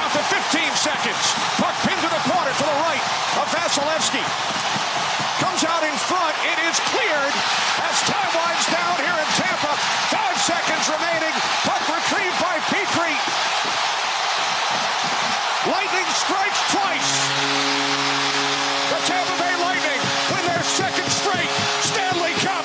down 0.00 0.10
to 0.16 0.24
15 0.32 0.64
seconds. 0.80 1.24
Puck 1.60 1.76
pinned 1.84 2.00
to 2.00 2.08
the 2.08 2.22
corner 2.24 2.52
to 2.56 2.64
the 2.64 2.78
right 2.88 3.04
of 3.36 3.44
Vasilevskiy. 3.52 4.24
Comes 5.44 5.60
out 5.64 5.84
in 5.84 5.92
front. 6.08 6.32
It 6.48 6.58
is 6.64 6.80
cleared 6.88 7.34
as 7.84 7.94
time 8.08 8.32
winds 8.32 8.66
down 8.72 8.96
here 8.96 9.18
in 9.20 9.28
Tampa. 9.36 9.72
Five 10.08 10.36
seconds 10.40 10.88
remaining. 10.88 11.34
Puck 11.68 11.84
retrieved 11.84 12.38
by 12.40 12.56
Petry. 12.72 13.12
Lightning 15.68 16.08
strikes 16.16 16.60
twice. 16.72 17.12
The 18.88 19.00
Tampa 19.04 19.36
Bay 19.36 19.54
Lightning 19.60 20.00
win 20.32 20.42
their 20.48 20.64
second 20.64 21.08
straight 21.12 21.52
Stanley 21.84 22.32
Cup. 22.40 22.64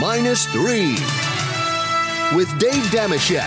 Minus 0.00 0.46
three 0.46 0.98
with 2.34 2.58
Dave 2.58 2.82
Dameshek. 2.84 3.46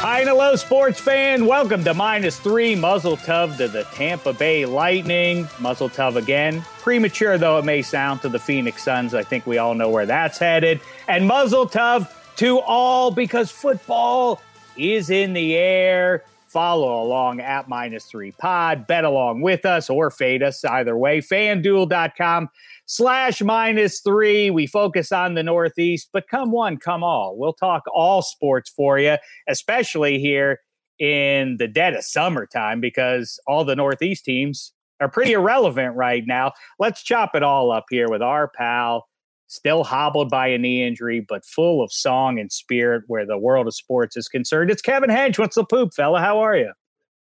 Hi 0.00 0.20
and 0.20 0.28
hello, 0.28 0.56
sports 0.56 1.00
fan. 1.00 1.46
Welcome 1.46 1.82
to 1.84 1.94
minus 1.94 2.38
three 2.38 2.74
muzzle 2.74 3.16
tov 3.16 3.56
to 3.56 3.66
the 3.66 3.84
Tampa 3.84 4.34
Bay 4.34 4.66
Lightning. 4.66 5.48
Muzzle 5.58 5.88
tov 5.88 6.16
again. 6.16 6.60
Premature 6.80 7.38
though 7.38 7.58
it 7.58 7.64
may 7.64 7.80
sound 7.80 8.20
to 8.22 8.28
the 8.28 8.38
Phoenix 8.38 8.84
Suns. 8.84 9.14
I 9.14 9.22
think 9.22 9.46
we 9.46 9.56
all 9.56 9.74
know 9.74 9.88
where 9.88 10.04
that's 10.04 10.38
headed. 10.38 10.82
And 11.08 11.26
muzzle 11.26 11.66
tov 11.66 12.10
to 12.36 12.60
all 12.60 13.10
because 13.10 13.50
football 13.50 14.42
is 14.76 15.08
in 15.08 15.32
the 15.32 15.56
air. 15.56 16.22
Follow 16.46 17.02
along 17.02 17.40
at 17.40 17.68
minus 17.68 18.04
three 18.04 18.32
pod. 18.32 18.86
Bet 18.86 19.04
along 19.04 19.40
with 19.40 19.64
us 19.64 19.88
or 19.88 20.10
fade 20.10 20.42
us 20.42 20.62
either 20.64 20.96
way. 20.96 21.20
FanDuel.com 21.20 22.50
slash 22.86 23.42
minus 23.42 24.00
three. 24.00 24.50
We 24.50 24.66
focus 24.66 25.12
on 25.12 25.34
the 25.34 25.42
Northeast, 25.42 26.08
but 26.12 26.28
come 26.28 26.50
one, 26.50 26.78
come 26.78 27.02
all. 27.02 27.36
We'll 27.36 27.52
talk 27.52 27.82
all 27.92 28.22
sports 28.22 28.70
for 28.70 28.98
you, 28.98 29.16
especially 29.48 30.18
here 30.18 30.60
in 30.98 31.56
the 31.58 31.68
dead 31.68 31.94
of 31.94 32.04
summertime 32.04 32.80
because 32.80 33.38
all 33.46 33.64
the 33.64 33.76
Northeast 33.76 34.24
teams 34.24 34.72
are 35.00 35.10
pretty 35.10 35.32
irrelevant 35.32 35.94
right 35.94 36.24
now. 36.26 36.52
Let's 36.78 37.02
chop 37.02 37.34
it 37.34 37.42
all 37.42 37.70
up 37.70 37.84
here 37.90 38.08
with 38.08 38.22
our 38.22 38.48
pal, 38.48 39.06
still 39.46 39.84
hobbled 39.84 40.30
by 40.30 40.48
a 40.48 40.58
knee 40.58 40.82
injury, 40.82 41.24
but 41.28 41.44
full 41.44 41.82
of 41.82 41.92
song 41.92 42.38
and 42.38 42.50
spirit 42.50 43.02
where 43.06 43.26
the 43.26 43.36
world 43.36 43.66
of 43.66 43.74
sports 43.74 44.16
is 44.16 44.28
concerned. 44.28 44.70
It's 44.70 44.80
Kevin 44.80 45.10
Hench. 45.10 45.38
What's 45.38 45.56
the 45.56 45.64
poop, 45.64 45.92
fella? 45.92 46.20
How 46.20 46.38
are 46.38 46.56
you? 46.56 46.72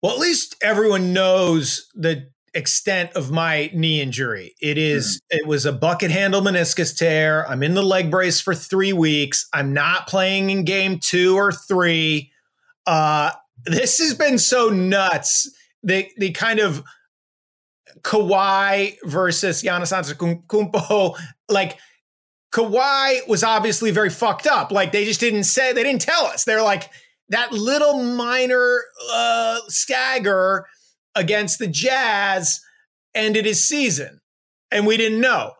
Well, 0.02 0.12
at 0.12 0.20
least 0.20 0.56
everyone 0.62 1.12
knows 1.12 1.88
the 1.94 2.30
extent 2.58 3.12
of 3.14 3.30
my 3.30 3.70
knee 3.72 4.02
injury. 4.02 4.54
It 4.60 4.76
is 4.76 5.22
mm. 5.32 5.38
it 5.38 5.46
was 5.46 5.64
a 5.64 5.72
bucket 5.72 6.10
handle 6.10 6.42
meniscus 6.42 6.96
tear. 6.96 7.48
I'm 7.48 7.62
in 7.62 7.74
the 7.74 7.82
leg 7.82 8.10
brace 8.10 8.40
for 8.40 8.54
3 8.54 8.92
weeks. 8.92 9.48
I'm 9.52 9.72
not 9.72 10.08
playing 10.08 10.50
in 10.50 10.64
game 10.64 10.98
2 10.98 11.36
or 11.36 11.52
3. 11.52 12.30
Uh 12.86 13.30
this 13.64 13.98
has 13.98 14.14
been 14.14 14.38
so 14.38 14.68
nuts. 14.68 15.50
The 15.82 16.08
the 16.18 16.32
kind 16.32 16.58
of 16.58 16.82
Kawhi 18.02 18.96
versus 19.04 19.62
Giannis 19.62 19.92
Antetokounmpo 19.92 21.18
like 21.48 21.78
Kawhi 22.52 23.26
was 23.28 23.44
obviously 23.44 23.90
very 23.90 24.10
fucked 24.10 24.46
up. 24.46 24.72
Like 24.72 24.92
they 24.92 25.04
just 25.04 25.20
didn't 25.20 25.44
say 25.44 25.72
they 25.72 25.82
didn't 25.82 26.00
tell 26.00 26.24
us. 26.24 26.44
They're 26.44 26.62
like 26.62 26.90
that 27.28 27.52
little 27.52 28.02
minor 28.02 28.82
uh, 29.12 29.60
stagger 29.68 30.66
against 31.18 31.58
the 31.58 31.66
Jazz 31.66 32.60
ended 33.14 33.44
his 33.44 33.64
season, 33.64 34.20
and 34.70 34.86
we 34.86 34.96
didn't 34.96 35.20
know. 35.20 35.52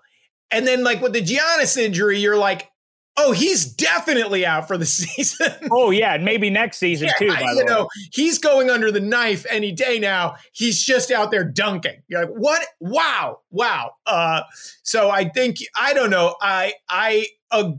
And 0.51 0.67
then, 0.67 0.85
like 0.85 1.03
with 1.03 1.13
the 1.13 1.23
Giannis 1.23 1.77
injury, 1.77 2.19
you're 2.19 2.37
like, 2.39 2.71
oh, 3.19 3.33
he's 3.33 3.67
definitely 3.67 4.47
out 4.47 4.69
for 4.69 4.79
the 4.79 4.87
season. 4.87 5.53
oh 5.71 5.91
yeah, 5.91 6.15
and 6.15 6.25
maybe 6.25 6.49
next 6.49 6.79
season 6.79 7.09
yeah, 7.09 7.15
too. 7.19 7.29
By 7.29 7.53
you 7.53 7.65
know, 7.65 7.83
way. 7.83 7.89
he's 8.13 8.39
going 8.39 8.71
under 8.71 8.91
the 8.91 9.01
knife 9.01 9.45
any 9.51 9.73
day 9.73 9.99
now. 9.99 10.37
He's 10.53 10.83
just 10.83 11.11
out 11.11 11.31
there 11.31 11.45
dunking. 11.45 12.03
You're 12.09 12.27
like, 12.27 12.35
what? 12.35 12.65
Wow, 12.81 13.41
wow. 13.51 13.93
Uh, 14.07 14.43
so 14.83 15.11
I 15.11 15.29
think 15.29 15.59
I 15.79 15.93
don't 15.93 16.11
know. 16.11 16.37
I 16.41 16.75
I. 16.89 17.27
Uh, 17.51 17.73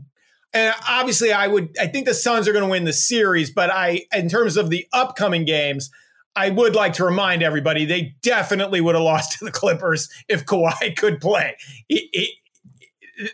and 0.52 0.74
obviously, 0.88 1.32
I 1.32 1.46
would. 1.46 1.76
I 1.80 1.86
think 1.86 2.06
the 2.06 2.14
Suns 2.14 2.48
are 2.48 2.52
going 2.52 2.64
to 2.64 2.70
win 2.70 2.82
the 2.82 2.92
series, 2.92 3.52
but 3.52 3.70
I, 3.70 4.06
in 4.12 4.28
terms 4.28 4.56
of 4.56 4.68
the 4.68 4.84
upcoming 4.92 5.44
games, 5.44 5.90
I 6.36 6.50
would 6.50 6.74
like 6.74 6.92
to 6.94 7.04
remind 7.04 7.42
everybody 7.42 7.84
they 7.84 8.14
definitely 8.22 8.80
would 8.80 8.94
have 8.94 9.04
lost 9.04 9.32
to 9.38 9.44
the 9.44 9.50
Clippers 9.50 10.08
if 10.28 10.44
Kawhi 10.46 10.96
could 10.96 11.20
play. 11.20 11.56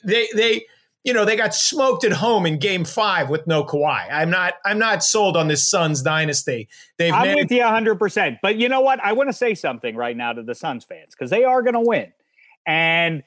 they 0.04 0.28
they 0.34 0.66
you 1.04 1.12
know 1.12 1.24
they 1.24 1.36
got 1.36 1.54
smoked 1.54 2.04
at 2.04 2.12
home 2.12 2.46
in 2.46 2.58
Game 2.58 2.84
Five 2.84 3.30
with 3.30 3.46
no 3.46 3.62
Kawhi. 3.64 4.06
I'm 4.10 4.30
not 4.30 4.54
I'm 4.64 4.78
not 4.78 5.04
sold 5.04 5.36
on 5.36 5.48
this 5.48 5.68
Suns 5.68 6.02
dynasty. 6.02 6.68
They've 6.98 7.12
I'm 7.12 7.28
managed- 7.28 7.44
with 7.50 7.52
you 7.52 7.62
100. 7.64 7.94
percent 7.96 8.38
But 8.42 8.56
you 8.56 8.68
know 8.68 8.80
what? 8.80 8.98
I 9.00 9.12
want 9.12 9.28
to 9.28 9.32
say 9.32 9.54
something 9.54 9.94
right 9.94 10.16
now 10.16 10.32
to 10.32 10.42
the 10.42 10.54
Suns 10.54 10.84
fans 10.84 11.14
because 11.14 11.30
they 11.30 11.44
are 11.44 11.62
going 11.62 11.74
to 11.74 11.80
win. 11.80 12.12
And 12.66 13.22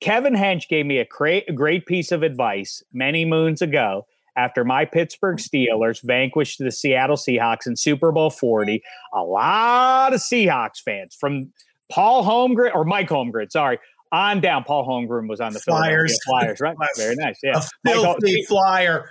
Kevin 0.00 0.34
Hench 0.34 0.68
gave 0.68 0.86
me 0.86 0.98
a 0.98 1.04
great, 1.04 1.44
a 1.48 1.52
great 1.52 1.84
piece 1.84 2.12
of 2.12 2.22
advice 2.22 2.82
many 2.92 3.24
moons 3.24 3.60
ago 3.60 4.06
after 4.36 4.64
my 4.64 4.84
Pittsburgh 4.84 5.38
Steelers 5.38 6.02
vanquished 6.02 6.58
the 6.58 6.70
Seattle 6.70 7.16
Seahawks 7.16 7.66
in 7.66 7.76
Super 7.76 8.12
Bowl 8.12 8.30
40. 8.30 8.82
A 9.14 9.22
lot 9.22 10.12
of 10.12 10.20
Seahawks 10.20 10.80
fans 10.84 11.14
from 11.14 11.52
Paul 11.90 12.24
Holmgren 12.24 12.74
or 12.74 12.84
Mike 12.84 13.08
Holmgren, 13.08 13.50
sorry, 13.50 13.78
on 14.12 14.40
down. 14.40 14.64
Paul 14.64 14.86
Holmgren 14.86 15.28
was 15.28 15.40
on 15.40 15.52
the 15.52 15.60
Flyers, 15.60 16.18
Flyers, 16.24 16.60
right? 16.60 16.76
Very 16.96 17.16
nice. 17.16 17.38
Yeah, 17.42 17.58
a 17.58 17.90
filthy 17.90 18.36
Mike, 18.36 18.46
flyer. 18.46 19.10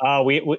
Uh, 0.00 0.22
we, 0.24 0.40
we 0.40 0.58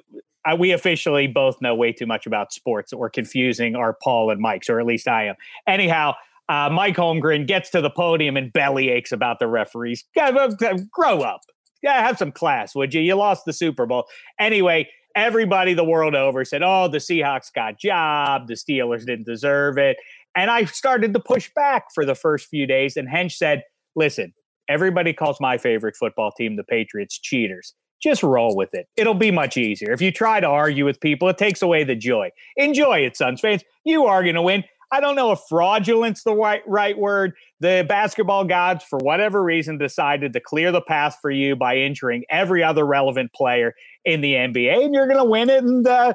we 0.58 0.72
officially 0.72 1.26
both 1.26 1.60
know 1.60 1.74
way 1.74 1.92
too 1.92 2.06
much 2.06 2.26
about 2.26 2.52
sports 2.52 2.90
that 2.90 2.98
we're 2.98 3.10
confusing 3.10 3.74
our 3.74 3.96
Paul 4.02 4.30
and 4.30 4.40
Mike's, 4.40 4.70
or 4.70 4.78
at 4.78 4.86
least 4.86 5.08
I 5.08 5.26
am. 5.26 5.34
Anyhow, 5.66 6.14
uh, 6.48 6.70
Mike 6.70 6.96
Holmgren 6.96 7.46
gets 7.46 7.70
to 7.70 7.80
the 7.80 7.90
podium 7.90 8.36
and 8.36 8.52
belly 8.52 8.90
aches 8.90 9.10
about 9.10 9.40
the 9.40 9.48
referees. 9.48 10.04
Grow 10.14 11.22
up 11.22 11.40
yeah, 11.82 12.06
have 12.06 12.18
some 12.18 12.32
class, 12.32 12.74
would 12.74 12.94
you? 12.94 13.00
You 13.00 13.14
lost 13.14 13.44
the 13.44 13.52
Super 13.52 13.86
Bowl. 13.86 14.06
Anyway, 14.38 14.88
everybody 15.14 15.74
the 15.74 15.84
world 15.84 16.14
over 16.14 16.44
said, 16.44 16.62
oh, 16.62 16.88
the 16.88 16.98
Seahawks 16.98 17.52
got 17.52 17.78
job. 17.78 18.48
The 18.48 18.54
Steelers 18.54 19.06
didn't 19.06 19.26
deserve 19.26 19.78
it. 19.78 19.96
And 20.36 20.50
I 20.50 20.64
started 20.66 21.14
to 21.14 21.20
push 21.20 21.50
back 21.54 21.86
for 21.94 22.04
the 22.04 22.14
first 22.14 22.48
few 22.48 22.66
days. 22.66 22.96
And 22.96 23.08
Hench 23.08 23.32
said, 23.32 23.62
listen, 23.94 24.34
everybody 24.68 25.12
calls 25.12 25.40
my 25.40 25.56
favorite 25.56 25.96
football 25.96 26.30
team, 26.30 26.56
the 26.56 26.64
Patriots, 26.64 27.18
cheaters. 27.18 27.74
Just 28.02 28.22
roll 28.22 28.54
with 28.54 28.74
it. 28.74 28.86
It'll 28.96 29.14
be 29.14 29.30
much 29.30 29.56
easier. 29.56 29.90
If 29.90 30.02
you 30.02 30.12
try 30.12 30.38
to 30.38 30.46
argue 30.46 30.84
with 30.84 31.00
people, 31.00 31.30
it 31.30 31.38
takes 31.38 31.62
away 31.62 31.82
the 31.82 31.96
joy. 31.96 32.30
Enjoy 32.56 32.98
it, 32.98 33.16
Suns 33.16 33.40
fans. 33.40 33.64
You 33.86 34.04
are 34.04 34.22
going 34.22 34.34
to 34.34 34.42
win. 34.42 34.64
I 34.92 35.00
don't 35.00 35.16
know 35.16 35.32
if 35.32 35.40
fraudulent's 35.48 36.22
the 36.22 36.34
right 36.34 36.62
right 36.66 36.96
word. 36.96 37.32
The 37.60 37.84
basketball 37.88 38.44
gods, 38.44 38.84
for 38.84 38.98
whatever 38.98 39.42
reason, 39.42 39.78
decided 39.78 40.32
to 40.32 40.40
clear 40.40 40.70
the 40.70 40.80
path 40.80 41.18
for 41.20 41.30
you 41.30 41.56
by 41.56 41.76
injuring 41.78 42.24
every 42.30 42.62
other 42.62 42.86
relevant 42.86 43.32
player 43.32 43.74
in 44.04 44.20
the 44.20 44.34
NBA, 44.34 44.84
and 44.84 44.94
you're 44.94 45.08
going 45.08 45.18
to 45.18 45.24
win 45.24 45.50
it. 45.50 45.64
And 45.64 45.86
uh, 45.86 46.14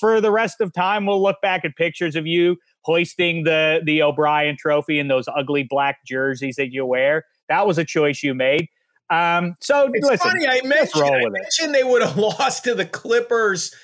for 0.00 0.20
the 0.20 0.32
rest 0.32 0.60
of 0.60 0.72
time, 0.72 1.06
we'll 1.06 1.22
look 1.22 1.36
back 1.40 1.64
at 1.64 1.76
pictures 1.76 2.16
of 2.16 2.26
you 2.26 2.56
hoisting 2.82 3.44
the 3.44 3.80
the 3.84 4.02
O'Brien 4.02 4.56
Trophy 4.58 4.98
in 4.98 5.08
those 5.08 5.26
ugly 5.28 5.62
black 5.62 5.98
jerseys 6.06 6.56
that 6.56 6.72
you 6.72 6.84
wear. 6.86 7.24
That 7.48 7.66
was 7.66 7.78
a 7.78 7.84
choice 7.84 8.22
you 8.22 8.34
made. 8.34 8.68
Um, 9.10 9.54
so 9.60 9.90
it's 9.92 10.06
listen, 10.06 10.30
funny. 10.30 10.46
I 10.46 10.60
mentioned, 10.64 11.04
I 11.04 11.28
mentioned 11.28 11.74
they 11.74 11.84
would 11.84 12.02
have 12.02 12.16
lost 12.18 12.64
to 12.64 12.74
the 12.74 12.84
Clippers 12.84 13.74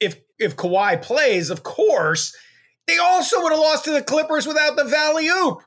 if 0.00 0.20
if 0.38 0.56
Kawhi 0.56 1.00
plays, 1.00 1.50
of 1.50 1.62
course. 1.62 2.34
They 2.86 2.98
also 2.98 3.42
would 3.42 3.52
have 3.52 3.60
lost 3.60 3.84
to 3.84 3.92
the 3.92 4.02
Clippers 4.02 4.46
without 4.46 4.76
the 4.76 4.84
Valley 4.84 5.28
Oop. 5.28 5.58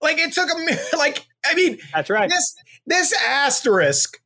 Like 0.00 0.18
it 0.18 0.32
took 0.32 0.48
a 0.48 0.96
like 0.96 1.26
I 1.44 1.54
mean 1.54 1.78
that's 1.92 2.10
right. 2.10 2.28
This 2.28 2.54
this 2.86 3.14
asterisk 3.26 4.20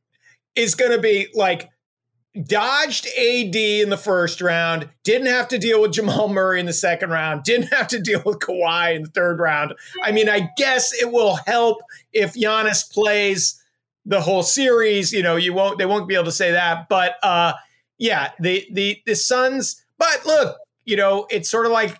is 0.55 0.75
going 0.75 0.91
to 0.91 0.99
be 0.99 1.27
like 1.33 1.69
dodged 2.45 3.07
AD 3.07 3.55
in 3.55 3.89
the 3.89 3.97
first 3.97 4.41
round, 4.41 4.89
didn't 5.03 5.27
have 5.27 5.47
to 5.49 5.57
deal 5.57 5.81
with 5.81 5.93
Jamal 5.93 6.29
Murray 6.29 6.59
in 6.59 6.65
the 6.65 6.73
second 6.73 7.09
round, 7.09 7.43
didn't 7.43 7.73
have 7.73 7.87
to 7.89 7.99
deal 7.99 8.21
with 8.25 8.39
Kawhi 8.39 8.95
in 8.95 9.03
the 9.03 9.09
third 9.09 9.39
round. 9.39 9.73
I 10.03 10.11
mean, 10.11 10.29
I 10.29 10.49
guess 10.57 10.93
it 10.93 11.11
will 11.11 11.37
help 11.45 11.81
if 12.13 12.33
Giannis 12.33 12.89
plays 12.91 13.61
the 14.05 14.21
whole 14.21 14.43
series. 14.43 15.11
You 15.11 15.23
know, 15.23 15.35
you 15.35 15.53
won't 15.53 15.77
they 15.77 15.85
won't 15.85 16.07
be 16.07 16.15
able 16.15 16.25
to 16.25 16.31
say 16.31 16.51
that, 16.51 16.87
but 16.89 17.15
uh, 17.23 17.53
yeah, 17.97 18.31
the 18.39 18.65
the 18.71 19.01
the 19.05 19.15
Suns. 19.15 19.83
But 19.97 20.25
look, 20.25 20.57
you 20.85 20.95
know, 20.95 21.27
it's 21.29 21.49
sort 21.49 21.65
of 21.65 21.71
like 21.71 21.97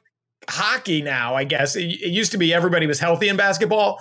hockey 0.49 1.01
now, 1.01 1.35
I 1.35 1.43
guess. 1.43 1.75
It, 1.75 1.83
it, 1.83 2.11
used 2.11 2.31
to 2.31 2.37
be 2.37 2.53
everybody 2.53 2.87
was 2.87 2.99
healthy 2.99 3.29
in 3.29 3.37
basketball, 3.37 3.99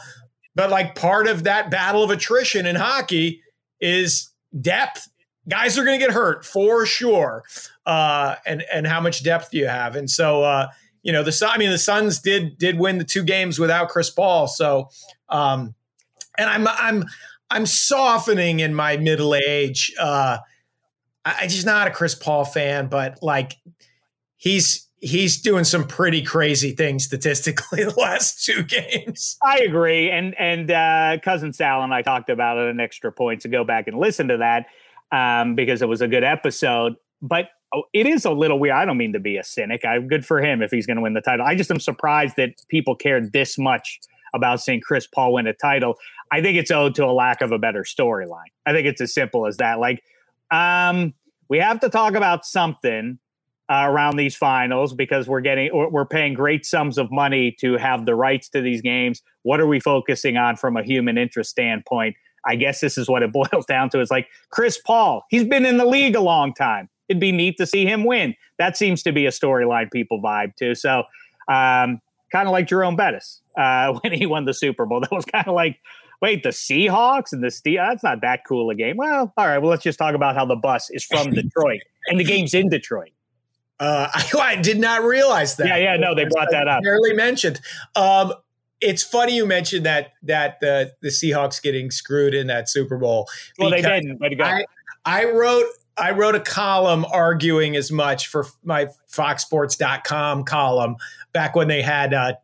but 0.54 0.70
like 0.70 0.94
part 0.94 1.28
of 1.28 1.44
that 1.44 1.70
battle 1.70 2.02
of 2.02 2.10
attrition 2.10 2.66
in 2.66 2.76
hockey 2.76 3.42
is 3.80 4.30
depth. 4.60 5.08
Guys 5.48 5.78
are 5.78 5.84
going 5.84 5.98
to 5.98 6.04
get 6.04 6.14
hurt 6.14 6.44
for 6.44 6.86
sure, 6.86 7.44
uh, 7.86 8.36
and 8.46 8.62
and 8.72 8.86
how 8.86 9.00
much 9.00 9.24
depth 9.24 9.50
do 9.50 9.58
you 9.58 9.66
have? 9.66 9.96
And 9.96 10.08
so, 10.08 10.42
uh, 10.42 10.68
you 11.02 11.12
know, 11.12 11.22
the 11.22 11.48
I 11.50 11.58
mean, 11.58 11.70
the 11.70 11.78
Suns 11.78 12.20
did 12.20 12.58
did 12.58 12.78
win 12.78 12.98
the 12.98 13.04
two 13.04 13.24
games 13.24 13.58
without 13.58 13.88
Chris 13.88 14.10
Paul. 14.10 14.46
So, 14.46 14.90
um, 15.28 15.74
and 16.38 16.48
I'm 16.48 16.68
I'm 16.68 17.04
I'm 17.50 17.66
softening 17.66 18.60
in 18.60 18.74
my 18.74 18.96
middle 18.96 19.34
age. 19.34 19.92
Uh, 19.98 20.38
I, 21.24 21.46
just 21.46 21.66
not 21.66 21.88
a 21.88 21.90
Chris 21.90 22.14
Paul 22.14 22.44
fan, 22.44 22.88
but 22.88 23.22
like 23.22 23.56
he's 24.36 24.86
he's 25.00 25.40
doing 25.40 25.64
some 25.64 25.86
pretty 25.86 26.22
crazy 26.22 26.72
things 26.72 27.04
statistically 27.04 27.84
the 27.84 27.98
last 27.98 28.44
two 28.44 28.62
games. 28.62 29.36
I 29.42 29.60
agree, 29.60 30.10
and 30.10 30.38
and 30.38 30.70
uh, 30.70 31.18
cousin 31.22 31.52
Sal 31.52 31.82
and 31.82 31.92
I 31.92 32.02
talked 32.02 32.30
about 32.30 32.58
it 32.58 32.68
an 32.68 32.80
extra 32.80 33.10
point 33.10 33.42
to 33.42 33.48
go 33.48 33.64
back 33.64 33.88
and 33.88 33.98
listen 33.98 34.28
to 34.28 34.38
that 34.38 34.66
um, 35.12 35.54
because 35.54 35.82
it 35.82 35.88
was 35.88 36.00
a 36.00 36.08
good 36.08 36.24
episode. 36.24 36.96
But 37.22 37.48
oh, 37.74 37.84
it 37.92 38.06
is 38.06 38.24
a 38.24 38.30
little 38.30 38.58
weird. 38.58 38.74
I 38.74 38.84
don't 38.84 38.98
mean 38.98 39.12
to 39.14 39.20
be 39.20 39.36
a 39.36 39.44
cynic. 39.44 39.84
I'm 39.84 40.08
good 40.08 40.24
for 40.24 40.40
him 40.40 40.62
if 40.62 40.70
he's 40.70 40.86
going 40.86 40.96
to 40.96 41.02
win 41.02 41.14
the 41.14 41.20
title. 41.20 41.46
I 41.46 41.54
just 41.54 41.70
am 41.70 41.80
surprised 41.80 42.36
that 42.36 42.62
people 42.68 42.94
cared 42.94 43.32
this 43.32 43.58
much 43.58 44.00
about 44.32 44.60
seeing 44.60 44.80
Chris 44.80 45.06
Paul 45.06 45.34
win 45.34 45.46
a 45.46 45.52
title. 45.52 45.96
I 46.30 46.40
think 46.40 46.56
it's 46.56 46.70
owed 46.70 46.94
to 46.96 47.04
a 47.04 47.10
lack 47.10 47.40
of 47.40 47.50
a 47.50 47.58
better 47.58 47.82
storyline. 47.82 48.50
I 48.64 48.72
think 48.72 48.86
it's 48.86 49.00
as 49.00 49.12
simple 49.12 49.46
as 49.46 49.56
that. 49.56 49.80
Like, 49.80 50.02
um, 50.52 51.14
we 51.48 51.58
have 51.58 51.80
to 51.80 51.88
talk 51.88 52.14
about 52.14 52.46
something 52.46 53.18
uh, 53.70 53.84
around 53.86 54.16
these 54.16 54.34
finals 54.34 54.92
because 54.92 55.28
we're 55.28 55.40
getting 55.40 55.70
we're 55.72 56.04
paying 56.04 56.34
great 56.34 56.66
sums 56.66 56.98
of 56.98 57.10
money 57.12 57.56
to 57.60 57.76
have 57.76 58.04
the 58.04 58.14
rights 58.14 58.48
to 58.48 58.60
these 58.60 58.82
games. 58.82 59.22
What 59.42 59.60
are 59.60 59.66
we 59.66 59.78
focusing 59.78 60.36
on 60.36 60.56
from 60.56 60.76
a 60.76 60.82
human 60.82 61.16
interest 61.16 61.50
standpoint? 61.50 62.16
I 62.44 62.56
guess 62.56 62.80
this 62.80 62.98
is 62.98 63.08
what 63.08 63.22
it 63.22 63.32
boils 63.52 63.66
down 63.66 63.90
to. 63.90 64.00
It's 64.00 64.10
like 64.10 64.26
Chris 64.50 64.78
Paul. 64.78 65.24
He's 65.30 65.44
been 65.44 65.64
in 65.64 65.76
the 65.76 65.84
league 65.84 66.16
a 66.16 66.20
long 66.20 66.52
time. 66.52 66.88
It'd 67.08 67.20
be 67.20 67.32
neat 67.32 67.56
to 67.58 67.66
see 67.66 67.86
him 67.86 68.04
win. 68.04 68.34
That 68.58 68.76
seems 68.76 69.02
to 69.04 69.12
be 69.12 69.26
a 69.26 69.30
storyline 69.30 69.90
people 69.90 70.20
vibe 70.20 70.54
to. 70.56 70.74
So, 70.74 71.04
um, 71.48 72.00
kind 72.30 72.46
of 72.46 72.52
like 72.52 72.66
Jerome 72.66 72.96
Bettis 72.96 73.40
uh, 73.58 73.92
when 74.02 74.12
he 74.12 74.26
won 74.26 74.44
the 74.44 74.54
Super 74.54 74.86
Bowl. 74.86 75.00
That 75.00 75.12
was 75.12 75.24
kind 75.24 75.46
of 75.46 75.54
like, 75.54 75.78
wait, 76.20 76.42
the 76.42 76.50
Seahawks 76.50 77.32
and 77.32 77.42
the 77.42 77.50
Steel. 77.50 77.84
That's 77.88 78.02
not 78.02 78.20
that 78.22 78.40
cool 78.46 78.70
a 78.70 78.74
game. 78.74 78.96
Well, 78.96 79.32
all 79.36 79.46
right. 79.46 79.58
Well, 79.58 79.70
let's 79.70 79.82
just 79.82 79.98
talk 79.98 80.14
about 80.14 80.34
how 80.34 80.44
the 80.44 80.56
bus 80.56 80.90
is 80.90 81.04
from 81.04 81.30
Detroit 81.34 81.80
and 82.08 82.18
the 82.18 82.24
game's 82.24 82.54
in 82.54 82.68
Detroit. 82.68 83.10
Uh, 83.80 84.08
I, 84.14 84.30
I, 84.38 84.56
did 84.56 84.78
not 84.78 85.02
realize 85.02 85.56
that. 85.56 85.66
Yeah, 85.66 85.76
yeah, 85.76 85.96
no, 85.96 86.14
they 86.14 86.26
brought 86.26 86.48
that 86.52 86.68
up. 86.68 86.82
Barely 86.82 87.14
mentioned. 87.14 87.60
Um, 87.96 88.34
it's 88.80 89.02
funny 89.02 89.36
you 89.36 89.46
mentioned 89.46 89.84
that 89.86 90.12
that 90.22 90.60
the 90.60 90.92
the 91.02 91.08
Seahawks 91.08 91.60
getting 91.60 91.90
screwed 91.90 92.34
in 92.34 92.46
that 92.46 92.68
Super 92.68 92.96
Bowl. 92.96 93.28
Well, 93.58 93.70
they 93.70 93.82
didn't. 93.82 94.18
But 94.18 94.40
I, 94.40 94.64
I 95.04 95.24
wrote 95.24 95.66
I 95.96 96.12
wrote 96.12 96.34
a 96.34 96.40
column 96.40 97.04
arguing 97.12 97.76
as 97.76 97.90
much 97.92 98.28
for 98.28 98.46
my 98.64 98.86
FoxSports.com 99.12 100.44
column 100.44 100.96
back 101.32 101.54
when 101.54 101.68
they 101.68 101.82
had 101.82 102.14
uh, 102.14 102.34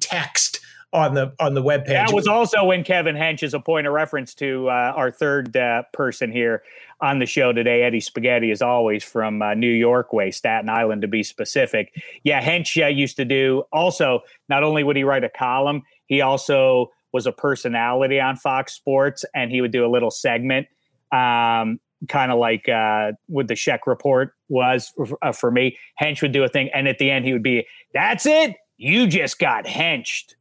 text 0.00 0.60
on 0.92 1.14
the 1.14 1.34
on 1.40 1.54
the 1.54 1.62
webpage. 1.62 1.86
That 1.86 2.12
was 2.12 2.26
also 2.26 2.64
when 2.64 2.84
Kevin 2.84 3.16
Hench 3.16 3.42
is 3.42 3.54
a 3.54 3.60
point 3.60 3.86
of 3.86 3.94
reference 3.94 4.34
to 4.36 4.68
uh, 4.68 4.92
our 4.94 5.10
third 5.10 5.56
uh, 5.56 5.84
person 5.92 6.30
here 6.30 6.62
on 7.02 7.18
the 7.18 7.26
show 7.26 7.52
today. 7.52 7.82
Eddie 7.82 8.00
Spaghetti, 8.00 8.50
as 8.52 8.62
always, 8.62 9.02
from 9.02 9.42
uh, 9.42 9.54
New 9.54 9.70
York 9.70 10.12
way, 10.12 10.30
Staten 10.30 10.68
Island 10.68 11.02
to 11.02 11.08
be 11.08 11.22
specific. 11.22 11.92
Yeah, 12.22 12.40
Hench 12.42 12.82
uh, 12.82 12.86
used 12.86 13.16
to 13.16 13.24
do 13.24 13.64
also. 13.72 14.20
Not 14.48 14.62
only 14.62 14.84
would 14.84 14.96
he 14.96 15.04
write 15.04 15.24
a 15.24 15.28
column, 15.28 15.82
he 16.06 16.20
also 16.20 16.92
was 17.12 17.26
a 17.26 17.32
personality 17.32 18.20
on 18.20 18.36
Fox 18.36 18.72
Sports, 18.72 19.24
and 19.34 19.50
he 19.50 19.60
would 19.60 19.72
do 19.72 19.84
a 19.84 19.90
little 19.90 20.10
segment. 20.10 20.68
Um, 21.10 21.80
kind 22.08 22.32
of 22.32 22.38
like 22.38 22.68
uh, 22.68 23.12
what 23.26 23.48
the 23.48 23.54
Sheck 23.54 23.80
report 23.86 24.34
was 24.48 24.92
uh, 25.20 25.32
for 25.32 25.50
me. 25.50 25.76
Hench 26.00 26.22
would 26.22 26.32
do 26.32 26.44
a 26.44 26.48
thing, 26.48 26.70
and 26.72 26.88
at 26.88 26.98
the 26.98 27.10
end, 27.10 27.24
he 27.24 27.32
would 27.32 27.42
be, 27.42 27.66
"That's 27.92 28.26
it, 28.26 28.56
you 28.76 29.08
just 29.08 29.38
got 29.38 29.66
henched." 29.66 30.36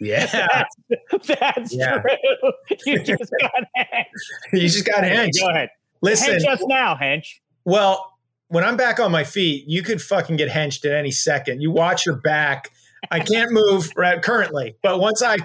Yeah, 0.00 0.26
that's, 1.10 1.26
that's 1.26 1.74
yeah. 1.74 2.00
true. 2.00 2.52
You 2.86 3.02
just 3.02 3.32
got 3.40 3.52
Hench. 3.78 4.04
you 4.52 4.60
just 4.60 4.86
got 4.86 5.04
henched. 5.04 5.40
Go 5.40 5.48
ahead. 5.48 5.68
Listen, 6.02 6.38
hench 6.38 6.48
us 6.48 6.62
now, 6.66 6.96
hench. 6.96 7.26
Well, 7.64 8.16
when 8.48 8.64
I'm 8.64 8.76
back 8.76 8.98
on 8.98 9.12
my 9.12 9.24
feet, 9.24 9.64
you 9.68 9.82
could 9.82 10.00
fucking 10.00 10.36
get 10.36 10.48
henched 10.48 10.84
at 10.86 10.92
any 10.92 11.10
second. 11.10 11.60
You 11.60 11.70
watch 11.70 12.06
your 12.06 12.16
back. 12.16 12.70
I 13.10 13.20
can't 13.20 13.52
move 13.52 13.90
right 13.96 14.20
currently, 14.20 14.76
but 14.82 14.98
once 14.98 15.22
I 15.22 15.36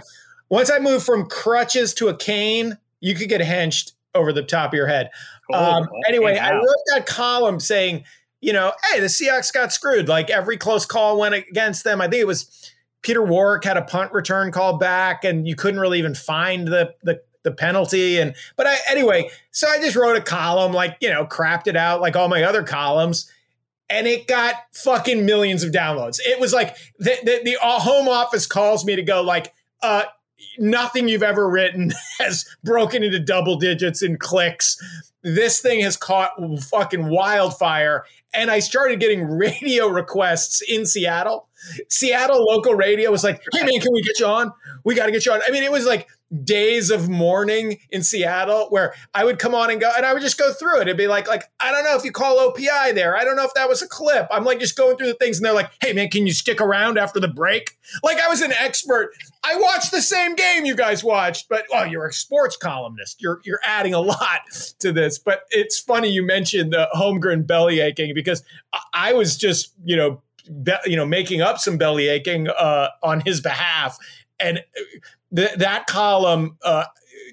once 0.49 0.71
I 0.71 0.79
move 0.79 1.03
from 1.03 1.27
crutches 1.27 1.93
to 1.95 2.07
a 2.07 2.15
cane, 2.15 2.77
you 3.01 3.15
could 3.15 3.29
get 3.29 3.41
henched 3.41 3.93
over 4.13 4.31
the 4.31 4.43
top 4.43 4.71
of 4.71 4.77
your 4.77 4.87
head. 4.87 5.09
Cool. 5.51 5.59
Um, 5.59 5.89
anyway, 6.07 6.37
I 6.37 6.53
wrote 6.53 6.83
that 6.93 7.05
column 7.05 7.59
saying, 7.59 8.03
you 8.41 8.53
know, 8.53 8.71
hey, 8.91 8.99
the 8.99 9.07
Seahawks 9.07 9.53
got 9.53 9.73
screwed. 9.73 10.07
Like 10.07 10.29
every 10.29 10.57
close 10.57 10.85
call 10.85 11.19
went 11.19 11.35
against 11.35 11.83
them. 11.83 12.01
I 12.01 12.07
think 12.07 12.21
it 12.21 12.27
was 12.27 12.71
Peter 13.05 13.21
Warrick 13.21 13.63
had 13.63 13.77
a 13.77 13.83
punt 13.83 14.11
return 14.13 14.51
call 14.51 14.77
back, 14.77 15.23
and 15.23 15.47
you 15.47 15.55
couldn't 15.55 15.79
really 15.79 15.99
even 15.99 16.15
find 16.15 16.67
the 16.67 16.95
the 17.03 17.21
the 17.43 17.51
penalty. 17.51 18.17
And 18.17 18.35
but 18.55 18.65
I 18.65 18.77
anyway, 18.89 19.29
so 19.51 19.67
I 19.69 19.79
just 19.79 19.95
wrote 19.95 20.17
a 20.17 20.21
column, 20.21 20.73
like 20.73 20.97
you 21.01 21.09
know, 21.11 21.23
crapped 21.23 21.67
it 21.67 21.75
out 21.75 22.01
like 22.01 22.15
all 22.15 22.27
my 22.27 22.41
other 22.41 22.63
columns, 22.63 23.31
and 23.91 24.07
it 24.07 24.27
got 24.27 24.55
fucking 24.73 25.23
millions 25.23 25.63
of 25.63 25.71
downloads. 25.71 26.19
It 26.25 26.39
was 26.39 26.51
like 26.51 26.77
the 26.97 27.15
the, 27.23 27.41
the 27.45 27.57
home 27.61 28.09
office 28.09 28.47
calls 28.47 28.83
me 28.83 28.95
to 28.95 29.03
go 29.03 29.21
like, 29.21 29.53
uh, 29.83 30.05
nothing 30.57 31.07
you've 31.07 31.23
ever 31.23 31.49
written 31.49 31.91
has 32.19 32.45
broken 32.63 33.03
into 33.03 33.19
double 33.19 33.57
digits 33.57 34.01
in 34.01 34.17
clicks. 34.17 34.77
This 35.23 35.59
thing 35.59 35.81
has 35.81 35.97
caught 35.97 36.31
fucking 36.69 37.07
wildfire. 37.07 38.05
And 38.33 38.51
I 38.51 38.59
started 38.59 38.99
getting 38.99 39.23
radio 39.37 39.87
requests 39.87 40.61
in 40.61 40.85
Seattle. 40.85 41.47
Seattle 41.89 42.43
local 42.43 42.75
radio 42.75 43.09
was 43.11 43.23
like, 43.23 43.41
hey 43.53 43.63
man, 43.63 43.79
can 43.79 43.91
we 43.91 44.01
get 44.01 44.19
you 44.19 44.27
on? 44.27 44.51
We 44.83 44.93
got 44.93 45.07
to 45.07 45.11
get 45.11 45.25
you 45.25 45.31
on. 45.31 45.41
I 45.47 45.51
mean, 45.51 45.63
it 45.63 45.71
was 45.71 45.85
like 45.85 46.07
days 46.43 46.89
of 46.89 47.07
mourning 47.07 47.79
in 47.91 48.03
Seattle 48.03 48.67
where 48.69 48.93
I 49.13 49.23
would 49.23 49.37
come 49.37 49.53
on 49.53 49.69
and 49.69 49.79
go 49.79 49.91
and 49.95 50.05
I 50.05 50.13
would 50.13 50.21
just 50.21 50.37
go 50.37 50.51
through 50.51 50.79
it. 50.79 50.81
It'd 50.83 50.97
be 50.97 51.07
like, 51.07 51.27
like, 51.27 51.43
I 51.59 51.71
don't 51.71 51.83
know 51.83 51.95
if 51.95 52.03
you 52.03 52.11
call 52.11 52.37
OPI 52.37 52.95
there. 52.95 53.15
I 53.15 53.23
don't 53.23 53.35
know 53.35 53.43
if 53.43 53.53
that 53.53 53.69
was 53.69 53.81
a 53.81 53.87
clip. 53.87 54.27
I'm 54.31 54.43
like 54.43 54.59
just 54.59 54.75
going 54.75 54.97
through 54.97 55.07
the 55.07 55.13
things 55.15 55.37
and 55.37 55.45
they're 55.45 55.53
like, 55.53 55.71
hey 55.81 55.93
man, 55.93 56.09
can 56.09 56.25
you 56.25 56.33
stick 56.33 56.59
around 56.59 56.97
after 56.97 57.19
the 57.19 57.27
break? 57.27 57.77
Like 58.03 58.19
I 58.19 58.27
was 58.27 58.41
an 58.41 58.53
expert. 58.53 59.11
I 59.43 59.55
watched 59.57 59.91
the 59.91 60.01
same 60.01 60.35
game 60.35 60.65
you 60.65 60.75
guys 60.75 61.03
watched, 61.03 61.47
but 61.47 61.65
oh, 61.71 61.83
you're 61.83 62.07
a 62.07 62.13
sports 62.13 62.57
columnist. 62.57 63.21
You're 63.21 63.39
you're 63.43 63.61
adding 63.63 63.93
a 63.93 63.99
lot 64.01 64.41
to 64.79 64.91
this. 64.91 65.19
But 65.19 65.41
it's 65.51 65.79
funny 65.79 66.09
you 66.09 66.25
mentioned 66.25 66.73
the 66.73 66.89
Holmgren 66.93 67.45
belly 67.45 67.79
aching 67.79 68.13
because 68.15 68.43
I 68.93 69.13
was 69.13 69.37
just, 69.37 69.73
you 69.83 69.95
know, 69.95 70.21
be, 70.63 70.73
you 70.85 70.95
know, 70.95 71.05
making 71.05 71.41
up 71.41 71.59
some 71.59 71.77
belly 71.77 72.07
aching 72.07 72.47
uh, 72.49 72.89
on 73.03 73.21
his 73.21 73.41
behalf. 73.41 73.97
And 74.39 74.63
th- 75.35 75.55
that 75.57 75.87
column 75.87 76.57
uh, 76.63 76.85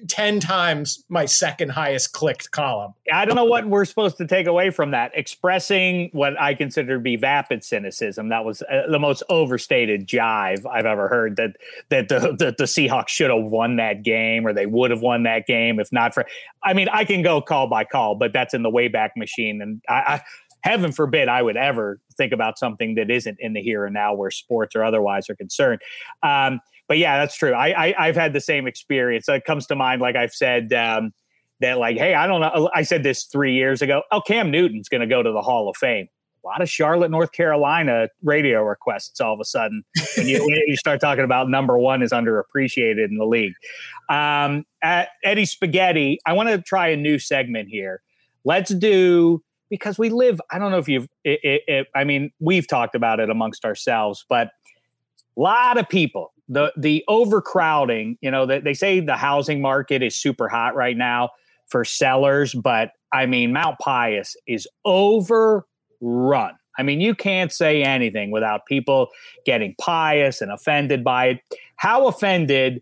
10 0.07 0.39
times 0.39 1.03
my 1.07 1.25
second 1.25 1.69
highest 1.69 2.13
clicked 2.13 2.51
column. 2.51 2.93
I 3.11 3.25
don't 3.25 3.35
know 3.35 3.45
what 3.45 3.65
we're 3.67 3.85
supposed 3.85 4.17
to 4.17 4.27
take 4.27 4.47
away 4.47 4.69
from 4.69 4.91
that. 4.91 5.11
Expressing 5.13 6.09
what 6.11 6.39
I 6.39 6.53
consider 6.55 6.95
to 6.95 6.99
be 6.99 7.15
vapid 7.15 7.63
cynicism. 7.63 8.29
That 8.29 8.43
was 8.43 8.61
uh, 8.63 8.83
the 8.89 8.99
most 8.99 9.23
overstated 9.29 10.07
jive 10.07 10.65
I've 10.69 10.85
ever 10.85 11.07
heard 11.07 11.37
that 11.37 11.55
that 11.89 12.09
the, 12.09 12.19
the, 12.19 12.55
the 12.57 12.65
Seahawks 12.65 13.09
should 13.09 13.31
have 13.31 13.43
won 13.43 13.77
that 13.77 14.03
game 14.03 14.45
or 14.45 14.53
they 14.53 14.65
would 14.65 14.91
have 14.91 15.01
won 15.01 15.23
that 15.23 15.47
game 15.47 15.79
if 15.79 15.91
not 15.91 16.13
for 16.13 16.25
I 16.63 16.73
mean, 16.73 16.89
I 16.89 17.05
can 17.05 17.21
go 17.21 17.41
call 17.41 17.67
by 17.67 17.83
call, 17.83 18.15
but 18.15 18.33
that's 18.33 18.53
in 18.53 18.63
the 18.63 18.71
wayback 18.71 19.11
machine 19.15 19.61
and 19.61 19.81
I, 19.87 19.93
I 19.93 20.21
heaven 20.61 20.91
forbid 20.91 21.27
I 21.27 21.41
would 21.41 21.57
ever 21.57 21.99
think 22.17 22.31
about 22.31 22.57
something 22.57 22.95
that 22.95 23.09
isn't 23.09 23.37
in 23.39 23.53
the 23.53 23.61
here 23.61 23.85
and 23.85 23.93
now 23.93 24.13
where 24.13 24.31
sports 24.31 24.75
or 24.75 24.83
otherwise 24.83 25.29
are 25.29 25.35
concerned. 25.35 25.81
Um, 26.21 26.59
but 26.87 26.97
yeah, 26.97 27.17
that's 27.17 27.35
true. 27.35 27.53
I, 27.53 27.93
I 27.97 28.05
have 28.07 28.15
had 28.15 28.33
the 28.33 28.41
same 28.41 28.67
experience. 28.67 29.29
It 29.29 29.45
comes 29.45 29.65
to 29.67 29.75
mind, 29.75 30.01
like 30.01 30.15
I've 30.15 30.33
said, 30.33 30.73
um, 30.73 31.13
that 31.61 31.77
like, 31.77 31.97
hey, 31.97 32.13
I 32.13 32.27
don't 32.27 32.41
know. 32.41 32.69
I 32.73 32.83
said 32.83 33.03
this 33.03 33.23
three 33.23 33.53
years 33.53 33.81
ago. 33.81 34.03
Oh, 34.11 34.21
Cam 34.21 34.51
Newton's 34.51 34.89
going 34.89 35.01
to 35.01 35.07
go 35.07 35.23
to 35.23 35.31
the 35.31 35.41
Hall 35.41 35.69
of 35.69 35.77
Fame. 35.77 36.07
A 36.43 36.47
lot 36.47 36.61
of 36.61 36.69
Charlotte, 36.69 37.09
North 37.09 37.31
Carolina 37.31 38.09
radio 38.21 38.63
requests 38.63 39.21
all 39.21 39.33
of 39.33 39.39
a 39.39 39.45
sudden 39.45 39.83
when 40.17 40.27
you, 40.27 40.45
you 40.67 40.75
start 40.75 40.99
talking 40.99 41.23
about 41.23 41.49
number 41.49 41.77
one 41.77 42.01
is 42.01 42.11
underappreciated 42.11 43.05
in 43.05 43.17
the 43.17 43.25
league. 43.25 43.53
Um, 44.09 44.65
at 44.81 45.09
Eddie 45.23 45.45
Spaghetti, 45.45 46.19
I 46.25 46.33
want 46.33 46.49
to 46.49 46.61
try 46.61 46.89
a 46.89 46.97
new 46.97 47.17
segment 47.17 47.69
here. 47.69 48.01
Let's 48.43 48.73
do 48.73 49.41
because 49.69 49.97
we 49.97 50.09
live. 50.09 50.41
I 50.51 50.59
don't 50.59 50.71
know 50.71 50.79
if 50.79 50.89
you've. 50.89 51.07
It, 51.23 51.39
it, 51.43 51.61
it, 51.67 51.87
I 51.95 52.03
mean, 52.03 52.31
we've 52.41 52.67
talked 52.67 52.93
about 52.93 53.21
it 53.21 53.29
amongst 53.29 53.63
ourselves, 53.63 54.25
but 54.27 54.49
a 55.37 55.41
lot 55.41 55.77
of 55.77 55.87
people 55.87 56.32
the 56.49 56.73
the 56.77 57.03
overcrowding 57.07 58.17
you 58.21 58.29
know 58.29 58.45
they, 58.45 58.59
they 58.59 58.73
say 58.73 58.99
the 58.99 59.15
housing 59.15 59.61
market 59.61 60.01
is 60.03 60.15
super 60.15 60.49
hot 60.49 60.75
right 60.75 60.97
now 60.97 61.29
for 61.67 61.85
sellers 61.85 62.53
but 62.53 62.91
i 63.13 63.25
mean 63.25 63.53
mount 63.53 63.77
pius 63.79 64.35
is 64.47 64.67
overrun. 64.85 65.63
I 66.77 66.83
mean 66.83 66.99
you 66.99 67.15
can't 67.15 67.51
say 67.51 67.83
anything 67.83 68.31
without 68.31 68.65
people 68.65 69.07
getting 69.45 69.75
pious 69.79 70.41
and 70.41 70.51
offended 70.51 71.03
by 71.03 71.27
it. 71.27 71.39
How 71.75 72.07
offended 72.07 72.81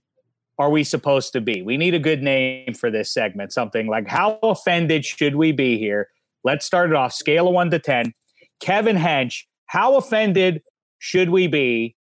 are 0.57 0.69
we 0.69 0.83
supposed 0.83 1.33
to 1.33 1.41
be? 1.41 1.61
We 1.61 1.77
need 1.77 1.93
a 1.93 1.99
good 1.99 2.23
name 2.23 2.73
for 2.73 2.89
this 2.89 3.11
segment 3.11 3.53
something 3.53 3.87
like 3.87 4.07
how 4.07 4.39
offended 4.41 5.05
should 5.05 5.35
we 5.35 5.51
be 5.51 5.77
here? 5.77 6.07
Let's 6.43 6.65
start 6.65 6.89
it 6.89 6.95
off 6.95 7.13
scale 7.13 7.47
of 7.47 7.53
1 7.53 7.71
to 7.71 7.79
10 7.79 8.13
kevin 8.61 8.95
hench 8.95 9.43
how 9.65 9.95
offended 9.95 10.61
should 10.99 11.29
we 11.29 11.47
be 11.47 11.95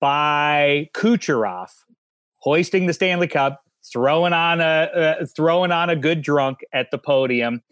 by 0.00 0.88
Kucherov 0.94 1.68
hoisting 2.38 2.86
the 2.86 2.92
Stanley 2.92 3.28
Cup, 3.28 3.62
throwing 3.92 4.32
on 4.32 4.60
a 4.60 4.64
uh, 4.64 5.26
throwing 5.36 5.72
on 5.72 5.90
a 5.90 5.96
good 5.96 6.22
drunk 6.22 6.58
at 6.72 6.90
the 6.90 6.98
podium, 6.98 7.62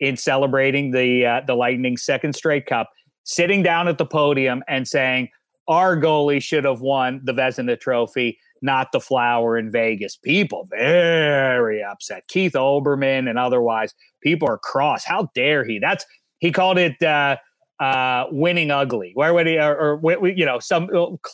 in 0.00 0.16
celebrating 0.16 0.90
the 0.90 1.26
uh, 1.26 1.40
the 1.46 1.54
Lightning's 1.54 2.04
second 2.04 2.34
straight 2.34 2.66
cup, 2.66 2.90
sitting 3.24 3.62
down 3.62 3.88
at 3.88 3.98
the 3.98 4.06
podium 4.06 4.62
and 4.68 4.86
saying 4.86 5.28
our 5.66 5.96
goalie 5.96 6.42
should 6.42 6.64
have 6.64 6.80
won 6.80 7.20
the 7.24 7.32
Vezina 7.32 7.78
Trophy, 7.78 8.38
not 8.62 8.92
the 8.92 9.00
Flower 9.00 9.58
in 9.58 9.70
Vegas. 9.70 10.16
People 10.16 10.66
very 10.70 11.82
upset. 11.82 12.26
Keith 12.28 12.52
Olbermann 12.52 13.28
and 13.28 13.38
otherwise, 13.38 13.94
people 14.22 14.48
are 14.48 14.58
cross. 14.58 15.04
How 15.04 15.28
dare 15.34 15.64
he? 15.64 15.78
That's 15.78 16.06
he 16.38 16.52
called 16.52 16.78
it 16.78 17.02
uh, 17.02 17.36
uh, 17.80 18.24
winning 18.30 18.70
ugly. 18.70 19.12
Where 19.14 19.32
would 19.34 19.46
he 19.46 19.58
or, 19.58 20.00
or 20.00 20.28
you 20.28 20.44
know 20.44 20.58
some 20.58 20.88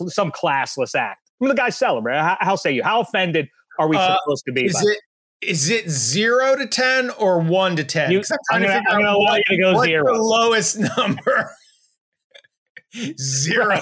some 0.09 0.31
classless 0.33 0.95
act? 0.95 1.31
I 1.41 1.45
mean, 1.45 1.49
the 1.51 1.57
guy's 1.57 1.77
celebrate. 1.77 2.17
How, 2.17 2.37
how, 2.41 2.57
say 2.57 2.73
you? 2.73 2.83
How 2.83 3.01
offended 3.01 3.49
are 3.79 3.89
we 3.89 3.97
uh, 3.97 4.17
supposed 4.23 4.45
to 4.47 4.53
be? 4.53 4.67
Is 4.67 4.83
it 4.83 4.99
is 5.41 5.69
it 5.69 5.89
zero 5.89 6.57
to 6.57 6.67
ten 6.67 7.11
or 7.11 7.41
one 7.41 7.77
to 7.77 7.85
ten? 7.85 8.11
You, 8.11 8.23
I'm 8.51 8.63
going 8.63 8.83
to 9.05 9.11
allow 9.11 9.37
you 9.37 9.43
to 9.49 9.59
go 9.59 9.75
what's 9.75 9.87
zero. 9.87 10.15
The 10.15 10.23
lowest 10.23 10.79
number. 10.97 11.51
zero. 13.19 13.81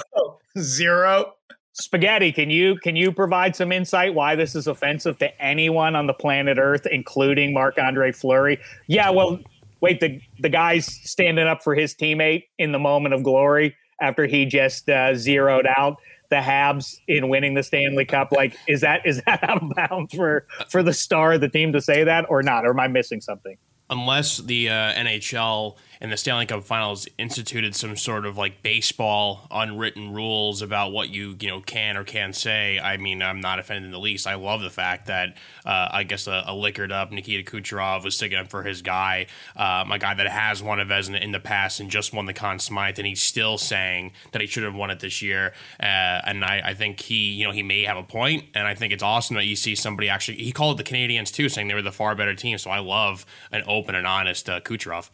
Zero. 0.57 1.33
Spaghetti, 1.75 2.31
can 2.31 2.51
you 2.51 2.75
can 2.77 2.95
you 2.95 3.11
provide 3.11 3.55
some 3.55 3.71
insight 3.71 4.13
why 4.13 4.35
this 4.35 4.55
is 4.55 4.67
offensive 4.67 5.17
to 5.17 5.41
anyone 5.43 5.95
on 5.95 6.05
the 6.05 6.13
planet 6.13 6.59
Earth, 6.59 6.85
including 6.85 7.51
Marc 7.51 7.79
Andre 7.79 8.11
Fleury? 8.11 8.59
Yeah, 8.87 9.09
well, 9.09 9.39
wait, 9.83 9.99
the 9.99 10.19
the 10.39 10.49
guy's 10.49 10.85
standing 10.85 11.45
up 11.45 11.61
for 11.61 11.75
his 11.75 11.93
teammate 11.93 12.45
in 12.57 12.71
the 12.71 12.79
moment 12.79 13.13
of 13.13 13.21
glory 13.21 13.75
after 14.01 14.25
he 14.25 14.45
just 14.45 14.89
uh, 14.89 15.13
zeroed 15.13 15.67
out 15.77 15.97
the 16.29 16.37
Habs 16.37 16.95
in 17.07 17.29
winning 17.29 17.53
the 17.53 17.61
Stanley 17.61 18.05
Cup. 18.05 18.31
Like, 18.31 18.55
is 18.67 18.81
that 18.81 19.05
is 19.05 19.21
that 19.27 19.43
out 19.43 19.61
of 19.61 19.69
bounds 19.75 20.15
for 20.15 20.47
for 20.69 20.81
the 20.81 20.93
star 20.93 21.33
of 21.33 21.41
the 21.41 21.49
team 21.49 21.73
to 21.73 21.81
say 21.81 22.05
that 22.05 22.25
or 22.29 22.41
not? 22.41 22.65
Or 22.65 22.71
am 22.71 22.79
I 22.79 22.87
missing 22.87 23.21
something? 23.21 23.57
Unless 23.89 24.37
the 24.37 24.69
uh, 24.69 24.93
NHL 24.93 25.75
and 26.03 26.11
the 26.11 26.17
Stanley 26.17 26.45
Cup 26.45 26.65
Finals 26.65 27.07
instituted 27.17 27.73
some 27.75 27.95
sort 27.95 28.25
of 28.25 28.37
like 28.37 28.61
baseball 28.61 29.47
unwritten 29.49 30.11
rules 30.11 30.61
about 30.61 30.91
what 30.91 31.09
you 31.09 31.37
you 31.39 31.47
know 31.47 31.61
can 31.61 31.95
or 31.95 32.03
can't 32.03 32.35
say. 32.35 32.77
I 32.77 32.97
mean, 32.97 33.23
I'm 33.23 33.39
not 33.39 33.57
offended 33.57 33.85
in 33.85 33.91
the 33.91 33.99
least. 33.99 34.27
I 34.27 34.35
love 34.35 34.61
the 34.61 34.69
fact 34.69 35.07
that 35.07 35.37
uh, 35.65 35.87
I 35.91 36.03
guess 36.03 36.27
a, 36.27 36.43
a, 36.45 36.53
liquored 36.53 36.91
up 36.91 37.13
Nikita 37.13 37.49
Kucherov 37.49 38.03
was 38.03 38.17
sticking 38.17 38.37
up 38.37 38.49
for 38.49 38.63
his 38.63 38.81
guy, 38.81 39.27
um, 39.55 39.93
a 39.93 39.97
guy 39.97 40.13
that 40.13 40.27
has 40.27 40.61
won 40.61 40.81
a 40.81 40.85
Vezina 40.85 41.21
in 41.21 41.31
the 41.31 41.39
past 41.39 41.79
and 41.79 41.89
just 41.89 42.13
won 42.13 42.25
the 42.25 42.33
Conn 42.33 42.59
Smythe, 42.59 42.99
and 42.99 43.07
he's 43.07 43.23
still 43.23 43.57
saying 43.57 44.11
that 44.33 44.41
he 44.41 44.47
should 44.47 44.63
have 44.63 44.75
won 44.75 44.91
it 44.91 44.99
this 44.99 45.21
year. 45.21 45.53
Uh, 45.79 46.19
and 46.25 46.43
I, 46.43 46.61
I 46.65 46.73
think 46.73 46.99
he 46.99 47.31
you 47.31 47.45
know 47.45 47.51
he 47.51 47.63
may 47.63 47.83
have 47.83 47.95
a 47.95 48.03
point, 48.03 48.43
and 48.53 48.67
I 48.67 48.75
think 48.75 48.91
it's 48.91 49.03
awesome 49.03 49.37
that 49.37 49.45
you 49.45 49.55
see 49.55 49.73
somebody 49.73 50.09
actually 50.09 50.39
he 50.39 50.51
called 50.51 50.77
the 50.77 50.83
Canadiens 50.83 51.31
too, 51.31 51.47
saying 51.47 51.69
they 51.69 51.73
were 51.73 51.81
the 51.81 51.93
far 51.93 52.13
better 52.13 52.35
team. 52.35 52.57
So 52.57 52.69
I 52.69 52.79
love 52.79 53.25
an 53.53 53.63
open 53.65 53.95
and 53.95 54.05
honest 54.05 54.49
uh, 54.49 54.59
Kucherov. 54.59 55.09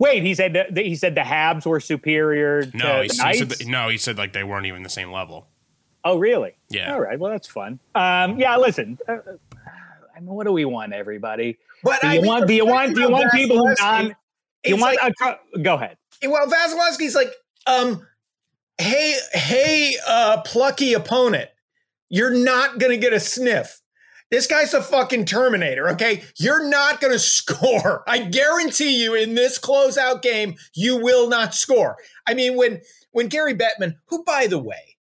Wait, 0.00 0.22
he 0.22 0.34
said 0.34 0.54
that 0.54 0.76
he 0.76 0.96
said 0.96 1.14
the 1.14 1.20
Habs 1.20 1.66
were 1.66 1.78
superior. 1.78 2.64
no, 2.72 3.02
he, 3.02 3.08
he 3.08 3.34
said 3.34 3.50
the, 3.50 3.64
no, 3.66 3.90
he 3.90 3.98
said 3.98 4.16
like 4.16 4.32
they 4.32 4.42
weren't 4.42 4.64
even 4.64 4.82
the 4.82 4.88
same 4.88 5.12
level. 5.12 5.46
Oh, 6.02 6.18
really? 6.18 6.54
Yeah. 6.70 6.94
All 6.94 7.00
right. 7.00 7.20
Well, 7.20 7.30
that's 7.30 7.46
fun. 7.46 7.78
Um, 7.94 8.40
yeah. 8.40 8.56
Listen, 8.56 8.98
uh, 9.06 9.18
I 10.16 10.20
mean, 10.20 10.34
what 10.34 10.46
do 10.46 10.52
we 10.52 10.64
want, 10.64 10.94
everybody? 10.94 11.58
But 11.84 12.00
do 12.00 12.06
you 12.06 12.12
I 12.14 12.16
mean, 12.16 12.26
want? 12.26 12.46
Do 12.46 12.54
you 12.54 12.64
want? 12.64 12.94
Do 12.94 13.02
you 13.02 13.10
want 13.10 13.30
people 13.32 13.58
who 13.58 13.74
non? 13.78 14.16
You 14.64 14.78
want? 14.78 14.96
Like, 15.02 15.14
uh, 15.22 15.34
go 15.60 15.74
ahead. 15.74 15.98
Well, 16.26 16.46
Vasilevskiy's 16.46 17.14
like, 17.14 17.32
um, 17.66 18.06
hey, 18.78 19.16
hey, 19.34 19.96
uh, 20.06 20.40
plucky 20.46 20.94
opponent, 20.94 21.50
you're 22.08 22.34
not 22.34 22.78
gonna 22.78 22.96
get 22.96 23.12
a 23.12 23.20
sniff. 23.20 23.82
This 24.30 24.46
guy's 24.46 24.74
a 24.74 24.82
fucking 24.82 25.24
Terminator, 25.24 25.88
okay? 25.90 26.22
You're 26.36 26.68
not 26.68 27.00
going 27.00 27.12
to 27.12 27.18
score. 27.18 28.04
I 28.08 28.20
guarantee 28.20 29.02
you 29.02 29.14
in 29.14 29.34
this 29.34 29.58
closeout 29.58 30.22
game, 30.22 30.54
you 30.74 30.96
will 30.96 31.28
not 31.28 31.54
score. 31.54 31.96
I 32.26 32.34
mean, 32.34 32.56
when 32.56 32.80
when 33.12 33.26
Gary 33.26 33.54
Bettman, 33.54 33.96
who 34.06 34.22
by 34.24 34.46
the 34.46 34.58
way, 34.58 34.96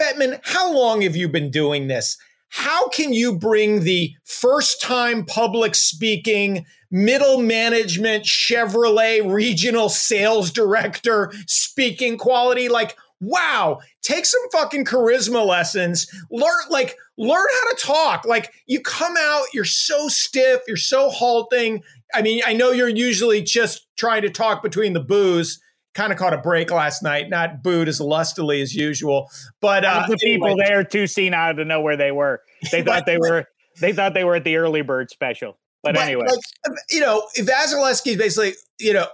Bettman, 0.00 0.40
how 0.44 0.72
long 0.72 1.02
have 1.02 1.16
you 1.16 1.28
been 1.28 1.50
doing 1.50 1.88
this? 1.88 2.16
How 2.50 2.88
can 2.88 3.12
you 3.12 3.36
bring 3.36 3.80
the 3.80 4.14
first 4.24 4.80
time 4.80 5.24
public 5.24 5.74
speaking, 5.74 6.66
middle 6.90 7.40
management 7.40 8.24
Chevrolet 8.24 9.28
regional 9.32 9.88
sales 9.88 10.50
director 10.50 11.32
speaking 11.46 12.18
quality 12.18 12.68
like 12.68 12.96
wow, 13.22 13.78
take 14.02 14.26
some 14.26 14.40
fucking 14.50 14.84
charisma 14.84 15.46
lessons. 15.46 16.08
Learn 16.30 16.64
like 16.70 16.96
learn 17.22 17.46
how 17.52 17.70
to 17.70 17.76
talk. 17.78 18.24
Like 18.26 18.52
you 18.66 18.80
come 18.80 19.14
out, 19.18 19.46
you're 19.54 19.64
so 19.64 20.08
stiff, 20.08 20.60
you're 20.66 20.76
so 20.76 21.10
halting. 21.10 21.82
I 22.14 22.22
mean, 22.22 22.42
I 22.46 22.52
know 22.52 22.70
you're 22.70 22.88
usually 22.88 23.42
just 23.42 23.86
trying 23.96 24.22
to 24.22 24.30
talk 24.30 24.62
between 24.62 24.92
the 24.92 25.00
booze. 25.00 25.60
Kind 25.94 26.12
of 26.12 26.18
caught 26.18 26.32
a 26.32 26.38
break 26.38 26.70
last 26.70 27.02
night, 27.02 27.28
not 27.28 27.62
booed 27.62 27.86
as 27.86 28.00
lustily 28.00 28.62
as 28.62 28.74
usual. 28.74 29.28
But 29.60 29.84
uh, 29.84 30.06
the 30.08 30.16
people 30.16 30.48
anyway. 30.48 30.64
there 30.66 30.84
too 30.84 31.06
senile 31.06 31.54
to 31.54 31.64
know 31.64 31.82
where 31.82 31.96
they 31.96 32.12
were. 32.12 32.40
They 32.70 32.82
thought 32.84 33.04
they 33.04 33.18
were 33.18 33.46
they 33.80 33.92
thought 33.92 34.14
they 34.14 34.24
were 34.24 34.36
at 34.36 34.44
the 34.44 34.56
early 34.56 34.82
bird 34.82 35.10
special. 35.10 35.58
But, 35.82 35.94
but 35.94 36.04
anyway, 36.04 36.26
like, 36.28 36.78
you 36.90 37.00
know, 37.00 37.26
Vasilevskiy 37.36 38.12
is 38.12 38.16
basically, 38.16 38.52
you 38.78 38.94
know, 38.94 39.06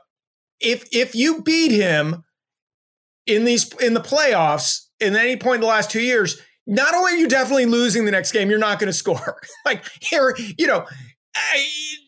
if 0.61 0.87
if 0.93 1.15
you 1.15 1.43
beat 1.43 1.73
him, 1.73 2.25
in 3.29 3.45
these 3.45 3.73
in 3.75 3.95
the 3.95 4.01
playoffs 4.01 4.87
in 5.01 5.15
any 5.15 5.37
point 5.37 5.57
in 5.57 5.61
the 5.61 5.67
last 5.67 5.91
two 5.91 6.01
years, 6.01 6.41
not 6.69 6.95
only 6.95 7.15
are 7.15 7.17
you 7.17 7.27
definitely 7.27 7.67
losing 7.67 8.05
the 8.05 8.11
next 8.11 8.31
game, 8.31 8.51
you're 8.51 8.59
not 8.59 8.79
going 8.79 8.89
to 8.89 8.93
score. 8.93 9.41
like 9.65 9.85
here, 10.01 10.37
you 10.59 10.67
know, 10.67 10.85
I, 11.35 11.65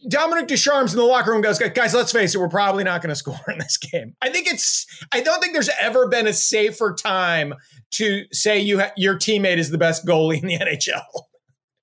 Dominique 0.08 0.48
Ducharme's 0.48 0.92
in 0.92 0.98
the 0.98 1.04
locker 1.04 1.32
room 1.32 1.40
goes, 1.40 1.58
guys, 1.58 1.94
let's 1.94 2.12
face 2.12 2.34
it, 2.34 2.38
we're 2.38 2.48
probably 2.48 2.84
not 2.84 3.00
going 3.00 3.08
to 3.12 3.16
score 3.16 3.40
in 3.48 3.58
this 3.58 3.78
game. 3.78 4.14
I 4.20 4.28
think 4.28 4.46
it's, 4.46 4.86
I 5.12 5.22
don't 5.22 5.40
think 5.40 5.54
there's 5.54 5.70
ever 5.80 6.08
been 6.08 6.26
a 6.26 6.32
safer 6.32 6.94
time 6.94 7.54
to 7.92 8.24
say 8.32 8.60
you 8.60 8.80
ha- 8.80 8.92
your 8.96 9.16
teammate 9.16 9.56
is 9.56 9.70
the 9.70 9.78
best 9.78 10.06
goalie 10.06 10.40
in 10.40 10.46
the 10.46 10.58
NHL. 10.58 11.02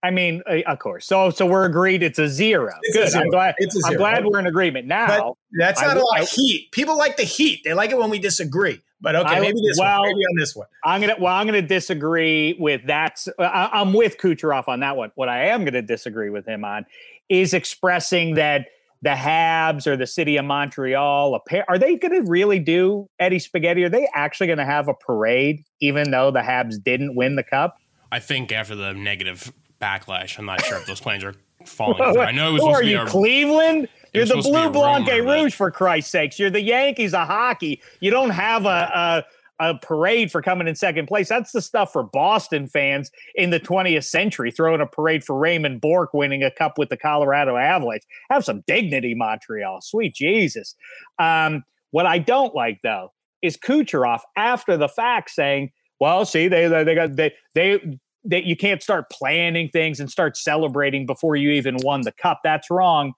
I 0.03 0.11
mean, 0.11 0.43
uh, 0.47 0.57
of 0.67 0.77
course. 0.77 1.07
So, 1.07 1.31
so 1.31 1.47
we're 1.47 1.65
agreed. 1.65 2.03
It's 2.03 2.19
a 2.19 2.27
zero. 2.27 2.71
It's 2.83 2.95
Good. 2.95 3.07
A 3.07 3.11
zero. 3.11 3.23
I'm 3.23 3.29
glad. 3.31 3.55
It's 3.57 3.75
a 3.75 3.87
I'm 3.87 3.97
glad 3.97 4.23
we're 4.23 4.39
in 4.39 4.45
agreement 4.45 4.85
now. 4.85 5.07
But 5.07 5.33
that's 5.59 5.81
not 5.81 5.97
I, 5.97 5.99
a 5.99 6.03
lot 6.03 6.21
of 6.21 6.29
heat. 6.29 6.71
People 6.71 6.97
like 6.97 7.17
the 7.17 7.23
heat. 7.23 7.61
They 7.65 7.73
like 7.73 7.89
it 7.89 7.97
when 7.97 8.11
we 8.11 8.19
disagree. 8.19 8.81
But 8.99 9.15
okay, 9.15 9.35
I, 9.35 9.39
maybe 9.39 9.59
this 9.61 9.77
well, 9.79 9.99
one. 9.99 10.09
Maybe 10.09 10.21
on 10.21 10.35
this 10.37 10.55
one. 10.55 10.67
I'm 10.83 11.01
gonna. 11.01 11.15
Well, 11.19 11.33
I'm 11.33 11.45
gonna 11.45 11.61
disagree 11.61 12.55
with 12.59 12.87
that. 12.87 13.23
Uh, 13.37 13.43
I, 13.43 13.81
I'm 13.81 13.93
with 13.93 14.17
Kucherov 14.17 14.67
on 14.67 14.79
that 14.79 14.97
one. 14.97 15.11
What 15.15 15.29
I 15.29 15.47
am 15.47 15.65
gonna 15.65 15.81
disagree 15.83 16.29
with 16.29 16.47
him 16.47 16.65
on 16.65 16.85
is 17.29 17.53
expressing 17.53 18.35
that 18.35 18.67
the 19.01 19.09
Habs 19.09 19.85
or 19.85 19.95
the 19.95 20.07
city 20.07 20.37
of 20.37 20.45
Montreal, 20.45 21.35
a 21.35 21.63
are 21.69 21.77
they 21.77 21.97
going 21.97 22.13
to 22.13 22.29
really 22.29 22.59
do 22.59 23.07
Eddie 23.19 23.39
Spaghetti? 23.39 23.83
Are 23.83 23.89
they 23.89 24.07
actually 24.15 24.47
going 24.47 24.57
to 24.57 24.65
have 24.65 24.87
a 24.87 24.93
parade, 24.93 25.63
even 25.79 26.11
though 26.11 26.31
the 26.31 26.39
Habs 26.39 26.81
didn't 26.81 27.15
win 27.15 27.35
the 27.35 27.43
cup? 27.43 27.77
I 28.11 28.19
think 28.19 28.51
after 28.51 28.75
the 28.75 28.93
negative 28.93 29.51
backlash, 29.79 30.39
I'm 30.39 30.45
not 30.45 30.63
sure 30.63 30.77
if 30.77 30.87
those 30.87 30.99
plans 30.99 31.23
are 31.23 31.35
falling 31.65 31.97
through. 31.97 32.21
I 32.21 32.31
know 32.31 32.49
it 32.49 32.53
was 32.53 32.61
Who 32.63 32.69
are 32.69 32.83
you, 32.83 33.05
Cleveland? 33.05 33.87
You're 34.17 34.25
the 34.25 34.41
Blue 34.41 34.69
Blanc 34.69 35.07
Rouge, 35.07 35.53
for 35.53 35.71
Christ's 35.71 36.11
sakes. 36.11 36.39
You're 36.39 36.49
the 36.49 36.61
Yankees 36.61 37.13
of 37.13 37.27
hockey. 37.27 37.81
You 37.99 38.11
don't 38.11 38.31
have 38.31 38.65
a, 38.65 39.23
a, 39.59 39.69
a 39.69 39.77
parade 39.79 40.31
for 40.31 40.41
coming 40.41 40.67
in 40.67 40.75
second 40.75 41.07
place. 41.07 41.29
That's 41.29 41.51
the 41.51 41.61
stuff 41.61 41.91
for 41.91 42.03
Boston 42.03 42.67
fans 42.67 43.11
in 43.35 43.49
the 43.49 43.59
20th 43.59 44.05
century, 44.05 44.51
throwing 44.51 44.81
a 44.81 44.85
parade 44.85 45.23
for 45.23 45.37
Raymond 45.37 45.81
Bourque 45.81 46.13
winning 46.13 46.43
a 46.43 46.51
cup 46.51 46.77
with 46.77 46.89
the 46.89 46.97
Colorado 46.97 47.57
Avalanche. 47.57 48.03
Have 48.29 48.45
some 48.45 48.63
dignity, 48.67 49.13
Montreal. 49.15 49.81
Sweet 49.81 50.13
Jesus. 50.13 50.75
Um, 51.19 51.63
what 51.91 52.05
I 52.05 52.19
don't 52.19 52.53
like, 52.53 52.79
though, 52.83 53.13
is 53.41 53.57
Kucherov 53.57 54.21
after 54.35 54.77
the 54.77 54.89
fact 54.89 55.31
saying, 55.31 55.71
well, 55.99 56.25
see, 56.25 56.47
they 56.47 56.67
they 56.67 56.93
got 56.93 57.15
they 57.15 57.33
they 57.55 57.99
that 58.25 58.43
you 58.43 58.55
can't 58.55 58.83
start 58.83 59.09
planning 59.09 59.69
things 59.69 59.99
and 59.99 60.11
start 60.11 60.37
celebrating 60.37 61.05
before 61.05 61.35
you 61.35 61.49
even 61.51 61.77
won 61.81 62.01
the 62.01 62.11
cup. 62.11 62.41
That's 62.43 62.69
wrong. 62.69 63.13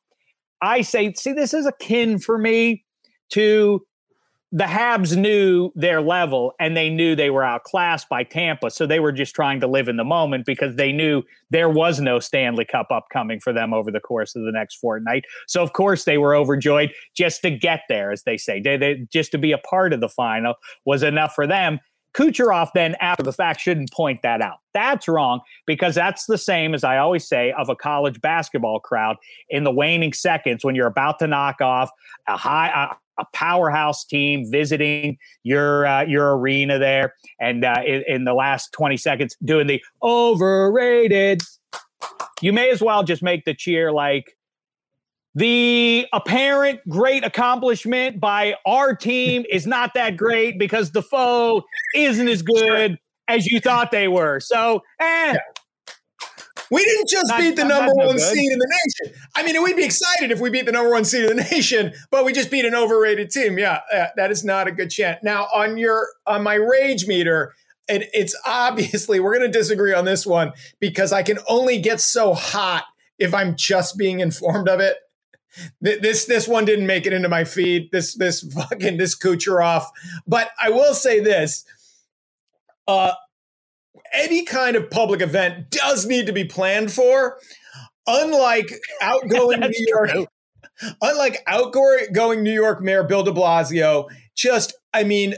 I 0.61 0.81
say, 0.81 1.13
see, 1.13 1.33
this 1.33 1.53
is 1.53 1.65
akin 1.65 2.19
for 2.19 2.37
me 2.37 2.83
to 3.31 3.85
the 4.51 4.63
Habs 4.63 5.15
knew 5.15 5.71
their 5.75 6.01
level 6.01 6.53
and 6.59 6.75
they 6.75 6.89
knew 6.89 7.15
they 7.15 7.29
were 7.29 7.43
outclassed 7.43 8.09
by 8.09 8.23
Tampa. 8.23 8.71
So 8.71 8.87
they 8.87 8.99
were 8.99 9.11
just 9.11 9.35
trying 9.35 9.59
to 9.59 9.67
live 9.67 9.87
in 9.87 9.97
the 9.97 10.03
moment 10.03 10.45
because 10.47 10.75
they 10.75 10.91
knew 10.91 11.21
there 11.51 11.69
was 11.69 11.99
no 11.99 12.19
Stanley 12.19 12.65
Cup 12.65 12.87
upcoming 12.89 13.39
for 13.39 13.53
them 13.53 13.73
over 13.75 13.91
the 13.91 13.99
course 13.99 14.35
of 14.35 14.43
the 14.43 14.51
next 14.51 14.77
fortnight. 14.77 15.25
So, 15.47 15.61
of 15.61 15.73
course, 15.73 16.05
they 16.05 16.17
were 16.17 16.35
overjoyed 16.35 16.91
just 17.15 17.43
to 17.43 17.51
get 17.51 17.81
there, 17.89 18.11
as 18.11 18.23
they 18.23 18.37
say. 18.37 18.59
They, 18.59 18.75
they, 18.75 19.07
just 19.13 19.31
to 19.33 19.37
be 19.37 19.51
a 19.51 19.59
part 19.59 19.93
of 19.93 20.01
the 20.01 20.09
final 20.09 20.55
was 20.83 21.03
enough 21.03 21.33
for 21.35 21.45
them. 21.45 21.79
Kucherov 22.15 22.69
then, 22.73 22.95
after 23.01 23.23
the 23.23 23.33
fact, 23.33 23.61
shouldn't 23.61 23.91
point 23.91 24.21
that 24.23 24.41
out. 24.41 24.57
That's 24.73 25.07
wrong 25.07 25.41
because 25.65 25.95
that's 25.95 26.25
the 26.25 26.37
same 26.37 26.73
as 26.73 26.83
I 26.83 26.97
always 26.97 27.27
say 27.27 27.51
of 27.57 27.69
a 27.69 27.75
college 27.75 28.19
basketball 28.21 28.79
crowd 28.79 29.17
in 29.49 29.63
the 29.63 29.71
waning 29.71 30.13
seconds 30.13 30.63
when 30.63 30.75
you're 30.75 30.87
about 30.87 31.19
to 31.19 31.27
knock 31.27 31.61
off 31.61 31.89
a 32.27 32.37
high. 32.37 32.69
A, 32.69 32.95
a 33.21 33.25
powerhouse 33.33 34.05
team 34.05 34.49
visiting 34.49 35.17
your 35.43 35.85
uh, 35.85 36.05
your 36.05 36.37
arena 36.37 36.79
there, 36.79 37.15
and 37.41 37.65
uh, 37.65 37.81
in, 37.85 38.01
in 38.07 38.23
the 38.23 38.33
last 38.33 38.71
twenty 38.71 38.95
seconds, 38.95 39.35
doing 39.43 39.67
the 39.67 39.83
overrated. 40.01 41.41
You 42.41 42.53
may 42.53 42.69
as 42.69 42.81
well 42.81 43.03
just 43.03 43.21
make 43.21 43.43
the 43.43 43.53
cheer 43.53 43.91
like 43.91 44.37
the 45.39 46.05
apparent 46.12 46.81
great 46.89 47.24
accomplishment 47.24 48.19
by 48.19 48.55
our 48.65 48.93
team 48.93 49.46
is 49.50 49.65
not 49.65 49.93
that 49.93 50.17
great 50.17 50.60
because 50.60 50.91
the 50.91 51.01
foe 51.01 51.63
isn't 51.96 52.27
as 52.27 52.41
good 52.41 53.00
as 53.29 53.48
you 53.48 53.62
thought 53.62 53.89
they 53.91 54.08
were. 54.10 54.39
So, 54.41 54.81
eh, 55.00 55.34
Yeah. 55.34 55.38
We 56.72 56.84
didn't 56.84 57.10
just 57.10 57.29
Not- 57.29 57.39
beat 57.39 57.55
the 57.55 57.63
number 57.63 57.91
no 57.96 58.05
one 58.08 58.17
good. 58.17 58.22
seed 58.22 58.51
in 58.51 58.60
the 58.60 58.79
nation. 59.08 59.19
I 59.36 59.41
mean, 59.43 59.63
we'd 59.63 59.75
be 59.75 59.84
excited 59.86 60.29
if 60.29 60.39
we 60.39 60.51
beat 60.51 60.67
the 60.67 60.72
number 60.72 60.91
one 60.91 61.03
seed 61.05 61.27
in 61.29 61.38
the 61.38 61.43
nation, 61.51 61.93
but 62.12 62.25
we 62.25 62.31
just 62.34 62.51
beat 62.51 62.63
an 62.65 62.75
overrated 62.75 63.31
team. 63.31 63.58
Yeah, 63.58 63.79
that 64.17 64.29
is 64.29 64.43
not 64.43 64.67
a 64.67 64.72
good 64.72 64.91
chant. 64.91 65.24
Now, 65.24 65.48
on 65.53 65.77
your 65.79 66.08
on 66.27 66.43
my 66.43 66.55
rage 66.55 67.08
meter, 67.08 67.53
it, 67.88 68.10
it's 68.13 68.36
obviously 68.46 69.19
we're 69.19 69.36
going 69.36 69.51
to 69.51 69.58
disagree 69.58 69.93
on 69.93 70.05
this 70.05 70.27
one 70.27 70.51
because 70.79 71.12
I 71.12 71.24
can 71.24 71.39
only 71.48 71.79
get 71.79 72.01
so 72.01 72.36
hot 72.36 72.84
if 73.17 73.34
I'm 73.34 73.55
just 73.55 73.98
being 73.98 74.19
informed 74.19 74.69
of 74.69 74.79
it. 74.79 74.98
Th- 75.84 76.01
This 76.01 76.25
this 76.25 76.48
one 76.48 76.65
didn't 76.65 76.88
make 76.88 77.06
it 77.06 77.13
into 77.13 77.29
my 77.29 77.44
feed. 77.44 77.89
This 77.91 78.15
this 78.15 78.41
fucking 78.53 78.98
this 78.98 79.18
Kucherov. 79.18 79.84
But 80.27 80.50
I 80.62 80.70
will 80.70 80.94
say 80.94 81.20
this: 81.20 81.65
uh, 82.88 83.12
any 84.13 84.44
kind 84.46 84.75
of 84.75 84.89
public 84.89 85.22
event 85.22 85.70
does 85.70 86.06
need 86.06 86.25
to 86.27 86.34
be 86.34 86.46
planned 86.46 86.91
for. 86.91 87.38
Unlike 88.08 88.72
outgoing 89.01 89.60
New 89.60 89.86
York, 89.88 90.10
true. 90.12 90.27
unlike 91.01 91.44
outgoing 91.48 92.41
New 92.44 92.53
York 92.53 92.82
Mayor 92.82 93.03
Bill 93.03 93.24
De 93.24 93.32
Blasio, 93.32 94.08
just 94.36 94.74
I 94.94 95.03
mean, 95.03 95.36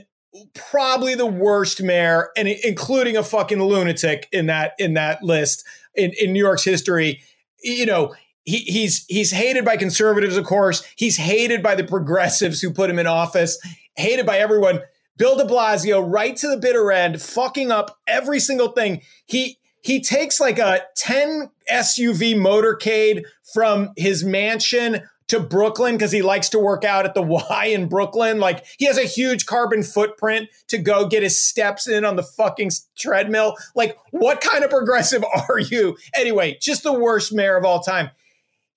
probably 0.54 1.16
the 1.16 1.26
worst 1.26 1.82
mayor, 1.82 2.30
and 2.38 2.48
including 2.48 3.18
a 3.18 3.24
fucking 3.24 3.62
lunatic 3.62 4.28
in 4.32 4.46
that 4.46 4.74
in 4.80 4.94
that 4.94 5.22
list 5.24 5.66
in, 5.96 6.12
in 6.20 6.32
New 6.34 6.40
York's 6.40 6.64
history. 6.64 7.22
You 7.64 7.86
know, 7.86 8.14
he, 8.44 8.58
he's 8.60 9.06
he's 9.08 9.32
hated 9.32 9.66
by 9.66 9.78
conservatives, 9.78 10.38
of 10.38 10.46
course. 10.46 10.84
He's 10.96 11.18
hated 11.18 11.62
by 11.62 11.76
the 11.76 11.84
progressives 11.84 12.62
who 12.62 12.72
put 12.72 12.90
him 12.90 13.00
in 13.00 13.08
office. 13.08 13.60
Hated 13.96 14.26
by 14.26 14.40
everyone. 14.40 14.82
Bill 15.18 15.36
De 15.36 15.44
Blasio, 15.44 16.04
right 16.04 16.36
to 16.38 16.48
the 16.48 16.58
bitter 16.58 16.92
end, 16.92 17.22
fucking 17.22 17.72
up 17.72 18.00
every 18.08 18.40
single 18.40 18.70
thing. 18.70 19.02
He 19.26 19.60
he 19.84 20.02
takes 20.02 20.40
like 20.40 20.60
a 20.60 20.82
10 20.96 21.50
SUV 21.72 22.36
motorcade 22.36 23.24
from 23.54 23.92
his 23.98 24.24
mansion 24.24 25.02
to 25.28 25.40
Brooklyn 25.40 25.96
because 25.96 26.12
he 26.12 26.22
likes 26.22 26.50
to 26.50 26.60
work 26.60 26.84
out 26.84 27.06
at 27.06 27.14
the 27.14 27.22
Y 27.50 27.66
in 27.74 27.88
Brooklyn. 27.88 28.40
Like 28.40 28.66
he 28.78 28.86
has 28.86 28.98
a 28.98 29.04
huge 29.04 29.46
carbon 29.46 29.82
footprint 29.82 30.50
to 30.68 30.78
go 30.78 31.08
get 31.08 31.24
his 31.24 31.42
steps 31.42 31.88
in 31.88 32.04
on 32.04 32.16
the 32.16 32.24
fucking 32.24 32.72
treadmill. 32.98 33.56
Like, 33.76 33.98
what 34.12 34.42
kind 34.42 34.64
of 34.64 34.70
progressive 34.70 35.24
are 35.50 35.60
you? 35.60 35.98
Anyway, 36.14 36.58
just 36.62 36.84
the 36.84 36.94
worst 36.94 37.34
mayor 37.34 37.58
of 37.58 37.66
all 37.66 37.80
time. 37.80 38.12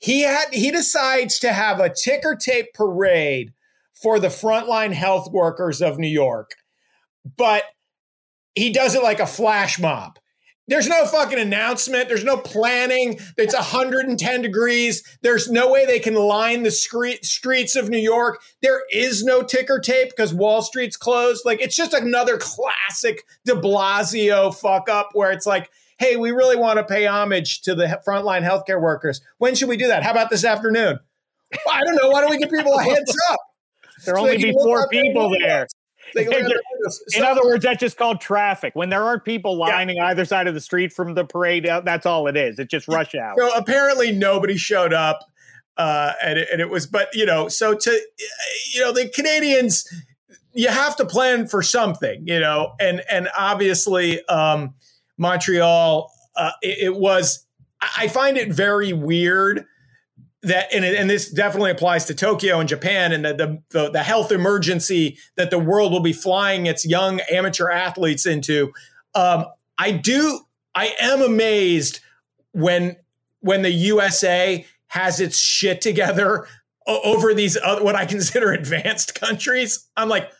He 0.04 0.20
had 0.20 0.52
he 0.52 0.70
decides 0.70 1.38
to 1.38 1.50
have 1.50 1.80
a 1.80 1.88
ticker 1.88 2.37
tape 2.37 2.75
parade 2.75 3.54
for 3.94 4.18
the 4.18 4.28
frontline 4.28 4.92
health 4.92 5.32
workers 5.32 5.80
of 5.80 5.99
New 5.99 6.06
York, 6.08 6.56
but 7.38 7.64
he 8.54 8.70
does 8.70 8.94
it 8.94 9.02
like 9.02 9.18
a 9.18 9.26
flash 9.26 9.78
mob. 9.78 10.18
There's 10.68 10.90
no 10.90 11.06
fucking 11.06 11.38
announcement. 11.38 12.08
There's 12.08 12.23
no 12.23 12.37
planning. 12.37 13.18
It's 13.38 13.54
110 13.54 14.42
degrees. 14.42 15.02
There's 15.23 15.50
no 15.50 15.73
way 15.73 15.87
they 15.87 16.00
can 16.00 16.16
line 16.16 16.64
the 16.64 16.70
scre- 16.70 17.23
streets 17.23 17.75
of 17.75 17.88
New 17.88 17.96
York. 17.96 18.42
There 18.61 18.82
is 18.92 19.25
no 19.25 19.42
ticker 19.42 19.80
tape 19.80 20.11
because 20.11 20.34
Wall 20.34 20.61
Street's 20.61 20.99
closed. 20.99 21.46
Like, 21.46 21.62
it's 21.62 21.76
just 21.76 21.94
another 21.94 22.37
classic 22.37 23.25
de 23.46 23.54
Blasio 23.54 24.54
fuck 24.54 24.90
up 24.90 25.11
where 25.14 25.32
it's 25.32 25.46
like, 25.46 25.70
hey, 25.98 26.16
we 26.16 26.30
really 26.30 26.56
want 26.56 26.78
to 26.78 26.84
pay 26.84 27.06
homage 27.06 27.62
to 27.62 27.74
the 27.74 28.00
frontline 28.06 28.42
healthcare 28.42 28.80
workers. 28.80 29.20
When 29.38 29.54
should 29.54 29.68
we 29.68 29.76
do 29.76 29.88
that? 29.88 30.02
How 30.02 30.10
about 30.10 30.30
this 30.30 30.44
afternoon? 30.44 30.98
Well, 31.66 31.74
I 31.74 31.84
don't 31.84 31.94
know. 31.96 32.10
Why 32.10 32.20
don't 32.20 32.30
we 32.30 32.38
give 32.38 32.50
people 32.50 32.78
a 32.78 32.82
heads 32.82 33.16
up? 33.30 33.40
there 34.04 34.16
So 34.16 34.22
only 34.22 34.38
be 34.38 34.52
four 34.52 34.88
people 34.88 35.30
there. 35.38 35.66
They 36.14 36.24
can 36.24 36.32
look 36.32 36.42
out 36.42 36.48
their 36.48 36.60
windows. 36.72 37.04
In 37.16 37.22
other 37.22 37.44
words, 37.44 37.64
that's 37.64 37.80
just 37.80 37.96
called 37.96 38.20
traffic. 38.20 38.74
When 38.74 38.90
there 38.90 39.02
aren't 39.02 39.24
people 39.24 39.57
lining 39.57 39.98
either 40.00 40.24
side 40.24 40.46
of 40.46 40.54
the 40.54 40.61
street 40.61 40.92
from 40.92 41.14
the 41.14 41.24
parade, 41.24 41.66
uh, 41.66 41.80
that's 41.80 42.07
all 42.07 42.26
it 42.26 42.37
is. 42.37 42.59
It's 42.59 42.70
just 42.70 42.88
rush 42.88 43.14
hour. 43.14 43.35
So 43.38 43.54
apparently 43.54 44.12
nobody 44.12 44.57
showed 44.57 44.92
up, 44.92 45.20
uh, 45.76 46.12
and 46.22 46.38
it, 46.38 46.48
and 46.52 46.61
it 46.61 46.68
was. 46.68 46.87
But 46.87 47.09
you 47.14 47.26
know, 47.26 47.48
so 47.48 47.74
to 47.74 48.00
you 48.74 48.80
know, 48.80 48.92
the 48.92 49.09
Canadiens, 49.09 49.87
you 50.52 50.68
have 50.68 50.96
to 50.96 51.07
plan 51.07 51.46
for 51.46 51.62
something, 51.62 52.26
you 52.26 52.38
know, 52.38 52.74
and 52.78 53.02
and 53.11 53.28
obviously 53.37 54.24
um, 54.26 54.74
Montreal, 55.18 56.11
uh, 56.37 56.50
it, 56.62 56.79
it 56.87 56.96
was. 56.96 57.46
I 57.96 58.09
find 58.09 58.38
it 58.38 58.50
very 58.50 58.92
weird 58.92 59.66
that 60.44 60.72
and, 60.72 60.85
and 60.85 61.09
this 61.09 61.31
definitely 61.31 61.70
applies 61.70 62.05
to 62.07 62.14
Tokyo 62.14 62.61
and 62.61 62.68
Japan 62.68 63.12
and 63.12 63.24
the, 63.24 63.35
the 63.35 63.62
the 63.70 63.90
the 63.90 64.03
health 64.03 64.31
emergency 64.31 65.18
that 65.37 65.50
the 65.50 65.59
world 65.59 65.92
will 65.92 66.00
be 66.00 66.12
flying 66.12 66.66
its 66.66 66.87
young 66.87 67.20
amateur 67.31 67.70
athletes 67.70 68.27
into. 68.27 68.72
Um, 69.14 69.46
I 69.79 69.92
do 69.92 70.40
I 70.74 70.94
am 71.00 71.22
amazed 71.22 72.00
when 72.53 72.96
when 73.40 73.62
the 73.62 73.70
USA 73.70 74.64
has 74.88 75.18
its 75.18 75.38
shit 75.38 75.81
together 75.81 76.46
over 76.87 77.33
these 77.35 77.57
other, 77.64 77.83
what 77.83 77.96
I 77.96 78.05
consider 78.05 78.53
advanced 78.53 79.14
countries. 79.14 79.88
I'm 79.96 80.09
like 80.09 80.31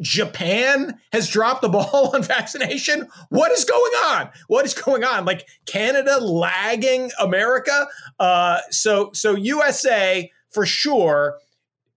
Japan 0.00 0.98
has 1.12 1.28
dropped 1.28 1.62
the 1.62 1.68
ball 1.68 2.10
on 2.14 2.22
vaccination. 2.22 3.08
What 3.28 3.52
is 3.52 3.64
going 3.64 3.92
on? 4.06 4.30
What 4.48 4.64
is 4.64 4.74
going 4.74 5.04
on? 5.04 5.24
Like 5.24 5.46
Canada 5.66 6.18
lagging 6.18 7.10
America. 7.20 7.86
Uh, 8.18 8.60
so 8.70 9.10
so 9.12 9.34
USA 9.36 10.30
for 10.50 10.66
sure. 10.66 11.38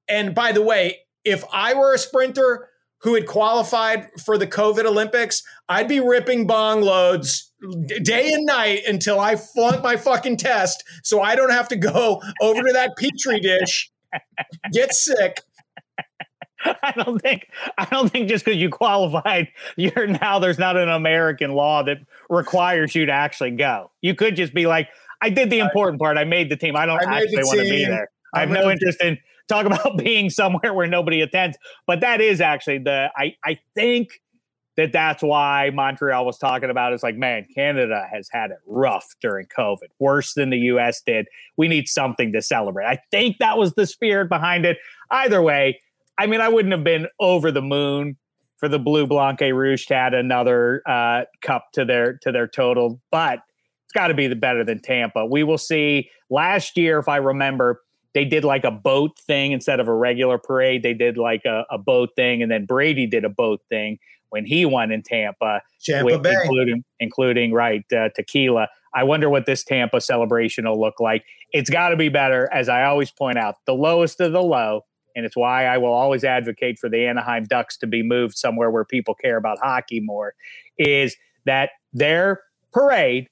And 0.08 0.36
by 0.36 0.52
the 0.52 0.62
way, 0.62 1.00
if 1.24 1.44
I 1.52 1.74
were 1.74 1.94
a 1.94 1.98
sprinter 1.98 2.70
who 3.00 3.16
had 3.16 3.28
qualified 3.28 4.10
for 4.24 4.38
the 4.38 4.48
COVID 4.48 4.86
Olympics, 4.86 5.44
I'd 5.68 5.88
be 5.88 6.00
ripping 6.00 6.48
bong 6.48 6.82
loads 6.82 7.52
day 8.02 8.32
and 8.32 8.46
night 8.46 8.82
until 8.88 9.20
I 9.20 9.36
flunk 9.36 9.84
my 9.84 9.98
fucking 9.98 10.38
test, 10.38 10.84
so 11.04 11.22
I 11.22 11.36
don't 11.36 11.52
have 11.52 11.68
to 11.70 11.76
go 11.76 12.22
over 12.42 12.62
to 12.62 12.74
that 12.74 12.92
petri 12.98 13.40
dish, 13.40 13.92
get 14.72 14.94
sick. 14.94 15.42
I 16.84 16.94
don't 16.96 17.22
think 17.22 17.50
I 17.78 17.86
don't 17.86 18.12
think 18.12 18.30
just 18.30 18.46
because 18.46 18.60
you 18.60 18.70
qualified, 18.70 19.50
you're 19.76 20.08
now 20.08 20.40
there's 20.40 20.60
not 20.60 20.78
an 20.78 20.90
American 20.90 21.52
law 21.52 21.84
that 21.84 21.98
requires 22.30 22.96
you 22.96 23.06
to 23.06 23.12
actually 23.12 23.52
go. 23.52 23.92
You 24.02 24.16
could 24.16 24.36
just 24.36 24.54
be 24.54 24.66
like, 24.66 24.90
I 25.22 25.30
did 25.30 25.50
the 25.50 25.60
important 25.60 26.00
part. 26.00 26.18
I 26.18 26.24
made 26.24 26.50
the 26.50 26.58
team. 26.58 26.76
I 26.76 26.86
don't 26.86 27.06
I 27.06 27.22
actually 27.22 27.44
want 27.44 27.60
to 27.60 27.70
be 27.70 27.86
there. 27.86 28.10
I 28.34 28.42
have 28.42 28.50
no 28.50 28.70
interest 28.70 29.02
in 29.02 29.18
talk 29.48 29.66
about 29.68 29.98
being 29.98 30.30
somewhere 30.30 30.74
where 30.74 30.88
nobody 30.88 31.22
attends. 31.22 31.58
But 31.88 32.02
that 32.02 32.22
is 32.22 32.42
actually 32.42 32.80
the 32.80 33.10
I 33.16 33.36
I 33.44 33.60
think 33.76 34.22
that 34.76 34.92
that's 34.92 35.22
why 35.22 35.70
Montreal 35.74 36.26
was 36.26 36.38
talking 36.38 36.70
about. 36.70 36.94
It's 36.94 37.04
like, 37.04 37.16
man, 37.16 37.46
Canada 37.54 38.08
has 38.12 38.28
had 38.32 38.52
it 38.52 38.58
rough 38.66 39.06
during 39.22 39.46
COVID, 39.56 39.90
worse 40.00 40.34
than 40.34 40.50
the 40.50 40.58
U.S. 40.58 41.02
did. 41.06 41.28
We 41.58 41.68
need 41.68 41.88
something 41.88 42.34
to 42.34 42.42
celebrate. 42.42 42.86
I 42.86 43.00
think 43.12 43.38
that 43.38 43.58
was 43.58 43.74
the 43.74 43.86
spirit 43.86 44.30
behind 44.30 44.66
it. 44.66 44.78
Either 45.12 45.42
way, 45.42 45.80
I 46.18 46.28
mean, 46.28 46.42
I 46.42 46.50
wouldn't 46.50 46.74
have 46.74 46.84
been 46.84 47.08
over 47.20 47.52
the 47.52 47.62
moon 47.62 48.18
for 48.58 48.70
the 48.70 48.80
Blue 48.80 49.08
Blanc 49.08 49.42
Rouge 49.42 49.86
to 49.88 49.96
add 49.96 50.14
another 50.14 50.82
uh, 50.88 51.24
cup 51.42 51.68
to 51.74 51.86
their 51.86 52.18
to 52.22 52.32
their 52.32 52.48
total, 52.48 53.02
but 53.12 53.40
it's 53.86 53.94
got 53.94 54.08
to 54.08 54.14
be 54.14 54.28
the 54.28 54.36
better 54.36 54.64
than 54.64 54.82
Tampa. 54.82 55.26
We 55.26 55.44
will 55.44 55.58
see. 55.58 56.10
Last 56.30 56.78
year, 56.78 56.98
if 56.98 57.08
I 57.08 57.18
remember, 57.18 57.82
they 58.14 58.26
did 58.26 58.44
like 58.44 58.64
a 58.64 58.72
boat 58.72 59.20
thing 59.20 59.52
instead 59.52 59.80
of 59.80 59.88
a 59.88 59.94
regular 59.94 60.38
parade. 60.38 60.82
They 60.82 60.94
did 60.94 61.18
like 61.18 61.46
a, 61.46 61.66
a 61.70 61.78
boat 61.78 62.10
thing, 62.16 62.42
and 62.42 62.52
then 62.52 62.66
Brady 62.66 63.06
did 63.06 63.26
a 63.26 63.30
boat 63.30 63.62
thing 63.70 64.00
when 64.30 64.46
he 64.46 64.66
won 64.66 64.92
in 64.92 65.04
Tampa, 65.04 65.62
Tampa 65.84 66.06
with- 66.06 66.26
including 66.26 66.84
including 67.00 67.54
right 67.54 67.84
uh, 67.94 68.10
tequila. 68.16 68.68
I 68.96 69.04
wonder 69.04 69.30
what 69.30 69.46
this 69.46 69.64
Tampa 69.64 70.00
celebration 70.02 70.66
will 70.66 70.80
look 70.80 71.00
like. 71.00 71.24
It's 71.52 71.70
got 71.70 71.90
to 71.90 71.96
be 71.96 72.10
better, 72.10 72.48
as 72.54 72.70
I 72.70 72.84
always 72.84 73.12
point 73.12 73.38
out, 73.38 73.56
the 73.66 73.74
lowest 73.74 74.22
of 74.22 74.32
the 74.32 74.42
low, 74.42 74.86
and 75.16 75.26
it's 75.26 75.36
why 75.36 75.66
I 75.66 75.78
will 75.78 75.94
always 75.94 76.24
advocate 76.24 76.80
for 76.80 76.90
the 76.90 77.06
Anaheim 77.06 77.46
Ducks 77.46 77.78
to 77.78 77.88
be 77.88 78.04
moved 78.04 78.38
somewhere 78.38 78.72
where 78.72 78.86
people 78.86 79.14
care 79.14 79.38
about 79.38 79.60
hockey 79.62 80.00
more. 80.00 80.34
Is 80.78 81.16
that 81.46 81.72
their 81.94 82.42
parade 82.72 83.30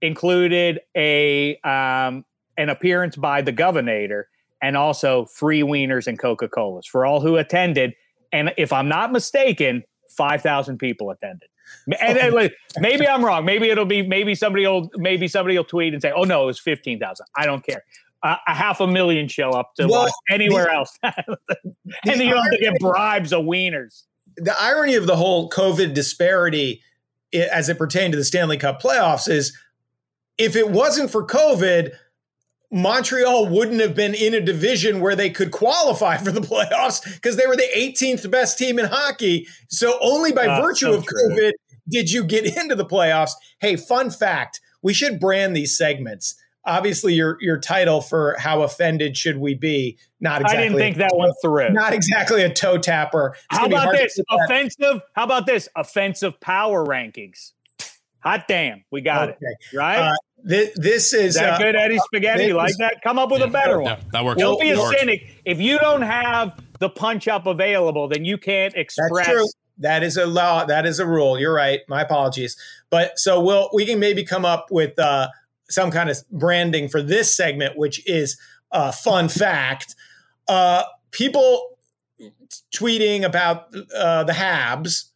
included 0.00 0.80
a 0.96 1.56
um, 1.58 2.24
an 2.56 2.68
appearance 2.68 3.16
by 3.16 3.42
the 3.42 3.52
governor 3.52 4.28
and 4.62 4.76
also 4.76 5.26
free 5.26 5.62
wieners 5.62 6.06
and 6.06 6.18
Coca 6.18 6.48
Colas 6.48 6.86
for 6.86 7.04
all 7.04 7.20
who 7.20 7.36
attended. 7.36 7.94
And 8.32 8.52
if 8.56 8.72
I'm 8.72 8.88
not 8.88 9.12
mistaken, 9.12 9.82
five 10.08 10.42
thousand 10.42 10.78
people 10.78 11.10
attended. 11.10 11.48
And, 12.00 12.34
like, 12.34 12.54
maybe 12.80 13.08
I'm 13.08 13.24
wrong. 13.24 13.44
Maybe 13.44 13.70
it'll 13.70 13.86
be 13.86 14.02
maybe 14.02 14.34
somebody 14.34 14.66
will 14.66 14.90
maybe 14.96 15.26
somebody 15.26 15.56
will 15.56 15.64
tweet 15.64 15.94
and 15.94 16.02
say, 16.02 16.12
"Oh 16.14 16.24
no, 16.24 16.42
it 16.44 16.46
was 16.46 16.60
fifteen 16.60 16.98
thousand. 16.98 17.26
I 17.36 17.46
don't 17.46 17.64
care." 17.64 17.82
A 18.24 18.54
half 18.54 18.80
a 18.80 18.86
million 18.86 19.26
show 19.26 19.50
up 19.50 19.74
to 19.76 19.88
Well, 19.88 20.08
anywhere 20.30 20.70
else, 20.70 20.96
and 21.02 21.14
then 22.04 22.20
you 22.20 22.30
don't 22.30 22.44
have 22.44 22.52
to 22.52 22.58
get 22.58 22.78
bribes 22.78 23.32
of 23.32 23.44
wieners. 23.44 24.04
the 24.36 24.54
irony 24.60 24.94
of 24.94 25.06
the 25.06 25.16
whole 25.16 25.50
COVID 25.50 25.92
disparity 25.92 26.82
as 27.34 27.68
it 27.68 27.78
pertained 27.78 28.12
to 28.12 28.18
the 28.18 28.24
Stanley 28.24 28.56
Cup 28.56 28.80
playoffs 28.80 29.28
is 29.28 29.56
if 30.38 30.56
it 30.56 30.70
wasn't 30.70 31.10
for 31.10 31.26
COVID, 31.26 31.92
Montreal 32.70 33.48
wouldn't 33.48 33.80
have 33.80 33.94
been 33.94 34.14
in 34.14 34.34
a 34.34 34.40
division 34.40 35.00
where 35.00 35.14
they 35.14 35.30
could 35.30 35.50
qualify 35.50 36.16
for 36.16 36.32
the 36.32 36.40
playoffs 36.42 37.04
because 37.14 37.36
they 37.36 37.46
were 37.46 37.56
the 37.56 37.68
18th 37.76 38.30
best 38.30 38.58
team 38.58 38.78
in 38.78 38.86
hockey. 38.86 39.46
So 39.68 39.98
only 40.00 40.32
by 40.32 40.60
virtue 40.60 40.86
so 40.86 40.94
of 40.94 41.04
true. 41.06 41.28
COVID 41.30 41.52
did 41.88 42.10
you 42.10 42.24
get 42.24 42.56
into 42.56 42.74
the 42.74 42.86
playoffs. 42.86 43.32
Hey, 43.60 43.76
fun 43.76 44.10
fact: 44.10 44.60
we 44.80 44.94
should 44.94 45.20
brand 45.20 45.54
these 45.54 45.76
segments. 45.76 46.34
Obviously, 46.64 47.14
your 47.14 47.38
your 47.40 47.58
title 47.58 48.00
for 48.00 48.36
how 48.38 48.62
offended 48.62 49.16
should 49.16 49.38
we 49.38 49.54
be? 49.54 49.98
Not 50.20 50.42
exactly. 50.42 50.58
I 50.58 50.68
didn't 50.68 50.78
think 50.78 50.96
that 50.98 51.10
one 51.14 51.32
through. 51.42 51.70
Not 51.70 51.92
exactly 51.92 52.42
a 52.42 52.52
toe 52.52 52.78
tapper. 52.78 53.34
It's 53.50 53.58
How 53.58 53.66
about 53.66 53.92
this? 53.92 54.16
get 54.16 54.24
that. 54.30 54.44
Offensive. 54.44 55.02
How 55.14 55.24
about 55.24 55.46
this? 55.46 55.68
Offensive 55.74 56.38
power 56.40 56.84
rankings. 56.86 57.52
Hot 58.20 58.46
damn, 58.46 58.84
we 58.92 59.00
got 59.00 59.30
Okay. 59.30 59.38
it. 59.40 59.76
Right? 59.76 59.98
Uh, 59.98 60.14
This, 60.44 60.70
this 60.76 61.12
is 61.12 61.20
Is 61.22 61.34
that 61.34 61.54
uh, 61.54 61.58
good, 61.58 61.74
Eddie 61.76 61.98
Spaghetti? 61.98 62.46
You 62.46 62.54
like 62.54 62.76
that? 62.78 63.00
Come 63.02 63.18
up 63.18 63.30
with 63.32 63.42
a 63.42 63.48
better 63.48 63.80
Yeah, 63.82 63.94
one. 63.94 63.98
that 64.12 64.24
works. 64.24 64.40
Don't 64.40 64.60
be 64.60 64.70
a 64.70 64.76
cynic. 64.98 65.40
If 65.44 65.60
you 65.60 65.78
don't 65.78 66.02
have 66.02 66.60
the 66.78 66.88
punch 66.88 67.26
up 67.28 67.46
available, 67.46 68.06
then 68.08 68.24
you 68.24 68.38
can't 68.38 68.74
express. 68.76 69.10
That's 69.26 69.28
true. 69.28 69.46
That 69.78 70.02
is 70.04 70.16
a 70.16 70.26
law. 70.26 70.64
That 70.64 70.84
is 70.86 71.00
a 71.00 71.06
rule. 71.06 71.38
You're 71.38 71.54
right. 71.54 71.80
My 71.88 72.02
apologies. 72.02 72.56
But 72.90 73.18
so 73.18 73.40
we'll 73.40 73.70
we 73.72 73.86
can 73.86 73.98
maybe 73.98 74.24
come 74.24 74.44
up 74.44 74.66
with 74.70 74.96
uh, 74.98 75.28
some 75.68 75.90
kind 75.90 76.10
of 76.10 76.18
branding 76.30 76.88
for 76.88 77.02
this 77.02 77.34
segment, 77.34 77.76
which 77.76 78.06
is 78.08 78.38
a 78.70 78.92
fun 78.92 79.28
fact. 79.28 79.94
Uh, 80.48 80.84
people 81.10 81.78
tweeting 82.74 83.24
about 83.24 83.74
uh, 83.96 84.24
the 84.24 84.32
Habs, 84.32 85.10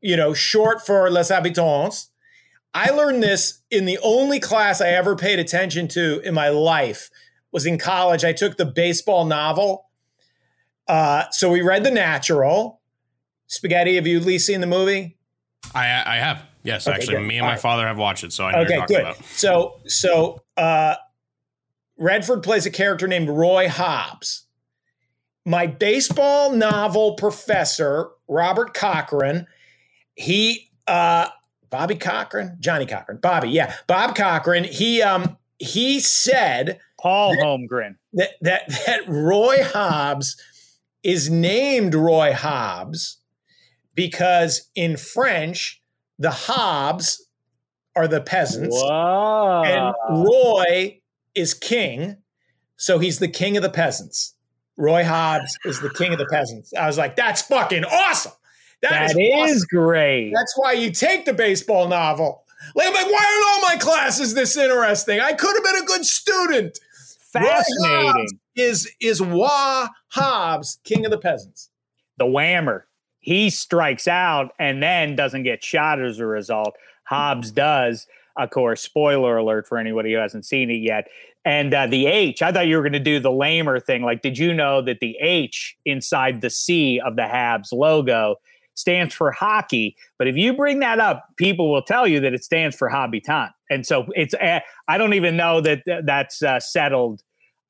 you 0.00 0.16
know, 0.16 0.34
short 0.34 0.84
for 0.84 1.10
Les 1.10 1.28
Habitants. 1.28 2.10
I 2.74 2.90
learned 2.90 3.22
this 3.22 3.62
in 3.70 3.86
the 3.86 3.98
only 4.02 4.38
class 4.38 4.80
I 4.80 4.88
ever 4.88 5.16
paid 5.16 5.38
attention 5.38 5.88
to 5.88 6.20
in 6.20 6.34
my 6.34 6.50
life 6.50 7.10
was 7.50 7.64
in 7.64 7.78
college. 7.78 8.24
I 8.24 8.32
took 8.32 8.58
the 8.58 8.66
baseball 8.66 9.24
novel. 9.24 9.88
Uh, 10.86 11.24
so 11.30 11.50
we 11.50 11.62
read 11.62 11.84
The 11.84 11.90
Natural. 11.90 12.80
Spaghetti, 13.46 13.94
have 13.94 14.06
you 14.06 14.18
at 14.18 14.26
least 14.26 14.46
seen 14.46 14.60
the 14.60 14.66
movie? 14.66 15.16
I 15.74 15.86
I 16.06 16.16
have. 16.16 16.42
Yes, 16.66 16.86
Okay, 16.86 16.96
actually, 16.96 17.14
good. 17.16 17.26
me 17.26 17.36
and 17.36 17.42
All 17.44 17.48
my 17.48 17.52
right. 17.54 17.60
father 17.60 17.86
have 17.86 17.96
watched 17.96 18.24
it, 18.24 18.32
so 18.32 18.44
I 18.44 18.52
know 18.52 18.58
what 18.58 18.66
Okay, 18.66 18.74
you're 18.74 18.80
talking 18.82 18.96
good. 18.96 19.02
about. 19.02 19.24
So, 19.24 19.80
so 19.86 20.42
uh, 20.56 20.96
Redford 21.96 22.42
plays 22.42 22.66
a 22.66 22.70
character 22.70 23.06
named 23.06 23.28
Roy 23.28 23.68
Hobbs. 23.68 24.46
My 25.44 25.66
baseball 25.68 26.50
novel 26.52 27.14
professor, 27.14 28.10
Robert 28.28 28.74
Cochran, 28.74 29.46
he, 30.16 30.70
uh, 30.88 31.28
Bobby 31.70 31.94
Cochran, 31.94 32.56
Johnny 32.58 32.84
Cochran, 32.86 33.18
Bobby, 33.18 33.50
yeah, 33.50 33.74
Bob 33.86 34.16
Cochran. 34.16 34.64
He, 34.64 35.02
um, 35.02 35.36
he 35.58 36.00
said 36.00 36.80
Paul 37.00 37.36
Holmgren. 37.36 37.96
that 38.14 38.30
that 38.42 38.68
that 38.86 39.00
Roy 39.08 39.62
Hobbs 39.62 40.36
is 41.02 41.30
named 41.30 41.94
Roy 41.94 42.32
Hobbs 42.32 43.18
because 43.94 44.68
in 44.74 44.96
French 44.96 45.80
the 46.18 46.30
Hobbs 46.30 47.26
are 47.94 48.08
the 48.08 48.20
peasants 48.20 48.76
Whoa. 48.78 49.62
and 49.64 49.94
Roy 50.24 51.00
is 51.34 51.54
king, 51.54 52.16
so 52.76 52.98
he's 52.98 53.18
the 53.18 53.28
king 53.28 53.56
of 53.56 53.62
the 53.62 53.70
peasants. 53.70 54.34
Roy 54.76 55.04
Hobbs 55.04 55.56
is 55.64 55.80
the 55.80 55.90
king 55.90 56.12
of 56.12 56.18
the 56.18 56.26
peasants. 56.26 56.72
I 56.74 56.86
was 56.86 56.98
like, 56.98 57.16
that's 57.16 57.42
fucking 57.42 57.84
awesome. 57.84 58.32
that 58.82 59.10
is, 59.10 59.16
is 59.18 59.62
awesome. 59.62 59.66
great. 59.70 60.32
That's 60.34 60.52
why 60.56 60.72
you 60.72 60.90
take 60.90 61.24
the 61.24 61.32
baseball 61.32 61.88
novel. 61.88 62.42
Like, 62.74 62.88
I'm 62.88 62.94
like, 62.94 63.06
why 63.06 63.24
aren't 63.24 63.64
all 63.64 63.70
my 63.70 63.76
classes 63.82 64.34
this 64.34 64.56
interesting? 64.56 65.20
I 65.20 65.32
could 65.32 65.54
have 65.54 65.64
been 65.64 65.82
a 65.82 65.86
good 65.86 66.04
student. 66.04 66.78
Roy 67.34 67.42
Fascinating. 67.42 68.06
Hobbs 68.06 68.34
is 68.56 68.92
is 69.00 69.22
Wah 69.22 69.88
Hobbs, 70.08 70.78
king 70.84 71.04
of 71.04 71.10
the 71.10 71.18
peasants. 71.18 71.70
the 72.18 72.24
whammer. 72.24 72.82
He 73.26 73.50
strikes 73.50 74.06
out 74.06 74.52
and 74.56 74.80
then 74.80 75.16
doesn't 75.16 75.42
get 75.42 75.62
shot 75.62 76.00
as 76.00 76.20
a 76.20 76.26
result. 76.26 76.76
Hobbs 77.02 77.50
does, 77.50 78.06
of 78.36 78.50
course. 78.50 78.80
Spoiler 78.80 79.36
alert 79.36 79.66
for 79.66 79.78
anybody 79.78 80.12
who 80.12 80.20
hasn't 80.20 80.46
seen 80.46 80.70
it 80.70 80.76
yet. 80.76 81.08
And 81.44 81.74
uh, 81.74 81.88
the 81.88 82.06
H, 82.06 82.40
I 82.40 82.52
thought 82.52 82.68
you 82.68 82.76
were 82.76 82.82
going 82.82 82.92
to 82.92 83.00
do 83.00 83.18
the 83.18 83.32
lamer 83.32 83.80
thing. 83.80 84.02
Like, 84.02 84.22
did 84.22 84.38
you 84.38 84.54
know 84.54 84.80
that 84.82 85.00
the 85.00 85.16
H 85.20 85.76
inside 85.84 86.40
the 86.40 86.50
C 86.50 87.00
of 87.00 87.16
the 87.16 87.22
Habs 87.22 87.72
logo 87.72 88.36
stands 88.74 89.12
for 89.12 89.32
hockey? 89.32 89.96
But 90.18 90.28
if 90.28 90.36
you 90.36 90.54
bring 90.54 90.78
that 90.78 91.00
up, 91.00 91.26
people 91.36 91.72
will 91.72 91.82
tell 91.82 92.06
you 92.06 92.20
that 92.20 92.32
it 92.32 92.44
stands 92.44 92.76
for 92.76 92.88
habitant. 92.88 93.50
And 93.70 93.84
so 93.84 94.06
it's, 94.14 94.34
uh, 94.34 94.60
I 94.86 94.98
don't 94.98 95.14
even 95.14 95.36
know 95.36 95.60
that 95.62 95.82
that's 96.04 96.44
uh, 96.44 96.60
settled, 96.60 97.24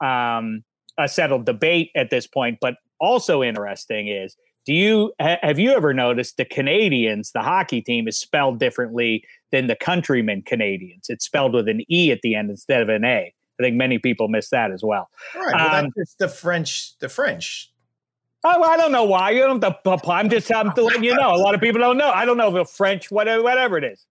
um, 0.05 0.65
a 0.99 1.09
settled 1.09 1.47
debate 1.47 1.93
at 1.97 2.11
this 2.11 2.27
point. 2.27 2.59
But 2.61 2.75
also 3.01 3.43
interesting 3.43 4.09
is 4.09 4.37
do 4.67 4.75
you 4.75 5.13
ha- 5.21 5.39
have 5.43 5.59
you 5.59 5.73
ever 5.73 5.95
noticed 5.95 6.37
the 6.37 6.45
Canadiens, 6.45 7.33
the 7.33 7.41
hockey 7.41 7.81
team, 7.81 8.09
is 8.09 8.19
spelled 8.19 8.59
differently 8.59 9.25
than 9.53 9.69
the 9.69 9.77
countrymen 9.77 10.43
Canadians? 10.43 11.07
It's 11.09 11.25
spelled 11.25 11.55
with 11.55 11.69
an 11.69 11.83
E 11.89 12.11
at 12.11 12.21
the 12.23 12.35
end 12.35 12.51
instead 12.51 12.83
of 12.83 12.89
an 12.89 13.05
A. 13.05 13.33
I 13.59 13.63
think 13.63 13.77
many 13.77 13.99
people 13.99 14.29
miss 14.29 14.51
that 14.51 14.73
as 14.73 14.83
well. 14.83 15.09
All 15.35 15.43
right, 15.43 15.55
well, 15.55 15.67
Um, 15.67 15.85
that's 15.85 15.95
just 16.11 16.19
the 16.19 16.29
French. 16.29 16.99
The 16.99 17.09
French. 17.09 17.73
Oh, 18.45 18.63
I 18.63 18.77
don't 18.77 18.93
know 18.93 19.05
why. 19.05 19.31
You 19.31 19.41
don't 19.41 19.61
to, 19.61 19.79
I'm 20.09 20.29
just 20.29 20.53
I'm 20.55 20.73
to 20.75 20.83
let 20.83 21.03
you 21.03 21.15
know. 21.15 21.35
A 21.35 21.39
lot 21.39 21.55
of 21.55 21.61
people 21.61 21.81
don't 21.81 21.97
know. 21.97 22.11
I 22.11 22.25
don't 22.25 22.37
know 22.37 22.55
if 22.55 22.61
it's 22.61 22.77
French, 22.77 23.11
whatever, 23.11 23.43
whatever 23.43 23.79
it 23.79 23.85
is. 23.85 24.05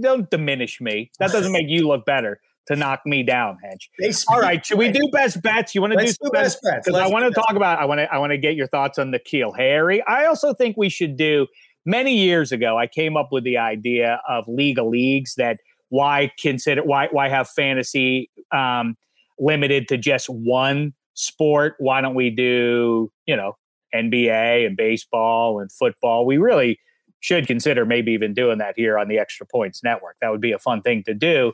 Don't 0.00 0.28
diminish 0.30 0.80
me. 0.80 1.10
That 1.18 1.30
doesn't 1.30 1.52
make 1.52 1.68
you 1.68 1.86
look 1.88 2.04
better 2.04 2.40
to 2.70 2.76
knock 2.76 3.00
me 3.04 3.22
down, 3.24 3.58
Hench. 3.64 4.24
All 4.28 4.40
right, 4.40 4.64
should 4.64 4.78
we 4.78 4.90
do 4.90 5.00
best 5.12 5.42
bets? 5.42 5.74
You 5.74 5.80
want 5.80 5.92
to 5.94 5.98
do 5.98 6.06
do 6.06 6.12
some 6.12 6.30
best 6.30 6.62
bets. 6.62 6.86
because 6.86 7.00
I 7.00 7.08
want 7.08 7.26
to 7.26 7.32
talk 7.32 7.54
about. 7.56 7.80
I 7.80 7.84
want 7.84 7.98
to. 7.98 8.12
I 8.12 8.18
want 8.18 8.30
to 8.30 8.38
get 8.38 8.54
your 8.54 8.68
thoughts 8.68 8.98
on 8.98 9.10
the 9.10 9.18
Keel 9.18 9.52
Harry. 9.52 10.02
I 10.06 10.26
also 10.26 10.54
think 10.54 10.76
we 10.76 10.88
should 10.88 11.16
do. 11.16 11.46
Many 11.84 12.16
years 12.16 12.52
ago, 12.52 12.78
I 12.78 12.86
came 12.86 13.16
up 13.16 13.30
with 13.32 13.42
the 13.42 13.56
idea 13.56 14.20
of 14.28 14.46
legal 14.46 14.88
leagues 14.90 15.34
that 15.36 15.58
why 15.88 16.30
consider 16.38 16.84
why 16.84 17.08
why 17.10 17.28
have 17.28 17.48
fantasy 17.48 18.30
um, 18.52 18.96
limited 19.38 19.88
to 19.88 19.96
just 19.96 20.28
one 20.28 20.94
sport? 21.14 21.74
Why 21.78 22.00
don't 22.00 22.14
we 22.14 22.30
do 22.30 23.10
you 23.26 23.36
know 23.36 23.56
NBA 23.94 24.66
and 24.66 24.76
baseball 24.76 25.58
and 25.58 25.72
football? 25.72 26.24
We 26.24 26.38
really 26.38 26.78
should 27.18 27.46
consider 27.46 27.84
maybe 27.84 28.12
even 28.12 28.32
doing 28.32 28.58
that 28.58 28.74
here 28.76 28.98
on 28.98 29.08
the 29.08 29.18
Extra 29.18 29.46
Points 29.46 29.82
Network. 29.82 30.16
That 30.20 30.30
would 30.30 30.40
be 30.40 30.52
a 30.52 30.58
fun 30.58 30.82
thing 30.82 31.02
to 31.04 31.14
do. 31.14 31.52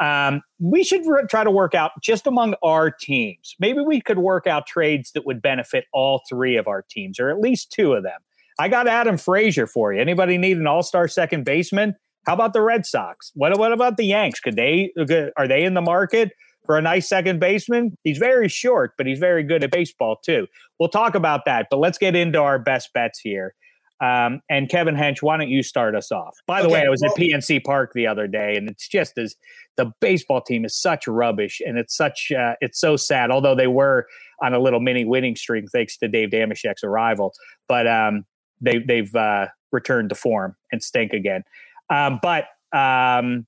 Um, 0.00 0.42
we 0.58 0.82
should 0.82 1.06
re- 1.06 1.24
try 1.28 1.44
to 1.44 1.50
work 1.50 1.74
out 1.74 1.92
just 2.02 2.26
among 2.26 2.54
our 2.62 2.90
teams. 2.90 3.54
Maybe 3.60 3.80
we 3.80 4.00
could 4.00 4.18
work 4.18 4.46
out 4.46 4.66
trades 4.66 5.12
that 5.12 5.26
would 5.26 5.42
benefit 5.42 5.84
all 5.92 6.22
three 6.28 6.56
of 6.56 6.66
our 6.66 6.82
teams, 6.88 7.20
or 7.20 7.28
at 7.30 7.38
least 7.38 7.70
two 7.70 7.92
of 7.92 8.02
them. 8.02 8.18
I 8.58 8.68
got 8.68 8.88
Adam 8.88 9.18
Frazier 9.18 9.66
for 9.66 9.92
you. 9.92 10.00
Anybody 10.00 10.38
need 10.38 10.56
an 10.58 10.66
all-star 10.66 11.06
second 11.08 11.44
baseman? 11.44 11.94
How 12.26 12.34
about 12.34 12.52
the 12.52 12.62
Red 12.62 12.86
Sox? 12.86 13.30
What 13.34 13.58
what 13.58 13.72
about 13.72 13.96
the 13.96 14.04
Yanks? 14.04 14.40
Could 14.40 14.56
they 14.56 14.92
are 15.36 15.48
they 15.48 15.64
in 15.64 15.74
the 15.74 15.80
market 15.80 16.32
for 16.66 16.76
a 16.76 16.82
nice 16.82 17.08
second 17.08 17.40
baseman? 17.40 17.96
He's 18.04 18.18
very 18.18 18.48
short, 18.48 18.92
but 18.98 19.06
he's 19.06 19.18
very 19.18 19.42
good 19.42 19.64
at 19.64 19.70
baseball 19.70 20.16
too. 20.22 20.46
We'll 20.78 20.90
talk 20.90 21.14
about 21.14 21.44
that, 21.46 21.68
but 21.70 21.78
let's 21.78 21.98
get 21.98 22.14
into 22.14 22.38
our 22.40 22.58
best 22.58 22.92
bets 22.92 23.18
here. 23.20 23.54
Um, 24.00 24.40
and 24.48 24.68
Kevin 24.68 24.94
Hench, 24.94 25.20
why 25.20 25.36
don't 25.36 25.50
you 25.50 25.62
start 25.62 25.94
us 25.94 26.10
off? 26.10 26.36
By 26.46 26.60
the 26.62 26.66
Okay, 26.68 26.74
way, 26.74 26.86
I 26.86 26.88
was 26.88 27.02
well- 27.02 27.10
at 27.12 27.16
PNC 27.18 27.60
Park 27.64 27.92
the 27.94 28.06
other 28.06 28.26
day, 28.26 28.56
and 28.56 28.68
it's 28.68 28.88
just 28.88 29.18
as 29.18 29.36
the 29.76 29.92
baseball 30.00 30.40
team 30.40 30.64
is 30.64 30.74
such 30.74 31.06
rubbish, 31.06 31.60
and 31.64 31.78
it's 31.78 31.94
such 31.96 32.32
uh, 32.32 32.54
it's 32.60 32.80
so 32.80 32.96
sad. 32.96 33.30
Although 33.30 33.54
they 33.54 33.66
were 33.66 34.06
on 34.42 34.54
a 34.54 34.58
little 34.58 34.80
mini 34.80 35.04
winning 35.04 35.36
streak 35.36 35.66
thanks 35.70 35.96
to 35.98 36.08
Dave 36.08 36.30
Dameshek's 36.30 36.82
arrival, 36.82 37.34
but 37.68 37.86
um, 37.86 38.24
they 38.60 38.78
they've 38.78 39.14
uh, 39.14 39.48
returned 39.72 40.08
to 40.08 40.14
form 40.14 40.56
and 40.72 40.82
stink 40.82 41.12
again. 41.12 41.44
Um, 41.90 42.18
but 42.22 42.46
um, 42.72 43.46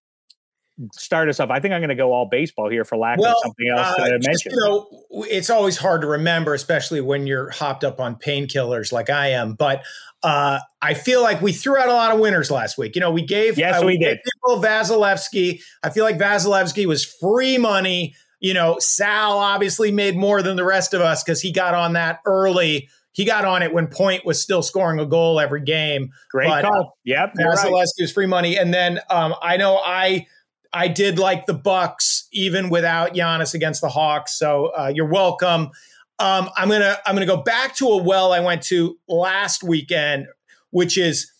start 0.92 1.28
us 1.28 1.40
off. 1.40 1.50
I 1.50 1.60
think 1.60 1.74
I'm 1.74 1.80
going 1.80 1.90
to 1.90 1.94
go 1.94 2.12
all 2.12 2.26
baseball 2.26 2.70
here 2.70 2.84
for 2.84 2.96
lack 2.96 3.18
of 3.18 3.34
something 3.42 3.68
else 3.68 3.98
uh, 3.98 4.08
to 4.08 4.18
mention. 4.26 4.52
You 4.52 4.60
know, 4.60 4.88
it's 5.30 5.50
always 5.50 5.76
hard 5.76 6.00
to 6.02 6.06
remember, 6.06 6.54
especially 6.54 7.00
when 7.00 7.26
you're 7.26 7.50
hopped 7.50 7.84
up 7.84 8.00
on 8.00 8.16
painkillers 8.16 8.92
like 8.92 9.10
I 9.10 9.28
am. 9.28 9.54
But 9.54 9.84
uh, 10.22 10.60
I 10.80 10.94
feel 10.94 11.22
like 11.22 11.42
we 11.42 11.52
threw 11.52 11.76
out 11.76 11.88
a 11.88 11.92
lot 11.92 12.12
of 12.12 12.20
winners 12.20 12.50
last 12.50 12.78
week. 12.78 12.94
You 12.94 13.00
know, 13.00 13.10
we 13.10 13.22
gave 13.22 13.58
Yes, 13.58 13.82
uh, 13.82 13.86
we 13.86 13.98
gave 13.98 14.16
did. 14.16 14.20
people 14.24 14.62
Vasilevskiy. 14.62 15.60
I 15.82 15.90
feel 15.90 16.04
like 16.04 16.18
Vasilevskiy 16.18 16.86
was 16.86 17.04
free 17.04 17.58
money. 17.58 18.14
You 18.40 18.54
know, 18.54 18.76
Sal 18.78 19.38
obviously 19.38 19.92
made 19.92 20.16
more 20.16 20.42
than 20.42 20.56
the 20.56 20.64
rest 20.64 20.94
of 20.94 21.00
us 21.00 21.22
because 21.22 21.40
he 21.40 21.52
got 21.52 21.74
on 21.74 21.92
that 21.94 22.20
early. 22.24 22.88
He 23.12 23.24
got 23.24 23.44
on 23.44 23.62
it 23.62 23.74
when 23.74 23.88
Point 23.88 24.24
was 24.24 24.40
still 24.40 24.62
scoring 24.62 24.98
a 24.98 25.06
goal 25.06 25.38
every 25.38 25.60
game. 25.60 26.12
Great 26.30 26.48
but, 26.48 26.64
call. 26.64 26.98
Yep, 27.04 27.32
you're 27.38 27.48
right. 27.50 27.58
Vasilevskiy 27.58 28.00
was 28.00 28.12
free 28.12 28.26
money, 28.26 28.56
and 28.56 28.72
then 28.72 29.00
um, 29.10 29.34
I 29.42 29.56
know 29.56 29.76
I 29.76 30.26
I 30.72 30.88
did 30.88 31.18
like 31.18 31.46
the 31.46 31.54
Bucks 31.54 32.28
even 32.32 32.70
without 32.70 33.14
Giannis 33.14 33.54
against 33.54 33.80
the 33.80 33.88
Hawks. 33.88 34.38
So 34.38 34.66
uh, 34.76 34.92
you're 34.94 35.10
welcome. 35.10 35.70
Um, 36.18 36.50
I'm 36.56 36.68
gonna 36.68 36.98
I'm 37.04 37.14
gonna 37.14 37.26
go 37.26 37.42
back 37.42 37.74
to 37.76 37.86
a 37.88 38.02
well 38.02 38.32
I 38.32 38.40
went 38.40 38.62
to 38.64 38.96
last 39.08 39.62
weekend, 39.62 40.26
which 40.70 40.96
is 40.96 41.30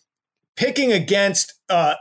picking 0.56 0.92
against 0.92 1.54
uh, 1.68 1.94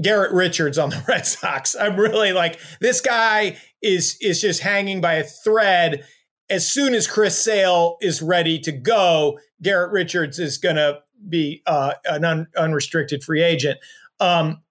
Garrett 0.00 0.32
Richards 0.32 0.78
on 0.78 0.90
the 0.90 1.04
Red 1.08 1.26
Sox. 1.26 1.74
I'm 1.74 1.96
really 1.96 2.32
like 2.32 2.58
this 2.80 3.00
guy 3.00 3.58
is 3.82 4.16
is 4.20 4.40
just 4.40 4.60
hanging 4.60 5.00
by 5.00 5.14
a 5.14 5.24
thread. 5.24 6.04
As 6.48 6.70
soon 6.70 6.94
as 6.94 7.06
Chris 7.06 7.42
Sale 7.42 7.96
is 8.00 8.20
ready 8.20 8.58
to 8.60 8.72
go, 8.72 9.38
Garrett 9.62 9.90
Richards 9.90 10.38
is 10.38 10.58
to 10.76 11.00
be 11.28 11.62
uh, 11.66 11.94
an 12.04 12.24
un- 12.24 12.46
unrestricted 12.56 13.24
free 13.24 13.42
agent. 13.42 13.78
Um, 14.20 14.62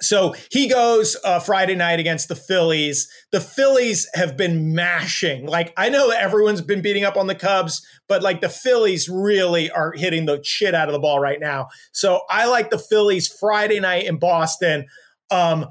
so 0.00 0.34
he 0.50 0.68
goes 0.68 1.16
uh, 1.24 1.40
Friday 1.40 1.74
night 1.74 1.98
against 1.98 2.28
the 2.28 2.36
Phillies. 2.36 3.08
The 3.32 3.40
Phillies 3.40 4.08
have 4.14 4.36
been 4.36 4.74
mashing. 4.74 5.46
Like 5.46 5.72
I 5.76 5.88
know 5.88 6.10
everyone's 6.10 6.62
been 6.62 6.82
beating 6.82 7.04
up 7.04 7.16
on 7.16 7.26
the 7.26 7.34
Cubs, 7.34 7.84
but 8.08 8.22
like 8.22 8.40
the 8.40 8.48
Phillies 8.48 9.08
really 9.08 9.70
are 9.70 9.92
hitting 9.92 10.26
the 10.26 10.40
shit 10.42 10.74
out 10.74 10.88
of 10.88 10.92
the 10.92 11.00
ball 11.00 11.20
right 11.20 11.40
now. 11.40 11.68
So 11.92 12.20
I 12.30 12.46
like 12.46 12.70
the 12.70 12.78
Phillies 12.78 13.28
Friday 13.28 13.80
night 13.80 14.06
in 14.06 14.18
Boston. 14.18 14.86
Um, 15.30 15.66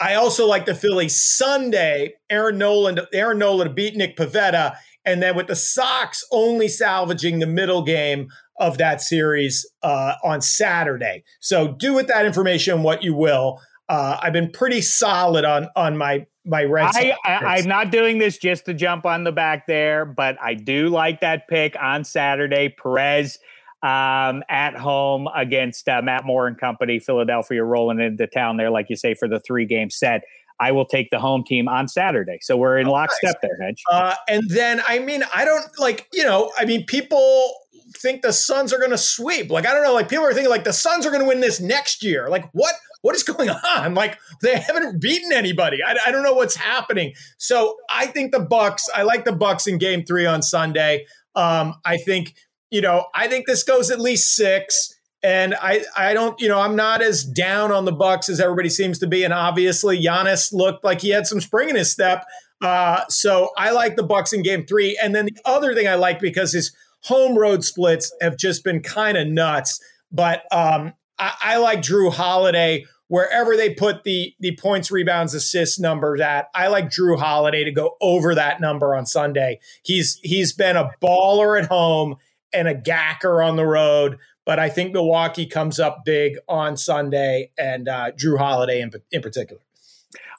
I 0.00 0.14
also 0.14 0.46
like 0.46 0.64
the 0.64 0.74
Phillies 0.74 1.20
Sunday. 1.20 2.14
Aaron 2.30 2.58
Nolan, 2.58 3.00
Aaron 3.12 3.38
Nolan 3.38 3.68
to 3.68 3.74
beat 3.74 3.96
Nick 3.96 4.16
Pivetta. 4.16 4.76
and 5.04 5.22
then 5.22 5.36
with 5.36 5.46
the 5.46 5.56
Sox 5.56 6.24
only 6.30 6.68
salvaging 6.68 7.38
the 7.38 7.46
middle 7.46 7.82
game 7.82 8.28
of 8.60 8.78
that 8.78 9.00
series 9.00 9.66
uh, 9.82 10.14
on 10.22 10.40
Saturday. 10.40 11.24
So 11.40 11.68
do 11.68 11.94
with 11.94 12.06
that 12.08 12.26
information 12.26 12.82
what 12.82 13.02
you 13.02 13.14
will. 13.14 13.60
Uh, 13.88 14.18
I've 14.22 14.32
been 14.32 14.52
pretty 14.52 14.82
solid 14.82 15.44
on 15.44 15.68
on 15.74 15.96
my 15.96 16.26
my 16.44 16.64
red. 16.64 16.90
I, 16.94 17.16
I, 17.24 17.56
I'm 17.56 17.66
not 17.66 17.90
doing 17.90 18.18
this 18.18 18.38
just 18.38 18.66
to 18.66 18.74
jump 18.74 19.04
on 19.04 19.24
the 19.24 19.32
back 19.32 19.66
there, 19.66 20.04
but 20.04 20.36
I 20.40 20.54
do 20.54 20.88
like 20.88 21.20
that 21.20 21.48
pick 21.48 21.74
on 21.80 22.04
Saturday. 22.04 22.68
Perez 22.68 23.38
um, 23.82 24.42
at 24.48 24.76
home 24.76 25.28
against 25.34 25.88
uh, 25.88 26.02
Matt 26.02 26.24
Moore 26.24 26.46
and 26.46 26.58
company, 26.58 26.98
Philadelphia 26.98 27.64
rolling 27.64 28.00
into 28.00 28.26
town 28.26 28.58
there, 28.58 28.70
like 28.70 28.86
you 28.90 28.96
say, 28.96 29.14
for 29.14 29.26
the 29.26 29.40
three 29.40 29.66
game 29.66 29.90
set. 29.90 30.22
I 30.60 30.72
will 30.72 30.84
take 30.84 31.10
the 31.10 31.18
home 31.18 31.42
team 31.42 31.68
on 31.68 31.88
Saturday. 31.88 32.38
So 32.42 32.56
we're 32.56 32.78
in 32.78 32.86
oh, 32.86 32.92
lockstep 32.92 33.36
nice. 33.42 33.50
there, 33.58 33.66
Hedge. 33.66 33.82
Uh, 33.90 34.14
and 34.28 34.42
then, 34.50 34.82
I 34.86 34.98
mean, 34.98 35.24
I 35.34 35.46
don't 35.46 35.66
like, 35.78 36.06
you 36.12 36.22
know, 36.22 36.52
I 36.58 36.66
mean, 36.66 36.84
people 36.84 37.54
think 37.94 38.22
the 38.22 38.32
Suns 38.32 38.72
are 38.72 38.78
going 38.78 38.90
to 38.90 38.98
sweep. 38.98 39.50
Like 39.50 39.66
I 39.66 39.72
don't 39.72 39.82
know, 39.82 39.94
like 39.94 40.08
people 40.08 40.24
are 40.24 40.32
thinking 40.32 40.50
like 40.50 40.64
the 40.64 40.72
Suns 40.72 41.06
are 41.06 41.10
going 41.10 41.22
to 41.22 41.28
win 41.28 41.40
this 41.40 41.60
next 41.60 42.02
year. 42.02 42.28
Like 42.28 42.48
what? 42.52 42.74
What 43.02 43.16
is 43.16 43.22
going 43.24 43.50
on? 43.50 43.94
Like 43.94 44.18
they 44.42 44.58
haven't 44.58 45.00
beaten 45.00 45.32
anybody. 45.32 45.78
I, 45.82 45.96
I 46.06 46.12
don't 46.12 46.22
know 46.22 46.34
what's 46.34 46.56
happening. 46.56 47.14
So 47.38 47.76
I 47.88 48.06
think 48.06 48.32
the 48.32 48.40
Bucks. 48.40 48.88
I 48.94 49.02
like 49.02 49.24
the 49.24 49.32
Bucks 49.32 49.66
in 49.66 49.78
Game 49.78 50.04
Three 50.04 50.26
on 50.26 50.42
Sunday. 50.42 51.06
Um, 51.34 51.74
I 51.84 51.96
think 51.96 52.34
you 52.70 52.80
know. 52.80 53.06
I 53.14 53.28
think 53.28 53.46
this 53.46 53.62
goes 53.62 53.90
at 53.90 54.00
least 54.00 54.34
six. 54.34 54.94
And 55.22 55.54
I, 55.60 55.84
I 55.94 56.14
don't, 56.14 56.40
you 56.40 56.48
know, 56.48 56.58
I'm 56.58 56.76
not 56.76 57.02
as 57.02 57.24
down 57.24 57.72
on 57.72 57.84
the 57.84 57.92
Bucks 57.92 58.30
as 58.30 58.40
everybody 58.40 58.70
seems 58.70 58.98
to 59.00 59.06
be. 59.06 59.22
And 59.22 59.34
obviously, 59.34 60.02
Giannis 60.02 60.50
looked 60.50 60.82
like 60.82 61.02
he 61.02 61.10
had 61.10 61.26
some 61.26 61.42
spring 61.42 61.68
in 61.68 61.76
his 61.76 61.92
step. 61.92 62.24
Uh, 62.62 63.04
so 63.08 63.50
I 63.56 63.70
like 63.70 63.96
the 63.96 64.02
Bucks 64.02 64.32
in 64.32 64.42
Game 64.42 64.64
Three. 64.66 64.98
And 65.02 65.14
then 65.14 65.26
the 65.26 65.36
other 65.44 65.74
thing 65.74 65.88
I 65.88 65.94
like 65.94 66.20
because 66.20 66.52
his 66.52 66.72
home 67.02 67.36
road 67.36 67.64
splits 67.64 68.12
have 68.20 68.36
just 68.36 68.64
been 68.64 68.82
kind 68.82 69.16
of 69.16 69.26
nuts. 69.26 69.80
But 70.12 70.42
um, 70.52 70.94
I, 71.18 71.32
I, 71.40 71.56
like 71.58 71.80
Jrue 71.80 72.12
Holiday 72.12 72.84
wherever 73.10 73.56
they 73.56 73.74
put 73.74 74.04
the 74.04 74.34
the 74.40 74.56
points, 74.56 74.90
rebounds, 74.90 75.34
assists 75.34 75.78
numbers 75.78 76.20
at. 76.20 76.48
I 76.54 76.68
like 76.68 76.86
Jrue 76.86 77.18
Holiday 77.18 77.64
to 77.64 77.72
go 77.72 77.96
over 78.00 78.34
that 78.34 78.60
number 78.60 78.94
on 78.94 79.04
Sunday. 79.04 79.60
He's 79.82 80.18
he's 80.22 80.52
been 80.52 80.76
a 80.76 80.90
baller 81.02 81.60
at 81.60 81.68
home 81.68 82.16
and 82.52 82.68
a 82.68 82.74
gacker 82.74 83.42
on 83.42 83.56
the 83.56 83.66
road. 83.66 84.18
But 84.46 84.58
I 84.58 84.68
think 84.68 84.92
Milwaukee 84.92 85.46
comes 85.46 85.78
up 85.78 86.04
big 86.04 86.38
on 86.48 86.76
Sunday, 86.76 87.50
and 87.58 87.88
uh, 87.88 88.12
Jrue 88.12 88.38
Holiday 88.38 88.80
in, 88.80 88.90
in 89.12 89.20
particular. 89.20 89.60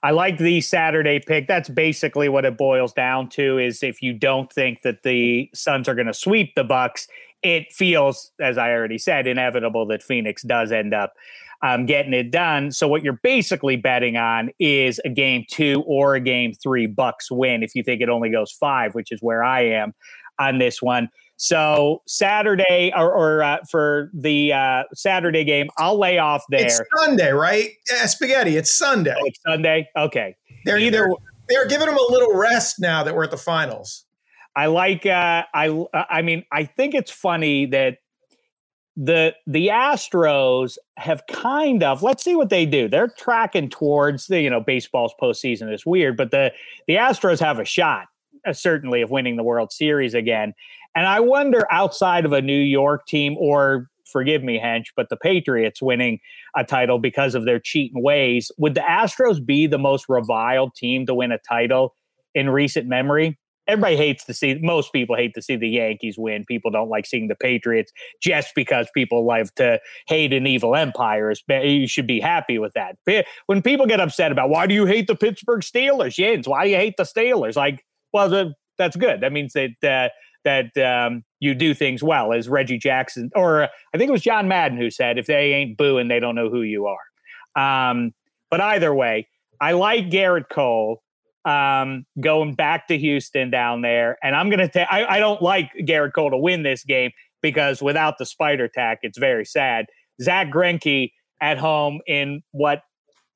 I 0.04 0.12
like 0.12 0.38
the 0.40 0.62
Saturday 0.62 1.20
pick. 1.20 1.48
That's 1.48 1.70
basically 1.70 2.28
what 2.28 2.46
it 2.46 2.58
boils 2.58 2.94
down 2.94 3.30
to 3.30 3.60
is 3.60 3.84
if 3.84 4.02
you 4.02 4.14
don't 4.14 4.52
think 4.52 4.82
that 4.82 5.04
the 5.04 5.50
Suns 5.54 5.88
are 5.88 5.96
going 5.96 6.08
to 6.08 6.14
sweep 6.14 6.56
the 6.56 6.64
Bucks, 6.64 7.08
it 7.44 7.72
feels 7.72 8.32
as 8.40 8.58
I 8.58 8.72
already 8.72 8.98
said 8.98 9.28
inevitable 9.28 9.86
that 9.88 10.02
Phoenix 10.02 10.42
does 10.42 10.72
end 10.72 10.94
up 10.94 11.14
um, 11.62 11.86
getting 11.86 12.14
it 12.14 12.32
done. 12.32 12.72
So 12.72 12.88
what 12.88 13.04
you're 13.04 13.20
basically 13.22 13.76
betting 13.76 14.18
on 14.18 14.50
is 14.60 15.00
a 15.06 15.10
game 15.10 15.46
2 15.50 15.84
or 15.86 16.16
a 16.16 16.20
game 16.20 16.54
3 16.54 16.88
Bucks 16.88 17.30
win 17.32 17.62
if 17.62 17.76
you 17.76 17.84
think 17.84 18.02
it 18.02 18.10
only 18.10 18.32
goes 18.32 18.52
5, 18.52 18.96
which 18.96 19.12
is 19.12 19.22
where 19.22 19.44
I 19.44 19.62
am 19.66 19.94
on 20.40 20.58
this 20.58 20.82
one. 20.82 21.10
So 21.42 22.04
Saturday 22.06 22.94
or, 22.96 23.12
or 23.12 23.42
uh, 23.42 23.58
for 23.68 24.12
the 24.14 24.54
uh, 24.54 24.84
Saturday 24.94 25.44
game, 25.44 25.72
I'll 25.80 25.98
lay 25.98 26.20
off 26.20 26.44
there. 26.52 26.68
It's 26.68 26.80
Sunday, 26.98 27.32
right? 27.32 27.72
Yeah, 27.90 28.06
spaghetti. 28.06 28.58
It's 28.58 28.78
Sunday. 28.78 29.16
Oh, 29.20 29.26
it's 29.26 29.40
Sunday. 29.42 29.90
Okay. 29.98 30.36
They're 30.66 30.78
either 30.78 31.12
they're 31.50 31.68
giving 31.68 31.88
them 31.88 31.98
a 31.98 32.12
little 32.12 32.36
rest 32.36 32.80
now 32.80 33.04
that 33.04 33.16
we're 33.16 33.24
at 33.24 33.32
the 33.32 33.38
finals. 33.38 34.06
I 34.56 34.68
like. 34.68 35.08
Uh, 35.08 35.46
I 35.52 35.86
I 36.12 36.22
mean, 36.22 36.46
I 36.52 36.66
think 36.66 36.94
it's 36.94 37.10
funny 37.10 37.66
that 37.66 37.98
the 38.96 39.34
the 39.48 39.70
Astros 39.70 40.78
have 40.98 41.24
kind 41.26 41.82
of 41.82 42.04
let's 42.04 42.24
see 42.24 42.36
what 42.36 42.52
they 42.52 42.68
do. 42.68 42.88
They're 42.88 43.08
tracking 43.08 43.70
towards 43.70 44.28
the 44.28 44.42
you 44.42 44.50
know 44.52 44.62
baseball's 44.62 45.16
postseason 45.20 45.74
is 45.74 45.88
weird, 45.88 46.18
but 46.18 46.30
the 46.30 46.54
the 46.86 46.98
Astros 46.98 47.40
have 47.40 47.58
a 47.58 47.66
shot 47.66 48.10
uh, 48.46 48.54
certainly 48.54 49.02
of 49.02 49.12
winning 49.12 49.36
the 49.36 49.44
World 49.44 49.72
Series 49.72 50.14
again. 50.14 50.54
And 50.96 51.08
I 51.08 51.20
wonder 51.20 51.66
outside 51.72 52.26
of 52.26 52.34
a 52.34 52.42
New 52.42 52.60
York 52.60 53.06
team 53.08 53.36
or 53.40 53.88
forgive 54.12 54.44
me, 54.44 54.60
Hench, 54.60 54.88
but 54.96 55.10
the 55.10 55.18
Patriots 55.18 55.82
winning 55.82 56.20
a 56.56 56.64
title 56.64 57.00
because 57.00 57.34
of 57.34 57.46
their 57.46 57.60
cheating 57.60 58.04
ways, 58.04 58.52
would 58.58 58.76
the 58.76 58.82
Astros 58.82 59.44
be 59.44 59.68
the 59.68 59.80
most 59.80 60.06
reviled 60.10 60.76
team 60.76 61.06
to 61.06 61.14
win 61.14 61.32
a 61.32 61.40
title 61.48 61.96
in 62.36 62.50
recent 62.50 62.88
memory? 62.88 63.40
Everybody 63.68 63.96
hates 63.96 64.26
to 64.26 64.34
see, 64.34 64.56
most 64.56 64.92
people 64.92 65.16
hate 65.16 65.34
to 65.36 65.42
see 65.42 65.56
the 65.56 65.70
Yankees 65.70 66.18
win. 66.18 66.44
People 66.46 66.72
don't 66.72 66.90
like 66.90 67.06
seeing 67.06 67.30
the 67.30 67.36
Patriots 67.36 67.94
just 68.22 68.50
because 68.54 68.90
people 68.94 69.26
like 69.26 69.54
to 69.56 69.80
hate 70.08 70.34
an 70.34 70.46
evil 70.46 70.76
empire. 70.76 71.32
You 71.48 71.88
should 71.88 72.08
be 72.08 72.20
happy 72.20 72.58
with 72.60 72.74
that. 72.74 72.98
When 73.46 73.62
people 73.62 73.86
get 73.86 74.02
upset 74.02 74.32
about 74.32 74.50
why 74.50 74.68
do 74.68 74.74
you 74.74 74.88
hate 74.88 75.08
the 75.08 75.16
Pittsburgh 75.16 75.62
Steelers? 75.62 76.16
Jens, 76.16 76.48
why 76.48 76.66
do 76.66 76.72
you 76.72 76.76
hate 76.76 76.98
the 76.98 77.04
Steelers? 77.04 77.56
Like, 77.56 77.86
well, 78.12 78.30
the, 78.30 78.54
that's 78.78 78.98
good. 78.98 79.22
That 79.22 79.32
means 79.32 79.54
that 79.54 79.72
uh, 79.84 80.10
that 80.44 80.76
um, 80.78 81.24
you 81.40 81.54
do 81.54 81.74
things 81.74 82.04
well, 82.04 82.34
as 82.34 82.50
Reggie 82.50 82.78
Jackson, 82.78 83.30
or 83.36 83.64
I 83.64 83.98
think 83.98 84.10
it 84.10 84.12
was 84.12 84.22
John 84.22 84.48
Madden 84.48 84.78
who 84.78 84.90
said, 84.90 85.18
if 85.18 85.28
they 85.28 85.54
ain't 85.54 85.78
booing, 85.78 86.08
they 86.08 86.20
don't 86.20 86.36
know 86.36 86.50
who 86.50 86.62
you 86.62 86.88
are. 86.88 87.90
Um, 87.90 88.14
but 88.50 88.62
either 88.62 88.94
way, 88.94 89.28
I 89.60 89.74
like 89.74 90.10
Gerrit 90.10 90.50
Cole 90.50 91.02
um, 91.46 92.06
going 92.20 92.54
back 92.56 92.88
to 92.88 92.98
Houston 92.98 93.50
down 93.50 93.82
there. 93.82 94.18
And 94.24 94.36
I'm 94.36 94.50
going 94.50 94.60
to 94.60 94.68
take, 94.68 94.88
I 94.90 95.20
don't 95.20 95.42
like 95.42 95.72
Gerrit 95.82 96.14
Cole 96.14 96.32
to 96.32 96.38
win 96.38 96.64
this 96.64 96.84
game 96.84 97.12
because 97.42 97.82
without 97.82 98.18
the 98.18 98.26
spider 98.26 98.68
tack, 98.68 99.00
it's 99.02 99.18
very 99.18 99.46
sad. 99.46 99.86
Zack 100.22 100.52
Greinke 100.52 101.12
at 101.42 101.58
home 101.58 102.02
in 102.08 102.44
what 102.52 102.84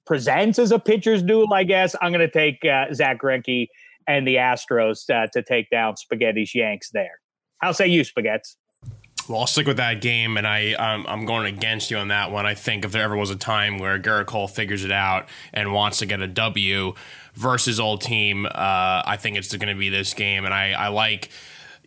presents 0.06 0.60
as 0.60 0.72
a 0.72 0.80
pitcher's 0.80 1.24
duel, 1.24 1.52
I 1.54 1.64
guess. 1.64 1.96
I'm 2.02 2.12
going 2.12 2.28
to 2.28 2.32
take 2.32 2.64
uh, 2.64 2.94
Zack 2.94 3.20
Greinke 3.20 3.68
and 4.08 4.28
the 4.28 4.36
Astros 4.36 5.10
uh, 5.10 5.28
to 5.34 5.42
take 5.42 5.70
down 5.70 5.96
Spaghetti's 5.96 6.54
Yanks 6.54 6.90
there. 6.92 7.20
How 7.60 7.72
say 7.72 7.88
you, 7.88 8.02
Spaghettis? 8.02 8.56
Well, 9.28 9.40
I'll 9.40 9.48
stick 9.48 9.66
with 9.66 9.78
that 9.78 10.02
game, 10.02 10.38
and 10.38 10.46
I 10.46 10.74
um, 10.74 11.06
I'm 11.08 11.26
going 11.26 11.48
against 11.48 11.90
you 11.90 11.98
on 11.98 12.10
that 12.10 12.32
one. 12.32 12.46
I 12.46 12.54
think 12.54 12.86
if 12.86 12.92
there 12.92 13.02
ever 13.02 13.18
was 13.18 13.32
a 13.32 13.36
time 13.36 13.80
where 13.80 13.98
Gerrit 13.98 14.28
Cole 14.28 14.48
figures 14.48 14.84
it 14.84 14.92
out 14.92 15.28
and 15.52 15.74
wants 15.74 15.98
to 16.00 16.06
get 16.06 16.22
a 16.22 16.28
W 16.28 16.94
versus 17.34 17.80
old 17.80 18.02
team, 18.02 18.46
uh, 18.46 18.50
I 18.54 19.18
think 19.20 19.38
it's 19.38 19.56
going 19.56 19.74
to 19.74 19.80
be 19.80 19.90
this 19.90 20.14
game, 20.14 20.46
and 20.46 20.54
I 20.54 20.74
I 20.74 20.90
like 20.90 21.32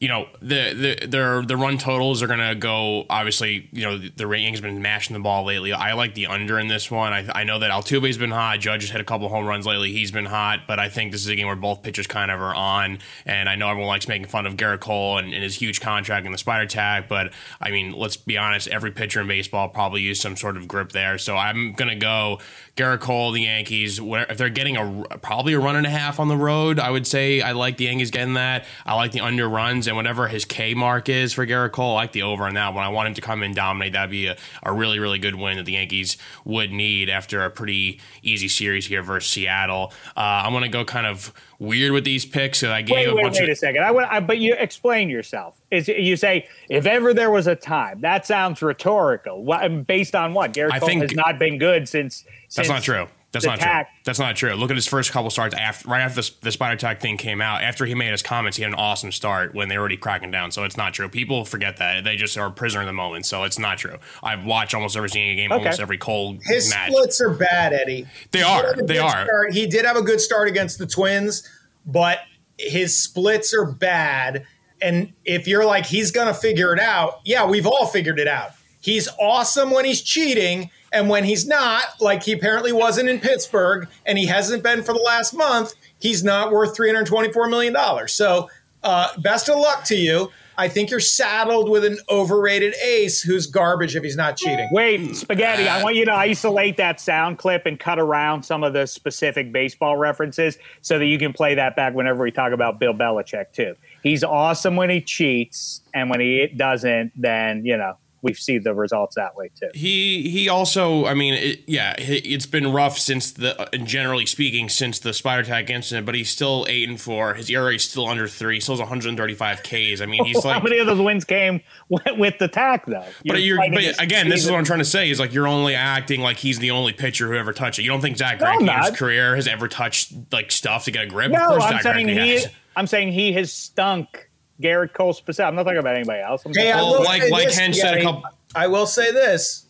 you 0.00 0.08
know 0.08 0.28
the 0.40 0.96
the 1.00 1.06
their 1.06 1.42
the 1.42 1.56
run 1.56 1.78
totals 1.78 2.22
are 2.22 2.26
gonna 2.26 2.54
go. 2.54 3.04
Obviously, 3.10 3.68
you 3.72 3.82
know 3.82 3.98
the, 3.98 4.10
the 4.10 4.28
Yankees 4.28 4.60
been 4.60 4.80
mashing 4.80 5.14
the 5.14 5.20
ball 5.20 5.44
lately. 5.44 5.72
I 5.72 5.94
like 5.94 6.14
the 6.14 6.26
under 6.26 6.58
in 6.58 6.68
this 6.68 6.90
one. 6.90 7.12
I, 7.12 7.28
I 7.34 7.44
know 7.44 7.58
that 7.58 7.70
Altuve's 7.70 8.18
been 8.18 8.30
hot. 8.30 8.60
Judge 8.60 8.82
has 8.82 8.90
hit 8.90 9.00
a 9.00 9.04
couple 9.04 9.28
home 9.28 9.46
runs 9.46 9.66
lately. 9.66 9.92
He's 9.92 10.12
been 10.12 10.26
hot, 10.26 10.60
but 10.68 10.78
I 10.78 10.88
think 10.88 11.12
this 11.12 11.22
is 11.22 11.28
a 11.28 11.34
game 11.34 11.46
where 11.46 11.56
both 11.56 11.82
pitchers 11.82 12.06
kind 12.06 12.30
of 12.30 12.40
are 12.40 12.54
on. 12.54 12.98
And 13.26 13.48
I 13.48 13.56
know 13.56 13.68
everyone 13.68 13.88
likes 13.88 14.06
making 14.06 14.28
fun 14.28 14.46
of 14.46 14.54
Gerrit 14.54 14.80
Cole 14.80 15.18
and, 15.18 15.32
and 15.34 15.42
his 15.42 15.56
huge 15.56 15.80
contract 15.80 16.26
and 16.26 16.34
the 16.34 16.38
spider 16.38 16.66
tack, 16.66 17.08
but 17.08 17.32
I 17.60 17.70
mean, 17.70 17.92
let's 17.92 18.16
be 18.16 18.38
honest. 18.38 18.68
Every 18.68 18.92
pitcher 18.92 19.20
in 19.20 19.26
baseball 19.26 19.68
probably 19.68 20.02
used 20.02 20.22
some 20.22 20.36
sort 20.36 20.56
of 20.56 20.68
grip 20.68 20.92
there. 20.92 21.18
So 21.18 21.36
I'm 21.36 21.72
gonna 21.72 21.96
go 21.96 22.38
Gerrit 22.76 23.00
Cole, 23.00 23.32
the 23.32 23.42
Yankees. 23.42 23.98
If 24.00 24.38
they're 24.38 24.48
getting 24.48 24.76
a 24.76 25.18
probably 25.18 25.54
a 25.54 25.58
run 25.58 25.74
and 25.74 25.86
a 25.86 25.90
half 25.90 26.20
on 26.20 26.28
the 26.28 26.36
road, 26.36 26.78
I 26.78 26.90
would 26.90 27.06
say 27.06 27.40
I 27.40 27.52
like 27.52 27.76
the 27.76 27.84
Yankees 27.84 28.12
getting 28.12 28.34
that. 28.34 28.64
I 28.86 28.94
like 28.94 29.10
the 29.10 29.20
under 29.20 29.48
runs 29.48 29.87
and 29.88 29.96
whatever 29.96 30.28
his 30.28 30.44
K 30.44 30.74
mark 30.74 31.08
is 31.08 31.32
for 31.32 31.46
Gerrit 31.46 31.72
Cole, 31.72 31.96
I 31.96 32.02
like 32.02 32.12
the 32.12 32.22
over 32.22 32.44
on 32.44 32.54
that 32.54 32.74
one. 32.74 32.84
I 32.84 32.88
want 32.88 33.08
him 33.08 33.14
to 33.14 33.20
come 33.20 33.42
in 33.42 33.54
dominate. 33.54 33.94
That'd 33.94 34.10
be 34.10 34.26
a, 34.26 34.36
a 34.62 34.72
really, 34.72 34.98
really 34.98 35.18
good 35.18 35.34
win 35.34 35.56
that 35.56 35.64
the 35.64 35.72
Yankees 35.72 36.16
would 36.44 36.70
need 36.70 37.08
after 37.10 37.42
a 37.42 37.50
pretty 37.50 38.00
easy 38.22 38.48
series 38.48 38.86
here 38.86 39.02
versus 39.02 39.30
Seattle. 39.30 39.92
Uh, 40.16 40.20
I'm 40.20 40.52
going 40.52 40.62
to 40.62 40.68
go 40.68 40.84
kind 40.84 41.06
of 41.06 41.32
weird 41.58 41.92
with 41.92 42.04
these 42.04 42.24
picks. 42.24 42.58
So 42.58 42.70
I 42.70 42.82
gave 42.82 42.94
wait, 42.94 43.08
a 43.08 43.14
wait, 43.14 43.22
bunch 43.22 43.40
wait 43.40 43.44
of- 43.44 43.52
a 43.52 43.56
second. 43.56 43.82
I, 43.82 43.90
would, 43.90 44.04
I 44.04 44.20
but 44.20 44.38
you 44.38 44.54
explain 44.54 45.08
yourself. 45.08 45.60
Is 45.70 45.88
you 45.88 46.16
say 46.16 46.46
if 46.68 46.86
ever 46.86 47.12
there 47.12 47.30
was 47.30 47.46
a 47.46 47.56
time? 47.56 48.00
That 48.02 48.26
sounds 48.26 48.62
rhetorical. 48.62 49.42
What, 49.42 49.86
based 49.86 50.14
on 50.14 50.34
what? 50.34 50.52
Gerrit 50.52 50.78
Cole 50.78 50.88
think, 50.88 51.02
has 51.02 51.14
not 51.14 51.38
been 51.38 51.58
good 51.58 51.88
since. 51.88 52.24
That's 52.54 52.68
not 52.68 52.82
true. 52.82 53.08
That's 53.30 53.44
not 53.44 53.58
tack. 53.60 53.88
true. 53.88 54.00
That's 54.04 54.18
not 54.18 54.36
true. 54.36 54.54
Look 54.54 54.70
at 54.70 54.76
his 54.76 54.86
first 54.86 55.12
couple 55.12 55.28
starts 55.28 55.54
after, 55.54 55.86
right 55.88 56.00
after 56.00 56.16
this, 56.16 56.30
the 56.30 56.50
spider 56.50 56.76
tack 56.76 57.00
thing 57.00 57.18
came 57.18 57.42
out. 57.42 57.62
After 57.62 57.84
he 57.84 57.94
made 57.94 58.10
his 58.10 58.22
comments, 58.22 58.56
he 58.56 58.62
had 58.62 58.72
an 58.72 58.78
awesome 58.78 59.12
start 59.12 59.54
when 59.54 59.68
they 59.68 59.76
were 59.76 59.80
already 59.82 59.98
cracking 59.98 60.30
down. 60.30 60.50
So 60.50 60.64
it's 60.64 60.78
not 60.78 60.94
true. 60.94 61.10
People 61.10 61.44
forget 61.44 61.76
that 61.76 62.04
they 62.04 62.16
just 62.16 62.38
are 62.38 62.46
a 62.46 62.50
prisoner 62.50 62.80
in 62.80 62.86
the 62.86 62.92
moment. 62.94 63.26
So 63.26 63.44
it's 63.44 63.58
not 63.58 63.76
true. 63.76 63.98
I've 64.22 64.44
watched 64.46 64.74
almost 64.74 64.96
every 64.96 65.10
single 65.10 65.36
game, 65.36 65.52
Okay. 65.52 65.58
almost 65.62 65.78
every 65.80 65.98
cold 65.98 66.40
His 66.44 66.70
match. 66.70 66.90
splits 66.90 67.20
are 67.20 67.28
bad, 67.30 67.74
Eddie. 67.74 68.06
They 68.30 68.38
He 68.38 68.44
are. 68.44 68.74
did 68.74 68.86
They 68.88 68.98
are. 68.98 69.24
start. 69.26 69.52
He 69.52 69.66
did 69.66 69.84
have 69.84 69.96
a 69.98 70.02
good 70.02 70.22
start 70.22 70.48
against 70.48 70.78
the 70.78 70.86
Twins, 70.86 71.46
but 71.84 72.20
his 72.58 73.02
splits 73.02 73.52
are 73.52 73.66
bad. 73.66 74.44
And 74.80 75.12
if 75.26 75.46
you're 75.46 75.66
like, 75.66 75.84
he's 75.84 76.10
going 76.10 76.28
to 76.28 76.34
figure 76.34 76.72
it 76.72 76.80
out, 76.80 77.20
yeah, 77.26 77.44
we've 77.44 77.66
all 77.66 77.86
figured 77.86 78.18
it 78.18 78.28
out. 78.28 78.52
He's 78.80 79.06
awesome 79.20 79.70
when 79.70 79.84
he's 79.84 80.00
cheating. 80.00 80.70
And 80.92 81.08
when 81.08 81.24
he's 81.24 81.46
not, 81.46 81.84
like 82.00 82.22
he 82.22 82.32
apparently 82.32 82.72
wasn't 82.72 83.08
in 83.08 83.20
Pittsburgh 83.20 83.88
and 84.06 84.18
he 84.18 84.26
hasn't 84.26 84.62
been 84.62 84.82
for 84.82 84.92
the 84.92 85.00
last 85.00 85.34
month, 85.34 85.74
he's 86.00 86.24
not 86.24 86.52
worth 86.52 86.76
$324 86.76 87.50
million. 87.50 88.08
So, 88.08 88.48
uh, 88.82 89.08
best 89.20 89.48
of 89.48 89.56
luck 89.58 89.84
to 89.84 89.96
you. 89.96 90.30
I 90.58 90.66
think 90.66 90.90
you're 90.90 90.98
saddled 90.98 91.70
with 91.70 91.84
an 91.84 91.98
overrated 92.10 92.74
ace 92.82 93.20
who's 93.20 93.46
garbage 93.46 93.94
if 93.94 94.02
he's 94.02 94.16
not 94.16 94.36
cheating. 94.36 94.68
Wait, 94.72 95.14
spaghetti. 95.14 95.68
I 95.68 95.84
want 95.84 95.94
you 95.94 96.04
to 96.06 96.12
isolate 96.12 96.76
that 96.78 97.00
sound 97.00 97.38
clip 97.38 97.64
and 97.64 97.78
cut 97.78 98.00
around 98.00 98.42
some 98.42 98.64
of 98.64 98.72
the 98.72 98.86
specific 98.86 99.52
baseball 99.52 99.96
references 99.96 100.58
so 100.80 100.98
that 100.98 101.06
you 101.06 101.16
can 101.16 101.32
play 101.32 101.54
that 101.54 101.76
back 101.76 101.94
whenever 101.94 102.24
we 102.24 102.32
talk 102.32 102.52
about 102.52 102.80
Bill 102.80 102.92
Belichick 102.92 103.52
too. 103.52 103.76
He's 104.02 104.24
awesome 104.24 104.74
when 104.74 104.90
he 104.90 105.00
cheats, 105.00 105.80
and 105.94 106.10
when 106.10 106.18
he 106.18 106.48
doesn't, 106.48 107.12
then 107.14 107.64
you 107.64 107.76
know 107.76 107.96
we 108.22 108.34
see 108.34 108.58
the 108.58 108.74
results 108.74 109.14
that 109.16 109.36
way 109.36 109.50
too. 109.58 109.68
He 109.74 110.28
he 110.30 110.48
also, 110.48 111.06
I 111.06 111.14
mean, 111.14 111.34
it, 111.34 111.60
yeah, 111.66 111.94
it, 111.98 112.26
it's 112.26 112.46
been 112.46 112.72
rough 112.72 112.98
since 112.98 113.30
the, 113.32 113.60
uh, 113.60 113.66
generally 113.84 114.26
speaking, 114.26 114.68
since 114.68 114.98
the 114.98 115.12
spider 115.12 115.42
tack 115.44 115.70
incident. 115.70 116.04
But 116.06 116.14
he's 116.14 116.30
still 116.30 116.66
eight 116.68 116.88
and 116.88 117.00
four. 117.00 117.34
His 117.34 117.48
ERA 117.50 117.74
is 117.74 117.84
still 117.84 118.06
under 118.08 118.26
three. 118.26 118.54
He 118.56 118.60
still 118.60 118.74
has 118.74 118.80
135 118.80 119.62
Ks. 119.62 120.00
I 120.00 120.06
mean, 120.06 120.24
he's 120.24 120.36
like 120.44 120.54
How 120.56 120.62
many 120.62 120.78
of 120.78 120.86
those 120.86 121.00
wins 121.00 121.24
came 121.24 121.60
with, 121.88 122.38
the 122.38 122.48
tack 122.48 122.86
though? 122.86 123.04
but 123.26 123.42
you're, 123.42 123.58
but 123.58 123.68
against 123.78 124.00
again, 124.00 124.28
this 124.28 124.44
is 124.44 124.50
what 124.50 124.58
I'm 124.58 124.64
trying 124.64 124.80
to 124.80 124.84
say 124.84 125.10
is 125.10 125.20
like 125.20 125.32
you're 125.32 125.48
only 125.48 125.74
acting 125.74 126.20
like 126.20 126.38
he's 126.38 126.58
the 126.58 126.70
only 126.72 126.92
pitcher 126.92 127.28
who 127.28 127.34
ever 127.36 127.52
touched 127.52 127.78
it. 127.78 127.82
You 127.82 127.88
don't 127.90 128.00
think 128.00 128.16
Zach 128.16 128.40
No, 128.40 128.58
in 128.58 128.66
his 128.68 128.90
career 128.96 129.36
has 129.36 129.46
ever 129.48 129.68
touched 129.68 130.12
like 130.32 130.50
stuff 130.50 130.84
to 130.84 130.90
get 130.90 131.04
a 131.04 131.06
grip? 131.06 131.26
of 131.26 131.32
No, 131.32 131.46
course, 131.48 131.64
I'm 131.64 131.72
Zach 131.74 131.82
saying 131.94 132.06
Greinke 132.08 132.22
he. 132.24 132.30
has. 132.34 132.48
I'm 132.76 132.86
saying 132.86 133.12
he 133.12 133.32
has 133.32 133.52
stunk. 133.52 134.27
Gerrit 134.60 134.92
Cole 134.92 135.12
specific. 135.12 135.46
I'm 135.48 135.54
not 135.54 135.64
talking 135.64 135.78
about 135.78 135.94
anybody 135.96 136.20
else. 136.20 136.44
I'm 136.46 136.52
Hey, 136.54 136.72
I 136.72 136.80
oh, 136.80 136.92
will 136.98 137.04
like- 137.04 137.30
like 137.30 137.46
this, 137.48 137.58
Ken 137.58 137.72
said 137.74 137.98
a 137.98 138.02
couple- 138.02 138.22
I 138.54 138.66
will 138.66 138.86
say 138.86 139.12
this: 139.12 139.64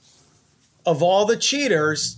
of 0.87 1.03
all 1.03 1.27
the 1.27 1.37
cheaters, 1.37 2.18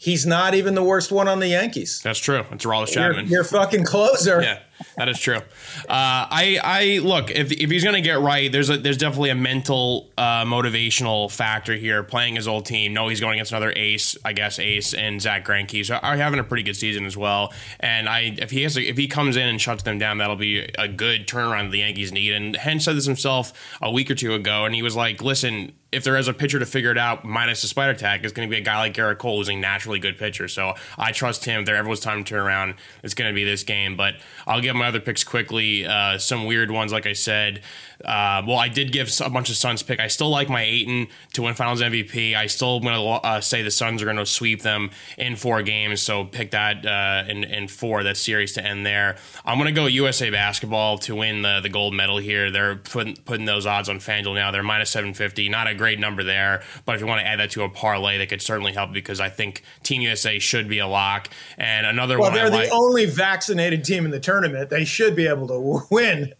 he's 0.00 0.24
not 0.24 0.54
even 0.54 0.74
the 0.74 0.82
worst 0.82 1.12
one 1.12 1.28
on 1.28 1.40
the 1.40 1.48
Yankees. 1.48 2.00
That's 2.02 2.18
true. 2.18 2.42
It's 2.50 2.64
Your, 2.64 2.86
Chapman. 2.86 3.26
your 3.28 3.44
fucking 3.44 3.84
closer. 3.84 4.40
yeah, 4.40 4.60
that 4.96 5.10
is 5.10 5.20
true. 5.20 5.36
Uh, 5.36 5.42
I, 5.88 6.58
I 6.64 6.98
look 7.02 7.30
if, 7.30 7.52
if 7.52 7.70
he's 7.70 7.84
gonna 7.84 8.00
get 8.00 8.18
right, 8.18 8.50
there's 8.50 8.70
a 8.70 8.78
there's 8.78 8.96
definitely 8.96 9.28
a 9.30 9.34
mental 9.34 10.10
uh, 10.16 10.44
motivational 10.44 11.30
factor 11.30 11.76
here. 11.76 12.02
Playing 12.02 12.36
his 12.36 12.48
old 12.48 12.64
team, 12.64 12.94
no, 12.94 13.08
he's 13.08 13.20
going 13.20 13.34
against 13.34 13.52
another 13.52 13.72
ace, 13.76 14.16
I 14.24 14.32
guess 14.32 14.58
ace 14.58 14.94
and 14.94 15.20
Zack 15.20 15.44
Greinke, 15.46 15.84
so 15.84 15.96
are 15.96 16.16
having 16.16 16.40
a 16.40 16.44
pretty 16.44 16.62
good 16.62 16.76
season 16.76 17.04
as 17.04 17.16
well. 17.16 17.52
And 17.78 18.08
I 18.08 18.34
if 18.38 18.50
he 18.50 18.62
has 18.62 18.74
to, 18.74 18.84
if 18.84 18.96
he 18.96 19.06
comes 19.06 19.36
in 19.36 19.46
and 19.46 19.60
shuts 19.60 19.82
them 19.82 19.98
down, 19.98 20.18
that'll 20.18 20.36
be 20.36 20.60
a 20.78 20.88
good 20.88 21.26
turnaround 21.28 21.70
the 21.70 21.78
Yankees 21.80 22.10
need. 22.10 22.32
And 22.32 22.56
Hen 22.56 22.80
said 22.80 22.96
this 22.96 23.04
himself 23.06 23.52
a 23.82 23.90
week 23.90 24.10
or 24.10 24.14
two 24.14 24.32
ago, 24.34 24.64
and 24.64 24.74
he 24.74 24.82
was 24.82 24.96
like, 24.96 25.22
listen. 25.22 25.72
If 25.92 26.04
there 26.04 26.16
is 26.16 26.28
a 26.28 26.32
pitcher 26.32 26.58
to 26.58 26.66
figure 26.66 26.92
it 26.92 26.98
out, 26.98 27.24
minus 27.24 27.62
the 27.62 27.68
spider 27.68 27.94
tack, 27.94 28.22
it's 28.22 28.32
going 28.32 28.48
to 28.48 28.50
be 28.50 28.60
a 28.60 28.64
guy 28.64 28.78
like 28.78 28.94
Gerrit 28.94 29.18
Cole, 29.18 29.38
who's 29.38 29.48
a 29.48 29.56
naturally 29.56 29.98
good 29.98 30.18
pitcher. 30.18 30.46
So 30.46 30.74
I 30.96 31.10
trust 31.12 31.44
him. 31.44 31.64
There 31.64 31.74
ever 31.76 31.88
was 31.88 32.00
time 32.00 32.22
to 32.22 32.28
turn 32.28 32.40
around, 32.40 32.74
it's 33.02 33.14
going 33.14 33.28
to 33.28 33.34
be 33.34 33.44
this 33.44 33.64
game. 33.64 33.96
But 33.96 34.14
I'll 34.46 34.60
give 34.60 34.76
my 34.76 34.86
other 34.86 35.00
picks 35.00 35.24
quickly. 35.24 35.86
Uh, 35.86 36.18
some 36.18 36.46
weird 36.46 36.70
ones, 36.70 36.92
like 36.92 37.06
I 37.06 37.14
said. 37.14 37.62
Uh, 38.04 38.42
well, 38.46 38.56
I 38.58 38.68
did 38.68 38.92
give 38.92 39.10
a 39.20 39.28
bunch 39.30 39.50
of 39.50 39.56
Suns 39.56 39.82
pick. 39.82 40.00
I 40.00 40.06
still 40.08 40.30
like 40.30 40.48
my 40.48 40.62
Ayton 40.62 41.08
to 41.34 41.42
win 41.42 41.54
Finals 41.54 41.82
MVP. 41.82 42.34
I 42.34 42.46
still 42.46 42.80
going 42.80 42.94
to 42.94 43.02
uh, 43.26 43.40
say 43.40 43.62
the 43.62 43.70
Suns 43.70 44.00
are 44.00 44.06
going 44.06 44.16
to 44.16 44.24
sweep 44.26 44.62
them 44.62 44.90
in 45.18 45.36
four 45.36 45.62
games. 45.62 46.00
So 46.02 46.24
pick 46.24 46.52
that 46.52 46.86
uh, 46.86 47.24
in, 47.30 47.44
in 47.44 47.68
four, 47.68 48.02
that 48.04 48.16
series 48.16 48.52
to 48.54 48.64
end 48.64 48.86
there. 48.86 49.16
I'm 49.44 49.58
going 49.58 49.72
to 49.72 49.78
go 49.78 49.86
USA 49.86 50.30
Basketball 50.30 50.98
to 50.98 51.14
win 51.14 51.42
the, 51.42 51.60
the 51.60 51.68
gold 51.68 51.92
medal 51.94 52.18
here. 52.18 52.50
They're 52.50 52.76
putting 52.76 53.16
putting 53.16 53.44
those 53.44 53.66
odds 53.66 53.88
on 53.88 53.98
FanDuel 53.98 54.34
now. 54.34 54.50
They're 54.50 54.62
minus 54.62 54.90
750. 54.90 55.48
Not 55.48 55.66
a 55.66 55.74
great 55.74 55.98
number 55.98 56.24
there, 56.24 56.62
but 56.86 56.94
if 56.94 57.00
you 57.00 57.06
want 57.06 57.20
to 57.20 57.26
add 57.26 57.38
that 57.40 57.50
to 57.52 57.62
a 57.64 57.68
parlay, 57.68 58.16
that 58.18 58.28
could 58.28 58.42
certainly 58.42 58.72
help 58.72 58.92
because 58.92 59.20
I 59.20 59.28
think 59.28 59.62
Team 59.82 60.00
USA 60.02 60.38
should 60.38 60.68
be 60.68 60.78
a 60.78 60.86
lock. 60.86 61.28
And 61.58 61.86
another 61.86 62.18
Well, 62.18 62.30
one 62.30 62.38
I 62.38 62.42
they're 62.42 62.50
the 62.50 62.56
like. 62.56 62.72
only 62.72 63.04
vaccinated 63.06 63.84
team 63.84 64.04
in 64.04 64.10
the 64.10 64.20
tournament. 64.20 64.70
They 64.70 64.84
should 64.84 65.14
be 65.14 65.26
able 65.26 65.48
to 65.48 65.86
win. 65.90 66.32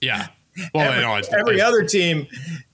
yeah. 0.00 0.28
Well, 0.74 0.90
Every, 0.90 1.02
no, 1.02 1.16
it's, 1.16 1.32
every 1.32 1.54
it's- 1.54 1.66
other 1.68 1.84
team 1.84 2.26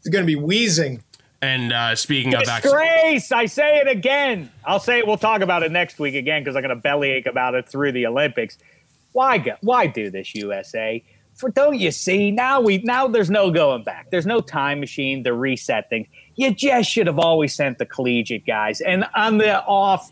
is 0.03 0.11
going 0.11 0.25
to 0.25 0.27
be 0.27 0.37
wheezing. 0.37 1.03
And 1.41 1.73
uh, 1.73 1.95
speaking 1.95 2.35
of 2.35 2.43
Disgrace! 2.43 3.31
I 3.31 3.47
say 3.47 3.79
it 3.79 3.87
again. 3.87 4.51
I'll 4.65 4.81
say 4.81 4.99
it. 4.99 5.07
We'll 5.07 5.17
talk 5.19 5.41
about 5.41 5.63
it 5.63 5.71
next 5.71 6.01
week 6.01 6.17
again 6.17 6.43
because 6.43 6.57
I'm 6.57 6.63
going 6.63 6.75
to 6.75 6.83
bellyache 6.83 7.27
about 7.27 7.55
it 7.55 7.69
through 7.69 7.93
the 7.93 8.07
Olympics. 8.07 8.59
Why 9.13 9.39
go? 9.39 9.53
Why 9.61 9.87
do 9.87 10.11
this, 10.11 10.35
USA? 10.35 11.05
For 11.37 11.49
don't 11.51 11.79
you 11.79 11.93
see 11.93 12.33
now 12.33 12.61
we 12.61 12.79
now 12.79 13.07
there's 13.07 13.31
no 13.31 13.53
going 13.53 13.85
back. 13.85 14.11
There's 14.11 14.27
no 14.27 14.41
time 14.41 14.81
machine 14.81 15.23
to 15.23 15.33
reset 15.33 15.89
things. 15.89 16.09
You 16.35 16.53
just 16.53 16.91
should 16.91 17.07
have 17.07 17.21
always 17.21 17.55
sent 17.55 17.79
the 17.79 17.87
collegiate 17.87 18.45
guys. 18.45 18.81
And 18.81 19.05
on 19.15 19.39
the 19.39 19.63
off, 19.63 20.11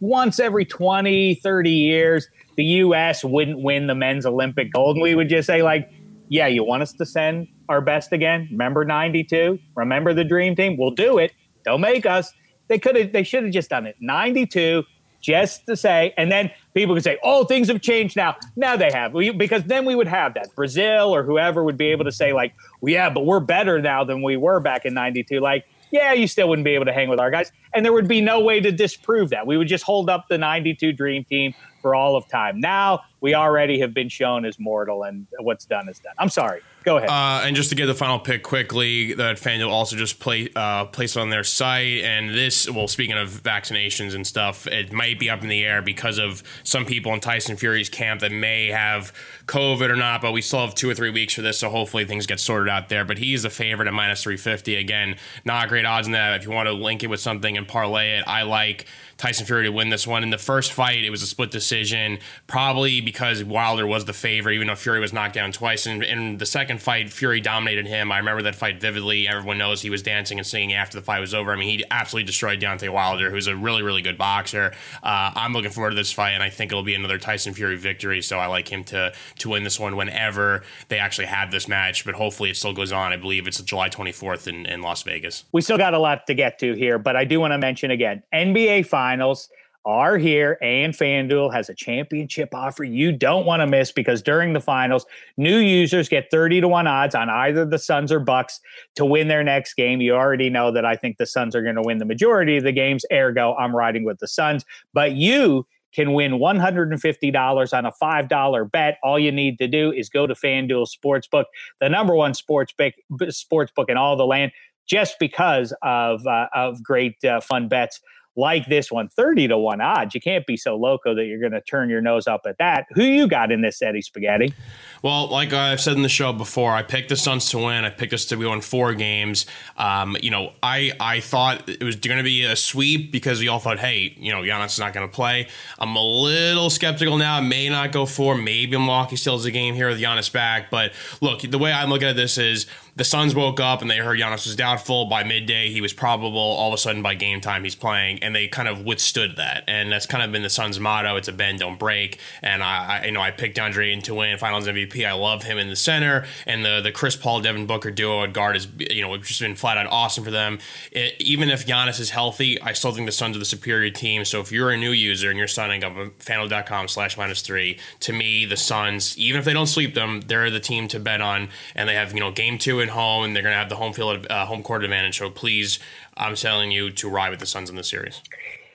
once 0.00 0.38
every 0.38 0.66
20, 0.66 1.36
30 1.36 1.70
years, 1.70 2.28
the 2.56 2.64
U.S. 2.64 3.24
wouldn't 3.24 3.60
win 3.60 3.86
the 3.86 3.94
men's 3.94 4.26
Olympic 4.26 4.70
gold, 4.70 4.96
and 4.96 5.02
we 5.02 5.14
would 5.14 5.30
just 5.30 5.46
say 5.46 5.62
like, 5.62 5.90
yeah, 6.32 6.46
you 6.46 6.64
want 6.64 6.82
us 6.82 6.94
to 6.94 7.04
send 7.04 7.46
our 7.68 7.82
best 7.82 8.10
again? 8.10 8.48
Remember 8.50 8.86
92? 8.86 9.58
Remember 9.76 10.14
the 10.14 10.24
dream 10.24 10.56
team? 10.56 10.78
We'll 10.78 10.92
do 10.92 11.18
it. 11.18 11.32
Don't 11.62 11.82
make 11.82 12.06
us. 12.06 12.32
They 12.68 12.78
could 12.78 12.96
have 12.96 13.12
they 13.12 13.22
should 13.22 13.44
have 13.44 13.52
just 13.52 13.68
done 13.68 13.86
it. 13.86 13.96
92 14.00 14.82
just 15.20 15.66
to 15.66 15.76
say 15.76 16.14
and 16.16 16.32
then 16.32 16.50
people 16.72 16.94
could 16.94 17.04
say, 17.04 17.18
"Oh, 17.22 17.44
things 17.44 17.68
have 17.68 17.82
changed 17.82 18.16
now." 18.16 18.36
Now 18.56 18.76
they 18.76 18.90
have. 18.90 19.12
We, 19.12 19.28
because 19.28 19.64
then 19.64 19.84
we 19.84 19.94
would 19.94 20.08
have 20.08 20.32
that. 20.34 20.54
Brazil 20.56 21.14
or 21.14 21.22
whoever 21.22 21.62
would 21.62 21.76
be 21.76 21.88
able 21.88 22.06
to 22.06 22.12
say 22.12 22.32
like, 22.32 22.54
well, 22.80 22.90
"Yeah, 22.90 23.10
but 23.10 23.26
we're 23.26 23.38
better 23.38 23.82
now 23.82 24.02
than 24.02 24.22
we 24.22 24.38
were 24.38 24.58
back 24.58 24.86
in 24.86 24.94
92." 24.94 25.38
Like, 25.38 25.66
yeah, 25.90 26.14
you 26.14 26.26
still 26.26 26.48
wouldn't 26.48 26.64
be 26.64 26.74
able 26.74 26.86
to 26.86 26.94
hang 26.94 27.10
with 27.10 27.20
our 27.20 27.30
guys. 27.30 27.52
And 27.74 27.84
there 27.84 27.92
would 27.92 28.08
be 28.08 28.22
no 28.22 28.40
way 28.40 28.58
to 28.58 28.72
disprove 28.72 29.28
that. 29.30 29.46
We 29.46 29.58
would 29.58 29.68
just 29.68 29.84
hold 29.84 30.08
up 30.08 30.28
the 30.30 30.38
92 30.38 30.94
dream 30.94 31.24
team 31.24 31.54
for 31.82 31.94
all 31.94 32.16
of 32.16 32.26
time. 32.28 32.60
Now, 32.60 33.00
we 33.20 33.34
already 33.34 33.80
have 33.80 33.92
been 33.92 34.08
shown 34.08 34.44
as 34.46 34.58
mortal 34.58 35.02
and 35.02 35.26
what's 35.40 35.66
done 35.66 35.88
is 35.88 35.98
done. 35.98 36.14
I'm 36.18 36.30
sorry. 36.30 36.62
Go 36.84 36.96
ahead. 36.96 37.08
Uh, 37.08 37.42
and 37.44 37.54
just 37.54 37.68
to 37.70 37.76
get 37.76 37.86
the 37.86 37.94
final 37.94 38.18
pick 38.18 38.42
quickly, 38.42 39.14
that 39.14 39.36
FanDuel 39.36 39.70
also 39.70 39.96
just 39.96 40.18
play, 40.18 40.48
uh, 40.56 40.86
placed 40.86 41.16
on 41.16 41.30
their 41.30 41.44
site. 41.44 42.02
And 42.02 42.34
this, 42.34 42.68
well, 42.68 42.88
speaking 42.88 43.16
of 43.16 43.30
vaccinations 43.30 44.14
and 44.14 44.26
stuff, 44.26 44.66
it 44.66 44.92
might 44.92 45.18
be 45.18 45.30
up 45.30 45.42
in 45.42 45.48
the 45.48 45.64
air 45.64 45.82
because 45.82 46.18
of 46.18 46.42
some 46.64 46.84
people 46.84 47.12
in 47.14 47.20
Tyson 47.20 47.56
Fury's 47.56 47.88
camp 47.88 48.20
that 48.20 48.32
may 48.32 48.68
have 48.68 49.12
COVID 49.46 49.90
or 49.90 49.96
not. 49.96 50.22
But 50.22 50.32
we 50.32 50.42
still 50.42 50.60
have 50.60 50.74
two 50.74 50.90
or 50.90 50.94
three 50.94 51.10
weeks 51.10 51.34
for 51.34 51.42
this, 51.42 51.58
so 51.58 51.70
hopefully 51.70 52.04
things 52.04 52.26
get 52.26 52.40
sorted 52.40 52.68
out 52.68 52.88
there. 52.88 53.04
But 53.04 53.18
he's 53.18 53.42
the 53.44 53.50
favorite 53.50 53.86
at 53.86 53.94
minus 53.94 54.22
350. 54.22 54.76
Again, 54.76 55.16
not 55.44 55.68
great 55.68 55.84
odds 55.84 56.06
in 56.06 56.12
that. 56.12 56.40
If 56.40 56.46
you 56.46 56.52
want 56.52 56.66
to 56.66 56.72
link 56.72 57.04
it 57.04 57.08
with 57.08 57.20
something 57.20 57.56
and 57.56 57.66
parlay 57.68 58.18
it, 58.18 58.24
I 58.26 58.42
like 58.42 58.86
Tyson 59.22 59.46
Fury 59.46 59.64
to 59.64 59.70
win 59.70 59.88
this 59.88 60.04
one. 60.04 60.24
In 60.24 60.30
the 60.30 60.38
first 60.38 60.72
fight, 60.72 61.04
it 61.04 61.10
was 61.10 61.22
a 61.22 61.26
split 61.26 61.52
decision, 61.52 62.18
probably 62.48 63.00
because 63.00 63.44
Wilder 63.44 63.86
was 63.86 64.04
the 64.04 64.12
favorite, 64.12 64.54
even 64.54 64.66
though 64.66 64.74
Fury 64.74 64.98
was 64.98 65.12
knocked 65.12 65.34
down 65.34 65.52
twice. 65.52 65.86
And 65.86 66.02
in 66.02 66.38
the 66.38 66.46
second 66.46 66.71
fight, 66.78 67.10
Fury 67.10 67.40
dominated 67.40 67.86
him. 67.86 68.12
I 68.12 68.18
remember 68.18 68.42
that 68.42 68.54
fight 68.54 68.80
vividly. 68.80 69.28
Everyone 69.28 69.58
knows 69.58 69.82
he 69.82 69.90
was 69.90 70.02
dancing 70.02 70.38
and 70.38 70.46
singing 70.46 70.74
after 70.74 70.98
the 70.98 71.04
fight 71.04 71.20
was 71.20 71.34
over. 71.34 71.52
I 71.52 71.56
mean, 71.56 71.68
he 71.68 71.84
absolutely 71.90 72.26
destroyed 72.26 72.60
Deontay 72.60 72.90
Wilder, 72.90 73.30
who's 73.30 73.46
a 73.46 73.56
really, 73.56 73.82
really 73.82 74.02
good 74.02 74.18
boxer. 74.18 74.72
Uh, 75.02 75.32
I'm 75.34 75.52
looking 75.52 75.70
forward 75.70 75.90
to 75.90 75.96
this 75.96 76.12
fight, 76.12 76.30
and 76.30 76.42
I 76.42 76.50
think 76.50 76.72
it'll 76.72 76.82
be 76.82 76.94
another 76.94 77.18
Tyson 77.18 77.54
Fury 77.54 77.76
victory. 77.76 78.22
So 78.22 78.38
I 78.38 78.46
like 78.46 78.68
him 78.68 78.84
to 78.84 79.12
to 79.38 79.48
win 79.48 79.64
this 79.64 79.78
one 79.78 79.96
whenever 79.96 80.62
they 80.88 80.98
actually 80.98 81.26
have 81.26 81.50
this 81.50 81.68
match. 81.68 82.04
But 82.04 82.14
hopefully, 82.14 82.50
it 82.50 82.56
still 82.56 82.72
goes 82.72 82.92
on. 82.92 83.12
I 83.12 83.16
believe 83.16 83.46
it's 83.46 83.60
July 83.62 83.88
24th 83.88 84.46
in, 84.46 84.66
in 84.66 84.82
Las 84.82 85.02
Vegas. 85.02 85.44
we 85.52 85.60
still 85.62 85.78
got 85.78 85.94
a 85.94 85.98
lot 85.98 86.26
to 86.26 86.34
get 86.34 86.58
to 86.60 86.74
here, 86.74 86.98
but 86.98 87.16
I 87.16 87.24
do 87.24 87.40
want 87.40 87.52
to 87.52 87.58
mention 87.58 87.90
again 87.90 88.22
NBA 88.32 88.86
Finals 88.86 89.48
are 89.84 90.16
here 90.16 90.58
and 90.62 90.92
FanDuel 90.92 91.52
has 91.52 91.68
a 91.68 91.74
championship 91.74 92.54
offer 92.54 92.84
you 92.84 93.12
don't 93.12 93.46
want 93.46 93.60
to 93.60 93.66
miss 93.66 93.92
because 93.92 94.22
during 94.22 94.52
the 94.52 94.60
finals, 94.60 95.06
new 95.36 95.58
users 95.58 96.08
get 96.08 96.30
30 96.30 96.60
to 96.62 96.68
1 96.68 96.86
odds 96.86 97.14
on 97.14 97.28
either 97.28 97.64
the 97.64 97.78
Suns 97.78 98.12
or 98.12 98.20
Bucks 98.20 98.60
to 98.94 99.04
win 99.04 99.28
their 99.28 99.42
next 99.42 99.74
game. 99.74 100.00
You 100.00 100.14
already 100.14 100.50
know 100.50 100.70
that 100.70 100.84
I 100.84 100.96
think 100.96 101.16
the 101.16 101.26
Suns 101.26 101.56
are 101.56 101.62
going 101.62 101.76
to 101.76 101.82
win 101.82 101.98
the 101.98 102.04
majority 102.04 102.56
of 102.56 102.64
the 102.64 102.72
games, 102.72 103.04
ergo, 103.12 103.54
I'm 103.56 103.74
riding 103.74 104.04
with 104.04 104.18
the 104.18 104.28
Suns. 104.28 104.64
But 104.92 105.12
you 105.12 105.66
can 105.94 106.12
win 106.12 106.32
$150 106.32 107.72
on 107.76 107.86
a 107.86 107.92
$5 108.02 108.72
bet. 108.72 108.98
All 109.02 109.18
you 109.18 109.30
need 109.30 109.58
to 109.58 109.68
do 109.68 109.92
is 109.92 110.08
go 110.08 110.26
to 110.26 110.34
FanDuel 110.34 110.88
Sportsbook, 110.88 111.44
the 111.80 111.88
number 111.88 112.14
one 112.14 112.34
sports 112.34 112.72
book, 112.72 112.94
sports 113.28 113.72
book 113.74 113.88
in 113.90 113.96
all 113.96 114.16
the 114.16 114.26
land, 114.26 114.52
just 114.86 115.18
because 115.18 115.74
of, 115.82 116.26
uh, 116.26 116.48
of 116.54 116.82
great 116.82 117.22
uh, 117.24 117.40
fun 117.40 117.68
bets 117.68 118.00
like 118.36 118.66
this 118.66 118.90
one, 118.90 119.08
30 119.08 119.48
to 119.48 119.58
1 119.58 119.80
odds. 119.80 120.14
You 120.14 120.20
can't 120.20 120.46
be 120.46 120.56
so 120.56 120.76
loco 120.76 121.14
that 121.14 121.24
you're 121.26 121.40
going 121.40 121.52
to 121.52 121.60
turn 121.60 121.90
your 121.90 122.00
nose 122.00 122.26
up 122.26 122.42
at 122.46 122.58
that. 122.58 122.86
Who 122.94 123.02
you 123.02 123.28
got 123.28 123.52
in 123.52 123.60
this, 123.60 123.82
Eddie 123.82 124.02
Spaghetti? 124.02 124.54
Well, 125.02 125.26
like 125.26 125.52
I've 125.52 125.80
said 125.80 125.96
in 125.96 126.02
the 126.02 126.08
show 126.08 126.32
before, 126.32 126.72
I 126.72 126.84
picked 126.84 127.08
the 127.08 127.16
Suns 127.16 127.50
to 127.50 127.58
win. 127.58 127.84
I 127.84 127.90
picked 127.90 128.12
us 128.12 128.24
to 128.26 128.36
go 128.36 128.52
in 128.52 128.60
four 128.60 128.94
games. 128.94 129.46
Um, 129.76 130.16
you 130.22 130.30
know, 130.30 130.52
I 130.62 130.92
I 131.00 131.18
thought 131.18 131.68
it 131.68 131.82
was 131.82 131.96
going 131.96 132.18
to 132.18 132.22
be 132.22 132.44
a 132.44 132.54
sweep 132.54 133.10
because 133.10 133.40
we 133.40 133.48
all 133.48 133.58
thought, 133.58 133.80
hey, 133.80 134.14
you 134.16 134.30
know, 134.30 134.42
Giannis 134.42 134.66
is 134.66 134.78
not 134.78 134.92
going 134.92 135.08
to 135.08 135.12
play. 135.12 135.48
I'm 135.80 135.96
a 135.96 136.02
little 136.02 136.70
skeptical 136.70 137.18
now. 137.18 137.40
It 137.40 137.42
may 137.42 137.68
not 137.68 137.90
go 137.90 138.06
four. 138.06 138.36
Maybe 138.36 138.76
Milwaukee 138.76 139.16
still 139.16 139.36
has 139.36 139.44
a 139.44 139.50
game 139.50 139.74
here 139.74 139.88
with 139.88 140.00
Giannis 140.00 140.32
back. 140.32 140.70
But 140.70 140.92
look, 141.20 141.40
the 141.40 141.58
way 141.58 141.72
I'm 141.72 141.90
looking 141.90 142.08
at 142.08 142.16
this 142.16 142.38
is 142.38 142.66
the 142.94 143.04
Suns 143.04 143.34
woke 143.34 143.58
up 143.58 143.80
and 143.80 143.90
they 143.90 143.96
heard 143.96 144.20
Giannis 144.20 144.46
was 144.46 144.54
doubtful. 144.54 145.06
By 145.06 145.24
midday, 145.24 145.70
he 145.70 145.80
was 145.80 145.92
probable. 145.92 146.38
All 146.38 146.68
of 146.68 146.74
a 146.74 146.78
sudden, 146.78 147.02
by 147.02 147.14
game 147.14 147.40
time, 147.40 147.64
he's 147.64 147.74
playing, 147.74 148.22
and 148.22 148.36
they 148.36 148.46
kind 148.48 148.68
of 148.68 148.84
withstood 148.84 149.36
that. 149.36 149.64
And 149.66 149.90
that's 149.90 150.06
kind 150.06 150.22
of 150.22 150.30
been 150.30 150.42
the 150.42 150.50
Suns' 150.50 150.78
motto: 150.78 151.16
it's 151.16 151.28
a 151.28 151.32
bend, 151.32 151.58
don't 151.60 151.78
break. 151.78 152.18
And 152.42 152.62
I, 152.62 153.00
I 153.02 153.06
you 153.06 153.12
know, 153.12 153.20
I 153.20 153.30
picked 153.30 153.58
Ayton 153.58 154.02
to 154.02 154.14
win 154.14 154.38
Finals 154.38 154.68
MVP. 154.68 154.91
I 154.94 155.12
love 155.12 155.44
him 155.44 155.58
in 155.58 155.68
the 155.68 155.76
center, 155.76 156.26
and 156.46 156.64
the 156.64 156.80
the 156.80 156.92
Chris 156.92 157.16
Paul 157.16 157.40
Devin 157.40 157.66
Booker 157.66 157.90
duo 157.90 158.22
at 158.24 158.32
guard 158.32 158.56
is 158.56 158.68
you 158.78 159.02
know 159.02 159.16
just 159.16 159.40
been 159.40 159.54
flat 159.54 159.78
out 159.78 159.86
awesome 159.86 160.24
for 160.24 160.30
them. 160.30 160.58
It, 160.90 161.14
even 161.18 161.50
if 161.50 161.66
Giannis 161.66 162.00
is 162.00 162.10
healthy, 162.10 162.60
I 162.60 162.72
still 162.72 162.92
think 162.92 163.06
the 163.06 163.12
Suns 163.12 163.36
are 163.36 163.38
the 163.38 163.44
superior 163.44 163.90
team. 163.90 164.24
So 164.24 164.40
if 164.40 164.52
you're 164.52 164.70
a 164.70 164.76
new 164.76 164.92
user 164.92 165.30
and 165.30 165.38
you're 165.38 165.48
signing 165.48 165.82
up 165.84 165.96
at 165.96 166.18
fanduel.com 166.18 166.88
slash 166.88 167.16
minus 167.16 167.42
three, 167.42 167.78
to 168.00 168.12
me, 168.12 168.44
the 168.44 168.56
Suns, 168.56 169.16
even 169.18 169.38
if 169.38 169.44
they 169.44 169.52
don't 169.52 169.66
sweep 169.66 169.94
them, 169.94 170.20
they're 170.26 170.50
the 170.50 170.60
team 170.60 170.88
to 170.88 171.00
bet 171.00 171.20
on, 171.20 171.48
and 171.74 171.88
they 171.88 171.94
have 171.94 172.12
you 172.12 172.20
know 172.20 172.30
game 172.30 172.58
two 172.58 172.80
at 172.80 172.90
home, 172.90 173.24
and 173.24 173.34
they're 173.36 173.42
to 173.42 173.50
have 173.50 173.68
the 173.68 173.76
home 173.76 173.92
field 173.92 174.26
uh, 174.30 174.46
home 174.46 174.62
court 174.62 174.84
advantage. 174.84 175.18
So 175.18 175.30
please, 175.30 175.78
I'm 176.16 176.34
telling 176.34 176.70
you 176.70 176.90
to 176.90 177.08
ride 177.08 177.30
with 177.30 177.40
the 177.40 177.46
Suns 177.46 177.70
in 177.70 177.76
the 177.76 177.84
series. 177.84 178.20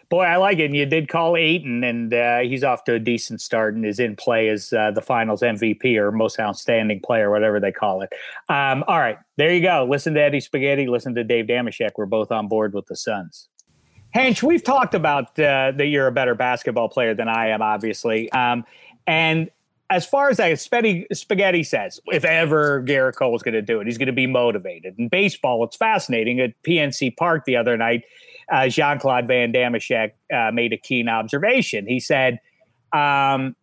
Boy, 0.09 0.23
I 0.23 0.37
like 0.37 0.59
it. 0.59 0.65
And 0.65 0.75
you 0.75 0.85
did 0.85 1.09
call 1.09 1.35
Ayton, 1.35 1.83
and 1.83 2.13
uh, 2.13 2.39
he's 2.39 2.63
off 2.63 2.85
to 2.85 2.93
a 2.93 2.99
decent 2.99 3.41
start 3.41 3.75
and 3.75 3.85
is 3.85 3.99
in 3.99 4.15
play 4.15 4.47
as 4.47 4.71
uh, 4.71 4.91
the 4.91 5.01
finals 5.01 5.41
MVP 5.41 5.97
or 5.97 6.11
most 6.11 6.39
outstanding 6.39 7.01
player, 7.01 7.29
whatever 7.29 7.59
they 7.59 7.73
call 7.73 8.01
it. 8.01 8.13
Um, 8.47 8.85
all 8.87 8.99
right, 8.99 9.17
there 9.35 9.53
you 9.53 9.61
go. 9.61 9.85
Listen 9.89 10.13
to 10.13 10.21
Eddie 10.21 10.39
Spaghetti. 10.39 10.87
Listen 10.87 11.13
to 11.15 11.23
Dave 11.25 11.45
Dameshek. 11.45 11.91
We're 11.97 12.05
both 12.05 12.31
on 12.31 12.47
board 12.47 12.73
with 12.73 12.85
the 12.85 12.95
Suns. 12.95 13.49
Hench, 14.15 14.41
we've 14.41 14.63
talked 14.63 14.95
about 14.95 15.37
uh, 15.39 15.73
that 15.75 15.87
you're 15.87 16.07
a 16.07 16.11
better 16.11 16.35
basketball 16.35 16.87
player 16.87 17.13
than 17.13 17.27
I 17.27 17.49
am, 17.49 17.61
obviously. 17.61 18.31
Um, 18.31 18.63
and 19.05 19.49
as 19.89 20.05
far 20.05 20.29
as 20.29 20.37
that, 20.37 20.59
Spaghetti 20.59 21.63
says, 21.63 21.99
if 22.07 22.25
ever 22.25 22.83
Gerrit 22.83 23.15
Cole 23.15 23.35
is 23.35 23.43
going 23.43 23.53
to 23.53 23.61
do 23.61 23.79
it, 23.79 23.87
he's 23.87 23.97
going 23.97 24.07
to 24.07 24.13
be 24.13 24.27
motivated. 24.27 24.95
In 24.97 25.07
baseball, 25.07 25.63
it's 25.63 25.77
fascinating. 25.77 26.39
At 26.39 26.61
PNC 26.63 27.15
Park 27.15 27.45
the 27.45 27.55
other 27.55 27.77
night, 27.77 28.03
uh, 28.51 28.67
Jean 28.67 28.99
Claude 28.99 29.27
Van 29.27 29.51
Damme 29.51 29.75
uh, 29.75 30.51
made 30.53 30.73
a 30.73 30.77
keen 30.77 31.09
observation. 31.09 31.85
He 31.87 31.99
said, 31.99 32.39
um, 32.93 33.55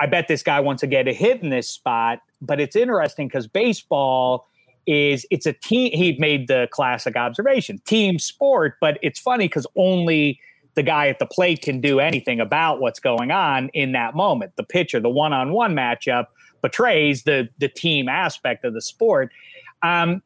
I 0.00 0.06
bet 0.06 0.28
this 0.28 0.42
guy 0.42 0.60
wants 0.60 0.80
to 0.80 0.86
get 0.86 1.08
a 1.08 1.12
hit 1.12 1.42
in 1.42 1.50
this 1.50 1.68
spot, 1.68 2.20
but 2.40 2.60
it's 2.60 2.76
interesting 2.76 3.28
because 3.28 3.46
baseball 3.46 4.46
is 4.86 5.26
it's 5.30 5.46
a 5.46 5.52
team. 5.52 5.92
He 5.92 6.16
made 6.18 6.48
the 6.48 6.68
classic 6.70 7.16
observation, 7.16 7.78
team 7.86 8.18
sport, 8.18 8.76
but 8.80 8.98
it's 9.02 9.18
funny 9.18 9.46
because 9.46 9.66
only 9.76 10.40
the 10.74 10.82
guy 10.82 11.08
at 11.08 11.18
the 11.18 11.26
plate 11.26 11.62
can 11.62 11.80
do 11.80 12.00
anything 12.00 12.40
about 12.40 12.80
what's 12.80 13.00
going 13.00 13.30
on 13.30 13.68
in 13.70 13.92
that 13.92 14.14
moment. 14.14 14.52
The 14.56 14.62
pitcher, 14.62 15.00
the 15.00 15.10
one-on-one 15.10 15.74
matchup 15.74 16.26
betrays 16.62 17.24
the 17.24 17.48
the 17.58 17.68
team 17.68 18.08
aspect 18.08 18.64
of 18.64 18.74
the 18.74 18.80
sport. 18.80 19.32
Um, 19.82 20.22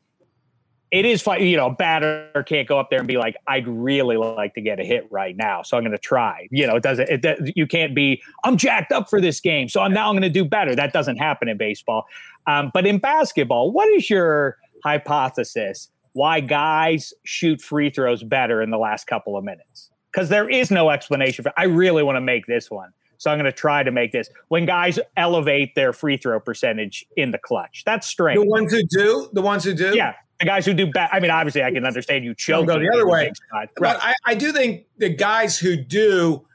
it 0.93 1.07
is 1.07 1.23
fun, 1.23 1.43
you 1.43 1.57
know, 1.57 1.71
batter 1.71 2.45
can't 2.47 2.69
go 2.69 2.79
up 2.79 2.91
there 2.91 2.99
and 2.99 3.09
be 3.09 3.17
like, 3.17 3.35
I'd 3.47 3.67
really 3.67 4.19
like 4.19 4.53
to 4.55 4.61
get 4.61 4.79
a 4.79 4.85
hit 4.85 5.11
right 5.11 5.35
now. 5.35 5.63
So 5.63 5.79
I'm 5.79 5.83
going 5.83 5.93
to 5.93 5.99
try, 5.99 6.47
you 6.51 6.67
know, 6.67 6.77
it 6.77 6.83
doesn't, 6.83 7.09
it, 7.09 7.53
you 7.57 7.67
can't 7.67 7.95
be, 7.95 8.23
I'm 8.45 8.59
jacked 8.59 8.93
up 8.93 9.09
for 9.09 9.19
this 9.19 9.41
game. 9.41 9.71
So 9.71 9.81
I'm 9.81 9.95
now 9.95 10.11
I'm 10.11 10.13
going 10.13 10.23
to 10.23 10.29
do 10.29 10.45
better. 10.45 10.77
That 10.77 10.93
doesn't 10.93 11.17
happen 11.17 11.49
in 11.49 11.57
baseball. 11.57 12.05
Um, 12.47 12.71
but 12.75 12.87
in 12.87 12.99
basketball, 12.99 13.73
what 13.73 13.89
is 13.89 14.11
your 14.11 14.59
hypothesis 14.85 15.89
why 16.13 16.41
guys 16.41 17.15
shoot 17.25 17.63
free 17.63 17.89
throws 17.89 18.23
better 18.23 18.61
in 18.61 18.71
the 18.71 18.77
last 18.77 19.07
couple 19.07 19.35
of 19.35 19.45
minutes? 19.45 19.91
Because 20.13 20.29
there 20.29 20.51
is 20.51 20.71
no 20.71 20.91
explanation 20.91 21.43
for, 21.43 21.55
I 21.57 21.65
really 21.65 22.03
want 22.03 22.17
to 22.17 22.21
make 22.21 22.45
this 22.45 22.71
one. 22.71 22.93
So 23.17 23.31
I'm 23.31 23.39
going 23.39 23.51
to 23.51 23.53
try 23.53 23.83
to 23.83 23.91
make 23.91 24.13
this 24.13 24.29
when 24.49 24.67
guys 24.67 24.99
elevate 25.17 25.75
their 25.75 25.95
free 25.95 26.19
throw 26.19 26.39
percentage 26.39 27.07
in 27.17 27.31
the 27.31 27.39
clutch. 27.39 27.83
That's 27.87 28.07
strange. 28.07 28.39
The 28.39 28.45
ones 28.45 28.73
who 28.73 28.83
do, 28.91 29.31
the 29.33 29.41
ones 29.41 29.65
who 29.65 29.73
do, 29.73 29.97
yeah, 29.97 30.15
the 30.43 30.47
guys 30.47 30.67
who 30.67 30.75
do 30.75 30.87
bad. 30.89 31.09
I 31.13 31.21
mean, 31.21 31.31
obviously, 31.31 31.63
I 31.63 31.71
can 31.71 31.87
understand 31.87 32.25
you 32.25 32.35
choke. 32.35 32.67
Go 32.67 32.79
the 32.79 32.91
other 32.93 33.07
way, 33.07 33.33
right. 33.53 33.69
but 33.77 33.99
I, 34.03 34.15
I, 34.25 34.35
do 34.35 34.53
think 34.53 34.87
the 34.99 35.09
guys 35.09 35.59
who 35.59 35.77
do, 35.77 36.47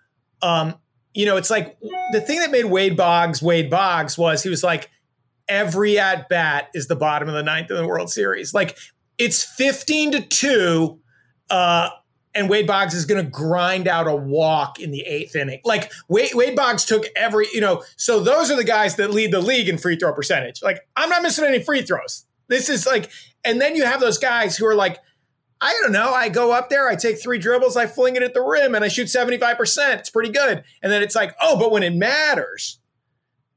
um, 0.42 0.76
you 1.14 1.26
know, 1.26 1.38
it's 1.38 1.50
like 1.50 1.78
the 2.12 2.22
thing 2.22 2.40
that 2.42 2.52
made 2.52 2.66
Wade 2.66 2.98
Boggs 2.98 3.42
Wade 3.42 3.70
Boggs 3.70 4.18
was 4.18 4.44
he 4.44 4.50
was 4.50 4.64
like 4.64 4.90
every 5.48 5.98
at 5.98 6.28
bat 6.28 6.68
is 6.74 6.88
the 6.88 6.96
bottom 6.96 7.30
of 7.30 7.34
the 7.34 7.44
ninth 7.44 7.72
in 7.72 7.78
the 7.78 7.88
World 7.88 8.12
Series. 8.12 8.54
Like 8.54 8.78
it's 9.18 9.44
fifteen 9.44 10.12
to 10.12 10.22
two. 10.22 11.00
Uh, 11.50 11.90
and 12.36 12.50
Wade 12.50 12.68
Boggs 12.68 12.94
is 12.94 13.06
going 13.06 13.24
to 13.24 13.32
grind 13.32 13.88
out 13.88 14.06
a 14.06 14.16
walk 14.16 14.80
in 14.80 14.92
the 14.92 15.02
eighth 15.02 15.36
inning. 15.36 15.60
Like 15.64 15.92
Wade, 16.08 16.36
Wade 16.36 16.56
Boggs 16.56 16.86
took 16.86 17.06
every, 17.16 17.48
you 17.52 17.62
know, 17.62 17.84
so 17.96 18.20
those 18.20 18.52
are 18.52 18.56
the 18.56 18.66
guys 18.66 18.98
that 18.98 19.10
lead 19.10 19.32
the 19.32 19.40
league 19.40 19.68
in 19.68 19.80
free 19.80 19.96
throw 19.96 20.14
percentage. 20.14 20.62
Like 20.62 20.82
I'm 20.96 21.10
not 21.10 21.24
missing 21.24 21.46
any 21.46 21.64
free 21.64 21.82
throws. 21.82 22.26
This 22.48 22.70
is 22.70 22.86
like, 22.86 23.10
and 23.48 23.62
then 23.62 23.76
you 23.76 23.86
have 23.86 24.00
those 24.00 24.18
guys 24.18 24.58
who 24.58 24.66
are 24.68 24.76
like, 24.76 25.00
I 25.60 25.76
don't 25.82 25.92
know. 25.92 26.14
I 26.14 26.30
go 26.30 26.52
up 26.52 26.70
there, 26.70 26.88
I 26.88 26.96
take 26.96 27.22
three 27.22 27.40
dribbles, 27.40 27.76
I 27.76 27.88
fling 27.88 28.16
it 28.16 28.22
at 28.22 28.34
the 28.34 28.42
rim, 28.42 28.76
and 28.76 28.84
I 28.84 28.90
shoot 28.90 29.08
75%. 29.08 30.00
It's 30.00 30.10
pretty 30.10 30.32
good. 30.32 30.64
And 30.84 30.92
then 30.92 31.02
it's 31.02 31.16
like, 31.16 31.34
oh, 31.42 31.58
but 31.58 31.72
when 31.72 31.82
it 31.82 31.96
matters, 31.96 32.80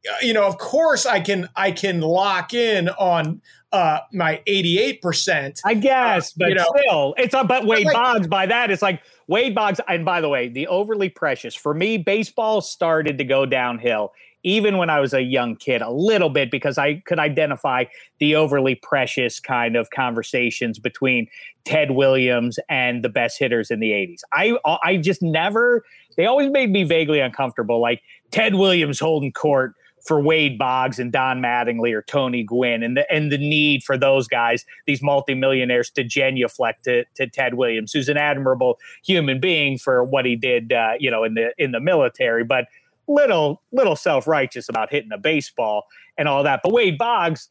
uh, 0.08 0.14
you 0.22 0.32
know, 0.32 0.46
of 0.46 0.56
course 0.56 1.04
I 1.04 1.20
can 1.20 1.48
I 1.54 1.72
can 1.72 2.00
lock 2.00 2.54
in 2.54 2.88
on 2.88 3.42
uh 3.70 3.98
my 4.14 4.42
88%. 4.48 5.60
I 5.64 5.74
guess, 5.74 6.30
uh, 6.30 6.34
but 6.38 6.48
you 6.48 6.54
know, 6.54 6.66
still, 6.78 7.14
it's 7.18 7.34
a 7.34 7.44
but 7.44 7.66
Wade 7.66 7.84
like, 7.84 7.94
Boggs 7.94 8.26
by 8.26 8.46
that. 8.46 8.70
It's 8.70 8.80
like 8.80 9.02
Wade 9.26 9.54
Boggs, 9.54 9.78
and 9.86 10.06
by 10.06 10.22
the 10.22 10.28
way, 10.30 10.48
the 10.48 10.68
overly 10.68 11.10
precious 11.10 11.54
for 11.54 11.74
me, 11.74 11.98
baseball 11.98 12.62
started 12.62 13.18
to 13.18 13.24
go 13.24 13.44
downhill 13.44 14.12
even 14.42 14.78
when 14.78 14.90
I 14.90 15.00
was 15.00 15.12
a 15.12 15.22
young 15.22 15.56
kid, 15.56 15.82
a 15.82 15.90
little 15.90 16.30
bit 16.30 16.50
because 16.50 16.78
I 16.78 17.00
could 17.06 17.18
identify 17.18 17.84
the 18.18 18.34
overly 18.34 18.74
precious 18.74 19.40
kind 19.40 19.76
of 19.76 19.90
conversations 19.90 20.78
between 20.78 21.28
Ted 21.64 21.92
Williams 21.92 22.58
and 22.68 23.04
the 23.04 23.08
best 23.08 23.38
hitters 23.38 23.70
in 23.70 23.80
the 23.80 23.90
80s. 23.90 24.20
I 24.32 24.56
I 24.82 24.96
just 24.96 25.22
never 25.22 25.84
they 26.16 26.26
always 26.26 26.50
made 26.50 26.70
me 26.70 26.84
vaguely 26.84 27.20
uncomfortable 27.20 27.80
like 27.80 28.02
Ted 28.30 28.54
Williams 28.54 28.98
holding 28.98 29.32
court 29.32 29.74
for 30.04 30.20
Wade 30.20 30.58
Boggs 30.58 30.98
and 30.98 31.12
Don 31.12 31.40
Mattingly 31.40 31.92
or 31.92 32.02
Tony 32.02 32.42
Gwynn 32.42 32.82
and 32.82 32.96
the 32.96 33.10
and 33.12 33.30
the 33.30 33.38
need 33.38 33.82
for 33.82 33.96
those 33.96 34.26
guys, 34.26 34.64
these 34.86 35.02
multimillionaires, 35.02 35.90
to 35.90 36.04
genuflect 36.04 36.84
to, 36.84 37.04
to 37.16 37.26
Ted 37.26 37.54
Williams, 37.54 37.92
who's 37.92 38.08
an 38.08 38.16
admirable 38.16 38.78
human 39.04 39.40
being 39.40 39.78
for 39.78 40.02
what 40.02 40.24
he 40.24 40.36
did, 40.36 40.72
uh, 40.72 40.92
you 40.98 41.10
know, 41.10 41.24
in 41.24 41.34
the 41.34 41.52
in 41.58 41.72
the 41.72 41.80
military. 41.80 42.44
But 42.44 42.66
little 43.10 43.62
little 43.72 43.96
self 43.96 44.26
righteous 44.26 44.68
about 44.68 44.90
hitting 44.90 45.12
a 45.12 45.18
baseball 45.18 45.84
and 46.16 46.28
all 46.28 46.42
that. 46.44 46.60
But 46.62 46.72
Wade 46.72 46.98
Boggs, 46.98 47.48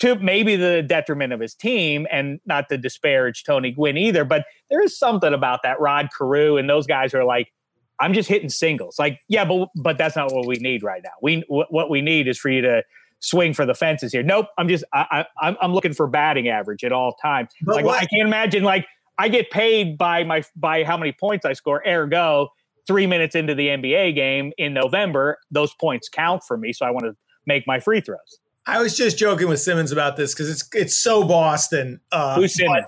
to 0.00 0.16
maybe 0.16 0.56
the 0.56 0.82
detriment 0.82 1.32
of 1.32 1.40
his 1.40 1.54
team, 1.54 2.06
and 2.10 2.40
not 2.46 2.68
to 2.70 2.78
disparage 2.78 3.44
Tony 3.44 3.70
Gwynn 3.72 3.96
either, 3.96 4.24
but 4.24 4.44
there 4.70 4.82
is 4.82 4.98
something 4.98 5.34
about 5.34 5.62
that 5.62 5.80
Rod 5.80 6.08
Carew 6.16 6.56
and 6.56 6.68
those 6.68 6.86
guys 6.86 7.14
are 7.14 7.24
like, 7.24 7.52
I'm 8.00 8.14
just 8.14 8.28
hitting 8.28 8.48
singles. 8.48 8.98
Like, 8.98 9.20
yeah, 9.28 9.44
but 9.44 9.68
but 9.76 9.98
that's 9.98 10.16
not 10.16 10.32
what 10.32 10.46
we 10.46 10.56
need 10.56 10.82
right 10.82 11.02
now. 11.02 11.10
We 11.22 11.44
what 11.48 11.90
we 11.90 12.00
need 12.00 12.28
is 12.28 12.38
for 12.38 12.48
you 12.48 12.62
to 12.62 12.82
swing 13.20 13.52
for 13.52 13.66
the 13.66 13.74
fences 13.74 14.12
here. 14.12 14.22
Nope, 14.22 14.46
I'm 14.56 14.68
just 14.68 14.84
I, 14.94 15.26
I 15.38 15.56
I'm 15.60 15.74
looking 15.74 15.92
for 15.92 16.06
batting 16.06 16.48
average 16.48 16.82
at 16.82 16.92
all 16.92 17.12
times. 17.14 17.50
But 17.62 17.76
like 17.76 17.84
what? 17.84 18.02
I 18.02 18.06
can't 18.06 18.26
imagine 18.26 18.64
like 18.64 18.86
I 19.18 19.28
get 19.28 19.50
paid 19.50 19.98
by 19.98 20.24
my 20.24 20.42
by 20.56 20.82
how 20.82 20.96
many 20.96 21.12
points 21.12 21.44
I 21.44 21.52
score. 21.52 21.82
Ergo, 21.86 22.48
three 22.86 23.06
minutes 23.06 23.34
into 23.34 23.54
the 23.54 23.68
NBA 23.68 24.14
game 24.14 24.52
in 24.58 24.74
November, 24.74 25.38
those 25.50 25.74
points 25.74 26.08
count 26.08 26.42
for 26.46 26.56
me. 26.56 26.72
So 26.72 26.86
I 26.86 26.90
want 26.90 27.04
to 27.04 27.16
make 27.46 27.66
my 27.66 27.80
free 27.80 28.00
throws. 28.00 28.40
I 28.66 28.80
was 28.80 28.96
just 28.96 29.18
joking 29.18 29.48
with 29.48 29.60
Simmons 29.60 29.90
about 29.90 30.16
this 30.16 30.34
because 30.34 30.50
it's 30.50 30.68
it's 30.72 30.94
so 30.94 31.24
Boston. 31.24 32.00
Uh, 32.12 32.36
Who's 32.36 32.54
Simmons? 32.54 32.86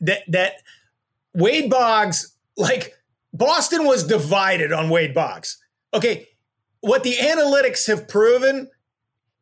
That 0.00 0.22
that 0.28 0.54
Wade 1.34 1.70
Boggs, 1.70 2.34
like 2.56 2.94
Boston 3.32 3.84
was 3.84 4.04
divided 4.04 4.72
on 4.72 4.90
Wade 4.90 5.14
Boggs. 5.14 5.62
Okay, 5.92 6.28
what 6.80 7.02
the 7.02 7.14
analytics 7.14 7.86
have 7.88 8.08
proven, 8.08 8.68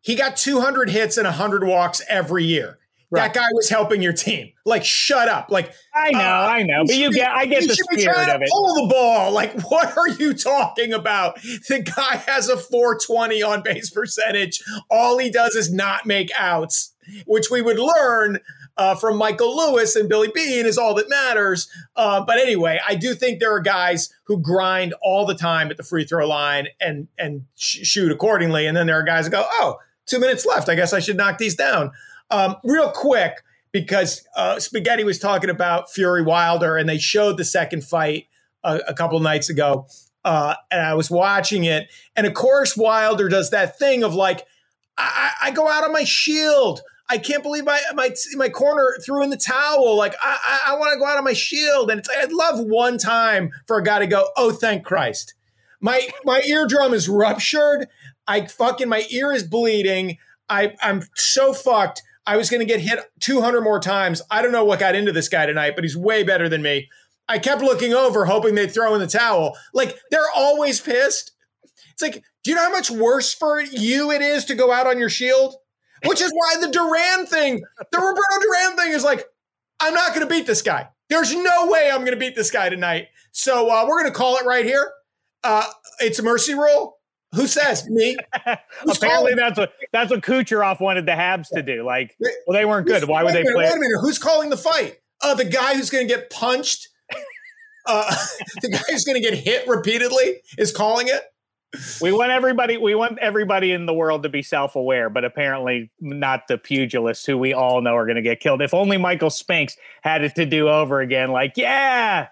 he 0.01 0.15
got 0.15 0.37
200 0.37 0.91
hits 0.91 1.17
and 1.17 1.27
100 1.27 1.65
walks 1.65 2.03
every 2.09 2.45
year. 2.45 2.79
Right. 3.11 3.33
That 3.33 3.35
guy 3.35 3.47
was 3.53 3.69
helping 3.69 4.03
your 4.03 4.13
team. 4.13 4.53
Like, 4.65 4.85
shut 4.85 5.29
up. 5.29 5.51
Like, 5.51 5.73
I 5.95 6.11
know, 6.11 6.19
uh, 6.19 6.23
I 6.51 6.63
know, 6.65 6.85
but 6.85 6.97
you 6.97 7.13
get, 7.13 7.31
I 7.31 7.47
get 7.47 7.67
the 7.69 7.75
spirit 7.75 8.29
of 8.29 8.43
it. 8.43 8.49
Pull 8.51 8.87
the 8.87 8.93
ball. 8.93 9.31
Like, 9.31 9.61
what 9.71 9.97
are 9.97 10.09
you 10.09 10.35
talking 10.35 10.93
about? 10.93 11.41
The 11.43 11.83
guy 11.83 12.17
has 12.27 12.49
a 12.49 12.57
420 12.57 13.43
on 13.43 13.63
base 13.63 13.91
percentage. 13.91 14.63
All 14.91 15.19
he 15.19 15.31
does 15.31 15.55
is 15.55 15.73
not 15.73 16.05
make 16.07 16.31
outs. 16.37 16.93
which 17.27 17.51
we 17.51 17.63
would 17.63 17.79
learn 17.79 18.41
uh, 18.77 18.95
from 18.95 19.17
Michael 19.17 19.57
Lewis 19.57 19.97
and 19.97 20.09
Billy 20.09 20.31
Beane 20.35 20.67
is 20.67 20.77
all 20.77 20.95
that 20.95 21.09
matters. 21.09 21.69
Uh, 21.95 22.25
but 22.25 22.39
anyway, 22.39 22.81
I 22.87 22.95
do 22.95 23.15
think 23.15 23.41
there 23.41 23.55
are 23.55 23.61
guys 23.61 24.13
who 24.25 24.39
grind 24.39 24.95
all 25.01 25.25
the 25.25 25.35
time 25.35 25.71
at 25.71 25.77
the 25.77 25.83
free 25.83 26.05
throw 26.05 26.27
line 26.27 26.69
and 26.81 27.09
and 27.19 27.47
sh- 27.57 27.87
shoot 27.87 28.13
accordingly, 28.13 28.67
and 28.67 28.77
then 28.77 28.87
there 28.87 28.99
are 28.99 29.03
guys 29.03 29.27
who 29.27 29.31
go, 29.31 29.47
"Oh, 29.49 29.79
two 30.07 30.19
minutes 30.19 30.45
left. 30.45 30.69
I 30.69 30.75
guess 30.75 30.93
I 30.93 30.99
should 31.01 31.17
knock 31.17 31.39
these 31.39 31.55
down." 31.55 31.93
Um, 32.31 32.57
real 32.65 32.91
quick, 32.91 33.43
because 33.73 34.27
uh, 34.37 34.59
Spaghetti 34.59 35.05
was 35.05 35.19
talking 35.19 35.51
about 35.51 35.91
Fury 35.91 36.23
Wilder, 36.23 36.77
and 36.77 36.89
they 36.89 36.99
showed 36.99 37.37
the 37.37 37.45
second 37.45 37.85
fight 37.85 38.27
a, 38.65 38.81
a 38.89 38.95
couple 38.95 39.21
nights 39.21 39.51
ago, 39.51 39.87
uh, 40.25 40.55
and 40.71 40.81
I 40.81 40.95
was 40.95 41.11
watching 41.11 41.65
it, 41.65 41.89
and 42.17 42.27
of 42.27 42.35
course 42.35 42.77
Wilder 42.77 43.29
does 43.29 43.51
that 43.51 43.79
thing 43.79 44.03
of 44.03 44.15
like, 44.15 44.47
I, 44.99 45.33
I 45.43 45.51
go 45.51 45.69
out 45.69 45.85
on 45.85 45.93
my 45.93 46.05
shield. 46.05 46.81
I 47.09 47.19
can't 47.19 47.43
believe 47.43 47.65
my 47.65 47.81
my 47.95 48.11
my 48.35 48.49
corner 48.49 48.97
threw 49.05 49.23
in 49.23 49.31
the 49.31 49.37
towel. 49.37 49.97
Like 49.97 50.15
I 50.21 50.39
I, 50.67 50.73
I 50.73 50.79
want 50.79 50.93
to 50.95 50.99
go 50.99 51.07
out 51.07 51.19
on 51.19 51.25
my 51.25 51.35
shield, 51.35 51.91
and 51.91 52.01
it's 52.01 52.09
I'd 52.09 52.33
love 52.33 52.59
one 52.59 52.99
time 52.99 53.51
for 53.67 53.79
a 53.79 53.85
guy 53.85 54.01
to 54.01 54.07
go, 54.07 54.31
oh 54.37 54.51
thank 54.51 54.85
Christ, 54.85 55.35
my 55.81 56.09
my 56.25 56.41
eardrum 56.47 56.95
is 56.95 57.09
ruptured. 57.09 57.87
I 58.27 58.47
fucking 58.47 58.89
my 58.89 59.05
ear 59.11 59.33
is 59.33 59.45
bleeding. 59.45 60.19
I 60.49 60.75
I'm 60.81 61.03
so 61.15 61.53
fucked. 61.53 62.03
I 62.27 62.37
was 62.37 62.51
going 62.51 62.61
to 62.61 62.67
get 62.67 62.81
hit 62.81 62.99
200 63.21 63.61
more 63.63 63.81
times. 63.81 64.23
I 64.31 64.43
don't 64.43 64.53
know 64.53 64.65
what 64.65 64.81
got 64.81 64.95
into 64.95 65.13
this 65.13 65.29
guy 65.29 65.47
tonight, 65.47 65.75
but 65.77 65.85
he's 65.85 65.97
way 65.97 66.23
better 66.23 66.49
than 66.49 66.63
me. 66.63 66.89
I 67.29 67.39
kept 67.39 67.63
looking 67.63 67.93
over, 67.93 68.25
hoping 68.25 68.55
they'd 68.55 68.73
throw 68.73 68.95
in 68.95 69.01
the 69.01 69.07
towel. 69.07 69.57
Like 69.73 69.99
they're 70.11 70.31
always 70.35 70.81
pissed. 70.81 71.33
It's 71.93 72.03
like, 72.03 72.23
do 72.45 72.51
you 72.51 72.57
know 72.57 72.63
how 72.63 72.71
much 72.71 72.91
worse 72.91 73.33
for 73.33 73.61
you 73.61 74.11
it 74.11 74.23
is 74.23 74.45
to 74.47 74.55
go 74.55 74.73
out 74.73 74.87
on 74.87 74.99
your 74.99 75.09
shield? 75.09 75.57
which 76.05 76.21
is 76.21 76.31
why 76.33 76.57
the 76.61 76.69
Duran 76.69 77.27
thing, 77.27 77.63
the 77.91 77.99
Roberto 77.99 78.41
Duran 78.41 78.77
thing 78.77 78.93
is 78.93 79.05
like, 79.05 79.25
I'm 79.81 79.95
not 79.95 80.15
going 80.15 80.27
to 80.27 80.33
beat 80.33 80.47
this 80.47 80.63
guy. 80.63 80.89
There's 81.09 81.35
no 81.35 81.67
way 81.67 81.91
I'm 81.91 82.01
going 82.01 82.13
to 82.13 82.19
beat 82.19 82.35
this 82.35 82.51
guy 82.51 82.69
tonight. 82.69 83.09
So 83.33 83.71
uh, 83.71 83.87
we're 83.87 84.01
going 84.01 84.13
to 84.13 84.17
call 84.17 84.37
it 84.37 84.45
right 84.45 84.65
here. 84.65 84.91
Uh, 85.45 85.67
it's 86.01 86.19
a 86.19 86.23
mercy 86.23 86.55
rule. 86.55 86.96
Who 87.35 87.47
says 87.47 87.89
me? 87.89 88.17
Apparently, 88.89 89.35
that's 89.35 89.59
what 89.59 89.73
that's 89.93 90.11
what 90.11 90.23
Kucherov 90.23 90.81
wanted 90.81 91.07
the 91.07 91.13
Habs 91.13 91.49
to 91.55 91.63
do. 91.63 91.85
Like, 91.85 92.17
well, 92.47 92.57
they 92.57 92.65
weren't 92.65 92.87
good. 92.87 93.05
Why 93.05 93.23
would 93.23 93.35
they 93.35 93.43
minute, 93.43 93.55
play? 93.55 93.65
Wait 93.65 93.73
a 93.73 93.81
minute. 93.81 93.99
Who's 94.01 94.19
calling 94.19 94.51
the 94.51 94.57
fight? 94.57 94.99
Uh, 95.23 95.35
the 95.35 95.45
guy 95.45 95.75
who's 95.75 95.91
going 95.91 96.07
to 96.07 96.15
get 96.15 96.31
punched. 96.31 96.89
Uh, 97.85 98.15
the 98.63 98.71
guy 98.71 98.83
who's 98.91 99.05
going 99.05 99.21
to 99.21 99.29
get 99.29 99.39
hit 99.39 99.67
repeatedly 99.69 100.37
is 100.59 100.73
calling 100.73 101.09
it 101.09 101.23
we 102.01 102.13
want 102.13 102.31
everybody 102.31 102.77
we 102.77 102.95
want 102.95 103.19
everybody 103.19 103.73
in 103.73 103.87
the 103.87 103.95
world 103.95 104.23
to 104.23 104.29
be 104.29 104.43
self-aware 104.43 105.11
but 105.11 105.25
apparently 105.25 105.91
not 106.01 106.47
the 106.49 106.57
pugilists 106.57 107.27
who 107.27 107.37
we 107.37 107.53
all 107.53 107.81
know 107.81 107.97
are 107.97 108.07
going 108.07 108.17
to 108.17 108.23
get 108.23 108.41
killed 108.41 108.63
if 108.63 108.73
only 108.73 108.97
michael 108.97 109.31
spinks 109.31 109.77
had 110.03 110.23
it 110.23 110.35
to 110.35 110.47
do 110.47 110.69
over 110.69 111.01
again 111.01 111.31
like 111.31 111.55
yeah 111.57 112.29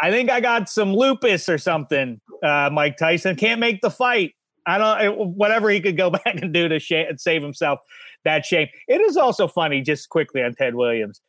i 0.00 0.10
think 0.10 0.30
i 0.30 0.40
got 0.40 0.68
some 0.68 0.94
lupus 0.94 1.48
or 1.48 1.58
something 1.58 2.20
uh, 2.42 2.70
mike 2.72 2.96
tyson. 2.96 3.36
Can't 3.36 3.60
make 3.60 3.80
the 3.80 3.90
fight. 3.90 4.34
I 4.66 4.78
don't 4.78 5.36
whatever 5.36 5.70
he 5.70 5.80
could 5.80 5.96
go 5.96 6.10
back 6.24 6.26
and 6.26 6.52
do 6.52 6.68
to 6.68 6.78
sh- 6.78 6.92
save 7.16 7.42
himself 7.42 7.80
that 8.24 8.44
shame. 8.44 8.68
It 8.88 9.00
is 9.00 9.16
also 9.16 9.46
funny 9.46 9.80
just 9.80 10.08
quickly 10.08 10.42
on 10.42 10.54
ted 10.54 10.74
williams. 10.74 11.20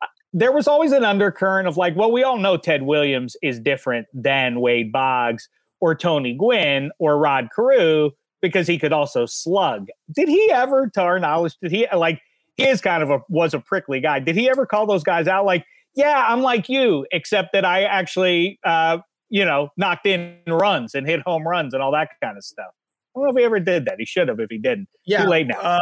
Uh, 0.00 0.06
there 0.32 0.52
was 0.52 0.68
always 0.68 0.92
an 0.92 1.04
undercurrent 1.04 1.68
of 1.68 1.76
like 1.76 1.96
well 1.96 2.12
we 2.12 2.22
all 2.22 2.38
know 2.38 2.56
ted 2.56 2.82
williams 2.82 3.36
is 3.42 3.58
different 3.58 4.06
than 4.14 4.60
wade 4.60 4.92
boggs 4.92 5.48
or 5.80 5.96
Tony 5.96 6.32
Gwynn 6.32 6.92
or 7.00 7.18
Rod 7.18 7.48
Carew 7.54 8.12
because 8.40 8.68
he 8.68 8.78
could 8.78 8.92
also 8.92 9.26
slug. 9.26 9.88
Did 10.14 10.28
he 10.28 10.50
ever, 10.52 10.88
to 10.94 11.00
our 11.00 11.18
knowledge, 11.18 11.56
did 11.60 11.72
he 11.72 11.86
like 11.94 12.22
he 12.56 12.68
is 12.68 12.80
kind 12.80 13.02
of 13.02 13.10
a 13.10 13.20
was 13.28 13.52
a 13.54 13.58
prickly 13.58 14.00
guy. 14.00 14.20
Did 14.20 14.36
he 14.36 14.48
ever 14.48 14.64
call 14.64 14.86
those 14.86 15.02
guys 15.02 15.26
out? 15.26 15.44
Like, 15.44 15.64
yeah, 15.94 16.26
I'm 16.28 16.42
like 16.42 16.68
you, 16.68 17.06
except 17.10 17.52
that 17.52 17.64
I 17.64 17.84
actually 17.84 18.58
uh, 18.64 18.98
you 19.32 19.46
know, 19.46 19.70
knocked 19.78 20.06
in 20.06 20.36
runs 20.46 20.94
and 20.94 21.06
hit 21.06 21.22
home 21.22 21.48
runs 21.48 21.72
and 21.72 21.82
all 21.82 21.90
that 21.90 22.10
kind 22.22 22.36
of 22.36 22.44
stuff. 22.44 22.66
I 22.68 23.18
don't 23.18 23.24
know 23.24 23.30
if 23.30 23.38
he 23.38 23.44
ever 23.44 23.60
did 23.60 23.86
that. 23.86 23.94
He 23.98 24.04
should 24.04 24.28
have 24.28 24.38
if 24.38 24.50
he 24.50 24.58
didn't. 24.58 24.88
Yeah. 25.06 25.24
Too 25.24 25.30
late 25.30 25.46
now. 25.46 25.58
Uh, 25.58 25.80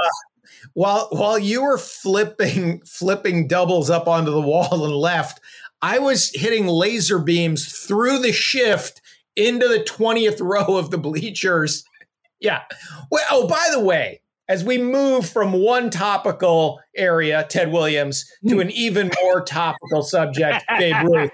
while 0.74 1.08
while 1.10 1.38
you 1.38 1.62
were 1.62 1.76
flipping 1.76 2.80
flipping 2.86 3.48
doubles 3.48 3.90
up 3.90 4.06
onto 4.06 4.30
the 4.30 4.40
wall 4.40 4.84
and 4.84 4.94
left, 4.94 5.40
I 5.82 5.98
was 5.98 6.30
hitting 6.32 6.68
laser 6.68 7.18
beams 7.18 7.72
through 7.72 8.20
the 8.20 8.32
shift 8.32 9.02
into 9.34 9.66
the 9.66 9.80
20th 9.80 10.40
row 10.40 10.76
of 10.76 10.92
the 10.92 10.98
bleachers. 10.98 11.84
Yeah. 12.38 12.62
Well, 13.10 13.24
oh, 13.32 13.48
by 13.48 13.68
the 13.72 13.80
way, 13.80 14.20
as 14.50 14.64
we 14.64 14.78
move 14.78 15.28
from 15.28 15.52
one 15.52 15.90
topical 15.90 16.80
area, 16.96 17.46
Ted 17.48 17.70
Williams, 17.70 18.28
to 18.48 18.58
an 18.58 18.68
even 18.72 19.08
more 19.22 19.44
topical 19.44 20.02
subject, 20.02 20.64
Babe 20.76 20.96
Ruth. 21.04 21.30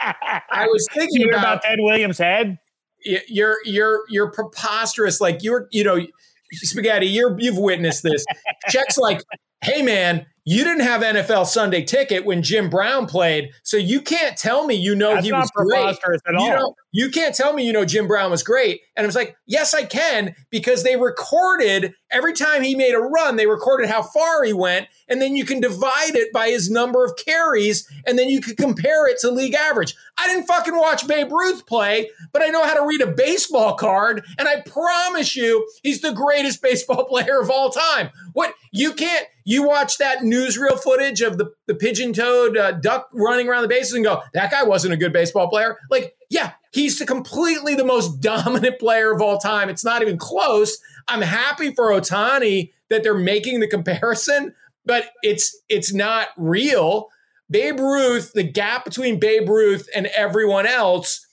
I 0.00 0.68
was 0.68 0.86
thinking 0.94 1.28
about, 1.28 1.40
about, 1.40 1.62
Ted 1.62 1.78
Williams' 1.80 2.18
head. 2.18 2.58
You're 3.04 3.56
you're 3.64 4.04
you're 4.08 4.30
preposterous. 4.30 5.20
Like 5.20 5.42
you're 5.42 5.66
you 5.72 5.82
know, 5.82 6.06
spaghetti. 6.52 7.06
You're 7.06 7.36
you've 7.40 7.58
witnessed 7.58 8.04
this. 8.04 8.24
Checks 8.68 8.96
like, 8.96 9.22
hey 9.62 9.82
man, 9.82 10.24
you 10.44 10.64
didn't 10.64 10.82
have 10.82 11.02
NFL 11.02 11.46
Sunday 11.46 11.84
ticket 11.84 12.24
when 12.24 12.42
Jim 12.42 12.68
Brown 12.68 13.06
played, 13.06 13.50
so 13.62 13.76
you 13.76 14.00
can't 14.00 14.36
tell 14.36 14.66
me 14.66 14.74
you 14.74 14.94
know 14.96 15.14
That's 15.14 15.26
he 15.26 15.32
was 15.32 15.50
great. 15.54 15.96
At 16.26 16.34
all. 16.34 16.44
You, 16.44 16.50
know, 16.52 16.74
you 16.90 17.10
can't 17.10 17.34
tell 17.34 17.52
me 17.52 17.64
you 17.64 17.72
know 17.72 17.84
Jim 17.84 18.08
Brown 18.08 18.30
was 18.30 18.42
great. 18.42 18.80
And 18.96 19.04
I 19.04 19.06
was 19.06 19.14
like, 19.14 19.36
yes, 19.46 19.72
I 19.72 19.84
can, 19.84 20.34
because 20.50 20.82
they 20.82 20.96
recorded 20.96 21.94
every 22.10 22.32
time 22.32 22.62
he 22.62 22.74
made 22.74 22.94
a 22.94 22.98
run, 22.98 23.36
they 23.36 23.46
recorded 23.46 23.88
how 23.88 24.02
far 24.02 24.42
he 24.42 24.52
went, 24.52 24.88
and 25.08 25.22
then 25.22 25.36
you 25.36 25.44
can 25.44 25.60
divide 25.60 26.16
it 26.16 26.32
by 26.32 26.48
his 26.48 26.68
number 26.68 27.04
of 27.04 27.16
carries, 27.16 27.88
and 28.06 28.18
then 28.18 28.28
you 28.28 28.40
could 28.40 28.56
compare 28.56 29.08
it 29.08 29.18
to 29.20 29.30
league 29.30 29.54
average. 29.54 29.94
I 30.18 30.26
didn't 30.26 30.46
fucking 30.46 30.76
watch 30.76 31.06
Babe 31.06 31.30
Ruth 31.30 31.66
play, 31.66 32.10
but 32.32 32.42
I 32.42 32.48
know 32.48 32.64
how 32.64 32.74
to 32.74 32.86
read 32.86 33.00
a 33.00 33.06
baseball 33.06 33.74
card, 33.74 34.24
and 34.38 34.48
I 34.48 34.60
promise 34.62 35.36
you, 35.36 35.68
he's 35.84 36.00
the 36.00 36.12
greatest 36.12 36.60
baseball 36.62 37.04
player 37.04 37.40
of 37.40 37.48
all 37.48 37.70
time. 37.70 38.10
What 38.32 38.54
you 38.72 38.92
can't 38.92 39.26
you 39.44 39.66
watch 39.66 39.98
that 39.98 40.22
newsreel 40.32 40.80
footage 40.80 41.20
of 41.20 41.38
the, 41.38 41.52
the 41.66 41.74
pigeon 41.74 42.12
toed 42.12 42.56
uh, 42.56 42.72
duck 42.72 43.08
running 43.12 43.48
around 43.48 43.62
the 43.62 43.68
bases 43.68 43.94
and 43.94 44.04
go, 44.04 44.22
that 44.32 44.50
guy 44.50 44.62
wasn't 44.62 44.94
a 44.94 44.96
good 44.96 45.12
baseball 45.12 45.48
player. 45.48 45.78
Like, 45.90 46.16
yeah, 46.30 46.52
he's 46.72 47.00
completely 47.00 47.74
the 47.74 47.84
most 47.84 48.16
dominant 48.20 48.78
player 48.78 49.12
of 49.12 49.20
all 49.20 49.38
time. 49.38 49.68
It's 49.68 49.84
not 49.84 50.02
even 50.02 50.16
close. 50.16 50.78
I'm 51.08 51.22
happy 51.22 51.74
for 51.74 51.90
Ohtani 51.90 52.72
that 52.88 53.02
they're 53.02 53.14
making 53.14 53.60
the 53.60 53.68
comparison, 53.68 54.54
but 54.84 55.10
it's 55.22 55.56
it's 55.68 55.92
not 55.92 56.28
real. 56.36 57.08
Babe 57.50 57.78
Ruth, 57.78 58.32
the 58.32 58.44
gap 58.44 58.84
between 58.84 59.20
Babe 59.20 59.48
Ruth 59.48 59.88
and 59.94 60.06
everyone 60.06 60.66
else 60.66 61.26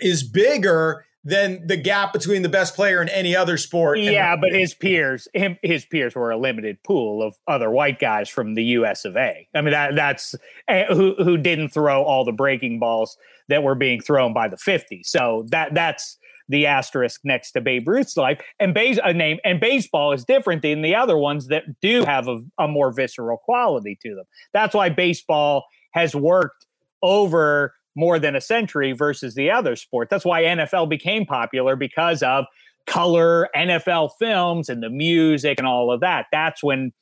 is 0.00 0.22
bigger 0.22 1.06
than 1.26 1.66
the 1.66 1.76
gap 1.76 2.12
between 2.12 2.42
the 2.42 2.48
best 2.48 2.76
player 2.76 3.02
in 3.02 3.08
any 3.08 3.34
other 3.34 3.56
sport. 3.56 3.98
Yeah, 3.98 4.36
but 4.36 4.52
his 4.52 4.74
peers, 4.74 5.26
him, 5.34 5.58
his 5.60 5.84
peers 5.84 6.14
were 6.14 6.30
a 6.30 6.38
limited 6.38 6.80
pool 6.84 7.20
of 7.20 7.34
other 7.48 7.68
white 7.68 7.98
guys 7.98 8.28
from 8.28 8.54
the 8.54 8.62
U.S. 8.62 9.04
of 9.04 9.16
A. 9.16 9.48
I 9.52 9.60
mean, 9.60 9.72
that 9.72 9.96
that's 9.96 10.36
eh, 10.68 10.84
who 10.94 11.16
who 11.18 11.36
didn't 11.36 11.70
throw 11.70 12.04
all 12.04 12.24
the 12.24 12.32
breaking 12.32 12.78
balls 12.78 13.18
that 13.48 13.64
were 13.64 13.74
being 13.74 14.00
thrown 14.00 14.32
by 14.32 14.46
the 14.46 14.56
50. 14.56 15.02
So 15.02 15.44
that 15.48 15.74
that's 15.74 16.16
the 16.48 16.66
asterisk 16.66 17.20
next 17.24 17.52
to 17.52 17.60
Babe 17.60 17.88
Ruth's 17.88 18.16
life. 18.16 18.40
And 18.60 18.72
base 18.72 19.00
a 19.02 19.12
name 19.12 19.38
and 19.44 19.58
baseball 19.58 20.12
is 20.12 20.24
different 20.24 20.62
than 20.62 20.82
the 20.82 20.94
other 20.94 21.18
ones 21.18 21.48
that 21.48 21.64
do 21.80 22.04
have 22.04 22.28
a, 22.28 22.38
a 22.56 22.68
more 22.68 22.92
visceral 22.92 23.38
quality 23.38 23.98
to 24.02 24.14
them. 24.14 24.26
That's 24.52 24.76
why 24.76 24.90
baseball 24.90 25.64
has 25.90 26.14
worked 26.14 26.66
over 27.02 27.74
more 27.96 28.18
than 28.18 28.36
a 28.36 28.40
century 28.40 28.92
versus 28.92 29.34
the 29.34 29.50
other 29.50 29.74
sport. 29.74 30.08
That's 30.10 30.24
why 30.24 30.42
NFL 30.42 30.88
became 30.88 31.26
popular 31.26 31.74
because 31.74 32.22
of 32.22 32.44
color 32.86 33.48
NFL 33.56 34.10
films 34.18 34.68
and 34.68 34.82
the 34.82 34.90
music 34.90 35.58
and 35.58 35.66
all 35.66 35.90
of 35.90 36.00
that. 36.00 36.26
That's 36.30 36.62
when 36.62 36.92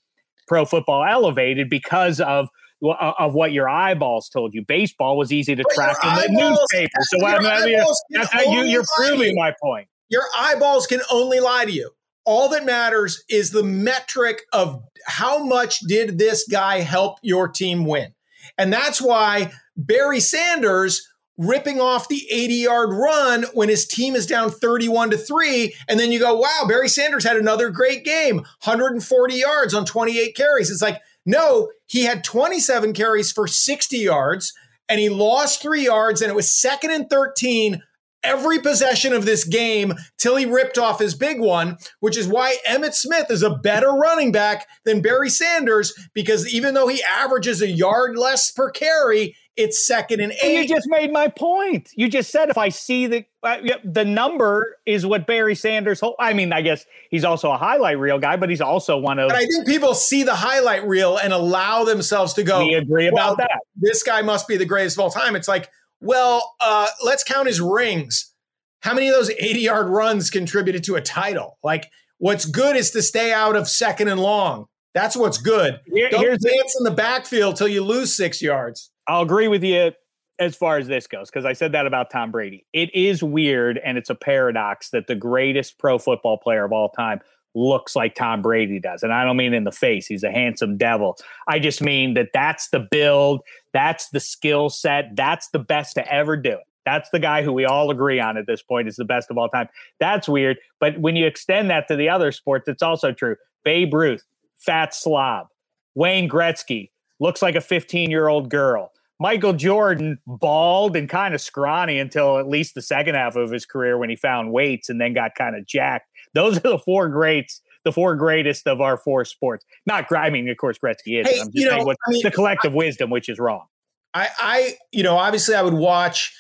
pro 0.47 0.65
football 0.65 1.05
elevated 1.05 1.69
because 1.69 2.21
of 2.21 2.49
uh, 2.83 3.13
of 3.19 3.35
what 3.35 3.53
your 3.53 3.69
eyeballs 3.69 4.29
told 4.29 4.55
you. 4.55 4.65
Baseball 4.67 5.17
was 5.17 5.33
easy 5.33 5.55
to 5.55 5.65
track 5.75 5.97
in 6.03 6.15
the 6.15 6.41
newspaper. 6.41 7.01
So 7.03 7.27
I 7.27 7.65
mean, 7.65 7.83
that's 8.11 8.33
how 8.33 8.43
you, 8.43 8.63
you're 8.63 8.85
proving 8.97 9.35
my 9.37 9.55
point. 9.63 9.89
Your 10.11 10.25
eyeballs 10.37 10.87
can 10.87 11.01
only 11.11 11.41
lie 11.41 11.65
to 11.65 11.73
you. 11.73 11.91
All 12.27 12.49
that 12.51 12.65
matters 12.65 13.23
is 13.29 13.51
the 13.51 13.63
metric 13.63 14.43
of 14.53 14.83
how 15.07 15.45
much 15.45 15.81
did 15.81 16.19
this 16.19 16.47
guy 16.51 16.81
help 16.81 17.19
your 17.23 17.49
team 17.49 17.85
win. 17.85 18.15
And 18.59 18.73
that's 18.73 19.01
why 19.01 19.53
Barry 19.77 20.21
Sanders 20.21 21.09
ripping 21.37 21.81
off 21.81 22.09
the 22.09 22.27
80 22.31 22.55
yard 22.55 22.91
run 22.93 23.45
when 23.55 23.69
his 23.69 23.87
team 23.87 24.15
is 24.15 24.27
down 24.27 24.51
31 24.51 25.11
to 25.11 25.17
3 25.17 25.75
and 25.89 25.99
then 25.99 26.13
you 26.13 26.21
go 26.21 26.37
wow 26.37 26.65
Barry 26.69 26.89
Sanders 26.89 27.25
had 27.25 27.37
another 27.37 27.71
great 27.71 28.05
game 28.05 28.37
140 28.37 29.35
yards 29.35 29.75
on 29.75 29.85
28 29.85 30.37
carries. 30.37 30.71
It's 30.71 30.83
like 30.83 31.01
no 31.27 31.71
he 31.87 32.05
had 32.05 32.23
27 32.23 32.93
carries 32.93 33.33
for 33.33 33.49
60 33.49 33.97
yards 33.97 34.53
and 34.89 35.01
he 35.01 35.09
lost 35.09 35.61
3 35.61 35.85
yards 35.85 36.23
and 36.23 36.31
it 36.31 36.37
was 36.37 36.55
second 36.55 36.93
and 36.93 37.11
13 37.11 37.83
every 38.25 38.59
possession 38.59 39.13
of 39.13 39.27
this 39.27 39.45
game 39.45 39.95
till 40.19 40.37
he 40.37 40.47
ripped 40.47 40.79
off 40.79 40.99
his 40.99 41.15
big 41.15 41.41
one, 41.41 41.77
which 42.01 42.17
is 42.17 42.27
why 42.27 42.57
Emmitt 42.69 42.95
Smith 42.95 43.31
is 43.31 43.43
a 43.43 43.51
better 43.51 43.91
running 43.91 44.33
back 44.33 44.67
than 44.85 45.03
Barry 45.03 45.31
Sanders 45.31 45.93
because 46.15 46.53
even 46.53 46.75
though 46.75 46.89
he 46.89 47.03
averages 47.03 47.63
a 47.63 47.69
yard 47.69 48.17
less 48.17 48.51
per 48.51 48.71
carry, 48.71 49.37
it's 49.57 49.87
second 49.87 50.21
and 50.21 50.33
eight. 50.43 50.63
You 50.63 50.75
just 50.75 50.89
made 50.89 51.13
my 51.13 51.29
point. 51.29 51.91
You 51.95 52.09
just 52.09 52.31
said 52.31 52.51
if 52.51 52.59
I 52.59 52.71
see 52.71 53.07
the 53.07 53.25
uh, 53.43 53.59
the 53.85 54.05
number 54.05 54.79
is 54.85 55.07
what 55.07 55.27
Barry 55.27 55.55
Sanders. 55.55 56.03
I 56.19 56.33
mean, 56.33 56.53
I 56.53 56.63
guess 56.63 56.85
he's 57.11 57.25
also 57.25 57.53
a 57.53 57.57
highlight 57.57 57.99
reel 57.99 58.19
guy, 58.19 58.37
but 58.37 58.51
he's 58.51 58.61
also 58.61 58.99
one 58.99 59.19
of. 59.19 59.29
But 59.29 59.37
I 59.37 59.47
think 59.47 59.67
people 59.67 59.95
see 59.95 60.25
the 60.25 60.35
highlight 60.35 60.87
reel 60.87 61.19
and 61.19 61.33
allow 61.33 61.85
themselves 61.85 62.35
to 62.35 62.43
go. 62.43 62.67
We 62.67 62.75
agree 62.75 63.11
well, 63.13 63.35
about 63.35 63.39
that. 63.39 63.61
This 63.77 64.03
guy 64.03 64.23
must 64.23 64.49
be 64.49 64.57
the 64.57 64.65
greatest 64.65 64.97
of 64.97 65.03
all 65.03 65.11
time. 65.11 65.37
It's 65.37 65.49
like, 65.49 65.71
well, 66.01 66.55
uh, 66.61 66.89
let's 67.05 67.25
count 67.25 67.47
his 67.47 67.61
rings. 67.61 68.33
How 68.81 68.95
many 68.95 69.09
of 69.09 69.15
those 69.15 69.31
80 69.31 69.61
yard 69.61 69.89
runs 69.89 70.31
contributed 70.31 70.85
to 70.85 70.97
a 70.97 71.01
title? 71.01 71.59
Like, 71.63 71.91
what's 72.19 72.45
good 72.45 72.77
is 72.77 72.91
to 72.93 73.03
stay 73.03 73.33
out 73.33 73.57
of 73.57 73.69
second 73.69 74.09
and 74.09 74.21
long. 74.21 74.67
That's 74.93 75.17
what's 75.17 75.39
good. 75.39 75.81
Here, 75.87 76.09
Don't 76.11 76.23
dance 76.25 76.43
the, 76.43 76.77
in 76.79 76.85
the 76.85 76.91
backfield 76.91 77.57
till 77.57 77.69
you 77.69 77.83
lose 77.83 78.15
six 78.15 78.41
yards. 78.41 78.91
I'll 79.09 79.23
agree 79.23 79.49
with 79.49 79.65
you 79.65 79.93
as 80.39 80.57
far 80.57 80.79
as 80.79 80.87
this 80.87 81.07
goes 81.07 81.31
because 81.31 81.45
I 81.45 81.53
said 81.53 81.73
that 81.73 81.87
about 81.87 82.11
Tom 82.11 82.31
Brady. 82.31 82.67
It 82.73 82.95
is 82.95 83.23
weird 83.23 83.81
and 83.85 83.99
it's 83.99 84.11
a 84.11 84.15
paradox 84.15 84.91
that 84.91 85.07
the 85.07 85.15
greatest 85.15 85.79
pro 85.79 85.99
football 85.99 86.39
player 86.39 86.65
of 86.65 86.73
all 86.73 86.91
time 86.91 87.21
looks 87.55 87.95
like 87.95 88.15
Tom 88.15 88.43
Brady 88.43 88.81
does. 88.81 89.03
And 89.03 89.13
I 89.13 89.25
don't 89.25 89.37
mean 89.37 89.55
in 89.55 89.65
the 89.65 89.73
face, 89.73 90.07
he's 90.07 90.25
a 90.25 90.33
handsome 90.33 90.77
devil. 90.77 91.17
I 91.49 91.59
just 91.59 91.81
mean 91.81 92.15
that 92.15 92.31
that's 92.35 92.69
the 92.71 92.81
build, 92.81 93.43
that's 93.75 94.09
the 94.09 94.21
skill 94.21 94.71
set, 94.71 95.15
that's 95.15 95.51
the 95.51 95.59
best 95.59 95.97
to 95.97 96.11
ever 96.11 96.37
do 96.39 96.53
it. 96.53 96.67
That's 96.87 97.11
the 97.11 97.19
guy 97.19 97.43
who 97.43 97.53
we 97.53 97.65
all 97.65 97.91
agree 97.91 98.21
on 98.21 98.37
at 98.37 98.47
this 98.47 98.63
point 98.63 98.89
is 98.89 98.97
the 98.97 99.05
best 99.05 99.31
of 99.31 99.37
all 99.37 99.49
time. 99.49 99.69
That's 100.01 100.29
weird. 100.29 100.59
But 100.81 100.99
when 100.99 101.17
you 101.17 101.27
extend 101.27 101.71
that 101.71 101.89
to 101.89 101.97
the 101.97 102.09
other 102.09 102.31
sports, 102.31 102.69
it's 102.69 102.83
also 102.83 103.13
true. 103.13 103.37
Babe 103.65 103.93
Ruth, 103.93 104.23
fat 104.57 104.95
slob. 104.95 105.49
Wayne 105.95 106.29
Gretzky 106.29 106.91
looks 107.21 107.43
like 107.43 107.55
a 107.55 107.61
15 107.61 108.11
year 108.11 108.29
old 108.29 108.49
girl. 108.49 108.93
Michael 109.21 109.53
Jordan, 109.53 110.19
bald 110.27 110.97
and 110.97 111.09
kind 111.09 111.35
of 111.35 111.41
scrawny 111.41 111.99
until 111.99 112.39
at 112.39 112.49
least 112.49 112.75
the 112.75 112.83
second 112.83 113.15
half 113.15 113.37
of 113.37 113.51
his 113.51 113.65
career 113.65 113.97
when 113.97 114.11
he 114.11 114.17
found 114.17 114.53
weights 114.53 114.89
and 114.89 115.01
then 115.01 115.15
got 115.15 115.37
kind 115.37 115.57
of 115.57 115.65
jacked. 115.67 116.09
Those 116.35 116.59
are 116.59 116.71
the 116.71 116.79
four 116.79 117.09
greats, 117.09 117.61
the 117.85 117.93
four 117.93 118.17
greatest 118.17 118.67
of 118.67 118.81
our 118.81 118.97
four 118.97 119.25
sports. 119.25 119.65
Not, 119.87 120.11
I 120.13 120.31
mean, 120.31 120.49
of 120.49 120.57
course, 120.57 120.79
Gretzky 120.79 121.21
is. 121.21 121.29
Hey, 121.29 121.41
I'm 121.41 121.47
just 121.47 121.55
you 121.55 121.65
know, 121.67 121.73
saying 121.73 121.87
what 121.87 121.97
I 122.07 122.11
mean, 122.11 122.23
the 122.23 122.31
collective 122.31 122.73
I, 122.73 122.77
wisdom, 122.77 123.11
which 123.11 123.29
is 123.29 123.39
wrong. 123.39 123.67
I, 124.13 124.29
I, 124.39 124.75
you 124.93 125.03
know, 125.03 125.17
obviously 125.17 125.55
I 125.55 125.63
would 125.63 125.75
watch 125.75 126.35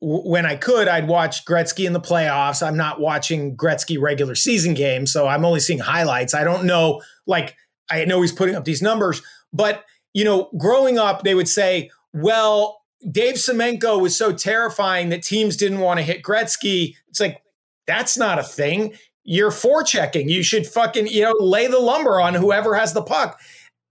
when 0.00 0.44
I 0.44 0.56
could, 0.56 0.88
I'd 0.88 1.08
watch 1.08 1.44
Gretzky 1.44 1.86
in 1.86 1.92
the 1.92 2.00
playoffs. 2.00 2.66
I'm 2.66 2.76
not 2.76 3.00
watching 3.00 3.56
Gretzky 3.56 4.00
regular 4.00 4.34
season 4.34 4.74
games, 4.74 5.12
so 5.12 5.26
I'm 5.26 5.44
only 5.44 5.60
seeing 5.60 5.78
highlights. 5.78 6.34
I 6.34 6.44
don't 6.44 6.64
know, 6.64 7.02
like, 7.26 7.56
I 7.90 8.04
know 8.04 8.20
he's 8.20 8.32
putting 8.32 8.54
up 8.54 8.64
these 8.64 8.82
numbers, 8.82 9.22
but, 9.52 9.84
you 10.12 10.24
know, 10.24 10.50
growing 10.58 10.98
up, 10.98 11.22
they 11.22 11.34
would 11.34 11.48
say, 11.48 11.90
well, 12.12 12.82
Dave 13.10 13.36
Semenko 13.36 14.00
was 14.00 14.16
so 14.16 14.32
terrifying 14.32 15.08
that 15.10 15.22
teams 15.22 15.56
didn't 15.56 15.80
want 15.80 15.98
to 15.98 16.04
hit 16.04 16.22
Gretzky. 16.22 16.94
It's 17.08 17.20
like, 17.20 17.42
that's 17.86 18.18
not 18.18 18.38
a 18.38 18.42
thing. 18.42 18.94
You're 19.26 19.50
forechecking. 19.50 20.30
You 20.30 20.42
should 20.42 20.66
fucking, 20.66 21.08
you 21.08 21.22
know, 21.22 21.34
lay 21.38 21.66
the 21.66 21.80
lumber 21.80 22.20
on 22.20 22.34
whoever 22.34 22.74
has 22.76 22.94
the 22.94 23.02
puck. 23.02 23.40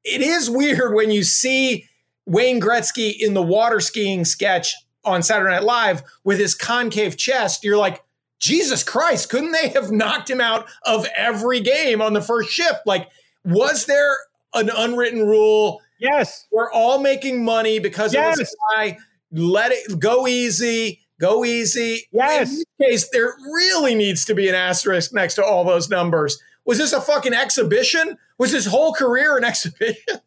It 0.04 0.22
is 0.22 0.50
weird 0.50 0.96
when 0.96 1.12
you 1.12 1.24
see 1.24 1.88
Wayne 2.26 2.62
Gretzky 2.62 3.14
in 3.20 3.34
the 3.34 3.42
water 3.42 3.80
skiing 3.80 4.24
sketch 4.24 4.74
on 5.04 5.22
Saturday 5.22 5.52
Night 5.52 5.64
Live 5.64 6.04
with 6.24 6.40
his 6.40 6.56
concave 6.56 7.18
chest. 7.18 7.64
You're 7.64 7.78
like, 7.78 8.02
Jesus 8.40 8.84
Christ, 8.84 9.30
couldn't 9.30 9.52
they 9.52 9.70
have 9.70 9.92
knocked 9.92 10.30
him 10.30 10.42
out 10.42 10.68
of 10.84 11.06
every 11.16 11.60
game 11.60 12.02
on 12.02 12.14
the 12.14 12.22
first 12.22 12.50
shift? 12.50 12.80
Like, 12.86 13.10
was 13.44 13.86
there 13.86 14.16
an 14.54 14.70
unwritten 14.70 15.26
rule? 15.26 15.82
Yes. 16.00 16.48
We're 16.52 16.72
all 16.72 17.00
making 17.00 17.44
money 17.44 17.80
because 17.80 18.14
yes. 18.14 18.34
of 18.34 18.40
this 18.40 18.56
guy. 18.74 18.98
Let 19.32 19.72
it 19.72 20.00
go 20.00 20.28
easy. 20.28 21.05
Go 21.20 21.46
easy. 21.46 22.08
Yes. 22.12 22.52
In 22.52 22.56
this 22.58 22.66
case, 22.82 23.10
there 23.10 23.34
really 23.54 23.96
needs 23.96 24.26
to 24.26 24.36
be 24.36 24.50
an 24.50 24.56
asterisk 24.56 25.14
next 25.14 25.36
to 25.36 25.46
all 25.46 25.64
those 25.64 25.90
numbers. 25.90 26.42
Was 26.66 26.78
this 26.78 26.94
a 26.94 27.02
fucking 27.02 27.34
exhibition? 27.34 28.18
Was 28.38 28.52
his 28.52 28.66
whole 28.66 28.94
career 28.94 29.38
an 29.38 29.44
exhibition? 29.46 30.20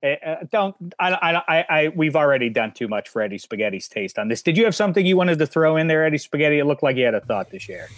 Uh, 0.00 0.36
don't 0.52 0.76
I, 1.00 1.42
I, 1.48 1.64
I, 1.68 1.88
we've 1.88 2.14
already 2.14 2.50
done 2.50 2.70
too 2.70 2.86
much 2.86 3.08
for 3.08 3.20
Eddie 3.20 3.38
Spaghetti's 3.38 3.88
taste 3.88 4.16
on 4.16 4.28
this. 4.28 4.42
Did 4.42 4.56
you 4.56 4.64
have 4.64 4.74
something 4.74 5.04
you 5.04 5.16
wanted 5.16 5.40
to 5.40 5.46
throw 5.46 5.76
in 5.76 5.88
there, 5.88 6.04
Eddie 6.04 6.18
Spaghetti? 6.18 6.60
It 6.60 6.66
looked 6.66 6.84
like 6.84 6.96
you 6.96 7.04
had 7.04 7.14
a 7.14 7.20
thought 7.20 7.50
to 7.50 7.58
share. 7.58 7.88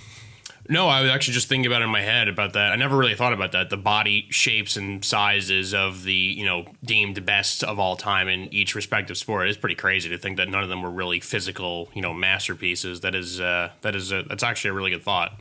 No, 0.70 0.88
I 0.88 1.00
was 1.02 1.10
actually 1.10 1.34
just 1.34 1.48
thinking 1.48 1.70
about 1.70 1.82
it 1.82 1.86
in 1.86 1.90
my 1.90 2.00
head 2.00 2.28
about 2.28 2.52
that. 2.52 2.72
I 2.72 2.76
never 2.76 2.96
really 2.96 3.14
thought 3.14 3.32
about 3.32 3.52
that. 3.52 3.70
The 3.70 3.76
body 3.76 4.28
shapes 4.30 4.76
and 4.76 5.04
sizes 5.04 5.74
of 5.74 6.04
the, 6.04 6.14
you 6.14 6.46
know, 6.46 6.66
deemed 6.84 7.26
best 7.26 7.64
of 7.64 7.78
all 7.78 7.96
time 7.96 8.28
in 8.28 8.52
each 8.54 8.74
respective 8.74 9.18
sport. 9.18 9.48
It's 9.48 9.58
pretty 9.58 9.74
crazy 9.74 10.08
to 10.08 10.16
think 10.16 10.36
that 10.36 10.48
none 10.48 10.62
of 10.62 10.68
them 10.68 10.80
were 10.82 10.90
really 10.90 11.20
physical, 11.20 11.90
you 11.92 12.00
know, 12.00 12.14
masterpieces. 12.14 13.00
That 13.00 13.14
is, 13.14 13.40
uh, 13.40 13.70
that 13.82 13.94
is, 13.96 14.12
a, 14.12 14.22
that's 14.22 14.44
actually 14.44 14.70
a 14.70 14.74
really 14.74 14.90
good 14.90 15.02
thought 15.02 15.38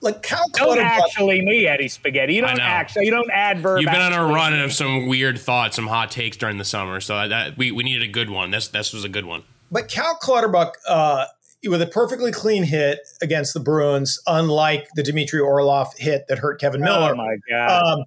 like 0.00 0.22
Cal 0.22 0.44
don't 0.52 0.78
actually 0.78 1.40
me 1.40 1.66
Eddie 1.66 1.88
Spaghetti. 1.88 2.34
You 2.34 2.42
don't 2.42 2.60
actually. 2.60 3.06
You 3.06 3.10
don't 3.12 3.30
adverb. 3.30 3.80
You've 3.80 3.90
been 3.90 4.00
on 4.00 4.12
a 4.12 4.24
run 4.24 4.58
of 4.58 4.72
some 4.72 5.06
weird 5.06 5.38
thoughts, 5.38 5.76
some 5.76 5.86
hot 5.86 6.10
takes 6.10 6.36
during 6.36 6.58
the 6.58 6.64
summer. 6.64 7.00
So 7.00 7.28
that 7.28 7.56
we, 7.56 7.72
we 7.72 7.82
needed 7.82 8.02
a 8.08 8.12
good 8.12 8.30
one. 8.30 8.50
This 8.50 8.68
this 8.68 8.92
was 8.92 9.04
a 9.04 9.08
good 9.08 9.24
one. 9.24 9.42
But 9.70 9.88
Cal 9.88 10.14
Clutterbuck, 10.16 10.74
uh, 10.86 11.26
with 11.66 11.82
a 11.82 11.86
perfectly 11.86 12.32
clean 12.32 12.64
hit 12.64 13.00
against 13.22 13.54
the 13.54 13.60
Bruins, 13.60 14.20
unlike 14.26 14.88
the 14.94 15.02
Dmitry 15.02 15.40
Orlov 15.40 15.96
hit 15.96 16.26
that 16.28 16.38
hurt 16.38 16.60
Kevan 16.60 16.80
Miller. 16.80 17.12
Oh 17.12 17.16
my 17.16 17.36
god! 17.48 17.82
Um, 17.84 18.04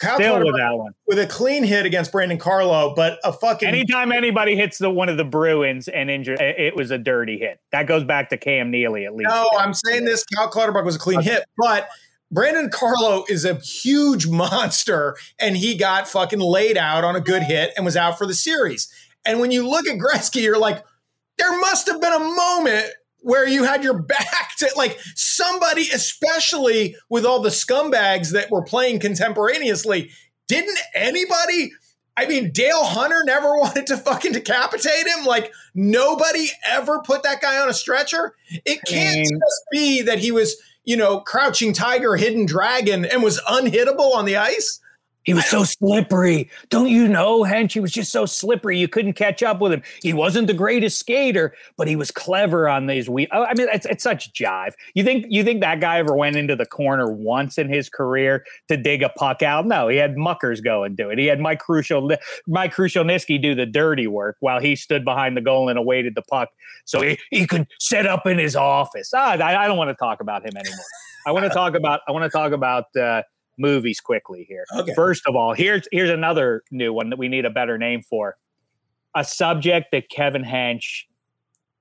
Kyle 0.00 0.16
Still 0.16 0.38
with 0.38 0.56
that 0.56 0.78
one. 0.78 0.92
With 1.06 1.18
a 1.18 1.26
clean 1.26 1.62
hit 1.62 1.84
against 1.84 2.10
Brandon 2.10 2.38
Carlo, 2.38 2.94
but 2.94 3.18
a 3.22 3.32
fucking. 3.32 3.68
Anytime 3.68 4.12
anybody 4.12 4.56
hits 4.56 4.78
the 4.78 4.90
one 4.90 5.10
of 5.10 5.18
the 5.18 5.24
Bruins 5.24 5.88
and 5.88 6.10
injure, 6.10 6.36
it 6.40 6.74
was 6.74 6.90
a 6.90 6.96
dirty 6.96 7.38
hit. 7.38 7.60
That 7.70 7.86
goes 7.86 8.04
back 8.04 8.30
to 8.30 8.38
Cam 8.38 8.70
Neely 8.70 9.04
at 9.04 9.14
least. 9.14 9.28
No, 9.28 9.50
I'm 9.58 9.74
saying 9.74 10.06
this. 10.06 10.24
Cal 10.24 10.48
Clutterbuck 10.48 10.86
was 10.86 10.96
a 10.96 10.98
clean 10.98 11.18
okay. 11.18 11.30
hit, 11.30 11.44
but 11.58 11.90
Brandon 12.30 12.70
Carlo 12.70 13.24
is 13.28 13.44
a 13.44 13.56
huge 13.56 14.26
monster, 14.28 15.16
and 15.38 15.56
he 15.56 15.76
got 15.76 16.08
fucking 16.08 16.40
laid 16.40 16.78
out 16.78 17.04
on 17.04 17.14
a 17.14 17.20
good 17.20 17.42
hit 17.42 17.72
and 17.76 17.84
was 17.84 17.96
out 17.96 18.16
for 18.16 18.26
the 18.26 18.34
series. 18.34 18.90
And 19.26 19.38
when 19.38 19.50
you 19.50 19.68
look 19.68 19.86
at 19.86 19.98
Gretzky, 19.98 20.42
you're 20.42 20.58
like, 20.58 20.82
there 21.40 21.58
must 21.58 21.86
have 21.88 22.00
been 22.00 22.12
a 22.12 22.18
moment 22.18 22.86
where 23.20 23.46
you 23.48 23.64
had 23.64 23.82
your 23.82 23.98
back 24.02 24.56
to 24.58 24.70
like 24.76 24.98
somebody, 25.14 25.88
especially 25.92 26.96
with 27.08 27.24
all 27.24 27.40
the 27.40 27.48
scumbags 27.48 28.32
that 28.32 28.50
were 28.50 28.62
playing 28.62 29.00
contemporaneously. 29.00 30.10
Didn't 30.48 30.78
anybody? 30.94 31.72
I 32.16 32.26
mean, 32.26 32.50
Dale 32.52 32.84
Hunter 32.84 33.22
never 33.24 33.48
wanted 33.56 33.86
to 33.88 33.96
fucking 33.96 34.32
decapitate 34.32 35.06
him. 35.06 35.24
Like 35.24 35.52
nobody 35.74 36.48
ever 36.68 37.00
put 37.00 37.22
that 37.22 37.40
guy 37.40 37.58
on 37.60 37.68
a 37.68 37.74
stretcher. 37.74 38.34
It 38.48 38.80
can't 38.86 39.16
I 39.16 39.20
mean, 39.20 39.24
just 39.24 39.62
be 39.72 40.02
that 40.02 40.18
he 40.18 40.32
was, 40.32 40.56
you 40.84 40.96
know, 40.96 41.20
crouching 41.20 41.72
tiger, 41.72 42.16
hidden 42.16 42.46
dragon, 42.46 43.04
and 43.04 43.22
was 43.22 43.40
unhittable 43.48 44.14
on 44.14 44.24
the 44.24 44.36
ice. 44.36 44.80
He 45.24 45.34
was 45.34 45.44
so 45.46 45.64
slippery. 45.64 46.50
Don't 46.70 46.88
you 46.88 47.06
know, 47.06 47.40
Hench? 47.40 47.72
He 47.72 47.80
was 47.80 47.92
just 47.92 48.10
so 48.10 48.24
slippery. 48.24 48.78
You 48.78 48.88
couldn't 48.88 49.12
catch 49.12 49.42
up 49.42 49.60
with 49.60 49.72
him. 49.72 49.82
He 50.02 50.14
wasn't 50.14 50.46
the 50.46 50.54
greatest 50.54 50.98
skater, 50.98 51.54
but 51.76 51.88
he 51.88 51.94
was 51.94 52.10
clever 52.10 52.68
on 52.68 52.86
these. 52.86 53.08
We, 53.08 53.28
I 53.30 53.52
mean, 53.54 53.68
it's, 53.70 53.84
it's 53.84 54.02
such 54.02 54.32
jive. 54.32 54.72
You 54.94 55.04
think 55.04 55.26
you 55.28 55.44
think 55.44 55.60
that 55.60 55.80
guy 55.80 55.98
ever 55.98 56.14
went 56.14 56.36
into 56.36 56.56
the 56.56 56.64
corner 56.64 57.10
once 57.10 57.58
in 57.58 57.68
his 57.68 57.90
career 57.90 58.44
to 58.68 58.78
dig 58.78 59.02
a 59.02 59.10
puck 59.10 59.42
out? 59.42 59.66
No, 59.66 59.88
he 59.88 59.98
had 59.98 60.16
muckers 60.16 60.62
go 60.62 60.84
and 60.84 60.96
do 60.96 61.10
it. 61.10 61.18
He 61.18 61.26
had 61.26 61.38
Mike 61.38 61.58
Crucial, 61.58 62.10
Mike 62.46 62.74
Krushelnyski 62.74 63.40
do 63.40 63.54
the 63.54 63.66
dirty 63.66 64.06
work 64.06 64.36
while 64.40 64.58
he 64.58 64.74
stood 64.74 65.04
behind 65.04 65.36
the 65.36 65.42
goal 65.42 65.68
and 65.68 65.78
awaited 65.78 66.14
the 66.14 66.22
puck, 66.22 66.48
so 66.86 67.02
he, 67.02 67.18
he 67.30 67.46
could 67.46 67.66
set 67.78 68.06
up 68.06 68.26
in 68.26 68.38
his 68.38 68.56
office. 68.56 69.10
Ah, 69.14 69.32
I, 69.32 69.64
I 69.64 69.68
don't 69.68 69.76
want 69.76 69.90
to 69.90 69.96
talk 69.96 70.20
about 70.20 70.46
him 70.46 70.56
anymore. 70.56 70.78
I 71.26 71.32
want 71.32 71.44
to 71.44 71.50
talk 71.50 71.74
about. 71.74 72.00
I 72.08 72.12
want 72.12 72.24
to 72.24 72.30
talk 72.30 72.52
about. 72.52 72.84
Uh, 72.96 73.22
movies 73.60 74.00
quickly 74.00 74.44
here. 74.48 74.64
Okay. 74.74 74.94
First 74.94 75.26
of 75.26 75.36
all, 75.36 75.52
here's 75.52 75.86
here's 75.92 76.10
another 76.10 76.62
new 76.70 76.92
one 76.92 77.10
that 77.10 77.18
we 77.18 77.28
need 77.28 77.44
a 77.44 77.50
better 77.50 77.78
name 77.78 78.02
for. 78.02 78.36
A 79.14 79.24
subject 79.24 79.88
that 79.92 80.08
Kevin 80.08 80.42
Hench 80.42 81.04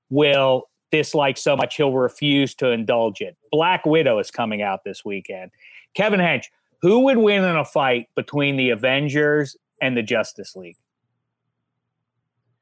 will 0.10 0.70
dislike 0.92 1.38
so 1.38 1.56
much 1.56 1.76
he'll 1.76 1.94
refuse 1.94 2.56
to 2.56 2.70
indulge 2.70 3.22
it. 3.22 3.38
Black 3.52 3.86
Widow 3.86 4.20
is 4.20 4.32
coming 4.32 4.62
out 4.62 4.84
this 4.84 5.06
weekend. 5.06 5.52
Kevin 5.94 6.20
Hench, 6.20 6.46
who 6.82 7.02
would 7.02 7.18
win 7.18 7.44
in 7.44 7.56
a 7.56 7.66
fight 7.66 8.08
between 8.16 8.58
the 8.58 8.72
Avengers 8.72 9.56
and 9.82 9.96
the 9.96 10.04
Justice 10.04 10.56
League? 10.56 10.78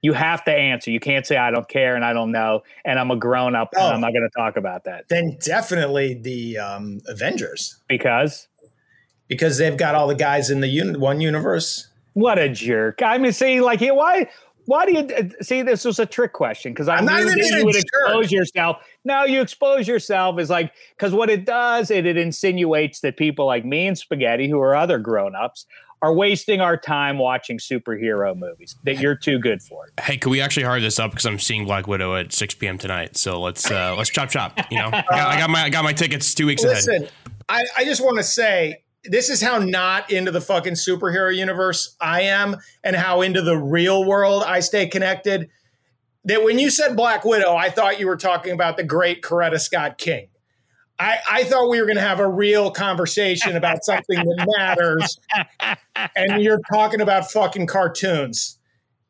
You 0.01 0.13
have 0.13 0.43
to 0.45 0.51
answer. 0.51 0.91
You 0.91 0.99
can't 0.99 1.25
say 1.25 1.37
I 1.37 1.49
don't 1.49 1.67
care 1.67 1.95
and 1.95 2.05
I 2.05 2.13
don't 2.13 2.31
know 2.31 2.61
and 2.85 2.99
I'm 2.99 3.09
a 3.09 3.15
grown 3.15 3.55
up 3.55 3.69
oh, 3.75 3.85
and 3.85 3.95
I'm 3.95 4.01
not 4.01 4.11
going 4.11 4.29
to 4.29 4.37
talk 4.37 4.55
about 4.57 4.83
that. 4.83 5.05
Then 5.09 5.37
definitely 5.43 6.13
the 6.13 6.57
um, 6.59 6.99
Avengers. 7.07 7.81
Because 7.87 8.47
because 9.27 9.57
they've 9.57 9.77
got 9.77 9.95
all 9.95 10.07
the 10.07 10.15
guys 10.15 10.49
in 10.49 10.61
the 10.61 10.81
un- 10.81 10.99
one 10.99 11.21
universe. 11.21 11.87
What 12.13 12.39
a 12.39 12.49
jerk! 12.49 13.01
I 13.01 13.17
mean, 13.17 13.31
see, 13.31 13.61
like, 13.61 13.81
why? 13.81 14.29
Why 14.65 14.85
do 14.85 14.91
you 14.91 14.99
uh, 14.99 15.23
see? 15.41 15.61
This 15.61 15.85
was 15.85 15.97
a 15.97 16.05
trick 16.05 16.33
question 16.33 16.73
because 16.73 16.89
I 16.89 16.97
I'm 16.97 17.05
not 17.05 17.23
knew 17.23 17.29
even 17.29 17.37
you 17.37 17.65
would 17.65 17.75
a 17.75 17.79
expose 17.79 18.25
jerk. 18.25 18.31
yourself. 18.31 18.77
No, 19.05 19.23
you 19.23 19.39
expose 19.39 19.87
yourself 19.87 20.39
is 20.39 20.49
like 20.49 20.73
because 20.97 21.13
what 21.13 21.29
it 21.29 21.45
does, 21.45 21.89
it 21.89 22.05
it 22.05 22.17
insinuates 22.17 22.99
that 23.01 23.15
people 23.15 23.45
like 23.45 23.63
me 23.63 23.87
and 23.87 23.97
Spaghetti, 23.97 24.49
who 24.49 24.59
are 24.59 24.75
other 24.75 24.99
grown 24.99 25.35
ups, 25.35 25.65
are 26.01 26.13
wasting 26.13 26.61
our 26.61 26.77
time 26.77 27.17
watching 27.17 27.57
superhero 27.57 28.37
movies 28.37 28.75
that 28.83 28.99
you're 28.99 29.15
too 29.15 29.39
good 29.39 29.61
for. 29.61 29.87
Hey, 30.01 30.17
can 30.17 30.31
we 30.31 30.41
actually 30.41 30.63
hurry 30.63 30.81
this 30.81 30.99
up 30.99 31.11
because 31.11 31.25
I'm 31.25 31.39
seeing 31.39 31.65
Black 31.65 31.87
Widow 31.87 32.15
at 32.15 32.33
6 32.33 32.55
p.m. 32.55 32.77
tonight? 32.77 33.17
So 33.17 33.41
let's 33.41 33.69
uh, 33.71 33.95
let's 33.97 34.09
chop 34.09 34.29
chop. 34.29 34.59
You 34.69 34.79
know, 34.79 34.87
I 34.87 35.01
got, 35.01 35.11
I 35.11 35.39
got 35.39 35.49
my 35.49 35.63
I 35.63 35.69
got 35.69 35.83
my 35.83 35.93
tickets 35.93 36.33
two 36.33 36.45
weeks 36.45 36.63
ahead. 36.63 36.85
Listen, 36.85 37.07
I, 37.49 37.63
I 37.77 37.85
just 37.85 38.03
want 38.03 38.17
to 38.17 38.23
say 38.23 38.83
this 39.09 39.29
is 39.29 39.41
how 39.41 39.57
not 39.59 40.11
into 40.11 40.31
the 40.31 40.41
fucking 40.41 40.73
superhero 40.73 41.35
universe 41.35 41.95
I 41.99 42.21
am 42.21 42.57
and 42.83 42.95
how 42.95 43.21
into 43.21 43.41
the 43.41 43.57
real 43.57 44.05
world 44.05 44.43
I 44.45 44.59
stay 44.59 44.87
connected. 44.87 45.49
That 46.25 46.43
when 46.43 46.59
you 46.59 46.69
said 46.69 46.95
Black 46.95 47.23
Widow, 47.23 47.55
I 47.55 47.69
thought 47.69 47.99
you 47.99 48.07
were 48.07 48.17
talking 48.17 48.53
about 48.53 48.77
the 48.77 48.83
great 48.83 49.21
Coretta 49.21 49.59
Scott 49.59 49.97
King. 49.97 50.27
I, 50.99 51.19
I 51.29 51.43
thought 51.43 51.69
we 51.69 51.79
were 51.79 51.85
going 51.85 51.97
to 51.97 52.01
have 52.01 52.19
a 52.19 52.27
real 52.27 52.71
conversation 52.71 53.55
about 53.55 53.83
something 53.83 54.17
that 54.17 54.53
matters. 54.57 55.19
And 56.15 56.43
you're 56.43 56.61
talking 56.71 57.01
about 57.01 57.31
fucking 57.31 57.65
cartoons. 57.65 58.56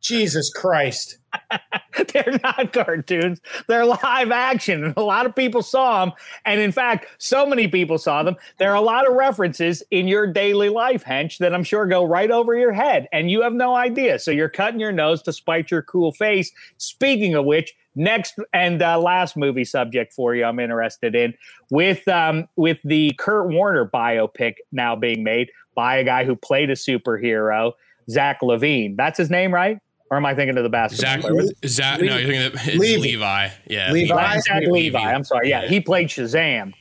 Jesus 0.01 0.51
Christ. 0.51 1.17
They're 2.13 2.39
not 2.43 2.73
cartoons. 2.73 3.41
They're 3.67 3.85
live 3.85 4.31
action. 4.31 4.93
A 4.95 5.01
lot 5.01 5.25
of 5.25 5.35
people 5.35 5.61
saw 5.61 6.05
them. 6.05 6.13
And 6.45 6.59
in 6.61 6.71
fact, 6.71 7.07
so 7.17 7.45
many 7.45 7.67
people 7.67 7.97
saw 7.97 8.23
them. 8.23 8.35
There 8.57 8.71
are 8.71 8.75
a 8.75 8.81
lot 8.81 9.07
of 9.07 9.13
references 9.13 9.83
in 9.91 10.07
your 10.07 10.31
daily 10.31 10.69
life, 10.69 11.03
Hench, 11.03 11.37
that 11.39 11.53
I'm 11.53 11.63
sure 11.63 11.85
go 11.85 12.03
right 12.03 12.31
over 12.31 12.55
your 12.55 12.71
head. 12.71 13.07
And 13.11 13.29
you 13.29 13.41
have 13.41 13.53
no 13.53 13.75
idea. 13.75 14.19
So 14.19 14.31
you're 14.31 14.49
cutting 14.49 14.79
your 14.79 14.91
nose 14.91 15.21
to 15.23 15.33
spite 15.33 15.71
your 15.71 15.81
cool 15.81 16.11
face. 16.11 16.51
Speaking 16.77 17.35
of 17.35 17.45
which, 17.45 17.73
next 17.97 18.35
and 18.53 18.81
uh, 18.81 18.99
last 18.99 19.35
movie 19.35 19.65
subject 19.65 20.13
for 20.13 20.35
you 20.35 20.45
I'm 20.45 20.59
interested 20.59 21.15
in 21.15 21.33
with 21.71 22.07
um, 22.07 22.47
with 22.55 22.77
the 22.83 23.11
Kurt 23.17 23.49
Warner 23.49 23.89
biopic 23.91 24.55
now 24.71 24.95
being 24.95 25.23
made 25.23 25.49
by 25.75 25.97
a 25.97 26.03
guy 26.03 26.23
who 26.23 26.35
played 26.35 26.69
a 26.69 26.73
superhero, 26.73 27.73
Zach 28.09 28.41
Levine. 28.41 28.95
That's 28.95 29.17
his 29.17 29.29
name, 29.29 29.53
right? 29.53 29.79
Or 30.09 30.17
am 30.17 30.25
I 30.25 30.33
thinking 30.35 30.57
of 30.57 30.63
the 30.63 30.69
basketball 30.69 31.13
Zach, 31.13 31.21
player? 31.21 31.51
Zach, 31.65 31.99
no, 31.99 32.17
you're 32.17 32.31
thinking 32.31 32.75
of, 32.75 32.79
Levi. 32.79 33.01
Levi. 33.01 33.49
Yeah, 33.67 33.91
Levi. 33.91 34.15
Zach 34.15 34.43
Zach 34.43 34.61
Levi. 34.61 34.71
Levi. 34.71 34.99
I'm 34.99 35.23
sorry. 35.23 35.49
Yeah, 35.49 35.67
he 35.67 35.81
played 35.81 36.07
Shazam, 36.07 36.73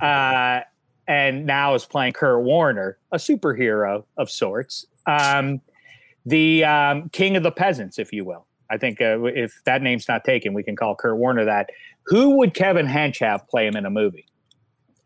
uh, 0.00 0.60
and 1.06 1.44
now 1.44 1.74
is 1.74 1.84
playing 1.84 2.14
Kurt 2.14 2.42
Warner, 2.42 2.96
a 3.12 3.18
superhero 3.18 4.04
of 4.16 4.30
sorts, 4.30 4.86
um, 5.06 5.60
the 6.24 6.64
um, 6.64 7.10
king 7.10 7.36
of 7.36 7.42
the 7.42 7.52
peasants, 7.52 7.98
if 7.98 8.12
you 8.12 8.24
will. 8.24 8.46
I 8.70 8.78
think 8.78 9.00
uh, 9.00 9.22
if 9.24 9.60
that 9.64 9.82
name's 9.82 10.08
not 10.08 10.24
taken, 10.24 10.54
we 10.54 10.62
can 10.62 10.76
call 10.76 10.94
Kurt 10.94 11.16
Warner 11.16 11.44
that. 11.44 11.70
Who 12.06 12.38
would 12.38 12.54
Kevin 12.54 12.86
Hench 12.86 13.20
have 13.20 13.46
play 13.48 13.66
him 13.66 13.76
in 13.76 13.84
a 13.84 13.90
movie? 13.90 14.26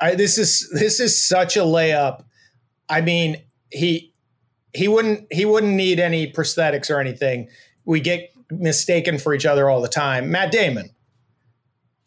I, 0.01 0.15
this 0.15 0.39
is 0.39 0.71
this 0.71 1.01
is 1.01 1.21
such 1.21 1.57
a 1.57 1.61
layup. 1.61 2.25
I 2.89 3.01
mean, 3.01 3.43
he 3.71 4.14
he 4.75 4.89
wouldn't 4.89 5.33
he 5.33 5.45
wouldn't 5.45 5.75
need 5.75 6.01
any 6.01 6.31
prosthetics 6.31 6.91
or 6.91 7.01
anything. 7.01 7.49
We 7.85 8.01
get 8.01 8.31
mistaken 8.51 9.19
for 9.19 9.35
each 9.35 9.47
other 9.47 9.71
all 9.71 9.81
the 9.81 9.89
time. 9.89 10.31
Matt 10.31 10.53
Damon. 10.53 10.91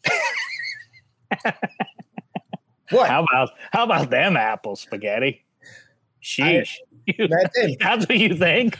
what? 2.90 3.08
How 3.08 3.24
about 3.24 3.50
how 3.72 3.84
about 3.84 4.10
them 4.10 4.36
apple 4.36 4.76
spaghetti? 4.76 5.44
Sheesh. 6.22 6.76
You- 7.06 7.28
Matt 7.28 7.52
Damon. 7.54 7.76
that's 7.80 8.06
what 8.08 8.18
you 8.18 8.36
think? 8.36 8.78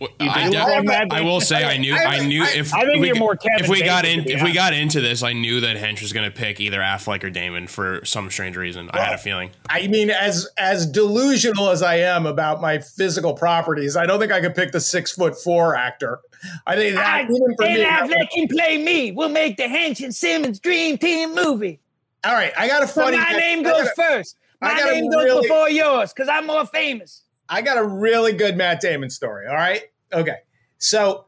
I, 0.00 0.50
def- 0.50 1.12
I 1.12 1.20
will 1.20 1.40
say 1.40 1.64
I 1.64 1.76
knew 1.76 1.94
I- 1.94 2.04
I 2.16 2.26
knew 2.26 2.42
if 2.42 2.74
I 2.74 2.84
think 2.84 3.00
we, 3.00 3.06
you're 3.06 3.16
more 3.16 3.36
Kevin 3.36 3.64
if 3.64 3.68
we 3.70 3.82
got 3.82 4.04
in 4.04 4.28
if 4.28 4.42
we 4.42 4.52
got 4.52 4.72
into 4.72 5.00
this 5.00 5.22
I 5.22 5.32
knew 5.32 5.60
that 5.60 5.76
Hench 5.76 6.02
was 6.02 6.12
going 6.12 6.28
to 6.30 6.36
pick 6.36 6.60
either 6.60 6.80
Affleck 6.80 7.22
or 7.22 7.30
Damon 7.30 7.68
for 7.68 8.04
some 8.04 8.28
strange 8.30 8.56
reason. 8.56 8.90
I 8.92 9.00
had 9.00 9.14
a 9.14 9.18
feeling. 9.18 9.50
I 9.70 9.86
mean, 9.86 10.10
as 10.10 10.48
as 10.58 10.86
delusional 10.86 11.70
as 11.70 11.82
I 11.82 11.96
am 11.96 12.26
about 12.26 12.60
my 12.60 12.78
physical 12.78 13.34
properties, 13.34 13.96
I 13.96 14.06
don't 14.06 14.18
think 14.18 14.32
I 14.32 14.40
could 14.40 14.54
pick 14.54 14.72
the 14.72 14.80
six 14.80 15.12
foot 15.12 15.36
four 15.40 15.76
actor. 15.76 16.20
I 16.66 16.76
think 16.76 16.96
that 16.96 17.22
even 17.30 17.56
for 17.56 17.64
me. 17.66 17.76
that 17.78 18.02
was- 18.08 18.28
can 18.34 18.48
play 18.48 18.82
me. 18.82 19.12
We'll 19.12 19.28
make 19.28 19.56
the 19.56 19.62
Hench 19.64 20.02
and 20.04 20.14
Simmons 20.14 20.58
Dream 20.60 20.98
Team 20.98 21.34
movie. 21.34 21.80
all 22.24 22.34
right, 22.34 22.52
I 22.58 22.66
got 22.68 22.82
a 22.82 22.86
funny. 22.86 23.16
I 23.16 23.62
got 23.62 23.80
a- 23.86 23.92
first. 23.96 24.36
my 24.60 24.74
name 24.74 25.08
goes 25.10 25.24
really- 25.24 25.76
yours 25.76 26.12
because 26.12 26.28
I'm 26.28 26.46
more 26.46 26.66
famous. 26.66 27.23
I 27.48 27.62
got 27.62 27.78
a 27.78 27.84
really 27.84 28.32
good 28.32 28.56
Matt 28.56 28.80
Damon 28.80 29.10
story. 29.10 29.46
All 29.46 29.54
right. 29.54 29.82
Okay. 30.12 30.36
So, 30.78 31.26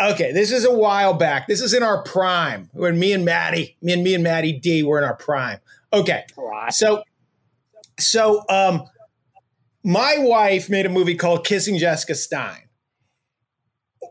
okay, 0.00 0.32
this 0.32 0.52
is 0.52 0.64
a 0.64 0.74
while 0.74 1.14
back. 1.14 1.46
This 1.46 1.60
is 1.60 1.74
in 1.74 1.82
our 1.82 2.02
prime 2.02 2.70
when 2.72 2.98
me 2.98 3.12
and 3.12 3.24
Maddie, 3.24 3.76
me 3.82 3.92
and 3.92 4.02
me 4.02 4.14
and 4.14 4.24
Maddie 4.24 4.52
D 4.52 4.82
were 4.82 4.98
in 4.98 5.04
our 5.04 5.16
prime. 5.16 5.58
Okay. 5.92 6.24
So, 6.70 7.02
so, 7.98 8.44
um, 8.48 8.84
my 9.82 10.16
wife 10.18 10.68
made 10.68 10.84
a 10.84 10.88
movie 10.88 11.14
called 11.14 11.46
Kissing 11.46 11.78
Jessica 11.78 12.16
Stein. 12.16 12.62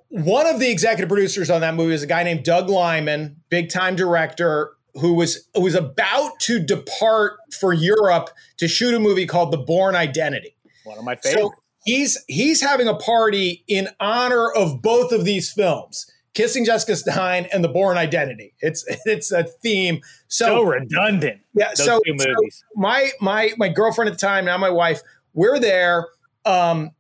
One 0.08 0.48
of 0.48 0.60
the 0.60 0.72
executive 0.72 1.10
producers 1.10 1.50
on 1.50 1.60
that 1.62 1.76
movie 1.76 1.94
is 1.94 2.02
a 2.02 2.08
guy 2.08 2.24
named 2.24 2.46
Doug 2.46 2.70
Liman, 2.70 3.42
big 3.50 3.70
time 3.70 3.98
director 3.98 4.72
who 4.96 5.14
was 5.14 5.50
who 5.54 5.62
was 5.62 5.76
about 5.76 6.40
to 6.42 6.60
depart 6.60 7.38
for 7.60 7.74
Europe 7.74 8.30
to 8.58 8.68
shoot 8.68 8.94
a 8.94 9.00
movie 9.00 9.26
called 9.26 9.52
The 9.52 9.58
Bourne 9.58 9.96
Identity. 9.96 10.55
One 10.86 10.98
of 10.98 11.04
my 11.04 11.16
favorites. 11.16 11.42
So 11.42 11.54
he's 11.84 12.24
he's 12.28 12.62
having 12.62 12.88
a 12.88 12.96
party 12.96 13.64
in 13.68 13.90
honor 14.00 14.50
of 14.52 14.82
both 14.82 15.12
of 15.12 15.26
these 15.26 15.52
films, 15.52 16.10
Kissing 16.34 16.66
Jessica 16.66 16.96
Stein 16.96 17.48
and 17.52 17.64
The 17.64 17.70
Bourne 17.70 17.98
Identity. 17.98 18.54
It's 18.60 18.86
it's 19.06 19.32
a 19.32 19.44
theme. 19.44 20.02
so 20.28 20.46
So, 20.48 20.62
redundant. 20.64 21.42
yeah, 21.54 21.70
Those 21.70 21.86
so, 21.86 22.00
two 22.06 22.16
so 22.20 22.34
my 22.76 23.12
my 23.22 23.52
my 23.58 23.70
girlfriend 23.70 24.10
at 24.10 24.20
the 24.20 24.26
time, 24.26 24.46
now 24.46 24.58
my 24.58 24.70
wife, 24.70 25.02
we're 25.34 25.60
there 25.60 26.08
um, 26.46 26.92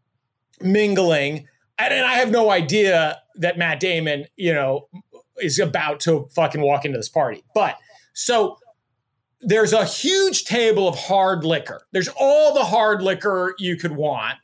mingling, 0.61 1.47
and, 1.77 1.93
and 1.93 2.05
I 2.05 2.15
have 2.15 2.31
no 2.31 2.49
idea 2.49 3.21
that 3.36 3.57
Matt 3.57 3.79
Damon, 3.79 4.25
you 4.38 4.53
know, 4.53 4.88
is 5.38 5.59
about 5.59 5.99
to 6.01 6.27
fucking 6.33 6.61
walk 6.61 6.86
into 6.86 6.97
this 6.97 7.09
party. 7.09 7.43
But 7.53 7.77
so 8.13 8.57
there's 9.45 9.73
a 9.73 9.85
huge 9.85 10.43
table 10.45 10.87
of 10.87 10.97
hard 10.97 11.45
liquor. 11.45 11.81
There's 11.91 12.09
all 12.19 12.53
the 12.53 12.63
hard 12.63 13.01
liquor 13.01 13.55
you 13.59 13.77
could 13.77 13.95
want, 13.95 14.37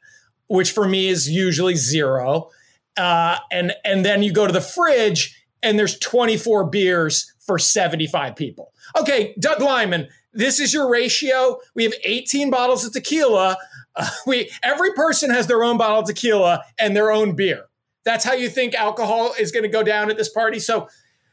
which 0.48 0.72
for 0.72 0.88
me 0.88 1.08
is 1.08 1.30
usually 1.30 1.76
zero. 1.76 2.50
Uh, 2.98 3.38
and 3.52 3.74
and 3.84 4.06
then 4.06 4.22
you 4.22 4.32
go 4.32 4.46
to 4.46 4.54
the 4.54 4.62
fridge 4.62 5.44
and 5.64 5.78
there's 5.78 5.98
24 6.00 6.66
beers 6.66 7.34
for 7.40 7.58
75 7.58 8.36
people. 8.36 8.72
Okay, 9.00 9.34
Doug 9.40 9.62
Liman, 9.62 10.08
this 10.34 10.60
is 10.60 10.74
your 10.74 10.90
ratio. 10.90 11.60
We 11.74 11.84
have 11.84 11.94
18 12.04 12.50
bottles 12.50 12.86
of 12.86 12.94
tequila. 12.94 13.58
Uh, 13.96 14.10
we 14.28 14.52
every 14.62 14.94
person 14.94 15.32
has 15.32 15.48
their 15.48 15.64
own 15.64 15.78
bottle 15.78 16.00
of 16.00 16.06
tequila 16.06 16.64
and 16.80 16.96
their 16.96 17.12
own 17.12 17.36
beer. 17.36 17.66
That's 18.04 18.24
how 18.24 18.34
you 18.34 18.50
think 18.50 18.76
alcohol 18.76 19.34
is 19.40 19.52
going 19.52 19.64
to 19.64 19.70
go 19.70 19.84
down 19.84 20.12
at 20.12 20.18
this 20.18 20.30
party. 20.30 20.60
So 20.60 20.88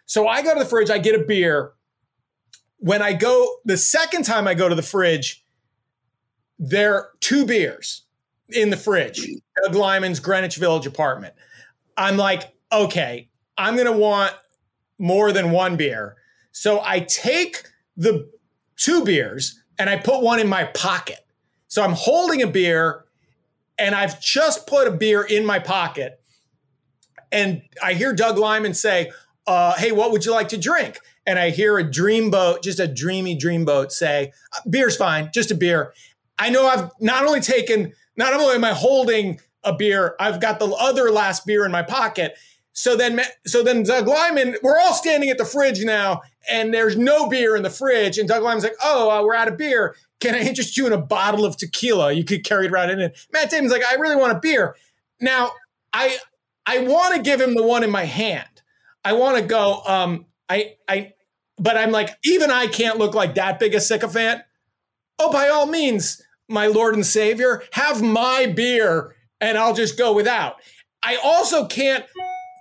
so 0.06 0.26
I 0.26 0.40
go 0.40 0.54
to 0.54 0.60
the 0.60 0.66
fridge, 0.66 0.88
I 0.88 0.96
get 0.96 1.20
a 1.20 1.24
beer. 1.24 1.72
When 2.78 3.02
I 3.02 3.12
go 3.12 3.56
the 3.64 3.76
second 3.76 4.24
time 4.24 4.46
I 4.46 4.54
go 4.54 4.68
to 4.68 4.74
the 4.74 4.82
fridge, 4.82 5.44
there 6.58 6.94
are 6.94 7.08
two 7.20 7.46
beers 7.46 8.04
in 8.50 8.70
the 8.70 8.76
fridge. 8.76 9.28
Doug 9.62 9.74
Liman's 9.74 10.20
Greenwich 10.20 10.56
Village 10.56 10.86
apartment. 10.86 11.34
I'm 11.96 12.16
like, 12.16 12.52
okay, 12.72 13.28
I'm 13.56 13.76
to 13.76 13.92
want 13.92 14.32
more 14.98 15.32
than 15.32 15.50
one 15.50 15.76
beer. 15.76 16.16
So 16.52 16.80
I 16.84 17.00
take 17.00 17.64
the 17.96 18.30
two 18.76 19.04
beers 19.04 19.60
and 19.78 19.90
I 19.90 19.96
put 19.96 20.22
one 20.22 20.40
in 20.40 20.48
my 20.48 20.64
pocket. 20.64 21.26
So 21.68 21.82
I'm 21.82 21.92
holding 21.92 22.42
a 22.42 22.46
beer 22.46 23.04
and 23.78 23.94
I've 23.94 24.20
just 24.20 24.66
put 24.66 24.88
a 24.88 24.90
beer 24.90 25.22
in 25.22 25.44
my 25.44 25.58
pocket. 25.58 26.20
And 27.30 27.62
I 27.82 27.94
hear 27.94 28.12
Doug 28.14 28.38
Liman 28.38 28.74
say, 28.74 29.10
uh, 29.46 29.74
Hey, 29.76 29.92
what 29.92 30.12
would 30.12 30.24
you 30.24 30.32
like 30.32 30.48
to 30.48 30.58
drink? 30.58 30.98
And 31.28 31.38
I 31.38 31.50
hear 31.50 31.78
a 31.78 31.84
dreamboat, 31.84 32.62
just 32.62 32.80
a 32.80 32.88
dreamy 32.88 33.38
dreamboat 33.38 33.92
say, 33.92 34.32
Beer's 34.68 34.96
fine, 34.96 35.28
just 35.34 35.50
a 35.50 35.54
beer. 35.54 35.92
I 36.38 36.48
know 36.48 36.66
I've 36.66 36.90
not 37.00 37.26
only 37.26 37.40
taken, 37.40 37.92
not 38.16 38.32
only 38.32 38.54
am 38.54 38.64
I 38.64 38.72
holding 38.72 39.38
a 39.62 39.74
beer, 39.74 40.16
I've 40.18 40.40
got 40.40 40.58
the 40.58 40.68
other 40.68 41.10
last 41.10 41.44
beer 41.44 41.66
in 41.66 41.70
my 41.70 41.82
pocket. 41.82 42.38
So 42.72 42.96
then, 42.96 43.20
so 43.46 43.62
then 43.62 43.82
Doug 43.82 44.08
Liman, 44.08 44.56
we're 44.62 44.78
all 44.78 44.94
standing 44.94 45.28
at 45.28 45.36
the 45.36 45.44
fridge 45.44 45.84
now, 45.84 46.22
and 46.50 46.72
there's 46.72 46.96
no 46.96 47.28
beer 47.28 47.56
in 47.56 47.62
the 47.62 47.68
fridge. 47.68 48.16
And 48.16 48.26
Doug 48.26 48.42
Liman's 48.42 48.64
like, 48.64 48.76
"Oh, 48.82 49.10
uh, 49.10 49.22
we're 49.22 49.34
out 49.34 49.48
of 49.48 49.58
beer. 49.58 49.96
Can 50.20 50.34
I 50.34 50.38
interest 50.38 50.78
you 50.78 50.86
in 50.86 50.94
a 50.94 50.98
bottle 50.98 51.44
of 51.44 51.58
tequila? 51.58 52.12
You 52.12 52.24
could 52.24 52.42
carry 52.42 52.66
it 52.66 52.72
around 52.72 52.90
in 52.90 53.00
it." 53.00 53.26
Matt 53.32 53.50
Damon's 53.50 53.72
like, 53.72 53.84
"I 53.84 53.96
really 53.96 54.16
want 54.16 54.32
a 54.32 54.40
beer." 54.40 54.76
Now, 55.20 55.50
I 55.92 56.18
I 56.64 56.78
want 56.78 57.16
to 57.16 57.20
give 57.20 57.40
him 57.40 57.54
the 57.54 57.64
one 57.64 57.84
in 57.84 57.90
my 57.90 58.04
hand. 58.04 58.62
I 59.04 59.12
want 59.14 59.36
to 59.36 59.42
go. 59.42 59.82
Um, 59.86 60.26
I 60.48 60.76
I, 60.88 61.12
but 61.59 61.76
I'm 61.76 61.90
like, 61.90 62.11
even 62.24 62.50
I 62.50 62.66
can't 62.66 62.98
look 62.98 63.14
like 63.14 63.34
that 63.34 63.59
big 63.59 63.74
a 63.74 63.80
sycophant. 63.80 64.42
Oh, 65.18 65.32
by 65.32 65.48
all 65.48 65.66
means, 65.66 66.22
my 66.48 66.66
Lord 66.66 66.94
and 66.94 67.04
Savior, 67.04 67.62
have 67.72 68.02
my 68.02 68.46
beer, 68.46 69.14
and 69.40 69.59
I'll 69.59 69.74
just 69.74 69.98
go 69.98 70.12
without. 70.12 70.56
I 71.02 71.16
also 71.16 71.66
can't 71.66 72.04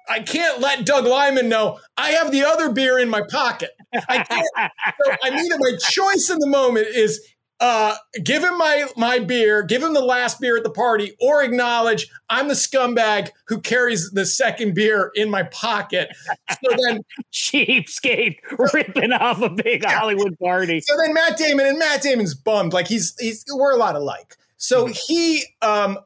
I 0.10 0.22
can't 0.22 0.62
let 0.62 0.86
Doug 0.86 1.06
Liman 1.06 1.50
know 1.50 1.80
I 1.98 2.12
have 2.12 2.32
the 2.32 2.44
other 2.44 2.72
beer 2.72 2.98
in 2.98 3.10
my 3.10 3.22
pocket. 3.30 3.72
I 4.08 4.24
can't. 4.24 4.48
so 5.06 5.16
I 5.24 5.32
mean, 5.32 5.50
my 5.58 5.72
choice 5.90 6.30
in 6.30 6.40
the 6.40 6.48
moment 6.48 6.88
is 6.88 7.26
uh, 7.60 7.96
give 8.24 8.44
him 8.44 8.58
my 8.58 8.86
my 8.96 9.20
beer, 9.20 9.64
give 9.64 9.82
him 9.82 9.94
the 9.94 10.02
last 10.02 10.40
beer 10.40 10.58
at 10.58 10.64
the 10.64 10.70
party, 10.70 11.16
or 11.20 11.44
acknowledge 11.44 12.08
I'm 12.30 12.48
the 12.48 12.54
scumbag 12.54 13.30
who 13.48 13.60
carries 13.60 14.12
the 14.12 14.26
second 14.26 14.76
beer 14.76 15.12
in 15.16 15.30
my 15.30 15.44
pocket. 15.44 16.10
So 16.52 16.76
then, 16.86 17.02
cheapskate 17.34 18.38
ripping 18.74 19.12
off 19.12 19.42
a 19.42 19.50
big 19.50 19.84
yeah. 19.84 20.00
Hollywood 20.00 20.38
party. 20.40 20.82
So 20.82 20.96
then, 20.98 21.14
Matt 21.14 21.38
Damon 21.38 21.66
and 21.66 21.80
Matt 21.80 22.04
Damon's 22.04 22.36
bummed, 22.36 22.74
like 22.74 22.88
he's 22.88 23.16
he's 23.20 23.44
we're 23.52 23.74
a 23.74 23.78
lot 23.78 23.96
alike. 23.96 24.38
So 24.58 24.86
mm-hmm. 24.86 24.94
he 25.08 25.44
um 25.62 25.98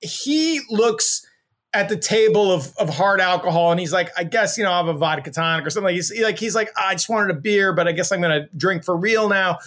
he 0.00 0.60
looks 0.70 1.26
at 1.72 1.88
the 1.88 1.96
table 1.96 2.52
of, 2.52 2.72
of 2.78 2.88
hard 2.88 3.20
alcohol 3.20 3.70
and 3.70 3.78
he's 3.78 3.92
like, 3.92 4.10
I 4.18 4.24
guess, 4.24 4.58
you 4.58 4.64
know, 4.64 4.72
I 4.72 4.78
have 4.78 4.88
a 4.88 4.94
vodka 4.94 5.30
tonic 5.30 5.64
or 5.64 5.70
something. 5.70 5.94
He's 5.94 6.12
like, 6.20 6.36
he's 6.36 6.54
like, 6.54 6.68
I 6.76 6.94
just 6.94 7.08
wanted 7.08 7.30
a 7.30 7.38
beer, 7.38 7.72
but 7.72 7.86
I 7.86 7.92
guess 7.92 8.10
I'm 8.10 8.20
going 8.20 8.42
to 8.42 8.48
drink 8.56 8.84
for 8.84 8.96
real 8.96 9.28
now. 9.28 9.58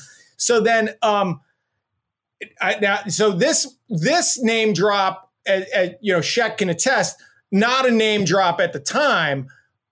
So 0.44 0.60
then, 0.60 0.90
um, 1.02 1.42
I, 2.62 2.78
now, 2.82 3.00
so 3.08 3.32
this 3.32 3.78
this 3.90 4.42
name 4.42 4.74
drop, 4.74 5.32
as, 5.48 5.66
as, 5.74 5.90
you 6.02 6.14
know, 6.14 6.20
Sheck 6.20 6.58
can 6.58 6.70
attest, 6.70 7.22
not 7.52 7.88
a 7.88 7.92
name 7.92 8.26
drop 8.26 8.60
at 8.60 8.74
the 8.74 8.80
time. 8.80 9.48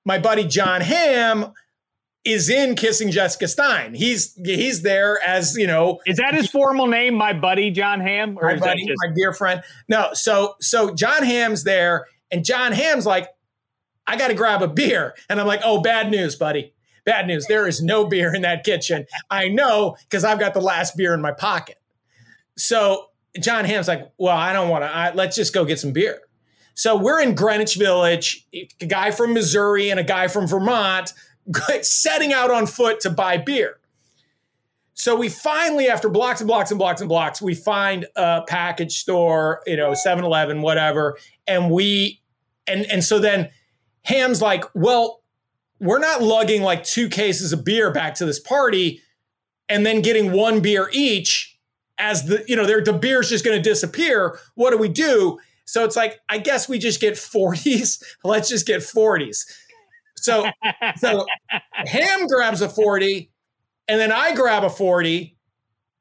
My 0.06 0.18
buddy 0.20 0.44
Jon 0.44 0.82
Hamm 0.82 1.54
is 2.26 2.50
in 2.50 2.76
Kissing 2.76 3.12
Jessica 3.12 3.48
Stein. 3.48 3.94
He's 3.94 4.36
he's 4.44 4.82
there 4.82 5.20
as 5.26 5.56
you 5.56 5.68
know. 5.68 6.00
Is 6.06 6.18
that 6.18 6.34
his 6.34 6.50
formal 6.50 6.88
name, 6.88 7.16
my 7.16 7.34
buddy 7.34 7.72
Jon 7.72 8.02
Hamm, 8.02 8.38
or 8.38 8.44
my 8.44 8.58
buddy, 8.58 8.86
just- 8.86 9.00
my 9.06 9.14
dear 9.16 9.34
friend? 9.34 9.64
No, 9.88 10.10
so 10.14 10.56
so 10.60 10.94
Jon 10.94 11.24
Hamm's 11.24 11.64
there, 11.64 12.08
and 12.32 12.44
Jon 12.44 12.74
Hamm's 12.74 13.06
like, 13.06 13.30
I 14.06 14.18
got 14.18 14.28
to 14.28 14.34
grab 14.34 14.62
a 14.62 14.68
beer, 14.68 15.16
and 15.30 15.40
I'm 15.40 15.48
like, 15.48 15.62
oh, 15.64 15.82
bad 15.82 16.12
news, 16.12 16.36
buddy. 16.36 16.74
Bad 17.04 17.28
news. 17.28 17.46
There 17.48 17.68
is 17.68 17.82
no 17.82 18.06
beer 18.06 18.34
in 18.34 18.42
that 18.44 18.64
kitchen. 18.64 19.06
I 19.30 19.48
know 19.48 19.98
because 20.02 20.24
I've 20.24 20.40
got 20.40 20.54
the 20.54 20.62
last 20.62 20.96
beer 20.96 21.14
in 21.14 21.22
my 21.22 21.32
pocket. 21.32 21.78
So 22.58 23.08
Jon 23.40 23.66
Hamm's 23.66 23.88
like, 23.88 24.12
well, 24.18 24.38
I 24.38 24.54
don't 24.54 24.70
want 24.70 24.84
to. 24.84 25.12
Let's 25.16 25.36
just 25.36 25.54
go 25.54 25.66
get 25.66 25.80
some 25.80 25.94
beer. 25.94 26.22
So 26.74 26.96
we're 26.96 27.22
in 27.22 27.36
Greenwich 27.36 27.76
Village. 27.76 28.48
A 28.54 28.86
guy 28.86 29.12
from 29.12 29.34
Missouri 29.34 29.90
and 29.90 30.00
a 30.00 30.04
guy 30.04 30.28
from 30.28 30.48
Vermont 30.48 31.14
setting 31.82 32.34
out 32.34 32.52
on 32.52 32.68
foot 32.68 33.00
to 33.02 33.10
buy 33.10 33.38
beer. 33.38 33.78
So 34.94 35.16
we 35.16 35.30
finally, 35.30 35.88
after 35.88 36.10
blocks 36.10 36.42
and 36.42 36.48
blocks 36.48 36.70
and 36.70 36.78
blocks 36.78 37.02
and 37.02 37.08
blocks, 37.10 37.42
we 37.42 37.56
find 37.56 38.06
a 38.16 38.44
package 38.48 39.00
store, 39.00 39.64
you 39.66 39.76
know, 39.76 39.92
7-Eleven, 39.92 40.62
whatever, 40.62 41.18
and 41.48 41.72
we 41.72 42.22
and 42.68 42.86
and 42.86 43.04
so 43.04 43.18
then 43.18 43.50
Hamm's 44.04 44.42
like, 44.42 44.64
well, 44.76 45.21
we're 45.82 46.00
not 46.00 46.22
lugging 46.22 46.62
like 46.62 46.84
two 46.84 47.10
cases 47.10 47.52
of 47.52 47.66
beer 47.66 47.92
back 47.92 48.16
to 48.16 48.26
this 48.26 48.40
party 48.40 49.02
and 49.68 49.86
then 49.86 50.02
getting 50.02 50.32
one 50.32 50.62
beer 50.62 50.90
each 50.94 51.58
as 51.98 52.26
the 52.26 52.46
you 52.48 52.56
know 52.56 52.66
the 52.66 52.94
beer's 52.94 53.30
just 53.30 53.44
going 53.44 53.58
to 53.58 53.70
disappear. 53.70 54.40
What 54.56 54.72
do 54.72 54.78
we 54.78 54.88
do? 54.88 55.40
So 55.66 55.86
it's 55.86 55.96
like 55.96 56.20
i 56.28 56.38
guess 56.38 56.68
we 56.68 56.80
just 56.80 57.00
get 57.00 57.14
40s 57.16 58.04
let's 58.24 58.50
just 58.50 58.68
get 58.68 58.82
40s 58.82 59.46
so 60.18 60.50
so 60.98 61.26
Hamm 61.74 62.28
grabs 62.28 62.62
a 62.62 62.68
40 62.70 63.32
and 63.88 64.00
then 64.00 64.12
i 64.12 64.36
grab 64.36 64.66
a 64.66 64.70
40 64.70 65.38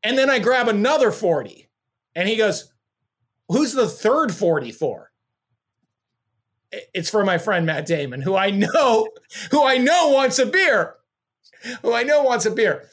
and 0.03 0.19
then 0.19 0.29
i 0.29 0.41
grab 0.41 0.67
another 0.67 1.13
40 1.13 1.69
and 2.17 2.29
he 2.29 2.37
goes 2.37 2.73
who's 3.49 3.73
the 3.73 3.87
third 3.87 4.35
40 4.35 4.73
for 4.73 5.10
it's 6.73 7.11
for 7.11 7.25
my 7.25 7.39
friend 7.39 7.67
Matt 7.67 7.87
Damon, 7.87 8.23
who 8.23 8.37
I 8.37 8.51
know, 8.51 9.09
who 9.51 9.65
I 9.65 9.79
know 9.79 10.09
wants 10.09 10.39
a 10.39 10.47
beer, 10.47 10.95
who 11.83 11.93
I 11.93 12.03
know 12.03 12.23
wants 12.23 12.47
a 12.47 12.51
beer. 12.51 12.89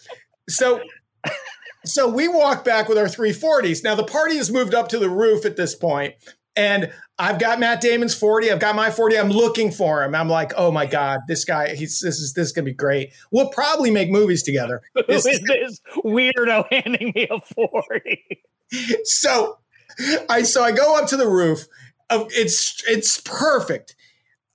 So, 0.50 0.82
so 1.86 2.08
we 2.08 2.28
walk 2.28 2.66
back 2.66 2.90
with 2.90 2.98
our 2.98 3.06
340s. 3.06 3.84
Now 3.84 3.96
the 3.96 4.04
party 4.04 4.38
has 4.38 4.52
moved 4.52 4.74
up 4.74 4.90
to 4.90 5.00
the 5.00 5.10
roof 5.10 5.46
at 5.46 5.56
this 5.56 5.76
point, 5.76 6.16
and 6.56 6.92
I've 7.20 7.40
got 7.40 7.60
Matt 7.60 7.82
Damon's 7.82 8.14
40. 8.14 8.52
I've 8.52 8.60
got 8.60 8.76
my 8.76 8.92
40. 8.92 9.18
I'm 9.18 9.30
looking 9.30 9.72
for 9.72 10.04
him. 10.04 10.14
I'm 10.14 10.30
like, 10.30 10.54
oh 10.56 10.72
my 10.72 10.86
god, 10.86 11.22
this 11.28 11.46
guy. 11.46 11.76
He's 11.76 12.00
this 12.00 12.20
is 12.20 12.34
this 12.34 12.48
is 12.48 12.52
gonna 12.52 12.66
be 12.66 12.74
great. 12.74 13.14
We'll 13.32 13.50
probably 13.50 13.92
make 13.92 14.10
movies 14.10 14.44
together. 14.44 14.82
This 15.08 15.26
is 15.26 15.42
this 15.42 15.80
weirdo 16.04 16.66
handing 16.72 17.14
me 17.16 17.28
a 17.30 17.40
40? 17.40 18.44
So, 19.04 19.58
I 20.30 20.44
so 20.44 20.64
I 20.64 20.72
go 20.72 20.98
up 20.98 21.08
to 21.10 21.18
the 21.18 21.28
roof 21.28 21.66
it's 22.10 22.84
it's 22.88 23.22
perfect. 23.22 23.96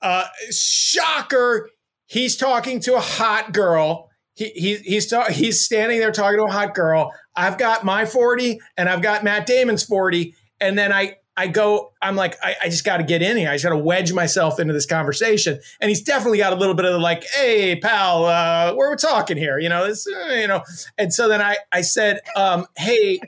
Uh, 0.00 0.26
shocker! 0.50 1.70
He's 2.06 2.36
talking 2.36 2.80
to 2.80 2.94
a 2.94 3.00
hot 3.00 3.52
girl. 3.52 4.10
He, 4.34 4.50
he 4.50 4.76
he's 4.76 5.06
ta- 5.08 5.30
he's 5.30 5.64
standing 5.64 6.00
there 6.00 6.12
talking 6.12 6.38
to 6.38 6.44
a 6.44 6.50
hot 6.50 6.74
girl. 6.74 7.12
I've 7.36 7.58
got 7.58 7.84
my 7.84 8.04
forty, 8.04 8.60
and 8.76 8.88
I've 8.88 9.02
got 9.02 9.24
Matt 9.24 9.46
Damon's 9.46 9.84
forty, 9.84 10.34
and 10.60 10.76
then 10.78 10.92
I 10.92 11.16
I 11.36 11.46
go, 11.46 11.92
I'm 12.02 12.14
like, 12.14 12.36
I, 12.42 12.56
I 12.64 12.68
just 12.68 12.84
got 12.84 12.98
to 12.98 13.04
get 13.04 13.22
in 13.22 13.38
here. 13.38 13.48
I 13.48 13.54
just 13.54 13.64
got 13.64 13.70
to 13.70 13.78
wedge 13.78 14.12
myself 14.12 14.60
into 14.60 14.74
this 14.74 14.84
conversation. 14.84 15.58
And 15.80 15.88
he's 15.88 16.02
definitely 16.02 16.38
got 16.38 16.52
a 16.52 16.56
little 16.56 16.74
bit 16.74 16.84
of 16.84 16.92
the 16.92 16.98
like, 16.98 17.24
hey, 17.24 17.76
pal, 17.76 18.26
uh, 18.26 18.74
we're 18.76 18.94
talking 18.96 19.38
here, 19.38 19.58
you 19.58 19.70
know, 19.70 19.86
this, 19.86 20.06
uh, 20.06 20.34
you 20.34 20.46
know. 20.46 20.62
And 20.98 21.12
so 21.12 21.28
then 21.28 21.40
I, 21.40 21.56
I 21.72 21.80
said, 21.80 22.20
um, 22.36 22.66
hey, 22.76 23.18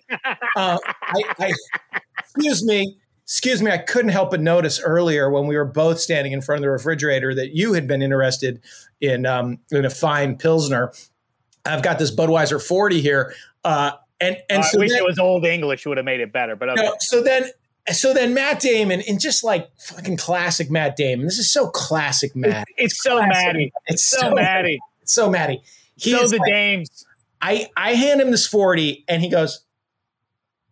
uh, 0.54 0.78
I, 0.84 1.22
I, 1.40 1.52
excuse 2.18 2.62
me, 2.62 2.98
excuse 3.24 3.62
me, 3.62 3.70
I 3.70 3.78
couldn't 3.78 4.10
help 4.10 4.30
but 4.30 4.40
notice 4.40 4.80
earlier 4.80 5.30
when 5.30 5.46
we 5.46 5.56
were 5.56 5.64
both 5.64 5.98
standing 5.98 6.32
in 6.32 6.40
front 6.40 6.58
of 6.58 6.62
the 6.62 6.70
refrigerator 6.70 7.34
that 7.34 7.54
you 7.54 7.72
had 7.72 7.86
been 7.86 8.02
interested 8.02 8.60
in 9.00 9.26
um, 9.26 9.58
in 9.70 9.84
a 9.84 9.90
fine 9.90 10.36
pilsner. 10.36 10.92
I've 11.64 11.82
got 11.82 11.98
this 11.98 12.14
Budweiser 12.14 12.64
40 12.64 13.00
here. 13.00 13.34
Uh, 13.64 13.92
and 14.20 14.36
and 14.50 14.60
uh, 14.60 14.62
so 14.62 14.78
I 14.78 14.80
wish 14.80 14.90
then, 14.90 15.00
it 15.00 15.04
was 15.04 15.18
old 15.18 15.44
English 15.44 15.86
would 15.86 15.96
have 15.96 16.04
made 16.04 16.20
it 16.20 16.32
better, 16.32 16.54
but 16.54 16.68
okay. 16.70 16.82
no, 16.82 16.94
so 17.00 17.22
then 17.22 17.50
so 17.92 18.14
then 18.14 18.32
Matt 18.32 18.60
Damon 18.60 19.00
in 19.00 19.18
just 19.18 19.44
like 19.44 19.70
fucking 19.78 20.16
classic 20.16 20.70
Matt 20.70 20.96
Damon. 20.96 21.26
This 21.26 21.38
is 21.38 21.52
so 21.52 21.68
classic 21.68 22.34
Matt. 22.36 22.66
It's, 22.76 22.94
it's 22.94 23.02
so 23.02 23.20
Matty. 23.20 23.72
It's 23.86 24.04
so, 24.04 24.20
so 24.20 24.34
Matty. 24.34 24.80
It's 25.02 25.12
so 25.12 25.30
Matty. 25.30 25.62
He 25.96 26.12
so 26.12 26.28
the 26.28 26.38
like, 26.38 26.50
dames. 26.50 27.06
I 27.42 27.68
I 27.76 27.94
hand 27.94 28.20
him 28.20 28.30
this 28.30 28.46
40 28.46 29.04
and 29.08 29.22
he 29.22 29.28
goes, 29.28 29.64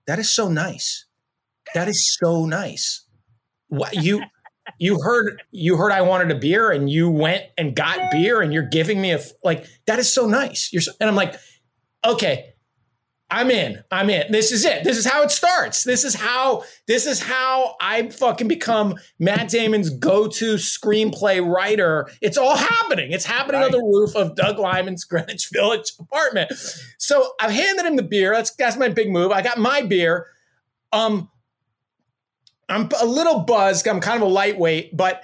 That 0.07 0.19
is 0.19 0.31
so 0.31 0.49
nice. 0.49 1.05
That 1.75 1.89
is 1.89 2.17
so 2.21 2.45
nice. 2.45 3.05
What 3.69 3.95
you 3.95 4.23
you 4.79 5.01
heard 5.01 5.43
you 5.51 5.77
heard 5.77 5.93
I 5.93 6.03
wanted 6.03 6.31
a 6.31 6.39
beer 6.39 6.71
and 6.71 6.91
you 6.91 7.11
went 7.11 7.45
and 7.57 7.75
got 7.75 8.11
beer 8.11 8.41
and 8.41 8.53
you're 8.53 8.69
giving 8.69 9.01
me 9.01 9.13
a 9.13 9.21
like 9.43 9.67
that 9.87 9.99
is 9.99 10.13
so 10.13 10.27
nice. 10.27 10.71
You're 10.73 10.83
so, 10.83 10.93
and 11.01 11.09
I'm 11.09 11.17
like, 11.17 11.35
okay, 12.07 12.53
I'm 13.33 13.51
in. 13.51 13.83
I'm 13.91 14.11
in. 14.11 14.31
This 14.31 14.53
is 14.53 14.67
it. 14.67 14.85
This 14.85 14.99
is 14.99 15.07
how 15.07 15.23
it 15.23 15.31
starts. 15.31 15.85
This 15.85 16.05
is 16.05 16.15
how 16.15 16.65
this 16.87 17.07
is 17.07 17.23
how 17.23 17.77
I 17.81 18.11
fucking 18.11 18.47
become 18.47 18.97
Matt 19.19 19.49
Damon's 19.49 19.89
go-to 19.89 20.57
screenplay 20.57 21.45
writer. 21.45 22.11
It's 22.21 22.37
all 22.37 22.57
happening. 22.57 23.11
It's 23.11 23.25
happening 23.25 23.63
right. 23.63 23.67
on 23.67 23.73
the 23.73 23.83
roof 23.83 24.15
of 24.15 24.37
Doug 24.37 24.59
Liman's 24.59 25.05
Greenwich 25.09 25.49
Village 25.51 25.93
apartment. 25.99 26.53
So 26.99 27.33
I've 27.41 27.51
handed 27.51 27.87
him 27.87 27.97
the 27.97 28.03
beer. 28.03 28.35
That's 28.35 28.55
that's 28.55 28.77
my 28.77 28.91
big 28.91 29.11
move. 29.11 29.33
I 29.33 29.41
got 29.41 29.57
my 29.57 29.81
beer. 29.81 30.27
Um, 30.93 31.31
I'm 32.73 32.89
a 33.01 33.07
little 33.07 33.41
buzzed. 33.41 33.87
I'm 33.87 34.01
kind 34.01 34.23
of 34.23 34.29
a 34.29 34.31
lightweight, 34.33 34.97
but 34.97 35.23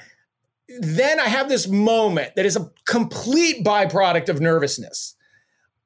then 0.80 1.18
I 1.18 1.24
have 1.24 1.48
this 1.48 1.66
moment 1.66 2.36
that 2.36 2.44
is 2.44 2.56
a 2.56 2.70
complete 2.84 3.64
byproduct 3.64 4.28
of 4.28 4.40
nervousness. 4.40 5.14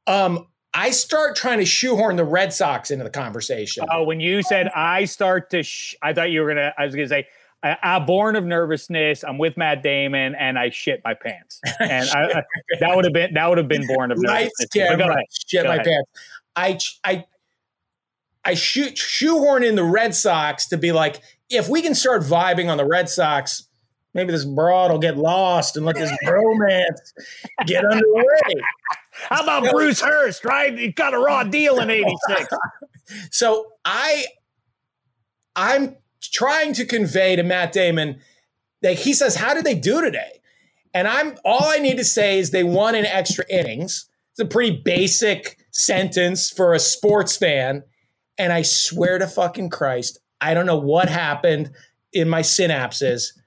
Um, 0.06 0.48
I 0.74 0.90
start 0.90 1.36
trying 1.36 1.58
to 1.58 1.64
shoehorn 1.64 2.16
the 2.16 2.24
Red 2.24 2.52
Sox 2.52 2.90
into 2.90 3.04
the 3.04 3.10
conversation. 3.10 3.84
Oh, 3.90 4.04
when 4.04 4.20
you 4.20 4.42
said 4.42 4.68
I 4.74 5.04
start 5.04 5.50
to, 5.50 5.62
sh- 5.62 5.94
I 6.02 6.12
thought 6.12 6.30
you 6.30 6.42
were 6.42 6.48
gonna. 6.48 6.72
I 6.76 6.86
was 6.86 6.94
gonna 6.94 7.08
say, 7.08 7.26
I, 7.62 7.76
am 7.82 8.06
born 8.06 8.34
of 8.34 8.44
nervousness. 8.44 9.22
I'm 9.22 9.38
with 9.38 9.56
Matt 9.56 9.82
Damon, 9.82 10.34
and 10.34 10.58
I 10.58 10.70
shit 10.70 11.02
my 11.04 11.14
pants. 11.14 11.60
And 11.78 12.08
I, 12.10 12.38
I, 12.38 12.42
that 12.80 12.96
would 12.96 13.04
have 13.04 13.12
been 13.12 13.34
that 13.34 13.48
would 13.48 13.58
have 13.58 13.68
been 13.68 13.86
born 13.86 14.10
of 14.10 14.18
nervousness. 14.18 14.68
Camera, 14.74 15.16
shit 15.46 15.62
go 15.62 15.68
my 15.68 15.74
ahead. 15.76 15.86
pants. 15.86 16.10
I 16.56 16.78
I 17.04 17.24
I 18.44 18.54
shoot 18.54 18.98
shoehorn 18.98 19.62
in 19.62 19.76
the 19.76 19.84
Red 19.84 20.14
Sox 20.14 20.66
to 20.68 20.76
be 20.76 20.90
like, 20.92 21.20
if 21.52 21.68
we 21.68 21.82
can 21.82 21.94
start 21.94 22.22
vibing 22.22 22.70
on 22.70 22.78
the 22.78 22.86
Red 22.86 23.08
Sox, 23.08 23.68
maybe 24.14 24.32
this 24.32 24.44
broad 24.44 24.90
will 24.90 24.98
get 24.98 25.16
lost 25.16 25.76
and 25.76 25.84
let 25.84 25.96
this 25.96 26.10
romance 26.26 27.14
get 27.66 27.84
underway. 27.84 28.24
How 29.10 29.42
about 29.42 29.66
so, 29.66 29.72
Bruce 29.72 30.00
Hurst, 30.00 30.44
right? 30.44 30.76
He 30.76 30.90
got 30.92 31.14
a 31.14 31.18
raw 31.18 31.44
deal 31.44 31.78
in 31.80 31.90
86. 31.90 32.48
so 33.30 33.72
I 33.84 34.24
I'm 35.54 35.96
trying 36.22 36.72
to 36.74 36.86
convey 36.86 37.36
to 37.36 37.42
Matt 37.42 37.72
Damon 37.72 38.20
that 38.80 38.98
he 39.00 39.12
says, 39.12 39.36
How 39.36 39.54
did 39.54 39.64
they 39.64 39.74
do 39.74 40.00
today? 40.00 40.40
And 40.94 41.06
I'm 41.06 41.36
all 41.44 41.64
I 41.64 41.78
need 41.78 41.98
to 41.98 42.04
say 42.04 42.38
is 42.38 42.50
they 42.50 42.64
won 42.64 42.94
in 42.94 43.04
extra 43.04 43.44
innings. 43.50 44.08
It's 44.32 44.40
a 44.40 44.46
pretty 44.46 44.80
basic 44.82 45.58
sentence 45.70 46.50
for 46.50 46.72
a 46.72 46.78
sports 46.78 47.36
fan. 47.36 47.82
And 48.38 48.52
I 48.52 48.62
swear 48.62 49.18
to 49.18 49.26
fucking 49.26 49.68
Christ, 49.68 50.18
I 50.42 50.54
don't 50.54 50.66
know 50.66 50.76
what 50.78 51.08
happened 51.08 51.70
in 52.12 52.28
my 52.28 52.40
synapses. 52.42 53.38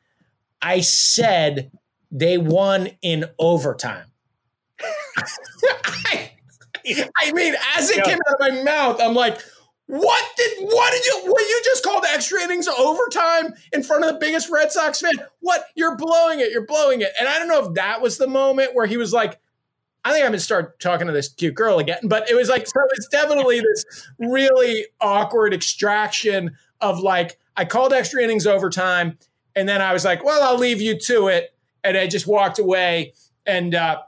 I 0.61 0.81
said 0.81 1.71
they 2.11 2.37
won 2.37 2.89
in 3.01 3.25
overtime. 3.37 4.07
I, 5.17 6.31
I 7.21 7.31
mean, 7.33 7.55
as 7.75 7.89
it 7.89 7.97
Yeah. 7.97 8.03
came 8.03 8.19
out 8.27 8.35
of 8.35 8.39
my 8.39 8.63
mouth, 8.63 8.99
I'm 9.01 9.13
like, 9.13 9.39
what 9.87 10.23
did 10.35 10.63
what 10.63 10.91
did 10.93 11.05
you 11.05 11.31
what 11.31 11.41
you 11.41 11.61
just 11.63 11.83
called 11.83 12.05
extra 12.11 12.41
innings 12.41 12.67
overtime 12.67 13.53
in 13.71 13.83
front 13.83 14.03
of 14.03 14.13
the 14.13 14.19
biggest 14.19 14.49
Red 14.49 14.71
Sox 14.71 14.99
fan? 14.99 15.11
What 15.41 15.67
you're 15.75 15.95
blowing 15.95 16.39
it, 16.39 16.51
you're 16.51 16.65
blowing 16.65 17.01
it. 17.01 17.11
And 17.19 17.27
I 17.27 17.37
don't 17.37 17.47
know 17.47 17.63
if 17.67 17.73
that 17.75 18.01
was 18.01 18.17
the 18.17 18.27
moment 18.27 18.73
where 18.73 18.87
he 18.87 18.97
was 18.97 19.13
like, 19.13 19.39
I 20.03 20.11
think 20.11 20.23
I'm 20.23 20.29
gonna 20.29 20.39
start 20.39 20.79
talking 20.79 21.05
to 21.05 21.13
this 21.13 21.29
cute 21.29 21.53
girl 21.53 21.77
again. 21.77 21.99
But 22.03 22.29
it 22.31 22.35
was 22.35 22.49
like 22.49 22.65
so 22.65 22.79
it's 22.93 23.07
definitely 23.09 23.59
this 23.59 23.85
really 24.17 24.87
awkward 25.01 25.53
extraction 25.53 26.55
of 26.81 26.99
like, 26.99 27.39
I 27.57 27.65
called 27.65 27.93
extra 27.93 28.21
innings 28.21 28.45
overtime, 28.45 29.17
and 29.55 29.67
then 29.67 29.81
I 29.81 29.93
was 29.93 30.03
like, 30.03 30.23
well, 30.23 30.43
I'll 30.43 30.57
leave 30.59 30.81
you 30.81 30.99
to 30.99 31.27
it. 31.27 31.53
And 31.83 31.97
I 31.97 32.07
just 32.07 32.27
walked 32.27 32.59
away 32.59 33.13
and 33.45 33.75
uh 33.75 34.01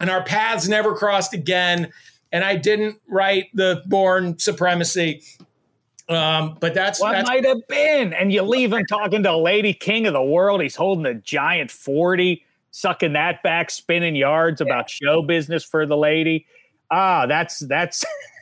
and 0.00 0.10
our 0.10 0.22
paths 0.22 0.68
never 0.68 0.94
crossed 0.94 1.34
again. 1.34 1.92
And 2.30 2.44
I 2.44 2.56
didn't 2.56 3.00
write 3.08 3.46
the 3.54 3.82
Bourne 3.86 4.38
Supremacy. 4.38 5.22
Um, 6.08 6.56
but 6.60 6.72
that's 6.72 7.00
What 7.00 7.12
that's 7.12 7.28
might 7.28 7.44
have 7.44 7.66
been? 7.68 8.12
And 8.12 8.32
you 8.32 8.42
leave 8.42 8.72
him 8.72 8.84
talking 8.86 9.22
to 9.24 9.32
a 9.32 9.36
lady 9.36 9.74
king 9.74 10.06
of 10.06 10.12
the 10.12 10.22
world. 10.22 10.62
He's 10.62 10.76
holding 10.76 11.04
a 11.06 11.14
giant 11.14 11.70
40, 11.70 12.44
sucking 12.70 13.14
that 13.14 13.42
back, 13.42 13.70
spinning 13.70 14.16
yards 14.16 14.60
about 14.60 14.88
show 14.88 15.20
business 15.22 15.64
for 15.64 15.84
the 15.84 15.96
lady. 15.96 16.46
Ah, 16.90 17.26
that's 17.26 17.58
that's 17.58 18.00
that's 18.00 18.06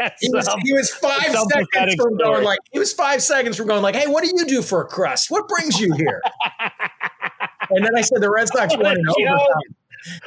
he 0.20 0.30
was, 0.30 0.48
um, 0.48 0.60
he 0.62 0.72
was 0.72 0.90
five 0.90 1.22
seconds 1.22 1.52
pathetic 1.72 2.00
from 2.00 2.16
going 2.16 2.32
story. 2.34 2.44
like 2.44 2.58
he 2.72 2.78
was 2.78 2.92
five 2.92 3.22
seconds 3.22 3.56
from 3.56 3.66
going 3.66 3.82
like, 3.82 3.94
hey, 3.96 4.06
what 4.06 4.22
do 4.24 4.30
you 4.36 4.44
do 4.46 4.62
for 4.62 4.82
a 4.82 4.86
crust? 4.86 5.30
What 5.30 5.48
brings 5.48 5.80
you 5.80 5.92
here? 5.94 6.20
and 7.70 7.84
then 7.84 7.96
I 7.96 8.00
said 8.02 8.20
the 8.20 8.30
Red 8.30 8.48
Sox 8.48 8.74
What 8.76 8.82
won 8.84 8.96
a 8.96 8.98
in 8.98 9.04
joke. 9.04 9.16
overtime. 9.18 9.76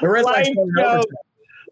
The 0.02 0.10
Red 0.10 0.24
Sox 0.26 0.50
won 0.56 0.68
in 0.70 0.76
joke. 0.78 0.86
overtime. 0.88 1.06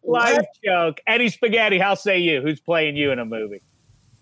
life 0.04 0.36
What? 0.38 0.46
joke. 0.64 1.02
Eddie 1.08 1.30
Spaghetti, 1.30 1.80
how 1.80 1.96
say 1.96 2.20
you? 2.20 2.42
Who's 2.42 2.60
playing 2.60 2.96
you 2.96 3.12
in 3.12 3.20
a 3.20 3.26
movie? 3.26 3.62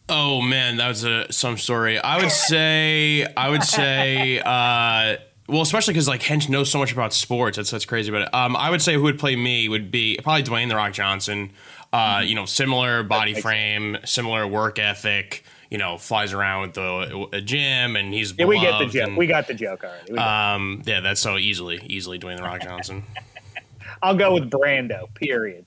Oh 0.10 0.42
man, 0.42 0.78
that 0.78 0.88
was 0.90 1.04
a 1.04 1.32
some 1.32 1.58
story. 1.58 1.98
I 1.98 2.18
would 2.22 2.32
say 2.32 3.26
I 3.38 3.50
would 3.50 3.64
say 3.64 4.40
uh 4.40 5.18
well, 5.48 5.62
especially 5.62 5.94
because 5.94 6.08
like 6.08 6.22
Hench 6.22 6.48
knows 6.50 6.70
so 6.72 6.80
much 6.80 6.92
about 6.94 7.14
sports. 7.14 7.58
That's 7.58 7.72
that's 7.72 7.86
crazy 7.86 8.10
about 8.10 8.24
it. 8.24 8.34
Um, 8.34 8.56
I 8.56 8.70
would 8.70 8.82
say 8.82 8.94
who 8.94 9.04
would 9.04 9.20
play 9.20 9.36
me 9.36 9.68
would 9.70 9.90
be 9.92 10.18
probably 10.24 10.44
Dwayne 10.44 10.70
the 10.70 10.76
Rock 10.76 10.94
Johnson. 10.94 11.52
Uh, 11.94 12.22
you 12.24 12.36
know, 12.36 12.46
similar 12.46 13.04
body 13.04 13.34
frame, 13.40 13.98
similar 14.06 14.48
work 14.48 14.80
ethic. 14.80 15.44
You 15.70 15.78
know, 15.78 15.98
flies 15.98 16.34
around 16.34 16.62
with 16.64 16.74
the 16.74 17.28
a 17.34 17.42
gym, 17.42 17.96
and 17.96 18.14
he's 18.14 18.34
Yeah, 18.38 18.46
we 18.46 18.60
get 18.60 18.78
the 18.80 18.86
joke. 18.88 19.08
and, 19.08 19.18
We 19.18 19.28
got 19.28 19.48
the 19.48 19.54
joke 19.54 19.84
already. 19.86 20.18
Um, 20.18 20.82
yeah, 20.86 21.00
that's 21.00 21.22
so 21.22 21.38
easily 21.38 21.80
easily 21.88 22.20
Dwayne 22.20 22.38
the 22.38 22.44
Rock 22.44 22.62
Johnson. 22.62 23.04
I'll 24.04 24.16
go 24.16 24.34
with 24.34 24.50
Brando. 24.50 25.14
Period. 25.16 25.66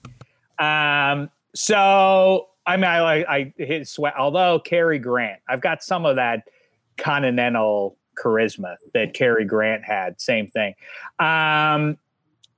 Um, 0.59 1.31
so 1.55 2.49
I 2.66 2.77
mean, 2.77 2.85
I 2.85 3.01
like 3.03 3.27
I 3.29 3.53
hit 3.57 3.89
sweat. 3.89 4.14
Although 4.18 4.59
Cary 4.61 4.99
Grant, 4.99 5.41
I've 5.49 5.61
got 5.61 5.83
some 5.83 6.05
of 6.07 6.16
that 6.16 6.49
continental 6.99 7.97
charisma 8.22 8.77
that 8.93 9.14
Cary 9.14 9.45
Grant 9.45 9.85
had. 9.85 10.20
Same 10.20 10.47
thing. 10.49 10.75
Um, 11.18 11.99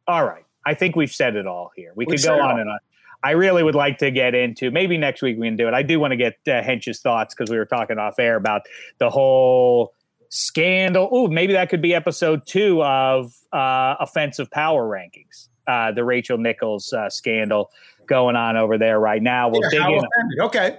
all 0.06 0.24
right, 0.24 0.44
I 0.64 0.74
think 0.74 0.96
we've 0.96 1.12
said 1.12 1.36
it 1.36 1.46
all 1.46 1.72
here. 1.76 1.92
We 1.94 2.06
We've 2.06 2.18
could 2.18 2.26
go 2.26 2.34
on 2.34 2.52
all. 2.52 2.58
and 2.58 2.70
on. 2.70 2.78
I 3.24 3.32
really 3.32 3.62
would 3.62 3.74
like 3.74 3.98
to 3.98 4.10
get 4.10 4.34
into 4.34 4.70
maybe 4.70 4.98
next 4.98 5.22
week 5.22 5.36
we 5.38 5.46
can 5.46 5.56
do 5.56 5.66
it. 5.68 5.74
I 5.74 5.82
do 5.82 5.98
want 6.00 6.12
to 6.12 6.16
get 6.16 6.34
uh, 6.48 6.62
Hench's 6.62 7.00
thoughts 7.00 7.34
because 7.34 7.50
we 7.50 7.56
were 7.58 7.64
talking 7.66 7.98
off 7.98 8.18
air 8.18 8.36
about 8.36 8.62
the 8.98 9.10
whole 9.10 9.94
scandal. 10.28 11.08
Oh, 11.10 11.28
maybe 11.28 11.52
that 11.54 11.68
could 11.68 11.82
be 11.82 11.94
episode 11.94 12.42
two 12.46 12.82
of 12.82 13.32
uh, 13.52 13.94
offensive 14.00 14.50
power 14.50 14.88
rankings. 14.88 15.48
Uh, 15.66 15.92
the 15.92 16.04
Rachel 16.04 16.38
Nichols 16.38 16.92
uh, 16.92 17.10
scandal 17.10 17.70
going 18.06 18.36
on 18.36 18.56
over 18.56 18.78
there 18.78 19.00
right 19.00 19.22
now. 19.22 19.48
We'll 19.48 19.62
Yeah, 19.64 19.70
dig 19.70 19.80
in. 19.80 20.04
offended. 20.04 20.38
Okay. 20.40 20.78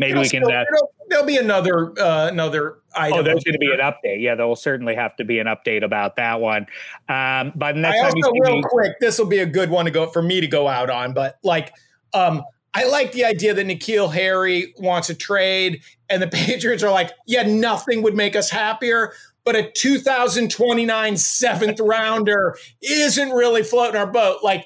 Maybe 0.00 0.12
It'll 0.12 0.22
we 0.22 0.28
can. 0.30 0.44
still- 0.44 0.56
Uh, 0.56 0.64
there'll 1.10 1.26
be 1.26 1.36
another 1.36 1.92
uh, 2.00 2.28
another 2.32 2.78
item. 2.96 3.18
oh, 3.18 3.22
there's 3.22 3.44
going 3.44 3.52
to 3.52 3.58
be 3.58 3.70
an 3.70 3.80
update. 3.80 4.22
Yeah, 4.22 4.34
there 4.34 4.46
will 4.46 4.56
certainly 4.56 4.94
have 4.94 5.14
to 5.16 5.24
be 5.24 5.38
an 5.38 5.46
update 5.46 5.84
about 5.84 6.16
that 6.16 6.40
one. 6.40 6.66
Um, 7.10 7.52
by 7.54 7.72
the 7.72 7.80
next 7.80 7.98
I 7.98 8.04
time 8.04 8.12
also 8.16 8.30
real 8.40 8.56
me, 8.56 8.62
quick, 8.64 8.92
this 8.98 9.18
will 9.18 9.26
be 9.26 9.40
a 9.40 9.46
good 9.46 9.68
one 9.68 9.84
to 9.84 9.90
go 9.90 10.06
for 10.06 10.22
me 10.22 10.40
to 10.40 10.46
go 10.46 10.68
out 10.68 10.88
on. 10.88 11.12
But 11.12 11.38
like, 11.42 11.74
um, 12.14 12.42
I 12.72 12.86
like 12.86 13.12
the 13.12 13.26
idea 13.26 13.52
that 13.52 13.66
N'Keal 13.66 14.10
Harry 14.10 14.72
wants 14.78 15.10
a 15.10 15.14
trade, 15.14 15.82
and 16.08 16.22
the 16.22 16.28
Patriots 16.32 16.82
are 16.82 16.90
like, 16.90 17.10
yeah, 17.26 17.42
nothing 17.42 18.00
would 18.00 18.16
make 18.16 18.34
us 18.34 18.48
happier. 18.48 19.12
But 19.44 19.54
a 19.54 19.70
2029 19.72 21.16
seventh 21.18 21.78
rounder 21.82 22.56
isn't 22.80 23.30
really 23.32 23.62
floating 23.62 24.00
our 24.00 24.10
boat. 24.10 24.38
Like, 24.42 24.64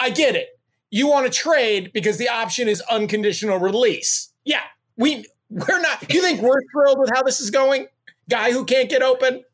I 0.00 0.10
get 0.10 0.34
it. 0.34 0.48
You 0.90 1.06
want 1.06 1.26
to 1.26 1.32
trade 1.32 1.92
because 1.94 2.18
the 2.18 2.28
option 2.28 2.66
is 2.68 2.80
unconditional 2.90 3.58
release. 3.58 4.30
Yeah, 4.44 4.62
we 4.96 5.24
we're 5.50 5.80
not. 5.80 6.12
You 6.12 6.20
think 6.22 6.40
we're 6.40 6.62
thrilled 6.72 6.98
with 6.98 7.10
how 7.14 7.22
this 7.22 7.40
is 7.40 7.50
going? 7.50 7.86
Guy 8.28 8.52
who 8.52 8.64
can't 8.64 8.88
get 8.88 9.02
open. 9.02 9.44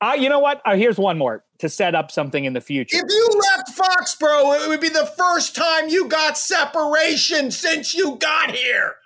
uh, 0.00 0.14
you 0.18 0.28
know 0.28 0.38
what? 0.40 0.60
Uh, 0.64 0.76
here's 0.76 0.98
one 0.98 1.16
more 1.18 1.44
to 1.58 1.68
set 1.68 1.94
up 1.94 2.10
something 2.10 2.44
in 2.44 2.52
the 2.52 2.60
future. 2.60 2.96
If 2.96 3.04
you 3.08 3.40
left 3.50 3.70
Foxborough, 3.78 4.64
it 4.64 4.68
would 4.68 4.80
be 4.80 4.88
the 4.88 5.06
first 5.16 5.54
time 5.54 5.88
you 5.88 6.08
got 6.08 6.36
separation 6.36 7.50
since 7.50 7.94
you 7.94 8.16
got 8.16 8.50
here. 8.50 8.96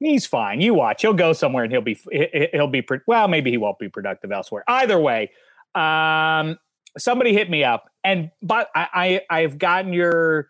He's 0.00 0.26
fine. 0.26 0.60
You 0.60 0.74
watch. 0.74 1.02
He'll 1.02 1.12
go 1.14 1.32
somewhere 1.32 1.64
and 1.64 1.72
he'll 1.72 1.80
be 1.80 1.98
he- 2.10 2.48
he'll 2.52 2.68
be 2.68 2.86
well. 3.06 3.28
Maybe 3.28 3.50
he 3.50 3.56
won't 3.56 3.78
be 3.78 3.88
productive 3.88 4.32
elsewhere. 4.32 4.64
Either 4.68 4.98
way, 4.98 5.30
um, 5.74 6.58
somebody 6.98 7.32
hit 7.32 7.48
me 7.50 7.64
up, 7.64 7.90
and 8.02 8.30
but 8.42 8.68
I, 8.74 9.20
I 9.30 9.38
I've 9.40 9.58
gotten 9.58 9.92
your 9.92 10.48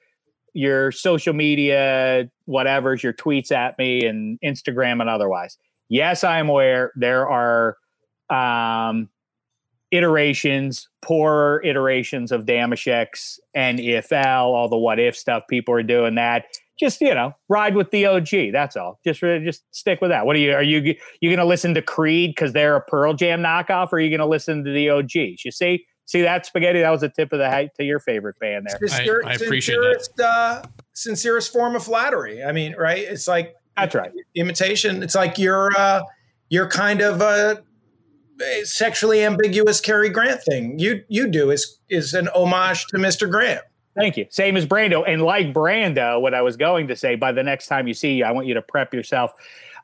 your 0.55 0.93
social 0.93 1.35
media 1.35 2.29
whatever's 2.47 3.03
your 3.03 3.13
tweets 3.13 3.53
at 3.53 3.79
me 3.79 4.07
and 4.07 4.39
Instagram 4.45 5.01
and 5.01 5.11
otherwise. 5.11 5.59
Yes, 5.89 6.25
I 6.25 6.39
am 6.39 6.49
aware 6.49 6.93
there 6.97 7.29
are 7.29 7.77
um, 8.31 9.09
iterations, 9.91 10.89
poor 11.03 11.61
iterations 11.65 12.33
of 12.33 12.47
Dameshek's 12.47 13.39
and 13.55 13.81
all 13.81 14.69
the 14.69 14.79
what 14.79 14.99
if 14.99 15.17
stuff. 15.17 15.43
People 15.49 15.75
are 15.75 15.83
doing 15.83 16.15
that. 16.15 16.47
Just 16.79 17.01
you 17.01 17.15
know, 17.15 17.33
ride 17.49 17.77
with 17.77 17.91
the 17.93 18.07
OG. 18.07 18.53
That's 18.53 18.77
all. 18.77 18.99
Just 19.05 19.21
just 19.21 19.63
stick 19.71 20.01
with 20.01 20.11
that. 20.11 20.27
What 20.27 20.35
are 20.35 20.41
you? 20.41 20.53
Are 20.53 20.63
you 20.63 20.97
you 21.21 21.31
going 21.31 21.39
to 21.39 21.45
listen 21.45 21.75
to 21.75 21.83
Creed 21.83 22.31
because 22.31 22.53
they're 22.53 22.75
a 22.75 22.81
Pearl 22.81 23.15
Jam 23.15 23.41
knockoff, 23.41 23.93
or 23.93 23.97
are 23.97 24.01
you 24.01 24.11
going 24.11 24.19
to 24.19 24.27
listen 24.27 24.65
to 24.65 24.73
the 24.73 24.91
OGs? 24.91 25.45
You 25.45 25.53
see, 25.53 25.87
see 26.07 26.23
that 26.23 26.47
spaghetti? 26.47 26.81
That 26.81 26.91
was 26.91 27.03
a 27.03 27.09
tip 27.09 27.33
of 27.33 27.39
the 27.39 27.49
hat 27.49 27.75
to 27.77 27.85
your 27.85 27.99
favorite 28.01 28.39
band 28.39 28.67
there. 28.69 28.89
Sincere- 28.89 29.23
I 29.25 29.35
appreciate 29.35 29.77
that. 29.77 30.05
sincerest, 30.05 30.21
uh, 30.21 30.63
sincerest 30.93 31.53
form 31.53 31.77
of 31.77 31.85
flattery. 31.85 32.43
I 32.43 32.53
mean, 32.53 32.75
right? 32.77 32.99
It's 33.03 33.29
like 33.29 33.55
That's 33.77 33.95
right. 33.95 34.13
imitation. 34.35 35.03
It's 35.03 35.15
like 35.15 35.39
you're 35.39 35.71
uh, 35.77 36.03
you're 36.49 36.69
kind 36.69 37.01
of 37.01 37.21
a 37.21 37.63
sexually 38.65 39.25
ambiguous 39.25 39.81
Cary 39.81 40.09
Grant 40.09 40.43
thing. 40.43 40.79
You 40.79 41.05
you 41.09 41.29
do 41.29 41.51
is 41.51 41.79
is 41.89 42.15
an 42.15 42.29
homage 42.35 42.87
to 42.87 42.97
Mr. 42.97 43.31
Grant. 43.31 43.63
Thank 43.97 44.17
you. 44.17 44.27
Same 44.31 44.57
as 44.57 44.67
Brando. 44.67 45.05
And 45.07 45.23
like 45.23 45.53
Brando, 45.53 46.21
what 46.21 46.35
I 46.35 46.43
was 46.43 46.57
going 46.57 46.89
to 46.89 46.97
say, 46.97 47.15
by 47.15 47.31
the 47.31 47.45
next 47.45 47.69
time 47.69 47.87
you 47.87 47.95
see, 47.95 48.15
you, 48.15 48.25
I 48.25 48.33
want 48.33 48.49
you 48.49 48.55
to 48.55 48.63
prep 48.63 48.93
yourself 48.93 49.33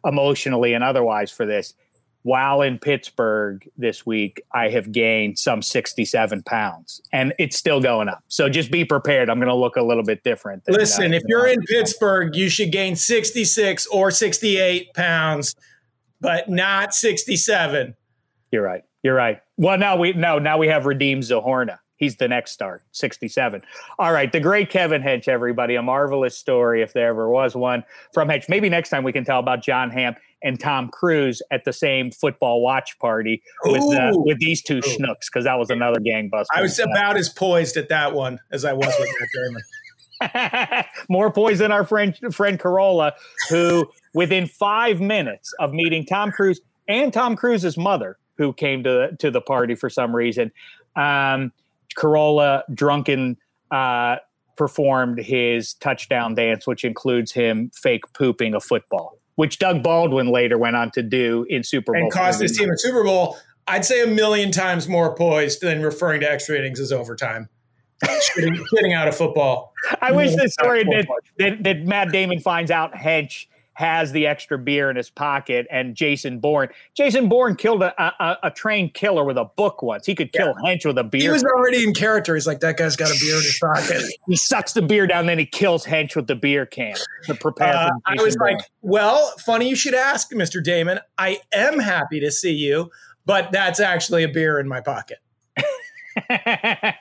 emotionally 0.04 0.74
and 0.74 0.82
otherwise 0.82 1.30
for 1.30 1.46
this. 1.46 1.74
While 2.22 2.60
in 2.60 2.78
Pittsburgh 2.78 3.66
this 3.78 4.04
week, 4.04 4.42
I 4.52 4.68
have 4.68 4.92
gained 4.92 5.38
some 5.38 5.62
67 5.62 6.42
pounds 6.42 7.00
and 7.12 7.32
it's 7.38 7.56
still 7.56 7.80
going 7.80 8.08
up. 8.08 8.22
So 8.28 8.50
just 8.50 8.70
be 8.70 8.84
prepared. 8.84 9.30
I'm 9.30 9.38
going 9.38 9.48
to 9.48 9.54
look 9.54 9.76
a 9.76 9.82
little 9.82 10.02
bit 10.02 10.22
different. 10.22 10.64
than, 10.64 10.74
Listen, 10.74 11.12
uh, 11.12 11.16
if 11.16 11.22
you're 11.26 11.46
in 11.46 11.62
Pittsburgh, 11.62 12.36
you 12.36 12.50
should 12.50 12.72
gain 12.72 12.94
66 12.94 13.86
or 13.86 14.10
68 14.10 14.92
pounds, 14.92 15.54
but 16.20 16.50
not 16.50 16.92
67. 16.92 17.94
You're 18.52 18.62
right. 18.62 18.84
You're 19.02 19.14
right. 19.14 19.40
Well, 19.56 19.78
now 19.78 19.96
we 19.96 20.12
no, 20.12 20.38
now 20.38 20.58
we 20.58 20.68
have 20.68 20.84
redeemed 20.84 21.22
Zahorna. 21.22 21.78
He's 21.96 22.16
the 22.16 22.28
next 22.28 22.52
star, 22.52 22.82
67. 22.92 23.62
All 23.98 24.12
right, 24.12 24.32
the 24.32 24.40
great 24.40 24.70
Kevin 24.70 25.02
Hench, 25.02 25.28
everybody. 25.28 25.74
A 25.74 25.82
marvelous 25.82 26.36
story, 26.36 26.80
if 26.80 26.94
there 26.94 27.08
ever 27.08 27.28
was 27.28 27.54
one, 27.54 27.84
from 28.14 28.28
Hench. 28.28 28.48
Maybe 28.48 28.70
next 28.70 28.88
time 28.88 29.04
we 29.04 29.12
can 29.12 29.22
tell 29.22 29.38
about 29.38 29.62
Jon 29.62 29.90
Hamm 29.90 30.16
and 30.42 30.58
Tom 30.58 30.88
Cruise 30.88 31.42
at 31.50 31.64
the 31.64 31.72
same 31.72 32.10
football 32.10 32.62
watch 32.62 32.98
party 32.98 33.42
with 33.64 33.82
uh, 33.94 34.12
with 34.14 34.38
these 34.38 34.62
two 34.62 34.80
schnooks, 34.80 35.26
because 35.26 35.44
that 35.44 35.58
was 35.58 35.70
another 35.70 36.00
gangbuster. 36.00 36.46
I 36.54 36.62
was 36.62 36.78
about 36.78 37.16
as 37.16 37.28
poised 37.28 37.76
at 37.76 37.88
that 37.88 38.14
one 38.14 38.38
as 38.50 38.64
I 38.64 38.72
was 38.72 38.94
with 38.98 39.08
Matt 39.20 39.28
Damon. 39.34 39.62
More 41.08 41.32
poised 41.32 41.60
than 41.60 41.72
our 41.72 41.84
friend 41.84 42.16
friend 42.32 42.58
Carolla, 42.58 43.12
who 43.48 43.90
within 44.14 44.46
five 44.46 45.00
minutes 45.00 45.52
of 45.58 45.72
meeting 45.72 46.04
Tom 46.04 46.30
Cruise 46.30 46.60
and 46.88 47.12
Tom 47.12 47.36
Cruise's 47.36 47.76
mother, 47.76 48.18
who 48.36 48.52
came 48.52 48.82
to 48.82 48.90
the, 48.90 49.16
to 49.18 49.30
the 49.30 49.40
party 49.40 49.74
for 49.74 49.88
some 49.88 50.14
reason, 50.14 50.50
um, 50.96 51.52
Carolla 51.96 52.62
drunken 52.74 53.36
uh, 53.70 54.16
performed 54.56 55.18
his 55.18 55.74
touchdown 55.74 56.34
dance, 56.34 56.66
which 56.66 56.84
includes 56.84 57.32
him 57.32 57.70
fake 57.74 58.02
pooping 58.12 58.54
a 58.54 58.60
football, 58.60 59.18
which 59.40 59.58
Doug 59.58 59.82
Baldwin 59.82 60.26
later 60.26 60.58
went 60.58 60.76
on 60.76 60.90
to 60.90 61.02
do 61.02 61.46
in 61.48 61.64
Super 61.64 61.94
Bowl. 61.94 62.02
and 62.02 62.12
cost 62.12 62.42
his 62.42 62.58
team 62.58 62.68
a 62.70 62.76
Super 62.76 63.02
Bowl. 63.02 63.38
I'd 63.66 63.86
say 63.86 64.02
a 64.02 64.06
million 64.06 64.52
times 64.52 64.86
more 64.86 65.14
poised 65.14 65.62
than 65.62 65.82
referring 65.82 66.20
to 66.20 66.30
extra 66.30 66.58
innings 66.58 66.78
as 66.78 66.92
overtime. 66.92 67.48
Getting, 68.36 68.92
out 68.92 69.08
of 69.08 69.16
football. 69.16 69.72
I 70.02 70.12
wish 70.12 70.34
the 70.34 70.46
story 70.50 70.84
that, 70.84 71.06
that, 71.38 71.62
that 71.64 71.84
Matt 71.86 72.12
Damon 72.12 72.38
finds 72.38 72.70
out 72.70 72.92
Hench 72.92 73.46
has 73.80 74.12
the 74.12 74.26
extra 74.26 74.58
beer 74.58 74.90
in 74.90 74.96
his 74.96 75.08
pocket 75.08 75.66
and 75.70 75.94
Jason 75.94 76.38
Bourne. 76.38 76.68
Jason 76.94 77.30
Bourne 77.30 77.56
killed 77.56 77.82
a, 77.82 77.94
a, 77.98 78.36
a 78.42 78.50
trained 78.50 78.92
killer 78.92 79.24
with 79.24 79.38
a 79.38 79.46
book 79.46 79.80
once. 79.80 80.04
He 80.04 80.14
could 80.14 80.34
kill 80.34 80.54
yeah. 80.62 80.76
Hench 80.76 80.84
with 80.84 80.98
a 80.98 81.02
beer. 81.02 81.22
He 81.22 81.28
was 81.30 81.42
already 81.42 81.82
in 81.82 81.94
character. 81.94 82.34
He's 82.34 82.46
like, 82.46 82.60
that 82.60 82.76
guy's 82.76 82.94
got 82.94 83.08
a 83.08 83.18
beer 83.18 83.36
in 83.36 83.42
his 83.42 83.58
pocket. 83.58 84.02
he 84.28 84.36
sucks 84.36 84.74
the 84.74 84.82
beer 84.82 85.06
down, 85.06 85.24
then 85.24 85.38
he 85.38 85.46
kills 85.46 85.86
Hench 85.86 86.14
with 86.14 86.26
the 86.26 86.36
beer 86.36 86.66
can 86.66 86.94
to 87.24 87.34
prepare 87.34 87.74
uh, 87.74 87.90
I 88.04 88.22
was 88.22 88.36
Bourne. 88.36 88.52
like, 88.52 88.66
well, 88.82 89.32
funny 89.38 89.70
you 89.70 89.76
should 89.76 89.94
ask, 89.94 90.30
Mr. 90.30 90.62
Damon. 90.62 91.00
I 91.16 91.40
am 91.50 91.78
happy 91.78 92.20
to 92.20 92.30
see 92.30 92.52
you, 92.52 92.90
but 93.24 93.50
that's 93.50 93.80
actually 93.80 94.24
a 94.24 94.28
beer 94.28 94.60
in 94.60 94.68
my 94.68 94.82
pocket. 94.82 95.20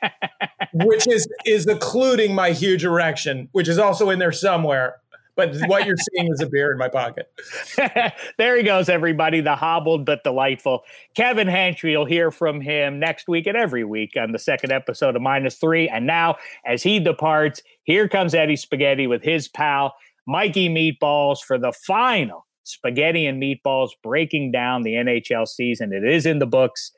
which 0.71 1.07
is 1.09 1.27
is 1.45 1.67
occluding 1.67 2.33
my 2.33 2.51
huge 2.51 2.85
erection, 2.85 3.49
which 3.51 3.67
is 3.67 3.77
also 3.77 4.09
in 4.09 4.19
there 4.19 4.31
somewhere 4.31 4.95
but 5.39 5.55
what 5.69 5.85
you're 5.85 5.95
seeing 5.97 6.29
is 6.33 6.41
a 6.41 6.45
beer 6.45 6.71
in 6.71 6.77
my 6.77 6.89
pocket. 6.89 7.31
there 8.37 8.57
he 8.57 8.63
goes, 8.63 8.89
everybody. 8.89 9.39
The 9.39 9.55
hobbled 9.55 10.05
but 10.05 10.21
delightful 10.23 10.81
Kevin 11.15 11.47
Hench. 11.47 11.81
You'll 11.81 12.03
hear 12.03 12.29
from 12.29 12.59
him 12.59 12.99
next 12.99 13.29
week 13.29 13.47
and 13.47 13.55
every 13.55 13.85
week 13.85 14.17
on 14.19 14.33
the 14.33 14.39
second 14.39 14.73
episode 14.73 15.15
of 15.15 15.21
Minus 15.21 15.55
Three. 15.55 15.87
And 15.87 16.05
now, 16.05 16.35
as 16.65 16.83
he 16.83 16.99
departs, 16.99 17.61
here 17.83 18.09
comes 18.09 18.33
Eddie 18.33 18.57
Spaghetti 18.57 19.07
with 19.07 19.23
his 19.23 19.47
pal 19.47 19.95
Mikey 20.27 20.67
Meatballs 20.67 21.39
for 21.39 21.57
the 21.57 21.71
final 21.71 22.45
Spaghetti 22.65 23.25
and 23.25 23.41
Meatballs 23.41 23.91
breaking 24.03 24.51
down 24.51 24.83
the 24.83 24.93
NHL 24.93 25.47
season. 25.47 25.93
It 25.93 26.03
is 26.03 26.25
in 26.25 26.39
the 26.39 26.47
books. 26.47 26.91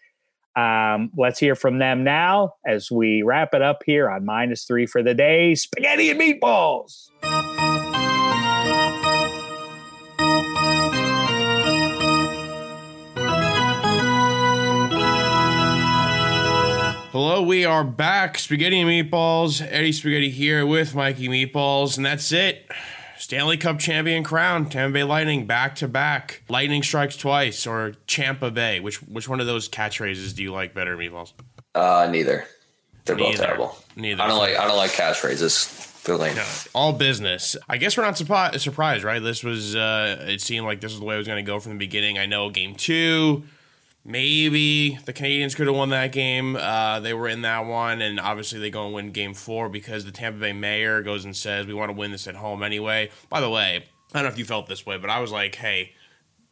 Um, 0.55 1.11
let's 1.15 1.39
hear 1.39 1.55
from 1.55 1.77
them 1.77 2.03
now 2.03 2.55
as 2.65 2.89
we 2.91 3.21
wrap 3.21 3.53
it 3.53 3.61
up 3.61 3.83
here 3.85 4.09
on 4.09 4.25
minus 4.25 4.65
three 4.65 4.87
for 4.87 5.03
the 5.03 5.13
day. 5.13 5.53
Spaghetti 5.53 6.09
and 6.09 6.19
meatballs. 6.19 7.07
Hello, 17.23 17.43
we 17.43 17.65
are 17.65 17.83
back. 17.83 18.39
Spaghetti 18.39 18.79
and 18.79 18.89
Meatballs. 18.89 19.63
Eddie 19.69 19.91
Spaghetti 19.91 20.31
here 20.31 20.65
with 20.65 20.95
Mikey 20.95 21.27
Meatballs, 21.27 21.95
and 21.95 22.03
that's 22.03 22.31
it. 22.31 22.67
Stanley 23.15 23.57
Cup 23.57 23.77
champion 23.77 24.23
crown, 24.23 24.67
Tampa 24.67 24.95
Bay 24.95 25.03
Lightning 25.03 25.45
back 25.45 25.75
to 25.75 25.87
back. 25.87 26.41
Lightning 26.49 26.81
strikes 26.81 27.15
twice, 27.15 27.67
or 27.67 27.93
Champa 28.07 28.49
Bay. 28.49 28.79
Which 28.79 29.03
which 29.03 29.29
one 29.29 29.39
of 29.39 29.45
those 29.45 29.69
catchphrases 29.69 30.35
do 30.35 30.41
you 30.41 30.51
like 30.51 30.73
better, 30.73 30.97
Meatballs? 30.97 31.33
Uh, 31.75 32.09
neither. 32.09 32.47
They're 33.05 33.15
neither. 33.15 33.29
both 33.29 33.39
terrible. 33.39 33.77
Neither. 33.95 34.23
I 34.23 34.27
don't 34.27 34.39
like 34.39 34.57
I 34.57 34.67
don't 34.67 34.77
like 34.77 34.89
catchphrases. 34.89 36.01
They're 36.01 36.17
lame. 36.17 36.35
No, 36.35 36.45
all 36.73 36.91
business. 36.91 37.55
I 37.69 37.77
guess 37.77 37.97
we're 37.97 38.03
not 38.03 38.15
surpri- 38.15 38.59
surprised, 38.59 39.03
right? 39.03 39.21
This 39.21 39.43
was. 39.43 39.75
Uh, 39.75 40.25
it 40.27 40.41
seemed 40.41 40.65
like 40.65 40.81
this 40.81 40.91
was 40.91 40.99
the 40.99 41.05
way 41.05 41.13
it 41.13 41.19
was 41.19 41.27
going 41.27 41.45
to 41.45 41.47
go 41.47 41.59
from 41.59 41.73
the 41.73 41.77
beginning. 41.77 42.17
I 42.17 42.25
know 42.25 42.49
game 42.49 42.73
two 42.73 43.43
maybe 44.03 44.97
the 45.05 45.13
Canadiens 45.13 45.55
could 45.55 45.67
have 45.67 45.75
won 45.75 45.89
that 45.89 46.11
game. 46.11 46.55
Uh, 46.55 46.99
they 46.99 47.13
were 47.13 47.27
in 47.27 47.41
that 47.41 47.65
one, 47.65 48.01
and 48.01 48.19
obviously 48.19 48.59
they 48.59 48.69
go 48.69 48.85
and 48.85 48.93
win 48.93 49.11
game 49.11 49.33
four 49.33 49.69
because 49.69 50.05
the 50.05 50.11
Tampa 50.11 50.39
Bay 50.39 50.53
mayor 50.53 51.01
goes 51.01 51.25
and 51.25 51.35
says, 51.35 51.67
We 51.67 51.73
want 51.73 51.89
to 51.89 51.97
win 51.97 52.11
this 52.11 52.27
at 52.27 52.35
home 52.35 52.63
anyway. 52.63 53.09
By 53.29 53.41
the 53.41 53.49
way, 53.49 53.85
I 54.13 54.17
don't 54.17 54.23
know 54.23 54.29
if 54.29 54.37
you 54.37 54.45
felt 54.45 54.67
this 54.67 54.85
way, 54.85 54.97
but 54.97 55.09
I 55.09 55.19
was 55.19 55.31
like, 55.31 55.55
Hey, 55.55 55.93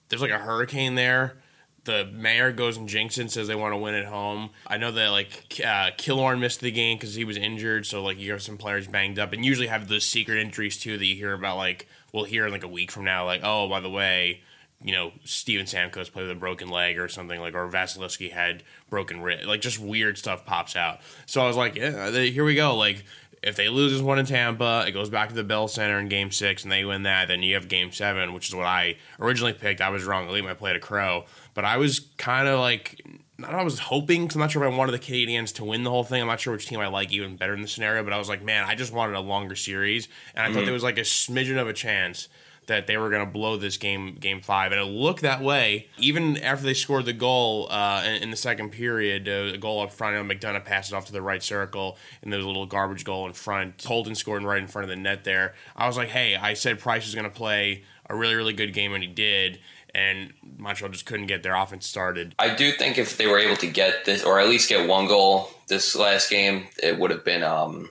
there's 0.09 0.21
like 0.21 0.31
a 0.31 0.39
hurricane 0.39 0.95
there. 0.95 1.37
The 1.85 2.05
mayor 2.05 2.51
goes 2.51 2.77
and 2.77 2.89
jinxes 2.89 3.31
says 3.31 3.47
they 3.47 3.55
want 3.55 3.73
to 3.73 3.77
win 3.77 3.95
at 3.95 4.05
home. 4.05 4.51
I 4.67 4.77
know 4.77 4.91
that 4.91 5.07
like 5.09 5.59
uh, 5.63 5.91
Killorn 5.97 6.39
missed 6.39 6.59
the 6.59 6.71
game 6.71 6.97
because 6.97 7.15
he 7.15 7.23
was 7.23 7.37
injured, 7.37 7.85
so 7.85 8.03
like 8.03 8.19
you 8.19 8.31
have 8.31 8.41
some 8.41 8.57
players 8.57 8.87
banged 8.87 9.17
up, 9.17 9.33
and 9.33 9.45
usually 9.45 9.67
have 9.67 9.87
those 9.87 10.05
secret 10.05 10.39
injuries 10.39 10.77
too 10.77 10.97
that 10.97 11.05
you 11.05 11.15
hear 11.15 11.33
about. 11.33 11.57
Like 11.57 11.87
we'll 12.11 12.25
hear 12.25 12.45
in 12.45 12.51
like 12.51 12.63
a 12.63 12.67
week 12.67 12.91
from 12.91 13.05
now, 13.05 13.25
like 13.25 13.41
oh 13.43 13.67
by 13.69 13.79
the 13.79 13.89
way, 13.89 14.41
you 14.84 14.93
know, 14.93 15.11
Steven 15.25 15.65
Stamkos 15.65 16.11
played 16.11 16.23
with 16.23 16.32
a 16.32 16.39
broken 16.39 16.69
leg 16.69 16.99
or 16.99 17.09
something 17.09 17.39
like, 17.39 17.53
or 17.53 17.67
Vasilevskiy 17.67 18.32
had 18.32 18.63
broken 18.89 19.21
wrist, 19.21 19.45
like 19.45 19.61
just 19.61 19.80
weird 19.80 20.17
stuff 20.17 20.45
pops 20.45 20.75
out. 20.75 20.99
So 21.25 21.41
I 21.41 21.47
was 21.47 21.57
like, 21.57 21.75
yeah, 21.75 22.09
here 22.11 22.45
we 22.45 22.55
go. 22.55 22.75
Like 22.77 23.03
if 23.41 23.55
they 23.55 23.69
lose 23.69 23.91
this 23.91 24.01
one 24.01 24.19
in 24.19 24.25
Tampa, 24.25 24.86
it 24.88 24.91
goes 24.91 25.09
back 25.09 25.30
to 25.30 25.36
the 25.36 25.43
Bell 25.43 25.67
Center 25.67 25.99
in 25.99 26.07
Game 26.07 26.32
Six, 26.32 26.63
and 26.63 26.71
they 26.71 26.84
win 26.84 27.03
that. 27.03 27.27
Then 27.27 27.43
you 27.43 27.55
have 27.55 27.67
Game 27.67 27.91
Seven, 27.91 28.34
which 28.34 28.47
is 28.49 28.55
what 28.55 28.65
I 28.65 28.95
originally 29.19 29.53
picked. 29.53 29.82
I 29.82 29.89
was 29.89 30.03
wrong. 30.03 30.27
I 30.27 30.32
leave 30.32 30.43
my 30.43 30.53
play 30.53 30.73
to 30.73 30.80
Crow, 30.80 31.25
but 31.53 31.65
I 31.65 31.77
was 31.77 31.99
kind 32.17 32.47
of 32.47 32.59
like. 32.59 33.01
I 33.41 33.63
was 33.63 33.80
hoping 33.80 34.23
because 34.23 34.36
I'm 34.36 34.41
not 34.41 34.51
sure 34.51 34.65
if 34.65 34.73
I 34.73 34.75
wanted 34.75 34.91
the 34.91 34.99
Canadiens 34.99 35.53
to 35.55 35.63
win 35.63 35.86
the 35.86 35.89
whole 35.89 36.03
thing. 36.03 36.21
I'm 36.21 36.27
not 36.27 36.41
sure 36.41 36.51
which 36.51 36.67
team 36.67 36.82
I 36.82 36.88
like 36.88 37.13
even 37.13 37.38
better 37.38 37.53
in 37.53 37.61
the 37.61 37.69
scenario, 37.69 38.03
but 38.03 38.11
I 38.11 38.17
was 38.17 38.27
like, 38.27 38.43
man, 38.43 38.65
I 38.65 38.75
just 38.75 38.91
wanted 38.91 39.15
a 39.15 39.21
longer 39.21 39.55
series, 39.55 40.09
and 40.36 40.43
I 40.43 40.47
mm-hmm. 40.47 40.55
thought 40.57 40.65
there 40.65 40.73
was 40.73 40.84
like 40.84 40.97
a 40.97 41.01
smidgen 41.01 41.57
of 41.57 41.69
a 41.69 41.73
chance 41.73 42.27
that 42.70 42.88
they 42.88 42.97
were 42.97 43.09
going 43.09 43.26
to 43.26 43.32
blow 43.32 43.57
this 43.57 43.78
game, 43.78 44.15
game 44.15 44.41
five, 44.41 44.72
and 44.72 44.80
it 44.80 44.86
looked 44.86 45.22
that 45.22 45.41
way. 45.41 45.88
Even 45.97 46.38
after 46.38 46.65
they 46.65 46.74
scored 46.74 47.05
the 47.05 47.13
goal 47.13 47.67
uh, 47.70 48.01
in, 48.05 48.24
in, 48.24 48.32
the 48.32 48.38
second 48.38 48.72
period, 48.72 49.28
uh, 49.28 49.53
a 49.53 49.57
goal 49.57 49.82
up 49.82 49.91
front, 49.91 50.15
and 50.15 50.30
McDonagh 50.30 50.65
passes 50.65 50.93
off 50.93 51.05
to 51.05 51.11
the 51.11 51.22
right 51.22 51.43
circle, 51.43 51.97
and 52.22 52.32
there's 52.32 52.43
a 52.43 52.47
little 52.47 52.65
garbage 52.65 53.03
goal 53.03 53.28
in 53.28 53.34
front. 53.34 53.84
Colton 53.84 54.15
scored 54.15 54.43
right 54.43 54.61
in 54.61 54.67
front 54.67 54.84
of 54.84 54.89
the 54.89 54.95
net 54.95 55.26
there. 55.26 55.53
I 55.76 55.88
was 55.88 55.97
like, 55.97 56.09
hey, 56.09 56.36
I 56.36 56.53
said 56.53 56.80
Price 56.80 57.05
was 57.05 57.13
going 57.13 57.30
to 57.30 57.36
play 57.36 57.84
a 58.09 58.15
really, 58.15 58.36
really 58.36 58.53
good 58.53 58.74
game, 58.74 58.93
and 58.93 59.03
he 59.03 59.09
did. 59.09 59.59
And 59.93 60.34
Montreal 60.57 60.91
just 60.91 61.05
couldn't 61.05 61.28
get 61.28 61.43
their 61.43 61.55
offense 61.55 61.88
started. 61.88 62.36
I 62.38 62.53
do 62.53 62.72
think 62.72 62.97
if 62.97 63.17
they 63.17 63.28
were 63.28 63.39
able 63.39 63.57
to 63.57 63.67
get 63.67 64.05
this, 64.05 64.24
or 64.24 64.39
at 64.39 64.47
least 64.47 64.70
get 64.70 64.88
one 64.88 65.07
goal 65.07 65.49
this 65.67 65.95
last 65.95 66.30
game, 66.30 66.67
it 66.82 66.97
would 66.99 67.11
have 67.11 67.26
been. 67.26 67.43
Um, 67.43 67.89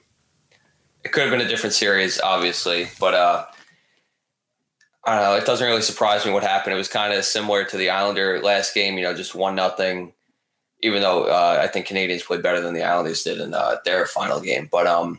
it 1.05 1.13
could 1.13 1.23
have 1.23 1.31
been 1.31 1.41
a 1.41 1.49
different 1.49 1.75
series, 1.75 2.21
obviously, 2.21 2.89
but 3.01 3.15
uh, 3.15 3.47
I 5.09 5.15
don't 5.15 5.25
know. 5.25 5.37
It 5.37 5.47
doesn't 5.47 5.67
really 5.67 5.81
surprise 5.81 6.27
me 6.27 6.33
what 6.33 6.43
happened. 6.43 6.75
It 6.75 6.77
was 6.77 6.89
kind 6.89 7.15
of 7.15 7.25
similar 7.25 7.65
to 7.65 7.77
the 7.79 7.89
Islander 7.89 8.43
last 8.43 8.75
game. 8.75 8.99
You 8.99 9.05
know, 9.05 9.15
just 9.15 9.35
one 9.35 9.55
nothing. 9.55 10.13
Even 10.83 11.01
though 11.01 11.25
uh, 11.25 11.61
I 11.63 11.67
think 11.67 11.87
Canadiens 11.87 12.25
played 12.25 12.43
better 12.43 12.61
than 12.61 12.75
the 12.75 12.83
Islanders 12.83 13.23
did 13.23 13.41
in 13.41 13.55
uh, 13.55 13.77
their 13.87 14.05
final 14.05 14.39
game, 14.39 14.69
but 14.71 14.87
um, 14.87 15.19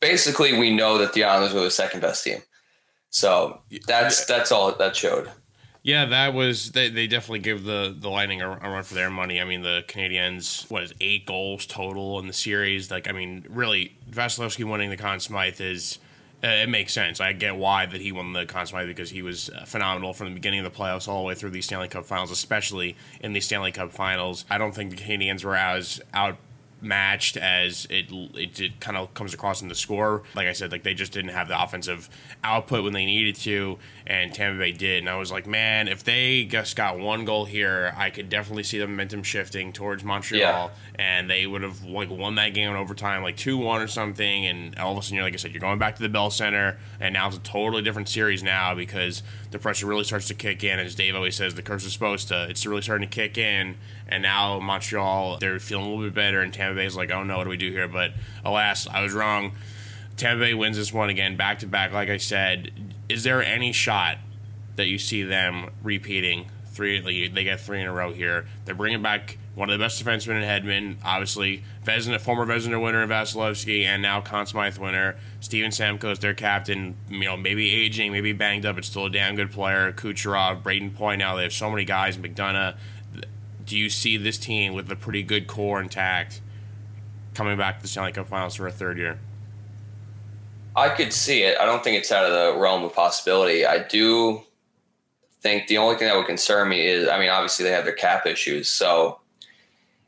basically 0.00 0.58
we 0.58 0.74
know 0.74 0.96
that 0.98 1.12
the 1.12 1.24
Islanders 1.24 1.52
were 1.52 1.60
the 1.60 1.70
second 1.70 2.00
best 2.00 2.24
team. 2.24 2.40
So 3.10 3.60
that's 3.86 4.24
that's 4.24 4.50
all 4.50 4.72
that 4.72 4.96
showed. 4.96 5.30
Yeah, 5.82 6.06
that 6.06 6.34
was 6.34 6.72
they, 6.72 6.88
they 6.88 7.06
definitely 7.06 7.40
give 7.40 7.64
the 7.64 7.94
the 7.96 8.08
Lightning 8.08 8.40
a, 8.40 8.50
a, 8.50 8.70
run 8.70 8.82
for 8.82 8.94
their 8.94 9.10
money. 9.10 9.38
I 9.38 9.44
mean, 9.44 9.62
the 9.62 9.84
Canadiens 9.86 10.68
what 10.70 10.82
is 10.82 10.94
eight 11.02 11.26
goals 11.26 11.66
total 11.66 12.18
in 12.20 12.26
the 12.26 12.32
series. 12.32 12.90
Like, 12.90 13.06
I 13.06 13.12
mean, 13.12 13.44
really, 13.48 13.96
Vasilevskiy 14.10 14.64
winning 14.64 14.90
the 14.90 14.96
Conn 14.96 15.20
Smythe 15.20 15.60
is 15.60 15.98
uh, 16.46 16.62
it 16.62 16.68
makes 16.68 16.92
sense. 16.92 17.20
I 17.20 17.32
get 17.32 17.56
why 17.56 17.86
that 17.86 18.00
he 18.00 18.12
won 18.12 18.32
the 18.32 18.46
Conn 18.46 18.66
Smythe 18.66 18.86
because 18.86 19.10
he 19.10 19.22
was 19.22 19.50
uh, 19.50 19.64
phenomenal 19.64 20.12
from 20.12 20.28
the 20.28 20.34
beginning 20.34 20.64
of 20.64 20.72
the 20.72 20.78
playoffs 20.78 21.08
all 21.08 21.22
the 21.22 21.26
way 21.26 21.34
through 21.34 21.50
the 21.50 21.60
Stanley 21.60 21.88
Cup 21.88 22.06
Finals, 22.06 22.30
especially 22.30 22.96
in 23.20 23.32
the 23.32 23.40
Stanley 23.40 23.72
Cup 23.72 23.92
Finals. 23.92 24.44
I 24.48 24.58
don't 24.58 24.72
think 24.72 24.90
the 24.90 24.96
Canadiens 24.96 25.42
were 25.42 25.56
as 25.56 26.00
out 26.14 26.36
matched 26.86 27.36
as 27.36 27.86
it 27.90 28.06
it, 28.10 28.60
it 28.60 28.80
kind 28.80 28.96
of 28.96 29.12
comes 29.14 29.34
across 29.34 29.62
in 29.62 29.68
the 29.68 29.74
score. 29.74 30.22
Like 30.34 30.46
I 30.46 30.52
said, 30.52 30.72
like 30.72 30.82
they 30.82 30.94
just 30.94 31.12
didn't 31.12 31.32
have 31.32 31.48
the 31.48 31.62
offensive 31.62 32.08
output 32.44 32.84
when 32.84 32.92
they 32.92 33.04
needed 33.04 33.36
to, 33.36 33.78
and 34.06 34.32
Tampa 34.32 34.58
Bay 34.58 34.72
did. 34.72 35.00
And 35.00 35.10
I 35.10 35.16
was 35.16 35.32
like, 35.32 35.46
man, 35.46 35.88
if 35.88 36.04
they 36.04 36.44
just 36.44 36.76
got 36.76 36.98
one 36.98 37.24
goal 37.24 37.44
here, 37.44 37.92
I 37.96 38.10
could 38.10 38.28
definitely 38.28 38.62
see 38.62 38.78
the 38.78 38.86
momentum 38.86 39.22
shifting 39.22 39.72
towards 39.72 40.04
Montreal, 40.04 40.40
yeah. 40.40 40.68
and 40.94 41.28
they 41.28 41.46
would 41.46 41.62
have 41.62 41.84
like 41.84 42.10
won 42.10 42.36
that 42.36 42.54
game 42.54 42.70
in 42.70 42.76
overtime, 42.76 43.22
like 43.22 43.36
two 43.36 43.58
one 43.58 43.80
or 43.80 43.88
something. 43.88 44.46
And 44.46 44.78
all 44.78 44.92
of 44.92 44.98
a 44.98 45.02
sudden, 45.02 45.16
you're 45.16 45.24
like 45.24 45.34
I 45.34 45.36
said, 45.36 45.52
you're 45.52 45.60
going 45.60 45.78
back 45.78 45.96
to 45.96 46.02
the 46.02 46.08
Bell 46.08 46.30
Center, 46.30 46.78
and 47.00 47.12
now 47.12 47.28
it's 47.28 47.36
a 47.36 47.40
totally 47.40 47.82
different 47.82 48.08
series 48.08 48.42
now 48.42 48.74
because 48.74 49.22
the 49.50 49.58
pressure 49.58 49.86
really 49.86 50.04
starts 50.04 50.28
to 50.28 50.34
kick 50.34 50.64
in. 50.64 50.78
As 50.78 50.94
Dave 50.94 51.14
always 51.14 51.36
says, 51.36 51.54
the 51.54 51.62
curse 51.62 51.84
is 51.84 51.92
supposed 51.92 52.28
to. 52.28 52.48
It's 52.48 52.66
really 52.66 52.82
starting 52.82 53.08
to 53.08 53.14
kick 53.14 53.38
in 53.38 53.76
and 54.08 54.22
now 54.22 54.60
Montreal, 54.60 55.38
they're 55.38 55.58
feeling 55.58 55.86
a 55.86 55.88
little 55.88 56.04
bit 56.04 56.14
better, 56.14 56.40
and 56.40 56.52
Tampa 56.52 56.76
Bay's 56.76 56.96
like, 56.96 57.10
oh 57.10 57.24
no, 57.24 57.38
what 57.38 57.44
do 57.44 57.50
we 57.50 57.56
do 57.56 57.70
here? 57.70 57.88
But 57.88 58.12
alas, 58.44 58.86
I 58.86 59.02
was 59.02 59.12
wrong. 59.12 59.52
Tampa 60.16 60.40
Bay 60.44 60.54
wins 60.54 60.76
this 60.76 60.92
one 60.92 61.10
again, 61.10 61.36
back 61.36 61.58
to 61.60 61.66
back. 61.66 61.92
Like 61.92 62.08
I 62.08 62.16
said, 62.16 62.70
is 63.08 63.24
there 63.24 63.42
any 63.42 63.72
shot 63.72 64.18
that 64.76 64.86
you 64.86 64.98
see 64.98 65.22
them 65.22 65.70
repeating 65.82 66.50
three? 66.66 67.28
They 67.28 67.44
get 67.44 67.60
three 67.60 67.80
in 67.80 67.86
a 67.86 67.92
row 67.92 68.12
here. 68.12 68.46
They're 68.64 68.74
bringing 68.74 69.02
back 69.02 69.38
one 69.56 69.70
of 69.70 69.78
the 69.78 69.82
best 69.82 70.04
defensemen 70.04 70.42
in 70.42 70.42
Hedman, 70.42 70.96
obviously 71.02 71.64
Vezina, 71.82 72.20
former 72.20 72.44
Vezina 72.44 72.80
winner 72.80 73.02
in 73.02 73.08
Vasilevskiy, 73.08 73.84
and 73.84 74.02
now 74.02 74.20
Conn 74.20 74.44
Smythe 74.44 74.76
winner. 74.76 75.16
Steven 75.40 75.70
Stamkos, 75.70 76.20
their 76.20 76.34
captain. 76.34 76.94
You 77.08 77.24
know, 77.24 77.38
maybe 77.38 77.70
aging, 77.70 78.12
maybe 78.12 78.34
banged 78.34 78.66
up, 78.66 78.74
but 78.76 78.84
still 78.84 79.06
a 79.06 79.10
damn 79.10 79.34
good 79.34 79.50
player. 79.50 79.90
Kucherov, 79.92 80.62
Brayden 80.62 80.94
Point. 80.94 81.20
Now 81.20 81.36
they 81.36 81.42
have 81.42 81.54
so 81.54 81.70
many 81.70 81.86
guys. 81.86 82.18
McDonagh. 82.18 82.76
do 83.64 83.78
you 83.78 83.88
see 83.88 84.18
this 84.18 84.36
team 84.36 84.74
with 84.74 84.92
a 84.92 84.96
pretty 84.96 85.22
good 85.22 85.46
core 85.46 85.80
intact 85.80 86.42
coming 87.32 87.56
back 87.56 87.78
to 87.78 87.82
the 87.82 87.88
Stanley 87.88 88.12
Cup 88.12 88.28
Finals 88.28 88.56
for 88.56 88.66
a 88.66 88.72
third 88.72 88.98
year? 88.98 89.18
I 90.76 90.90
could 90.90 91.14
see 91.14 91.44
it. 91.44 91.56
I 91.58 91.64
don't 91.64 91.82
think 91.82 91.96
it's 91.96 92.12
out 92.12 92.26
of 92.26 92.32
the 92.32 92.60
realm 92.60 92.84
of 92.84 92.94
possibility. 92.94 93.64
I 93.64 93.78
do 93.78 94.42
think 95.40 95.66
the 95.68 95.78
only 95.78 95.96
thing 95.96 96.08
that 96.08 96.16
would 96.16 96.26
concern 96.26 96.68
me 96.68 96.86
is, 96.86 97.08
I 97.08 97.18
mean, 97.18 97.30
obviously 97.30 97.64
they 97.64 97.72
have 97.72 97.84
their 97.84 97.94
cap 97.94 98.26
issues. 98.26 98.68
So 98.68 99.20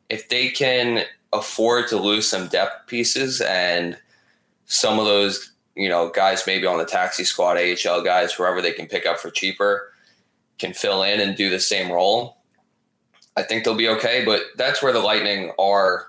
if 0.09 0.29
they 0.29 0.49
can 0.51 1.05
afford 1.33 1.89
to 1.89 1.97
lose 1.97 2.29
some 2.29 2.49
depth 2.49 2.87
pieces 2.87 3.41
and 3.41 3.99
some 4.67 4.99
of 4.99 5.05
those, 5.05 5.53
you 5.75 5.89
know, 5.89 6.11
guys 6.11 6.45
maybe 6.47 6.67
on 6.67 6.79
the 6.79 6.85
taxi 6.85 7.25
squad, 7.25 7.57
AHL 7.59 8.03
guys, 8.03 8.33
whoever 8.33 8.61
they 8.63 8.73
can 8.73 8.87
pick 8.87 9.07
up 9.07 9.19
for 9.19 9.31
cheaper, 9.31 9.93
can 10.59 10.73
fill 10.73 11.03
in 11.03 11.21
and 11.21 11.37
do 11.37 11.51
the 11.51 11.61
same 11.61 11.91
role. 11.93 12.39
I 13.37 13.43
think 13.43 13.65
they'll 13.65 13.75
be 13.77 13.89
okay. 13.89 14.25
But 14.25 14.43
that's 14.57 14.83
where 14.83 14.93
the 14.93 14.99
Lightning 15.01 15.53
are, 15.59 16.07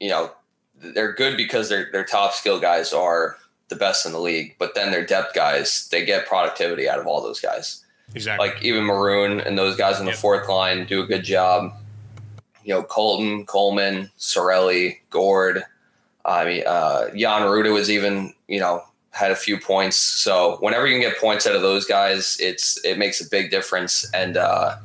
you 0.00 0.10
know, 0.10 0.32
they're 0.76 1.12
good 1.12 1.36
because 1.36 1.68
their 1.68 1.88
their 1.92 2.04
top 2.04 2.32
skill 2.32 2.58
guys 2.60 2.92
are 2.92 3.36
the 3.68 3.76
best 3.76 4.04
in 4.04 4.12
the 4.12 4.18
league. 4.20 4.56
But 4.58 4.74
then 4.74 4.90
their 4.90 5.06
depth 5.06 5.34
guys, 5.34 5.88
they 5.88 6.04
get 6.04 6.26
productivity 6.26 6.88
out 6.88 6.98
of 6.98 7.06
all 7.06 7.22
those 7.22 7.40
guys. 7.40 7.84
Exactly. 8.14 8.48
Like 8.48 8.62
even 8.62 8.84
Maroon 8.84 9.40
and 9.40 9.56
those 9.56 9.76
guys 9.76 9.98
on 9.98 10.04
the 10.04 10.10
Yep. 10.12 10.20
fourth 10.20 10.48
line 10.48 10.84
do 10.86 11.02
a 11.02 11.06
good 11.06 11.22
job. 11.24 11.72
You 12.64 12.74
know, 12.74 12.82
Colton, 12.82 13.46
Coleman, 13.46 14.10
Cirelli, 14.18 14.98
Gord. 15.10 15.64
I 16.24 16.44
mean, 16.44 16.62
uh, 16.66 17.10
Jan 17.10 17.42
Rutta 17.42 17.72
was 17.72 17.90
even, 17.90 18.32
you 18.48 18.58
know, 18.58 18.82
had 19.10 19.30
a 19.30 19.36
few 19.36 19.58
points. 19.58 19.96
So 19.96 20.56
whenever 20.60 20.86
you 20.86 20.94
can 20.94 21.10
get 21.10 21.20
points 21.20 21.46
out 21.46 21.54
of 21.54 21.62
those 21.62 21.84
guys, 21.84 22.36
it's 22.40 22.82
it 22.84 22.98
makes 22.98 23.24
a 23.24 23.28
big 23.28 23.50
difference. 23.50 24.10
And 24.12 24.36
uh, 24.36 24.76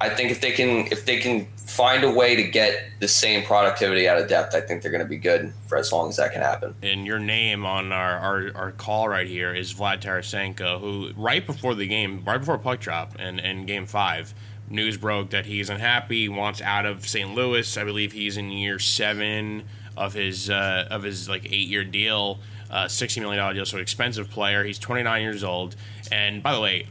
I 0.00 0.08
think 0.10 0.30
if 0.30 0.40
they 0.40 0.52
can 0.52 0.86
if 0.92 1.04
they 1.04 1.18
can 1.18 1.46
find 1.72 2.04
a 2.04 2.10
way 2.10 2.36
to 2.36 2.42
get 2.42 2.90
the 3.00 3.08
same 3.08 3.44
productivity 3.44 4.08
out 4.08 4.18
of 4.18 4.28
depth, 4.28 4.54
I 4.54 4.60
think 4.60 4.82
they're 4.82 4.90
going 4.90 5.02
to 5.02 5.08
be 5.08 5.16
good 5.16 5.52
for 5.66 5.78
as 5.78 5.90
long 5.90 6.08
as 6.10 6.16
that 6.16 6.32
can 6.32 6.42
happen. 6.42 6.74
and 6.82 7.06
your 7.06 7.18
name 7.18 7.64
on 7.64 7.92
our, 7.92 8.18
our, 8.18 8.50
our 8.54 8.72
call 8.72 9.08
right 9.08 9.26
here 9.26 9.54
is 9.54 9.72
Vlad 9.72 10.00
Tarasenko, 10.00 10.80
who 10.80 11.12
right 11.16 11.46
before 11.46 11.74
the 11.74 11.86
game, 11.86 12.22
right 12.26 12.38
before 12.38 12.58
puck 12.58 12.80
drop 12.80 13.14
and 13.18 13.40
in 13.40 13.64
game 13.64 13.86
five, 13.86 14.34
news 14.72 14.96
broke 14.96 15.30
that 15.30 15.46
he's 15.46 15.70
unhappy, 15.70 16.28
wants 16.28 16.60
out 16.60 16.86
of 16.86 17.06
St. 17.06 17.34
Louis. 17.34 17.76
I 17.76 17.84
believe 17.84 18.12
he's 18.12 18.36
in 18.36 18.50
year 18.50 18.78
seven 18.78 19.64
of 19.96 20.14
his 20.14 20.50
uh, 20.50 20.88
of 20.90 21.02
his 21.02 21.28
like 21.28 21.44
eight 21.46 21.68
year 21.68 21.84
deal, 21.84 22.40
uh, 22.70 22.88
sixty 22.88 23.20
million 23.20 23.38
dollar 23.38 23.54
deal, 23.54 23.66
so 23.66 23.78
expensive 23.78 24.30
player. 24.30 24.64
He's 24.64 24.78
twenty 24.78 25.02
nine 25.02 25.22
years 25.22 25.44
old, 25.44 25.76
and 26.10 26.42
by 26.42 26.54
the 26.54 26.60
way, 26.60 26.86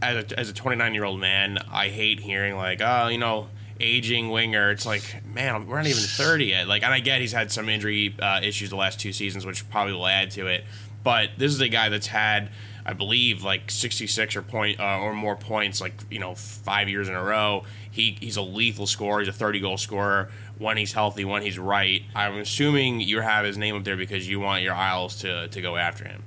as 0.00 0.32
a, 0.32 0.38
as 0.38 0.48
a 0.48 0.52
29 0.52 0.94
year 0.94 1.04
old 1.04 1.20
man, 1.20 1.58
I 1.70 1.88
hate 1.88 2.20
hearing 2.20 2.56
like, 2.56 2.80
oh, 2.82 3.08
you 3.08 3.18
know, 3.18 3.48
aging 3.80 4.30
winger. 4.30 4.70
It's 4.70 4.86
like, 4.86 5.22
man, 5.26 5.66
we're 5.66 5.76
not 5.76 5.86
even 5.86 6.02
30 6.02 6.46
yet. 6.46 6.68
Like, 6.68 6.82
and 6.82 6.92
I 6.92 7.00
get 7.00 7.20
he's 7.20 7.32
had 7.32 7.52
some 7.52 7.68
injury 7.68 8.14
uh, 8.20 8.40
issues 8.42 8.70
the 8.70 8.76
last 8.76 9.00
two 9.00 9.12
seasons, 9.12 9.46
which 9.46 9.68
probably 9.70 9.92
will 9.92 10.06
add 10.06 10.30
to 10.32 10.46
it. 10.46 10.64
But 11.04 11.30
this 11.36 11.52
is 11.52 11.60
a 11.60 11.68
guy 11.68 11.88
that's 11.88 12.08
had, 12.08 12.50
I 12.84 12.92
believe, 12.92 13.42
like 13.42 13.70
66 13.70 14.36
or 14.36 14.42
point 14.42 14.80
uh, 14.80 14.98
or 14.98 15.14
more 15.14 15.36
points, 15.36 15.80
like 15.80 15.94
you 16.10 16.18
know, 16.18 16.34
five 16.34 16.88
years 16.88 17.08
in 17.08 17.14
a 17.14 17.22
row. 17.22 17.64
He 17.90 18.16
he's 18.20 18.36
a 18.36 18.42
lethal 18.42 18.86
scorer. 18.86 19.20
He's 19.20 19.28
a 19.28 19.32
30 19.32 19.60
goal 19.60 19.76
scorer 19.76 20.30
when 20.58 20.76
he's 20.76 20.92
healthy, 20.92 21.24
when 21.24 21.42
he's 21.42 21.58
right. 21.58 22.02
I'm 22.14 22.38
assuming 22.38 23.00
you 23.00 23.20
have 23.20 23.44
his 23.44 23.56
name 23.56 23.76
up 23.76 23.84
there 23.84 23.96
because 23.96 24.28
you 24.28 24.40
want 24.40 24.62
your 24.62 24.74
Isles 24.74 25.16
to 25.20 25.48
to 25.48 25.60
go 25.60 25.76
after 25.76 26.04
him. 26.04 26.22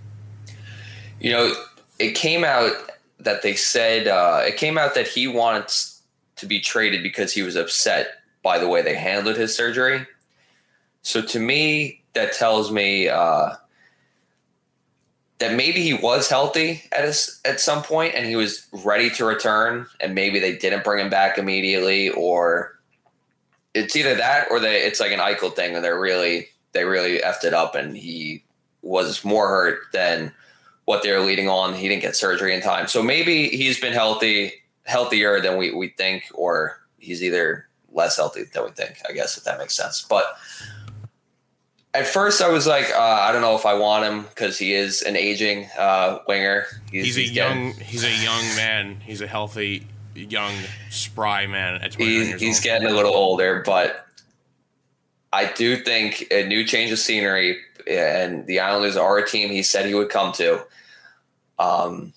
You 1.19 1.31
know, 1.31 1.53
it 1.99 2.11
came 2.11 2.43
out 2.43 2.71
that 3.19 3.41
they 3.41 3.55
said 3.55 4.07
uh, 4.07 4.41
it 4.43 4.57
came 4.57 4.77
out 4.77 4.95
that 4.95 5.07
he 5.07 5.27
wants 5.27 6.01
to 6.37 6.45
be 6.45 6.59
traded 6.59 7.03
because 7.03 7.33
he 7.33 7.41
was 7.41 7.55
upset 7.55 8.07
by 8.43 8.59
the 8.59 8.67
way 8.67 8.81
they 8.81 8.95
handled 8.95 9.37
his 9.37 9.55
surgery. 9.55 10.05
So 11.01 11.21
to 11.21 11.39
me, 11.39 12.01
that 12.13 12.33
tells 12.33 12.71
me 12.71 13.09
uh, 13.09 13.55
that 15.45 15.55
maybe 15.55 15.81
he 15.81 15.93
was 15.93 16.27
healthy 16.27 16.81
at 16.91 17.05
at 17.45 17.59
some 17.59 17.83
point 17.83 18.15
and 18.15 18.25
he 18.25 18.35
was 18.35 18.67
ready 18.71 19.09
to 19.11 19.25
return, 19.25 19.85
and 19.99 20.15
maybe 20.15 20.39
they 20.39 20.57
didn't 20.57 20.83
bring 20.83 21.03
him 21.03 21.09
back 21.09 21.37
immediately, 21.37 22.09
or 22.09 22.79
it's 23.75 23.95
either 23.95 24.15
that 24.15 24.47
or 24.49 24.59
they 24.59 24.81
it's 24.81 24.99
like 24.99 25.11
an 25.11 25.19
Eichel 25.19 25.55
thing, 25.55 25.75
and 25.75 25.85
they're 25.85 25.99
really 25.99 26.47
they 26.71 26.83
really 26.83 27.19
effed 27.19 27.43
it 27.43 27.53
up, 27.53 27.75
and 27.75 27.95
he 27.95 28.43
was 28.81 29.23
more 29.23 29.47
hurt 29.47 29.79
than 29.93 30.33
what 30.85 31.03
they 31.03 31.11
were 31.11 31.19
leading 31.19 31.47
on. 31.47 31.73
He 31.73 31.87
didn't 31.87 32.01
get 32.01 32.15
surgery 32.15 32.53
in 32.53 32.61
time. 32.61 32.87
So 32.87 33.03
maybe 33.03 33.49
he's 33.49 33.79
been 33.79 33.93
healthy, 33.93 34.53
healthier 34.83 35.39
than 35.41 35.57
we, 35.57 35.71
we 35.71 35.89
think, 35.89 36.25
or 36.33 36.79
he's 36.99 37.23
either 37.23 37.67
less 37.91 38.17
healthy 38.17 38.43
than 38.43 38.63
we 38.63 38.71
think, 38.71 39.01
I 39.09 39.13
guess, 39.13 39.37
if 39.37 39.43
that 39.45 39.57
makes 39.57 39.75
sense. 39.75 40.05
But 40.07 40.25
at 41.95 42.07
first 42.07 42.41
I 42.41 42.49
was 42.49 42.67
like, 42.67 42.89
uh, 42.91 42.99
I 42.99 43.31
don't 43.31 43.41
know 43.41 43.55
if 43.55 43.65
I 43.65 43.73
want 43.73 44.05
him 44.05 44.23
because 44.23 44.57
he 44.57 44.73
is 44.73 45.01
an 45.01 45.15
aging 45.15 45.69
uh, 45.77 46.19
winger. 46.27 46.65
He's, 46.91 47.17
a 47.17 47.27
getting- 47.27 47.67
young 47.67 47.73
he's 47.73 48.03
a 48.03 48.11
young 48.23 48.43
man. 48.55 48.97
He's 49.01 49.21
a 49.21 49.27
healthy, 49.27 49.87
young, 50.13 50.53
spry 50.89 51.47
man 51.47 51.81
at 51.81 51.95
he's, 51.95 52.39
he's 52.39 52.59
getting 52.59 52.87
a 52.87 52.93
little 52.93 53.13
older, 53.13 53.63
but 53.65 54.05
I 55.31 55.51
do 55.51 55.77
think 55.77 56.27
a 56.31 56.45
new 56.45 56.65
change 56.65 56.91
of 56.91 56.99
scenery 56.99 57.57
and 57.89 58.45
the 58.47 58.59
Islanders 58.59 58.97
are 58.97 59.17
a 59.17 59.27
team 59.27 59.49
he 59.49 59.63
said 59.63 59.85
he 59.85 59.93
would 59.93 60.09
come 60.09 60.31
to. 60.33 60.65
Um, 61.59 62.13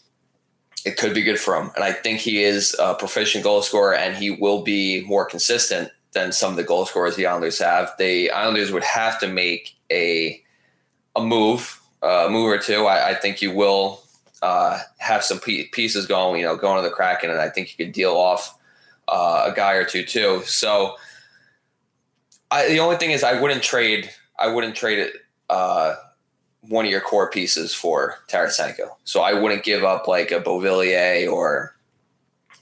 it 0.84 0.96
could 0.96 1.14
be 1.14 1.22
good 1.22 1.38
for 1.38 1.54
him, 1.56 1.70
and 1.74 1.84
I 1.84 1.92
think 1.92 2.20
he 2.20 2.42
is 2.42 2.74
a 2.78 2.94
proficient 2.94 3.44
goal 3.44 3.62
scorer, 3.62 3.94
and 3.94 4.16
he 4.16 4.30
will 4.30 4.62
be 4.62 5.04
more 5.04 5.24
consistent 5.24 5.90
than 6.18 6.32
some 6.32 6.50
of 6.50 6.56
the 6.56 6.64
goal 6.64 6.84
scorers 6.84 7.16
the 7.16 7.26
Islanders 7.26 7.58
have. 7.60 7.92
The 7.98 8.30
Islanders 8.30 8.72
would 8.72 8.84
have 8.84 9.18
to 9.20 9.28
make 9.28 9.76
a 9.90 10.42
a 11.16 11.22
move, 11.22 11.80
uh, 12.02 12.26
a 12.26 12.30
move 12.30 12.46
or 12.46 12.58
two. 12.58 12.86
I, 12.86 13.10
I 13.10 13.14
think 13.14 13.42
you 13.42 13.54
will 13.54 14.02
uh, 14.42 14.80
have 14.98 15.24
some 15.24 15.38
pieces 15.40 16.06
going, 16.06 16.40
you 16.40 16.46
know, 16.46 16.56
going 16.56 16.82
to 16.82 16.88
the 16.88 16.94
Kraken, 16.94 17.30
and 17.30 17.40
I 17.40 17.48
think 17.48 17.70
you 17.70 17.84
could 17.84 17.94
deal 17.94 18.12
off 18.12 18.56
uh, 19.08 19.48
a 19.50 19.54
guy 19.54 19.74
or 19.74 19.84
two 19.84 20.04
too. 20.04 20.42
So 20.44 20.96
I, 22.50 22.68
the 22.68 22.80
only 22.80 22.96
thing 22.96 23.10
is, 23.10 23.24
I 23.24 23.40
wouldn't 23.40 23.62
trade. 23.62 24.10
I 24.38 24.48
wouldn't 24.48 24.76
trade 24.76 24.98
it. 24.98 25.14
Uh, 25.48 25.96
one 26.62 26.84
of 26.84 26.90
your 26.90 27.00
core 27.00 27.30
pieces 27.30 27.72
for 27.72 28.16
Tarasenko. 28.28 28.90
So 29.04 29.20
I 29.20 29.32
wouldn't 29.32 29.62
give 29.62 29.84
up 29.84 30.08
like 30.08 30.30
a 30.30 30.40
Beauvillier 30.40 31.32
or 31.32 31.74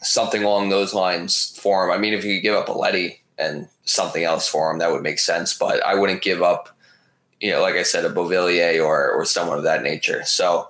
something 0.03 0.45
along 0.45 0.69
those 0.69 0.95
lines 0.95 1.59
for 1.59 1.85
him. 1.85 1.91
I 1.91 1.99
mean, 1.99 2.15
if 2.15 2.24
you 2.24 2.41
give 2.41 2.55
up 2.55 2.69
a 2.69 2.73
Leddy 2.73 3.20
and 3.38 3.68
something 3.84 4.24
else 4.24 4.48
for 4.48 4.70
him, 4.70 4.78
that 4.78 4.90
would 4.92 5.02
make 5.02 5.18
sense. 5.18 5.54
But 5.54 5.84
I 5.84 5.94
wouldn't 5.94 6.22
give 6.22 6.42
up, 6.42 6.68
you 7.40 7.50
know, 7.52 7.60
like 7.60 7.74
I 7.74 7.82
said, 7.82 8.04
a 8.04 8.10
Beauvillier 8.10 8.84
or 8.84 9.10
or 9.10 9.24
someone 9.24 9.58
of 9.58 9.64
that 9.64 9.82
nature. 9.82 10.24
So 10.24 10.68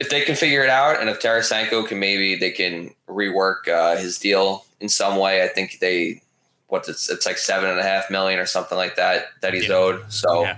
if 0.00 0.10
they 0.10 0.22
can 0.22 0.34
figure 0.34 0.64
it 0.64 0.70
out, 0.70 1.00
and 1.00 1.08
if 1.08 1.20
Tarasenko 1.20 1.86
can 1.86 2.00
maybe 2.00 2.34
they 2.36 2.50
can 2.50 2.92
rework 3.08 3.68
uh, 3.68 3.96
his 3.96 4.18
deal 4.18 4.64
in 4.80 4.88
some 4.88 5.16
way, 5.16 5.44
I 5.44 5.48
think 5.48 5.78
they 5.80 6.20
what 6.68 6.88
it's 6.88 7.08
it's 7.10 7.26
like 7.26 7.38
seven 7.38 7.70
and 7.70 7.78
a 7.78 7.82
half 7.84 8.10
million 8.10 8.40
or 8.40 8.46
something 8.46 8.76
like 8.78 8.96
that 8.96 9.26
that 9.42 9.54
he's 9.54 9.68
Yeah. 9.68 9.74
owed. 9.74 10.12
So 10.12 10.42
Yeah. 10.42 10.56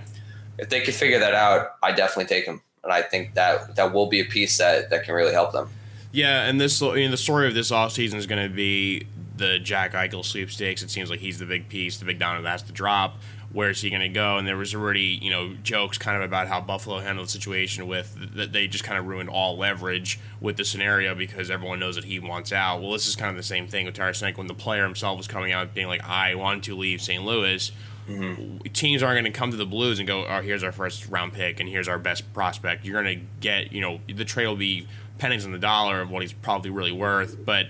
if 0.57 0.69
they 0.69 0.81
can 0.81 0.93
figure 0.93 1.19
that 1.19 1.35
out, 1.35 1.75
I 1.83 1.91
definitely 1.91 2.25
take 2.33 2.45
him, 2.45 2.61
and 2.83 2.91
I 2.91 3.01
think 3.03 3.35
that 3.35 3.75
that 3.75 3.93
will 3.93 4.07
be 4.07 4.21
a 4.21 4.25
piece 4.25 4.57
that 4.57 4.89
that 4.89 5.03
can 5.03 5.13
really 5.13 5.33
help 5.33 5.51
them. 5.51 5.69
Yeah, 6.11 6.45
and 6.47 6.59
this 6.59 6.81
I 6.81 6.93
mean, 6.93 7.11
the 7.11 7.17
story 7.17 7.47
of 7.47 7.53
this 7.53 7.69
offseason 7.69 8.15
is 8.15 8.25
going 8.25 8.41
to 8.41 8.53
be 8.53 9.05
the 9.37 9.59
Jack 9.59 9.93
Eichel 9.93 10.23
sweepstakes. 10.23 10.81
It 10.81 10.89
seems 10.89 11.09
like 11.09 11.19
he's 11.19 11.39
the 11.39 11.45
big 11.45 11.69
piece, 11.69 11.97
the 11.97 12.05
big 12.05 12.19
domino 12.19 12.43
that 12.43 12.49
has 12.49 12.63
to 12.63 12.71
drop. 12.71 13.17
Where 13.51 13.69
is 13.69 13.81
he 13.81 13.89
going 13.89 14.01
to 14.01 14.09
go? 14.09 14.37
And 14.37 14.45
there 14.45 14.57
was 14.57 14.75
already, 14.75 15.17
you 15.21 15.31
know, 15.31 15.53
jokes 15.63 15.97
kind 15.97 16.17
of 16.17 16.23
about 16.23 16.47
how 16.47 16.59
Buffalo 16.59 16.99
handled 16.99 17.27
the 17.27 17.31
situation 17.31 17.87
with 17.87 18.35
that 18.35 18.51
they 18.51 18.67
just 18.67 18.83
kind 18.83 18.99
of 18.99 19.05
ruined 19.05 19.29
all 19.29 19.57
leverage 19.57 20.19
with 20.41 20.57
the 20.57 20.65
scenario 20.65 21.15
because 21.15 21.49
everyone 21.49 21.79
knows 21.79 21.95
that 21.95 22.03
he 22.03 22.19
wants 22.19 22.51
out. 22.51 22.81
Well, 22.81 22.91
this 22.91 23.07
is 23.07 23.15
kind 23.15 23.29
of 23.29 23.37
the 23.37 23.43
same 23.43 23.67
thing 23.67 23.85
with 23.85 23.95
Tarasenko 23.95 24.37
when 24.37 24.47
the 24.47 24.53
player 24.53 24.83
himself 24.83 25.17
was 25.17 25.27
coming 25.27 25.53
out 25.53 25.73
being 25.73 25.87
like, 25.87 26.03
"I 26.03 26.35
want 26.35 26.65
to 26.65 26.75
leave 26.75 27.01
St. 27.01 27.23
Louis." 27.23 27.71
Mm-hmm. 28.09 28.57
Teams 28.73 29.01
aren't 29.01 29.15
going 29.15 29.31
to 29.31 29.37
come 29.37 29.51
to 29.51 29.57
the 29.57 29.65
Blues 29.65 29.99
and 29.99 30.07
go, 30.07 30.25
"Oh, 30.27 30.41
here's 30.41 30.63
our 30.63 30.73
first 30.73 31.07
round 31.07 31.31
pick 31.33 31.59
and 31.59 31.69
here's 31.69 31.87
our 31.87 31.97
best 31.97 32.33
prospect." 32.33 32.83
You're 32.83 33.01
going 33.01 33.19
to 33.19 33.25
get, 33.39 33.71
you 33.71 33.79
know, 33.79 34.01
the 34.13 34.25
trade 34.25 34.47
will 34.47 34.57
be 34.57 34.85
pennies 35.17 35.45
on 35.45 35.53
the 35.53 35.59
dollar 35.59 36.01
of 36.01 36.11
what 36.11 36.21
he's 36.21 36.33
probably 36.33 36.69
really 36.69 36.91
worth, 36.91 37.43
but 37.45 37.67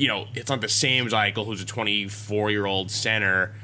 you 0.00 0.08
know, 0.08 0.26
it's 0.34 0.48
not 0.48 0.62
the 0.62 0.68
same 0.68 1.06
Eichel, 1.08 1.44
who's 1.44 1.60
a 1.60 1.66
24 1.66 2.50
year 2.50 2.64
old 2.64 2.90
center. 2.90 3.54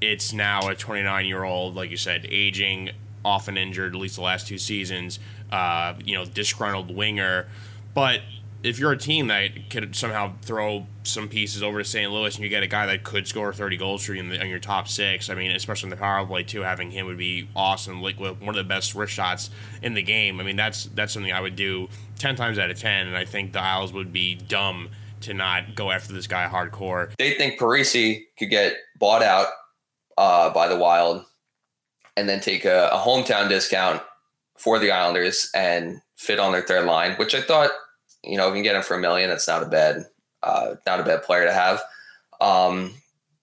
It's 0.00 0.32
now 0.32 0.68
a 0.68 0.74
29 0.74 1.24
year 1.24 1.44
old, 1.44 1.76
like 1.76 1.88
you 1.88 1.96
said, 1.96 2.26
aging, 2.28 2.90
often 3.24 3.56
injured, 3.56 3.94
at 3.94 4.00
least 4.00 4.16
the 4.16 4.22
last 4.22 4.48
two 4.48 4.58
seasons. 4.58 5.20
Uh, 5.52 5.94
you 6.04 6.16
know, 6.16 6.24
disgruntled 6.24 6.92
winger. 6.92 7.46
But 7.94 8.22
if 8.64 8.80
you're 8.80 8.90
a 8.90 8.98
team 8.98 9.28
that 9.28 9.70
could 9.70 9.94
somehow 9.94 10.32
throw 10.42 10.88
some 11.04 11.28
pieces 11.28 11.62
over 11.62 11.78
to 11.78 11.84
St. 11.84 12.10
Louis 12.10 12.34
and 12.34 12.42
you 12.42 12.50
get 12.50 12.64
a 12.64 12.66
guy 12.66 12.86
that 12.86 13.04
could 13.04 13.28
score 13.28 13.52
30 13.52 13.76
goals 13.76 14.04
for 14.04 14.14
you 14.14 14.20
in, 14.20 14.30
the, 14.30 14.42
in 14.42 14.48
your 14.48 14.58
top 14.58 14.88
six, 14.88 15.30
I 15.30 15.36
mean, 15.36 15.52
especially 15.52 15.86
in 15.86 15.90
the 15.90 15.96
power 15.96 16.26
play 16.26 16.42
too, 16.42 16.62
having 16.62 16.90
him 16.90 17.06
would 17.06 17.18
be 17.18 17.48
awesome. 17.54 18.02
Like 18.02 18.18
with 18.18 18.40
one 18.40 18.48
of 18.48 18.56
the 18.56 18.64
best 18.64 18.96
wrist 18.96 19.12
shots 19.12 19.48
in 19.80 19.94
the 19.94 20.02
game. 20.02 20.40
I 20.40 20.42
mean, 20.42 20.56
that's 20.56 20.86
that's 20.86 21.12
something 21.12 21.32
I 21.32 21.40
would 21.40 21.54
do 21.54 21.88
10 22.18 22.34
times 22.34 22.58
out 22.58 22.68
of 22.68 22.80
10, 22.80 23.06
and 23.06 23.16
I 23.16 23.24
think 23.24 23.52
the 23.52 23.60
Isles 23.60 23.92
would 23.92 24.12
be 24.12 24.34
dumb 24.34 24.88
to 25.24 25.34
not 25.34 25.74
go 25.74 25.90
after 25.90 26.12
this 26.12 26.26
guy 26.26 26.48
hardcore. 26.50 27.12
They 27.18 27.34
think 27.34 27.58
Parise 27.58 28.24
could 28.38 28.50
get 28.50 28.76
bought 28.98 29.22
out 29.22 29.48
uh, 30.16 30.50
by 30.50 30.68
the 30.68 30.76
Wild, 30.76 31.24
and 32.16 32.28
then 32.28 32.40
take 32.40 32.64
a, 32.64 32.88
a 32.92 32.98
hometown 32.98 33.48
discount 33.48 34.02
for 34.56 34.78
the 34.78 34.90
Islanders 34.90 35.50
and 35.54 36.00
fit 36.16 36.38
on 36.38 36.52
their 36.52 36.62
third 36.62 36.86
line, 36.86 37.14
which 37.16 37.34
I 37.34 37.42
thought 37.42 37.70
you 38.26 38.36
know, 38.36 38.48
if 38.48 38.50
you 38.50 38.56
can 38.56 38.62
get 38.62 38.76
him 38.76 38.82
for 38.82 38.96
a 38.96 39.00
million, 39.00 39.28
that's 39.28 39.48
not 39.48 39.62
a 39.62 39.66
bad, 39.66 40.06
uh, 40.42 40.74
not 40.86 41.00
a 41.00 41.04
bad 41.04 41.22
player 41.22 41.44
to 41.44 41.52
have. 41.52 41.82
Um, 42.40 42.94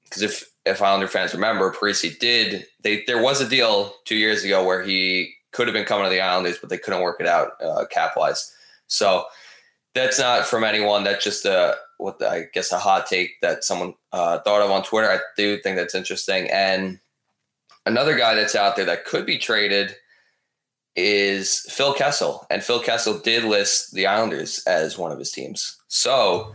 because 0.03 0.21
if 0.23 0.51
if 0.65 0.81
Islander 0.81 1.07
fans 1.07 1.33
remember, 1.33 1.71
Parise 1.71 2.19
did 2.19 2.65
they 2.81 3.03
there 3.05 3.21
was 3.21 3.39
a 3.41 3.47
deal 3.47 3.93
two 4.05 4.17
years 4.17 4.43
ago 4.43 4.65
where 4.65 4.83
he 4.83 5.33
could 5.51 5.67
have 5.67 5.73
been 5.73 5.85
coming 5.85 6.05
to 6.05 6.09
the 6.09 6.21
Islanders, 6.21 6.57
but 6.59 6.69
they 6.69 6.77
couldn't 6.77 7.01
work 7.01 7.21
it 7.21 7.27
out 7.27 7.51
uh, 7.63 7.85
cap 7.85 8.13
wise. 8.17 8.53
So 8.87 9.25
that's 9.93 10.19
not 10.19 10.45
from 10.45 10.63
anyone. 10.63 11.03
That's 11.03 11.23
just 11.23 11.45
a 11.45 11.75
what 11.97 12.19
the, 12.19 12.29
I 12.29 12.45
guess 12.53 12.71
a 12.71 12.79
hot 12.79 13.05
take 13.05 13.39
that 13.41 13.63
someone 13.63 13.93
uh, 14.11 14.39
thought 14.39 14.61
of 14.61 14.71
on 14.71 14.83
Twitter. 14.83 15.09
I 15.09 15.19
do 15.37 15.57
think 15.59 15.77
that's 15.77 15.95
interesting. 15.95 16.49
And 16.49 16.99
another 17.85 18.17
guy 18.17 18.35
that's 18.35 18.55
out 18.55 18.75
there 18.75 18.85
that 18.85 19.05
could 19.05 19.25
be 19.25 19.37
traded 19.37 19.95
is 20.95 21.65
Phil 21.69 21.93
Kessel, 21.93 22.45
and 22.49 22.63
Phil 22.63 22.81
Kessel 22.81 23.19
did 23.19 23.45
list 23.45 23.93
the 23.93 24.07
Islanders 24.07 24.61
as 24.67 24.97
one 24.97 25.11
of 25.11 25.19
his 25.19 25.31
teams. 25.31 25.77
So 25.87 26.53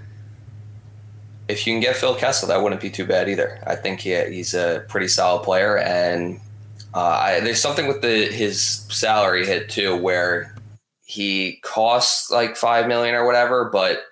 if 1.48 1.66
you 1.66 1.72
can 1.72 1.80
get 1.80 1.96
Phil 1.96 2.16
Kessel, 2.16 2.48
that 2.48 2.62
wouldn't 2.62 2.80
be 2.80 2.90
too 2.90 3.06
bad 3.06 3.28
either. 3.28 3.62
I 3.66 3.76
think 3.76 4.00
he, 4.00 4.14
he's 4.24 4.52
a 4.52 4.84
pretty 4.88 5.08
solid 5.08 5.42
player, 5.42 5.78
and 5.78 6.40
uh, 6.92 7.00
I, 7.00 7.40
there's 7.40 7.60
something 7.60 7.86
with 7.86 8.02
the 8.02 8.26
his 8.26 8.60
salary 8.60 9.46
hit 9.46 9.70
too, 9.70 9.96
where 9.96 10.55
he 11.06 11.58
costs 11.62 12.30
like 12.30 12.56
five 12.56 12.88
million 12.88 13.14
or 13.14 13.24
whatever, 13.24 13.70
but 13.72 14.02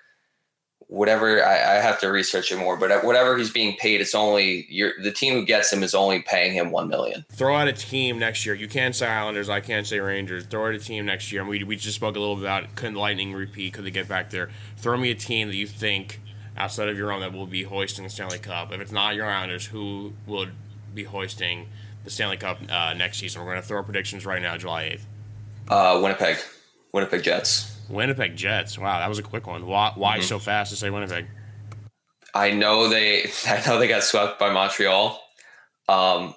whatever 0.87 1.43
I, 1.43 1.55
I, 1.55 1.73
have 1.81 1.99
to 1.99 2.07
research 2.07 2.53
it 2.53 2.57
more, 2.57 2.77
but 2.77 3.03
whatever 3.03 3.37
he's 3.37 3.51
being 3.51 3.75
paid, 3.75 3.99
it's 3.99 4.15
only 4.15 4.65
the 5.03 5.11
team 5.11 5.33
who 5.33 5.45
gets 5.45 5.73
him 5.73 5.83
is 5.83 5.93
only 5.93 6.21
paying 6.21 6.53
him 6.53 6.71
one 6.71 6.87
million. 6.87 7.25
Throw 7.33 7.53
out 7.53 7.67
a 7.67 7.73
team 7.73 8.17
next 8.17 8.45
year. 8.45 8.55
You 8.55 8.69
can't 8.69 8.95
say 8.95 9.07
Islanders, 9.07 9.49
I 9.49 9.59
can't 9.59 9.85
say 9.85 9.99
Rangers. 9.99 10.45
Throw 10.45 10.67
out 10.67 10.73
a 10.73 10.79
team 10.79 11.05
next 11.05 11.33
year. 11.33 11.41
And 11.41 11.49
we 11.49 11.63
we 11.65 11.75
just 11.75 11.95
spoke 11.95 12.15
a 12.15 12.19
little 12.19 12.35
bit 12.35 12.45
about 12.45 12.75
couldn't 12.75 12.95
Lightning 12.95 13.33
repeat? 13.33 13.73
Could 13.73 13.83
they 13.83 13.91
get 13.91 14.07
back 14.07 14.29
there? 14.29 14.49
Throw 14.77 14.95
me 14.95 15.11
a 15.11 15.15
team 15.15 15.49
that 15.49 15.55
you 15.55 15.67
think 15.67 16.21
outside 16.55 16.87
of 16.87 16.97
your 16.97 17.11
own 17.11 17.19
that 17.19 17.33
will 17.33 17.47
be 17.47 17.63
hoisting 17.63 18.05
the 18.05 18.09
Stanley 18.09 18.39
Cup. 18.39 18.71
If 18.71 18.79
it's 18.79 18.93
not 18.93 19.15
your 19.15 19.25
Islanders, 19.25 19.65
who 19.65 20.13
will 20.25 20.47
be 20.93 21.03
hoisting 21.03 21.67
the 22.05 22.09
Stanley 22.09 22.37
Cup 22.37 22.59
uh, 22.69 22.93
next 22.93 23.17
season? 23.17 23.41
We're 23.41 23.51
going 23.51 23.61
to 23.61 23.67
throw 23.67 23.83
predictions 23.83 24.25
right 24.25 24.41
now, 24.41 24.55
July 24.55 24.83
eighth. 24.83 25.07
Uh, 25.67 25.99
Winnipeg, 26.01 26.37
Winnipeg 26.95 27.23
Jets. 27.23 27.77
Winnipeg 27.89 28.37
Jets. 28.37 28.77
Wow, 28.77 28.99
that 28.99 29.09
was 29.09 29.19
a 29.19 29.23
quick 29.23 29.47
one. 29.47 29.65
Why, 29.65 29.91
why 29.95 30.19
mm-hmm. 30.19 30.23
so 30.23 30.39
fast 30.39 30.71
to 30.71 30.77
say 30.77 30.89
Winnipeg? 30.89 31.25
I 32.33 32.51
know 32.51 32.87
they. 32.87 33.29
I 33.45 33.61
know 33.67 33.77
they 33.77 33.89
got 33.89 34.01
swept 34.01 34.39
by 34.39 34.49
Montreal, 34.53 35.21
um, 35.89 36.33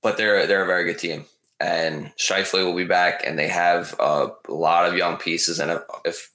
but 0.00 0.16
they're 0.16 0.46
they're 0.46 0.62
a 0.62 0.66
very 0.66 0.84
good 0.84 1.00
team, 1.00 1.24
and 1.58 2.12
Scheifele 2.16 2.64
will 2.64 2.76
be 2.76 2.84
back, 2.84 3.26
and 3.26 3.36
they 3.36 3.48
have 3.48 3.96
a 3.98 4.28
lot 4.48 4.88
of 4.88 4.94
young 4.94 5.16
pieces. 5.16 5.58
And 5.58 5.80
if 6.04 6.30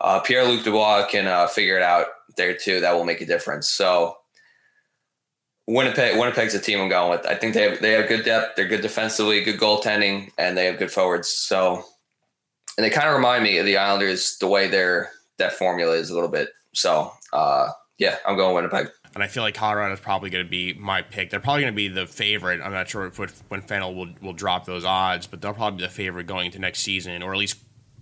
uh, 0.00 0.18
Pierre 0.18 0.44
Luc 0.44 0.64
Dubois 0.64 1.06
can 1.06 1.28
uh, 1.28 1.46
figure 1.46 1.76
it 1.76 1.84
out 1.84 2.06
there 2.36 2.56
too, 2.56 2.80
that 2.80 2.96
will 2.96 3.04
make 3.04 3.20
a 3.20 3.26
difference. 3.26 3.68
So. 3.70 4.18
Winnipeg, 5.68 6.16
Winnipeg's 6.16 6.54
a 6.54 6.60
team 6.60 6.80
I'm 6.80 6.88
going 6.88 7.10
with. 7.10 7.26
I 7.26 7.34
think 7.34 7.54
they 7.54 7.62
have 7.62 7.80
they 7.80 7.90
have 7.90 8.06
good 8.06 8.24
depth. 8.24 8.54
They're 8.54 8.68
good 8.68 8.82
defensively, 8.82 9.42
good 9.42 9.58
goaltending, 9.58 10.30
and 10.38 10.56
they 10.56 10.66
have 10.66 10.78
good 10.78 10.92
forwards. 10.92 11.28
So 11.28 11.84
and 12.76 12.84
they 12.84 12.90
kind 12.90 13.08
of 13.08 13.14
remind 13.14 13.42
me 13.42 13.58
of 13.58 13.66
the 13.66 13.76
Islanders 13.76 14.36
the 14.38 14.46
way 14.46 14.68
their 14.68 15.10
that 15.38 15.52
formula 15.52 15.94
is 15.94 16.10
a 16.10 16.14
little 16.14 16.28
bit. 16.28 16.50
So 16.72 17.12
uh, 17.32 17.68
yeah, 17.98 18.16
I'm 18.26 18.36
going 18.36 18.54
Winnipeg. 18.54 18.90
And 19.14 19.22
I 19.22 19.28
feel 19.28 19.42
like 19.42 19.54
Colorado 19.54 19.94
is 19.94 20.00
probably 20.00 20.28
going 20.28 20.44
to 20.44 20.50
be 20.50 20.74
my 20.74 21.00
pick. 21.00 21.30
They're 21.30 21.40
probably 21.40 21.62
going 21.62 21.72
to 21.72 21.76
be 21.76 21.88
the 21.88 22.06
favorite. 22.06 22.60
I'm 22.62 22.72
not 22.72 22.88
sure 22.88 23.06
if 23.06 23.18
when 23.18 23.62
FanDuel 23.62 23.94
will 23.94 24.08
will 24.20 24.34
drop 24.34 24.66
those 24.66 24.84
odds, 24.84 25.26
but 25.26 25.40
they'll 25.40 25.54
probably 25.54 25.78
be 25.78 25.84
the 25.84 25.92
favorite 25.92 26.26
going 26.26 26.46
into 26.46 26.58
next 26.58 26.80
season, 26.80 27.22
or 27.22 27.32
at 27.32 27.38
least 27.38 27.56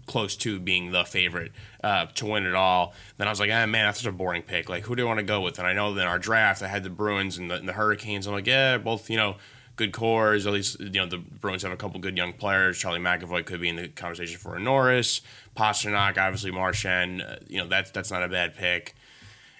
close 0.06 0.36
to 0.36 0.58
being 0.58 0.92
the 0.92 1.04
favorite 1.04 1.52
uh, 1.82 2.06
to 2.14 2.26
win 2.26 2.44
it 2.44 2.54
all. 2.54 2.94
Then 3.16 3.26
I 3.26 3.30
was 3.30 3.40
like, 3.40 3.50
ah, 3.50 3.64
man, 3.66 3.86
that's 3.86 4.00
such 4.00 4.08
a 4.08 4.12
boring 4.12 4.42
pick. 4.42 4.68
Like, 4.68 4.84
who 4.84 4.96
do 4.96 5.04
I 5.04 5.06
want 5.06 5.18
to 5.18 5.24
go 5.24 5.40
with? 5.40 5.58
And 5.58 5.66
I 5.66 5.72
know 5.72 5.94
that 5.94 6.02
in 6.02 6.06
our 6.06 6.18
draft, 6.18 6.62
I 6.62 6.68
had 6.68 6.82
the 6.82 6.90
Bruins 6.90 7.38
and 7.38 7.50
the, 7.50 7.56
and 7.56 7.68
the 7.68 7.72
Hurricanes. 7.72 8.26
I'm 8.26 8.34
like, 8.34 8.46
yeah, 8.46 8.76
both, 8.78 9.08
you 9.08 9.16
know, 9.16 9.36
good 9.76 9.92
cores. 9.92 10.46
At 10.46 10.52
least 10.52 10.80
you 10.80 10.90
know 10.90 11.06
the 11.06 11.18
Bruins 11.18 11.62
have 11.62 11.72
a 11.72 11.76
couple 11.76 12.00
good 12.00 12.16
young 12.16 12.32
players. 12.32 12.78
Charlie 12.78 13.00
McAvoy 13.00 13.44
could 13.44 13.60
be 13.60 13.68
in 13.68 13.76
the 13.76 13.88
conversation 13.88 14.38
for 14.38 14.56
a 14.56 14.60
Norris. 14.60 15.20
Pastrnak, 15.56 16.18
obviously 16.18 16.50
Marchand. 16.50 17.22
Uh, 17.22 17.36
you 17.48 17.58
know 17.58 17.68
that's 17.68 17.90
that's 17.90 18.10
not 18.10 18.22
a 18.22 18.28
bad 18.28 18.54
pick. 18.54 18.94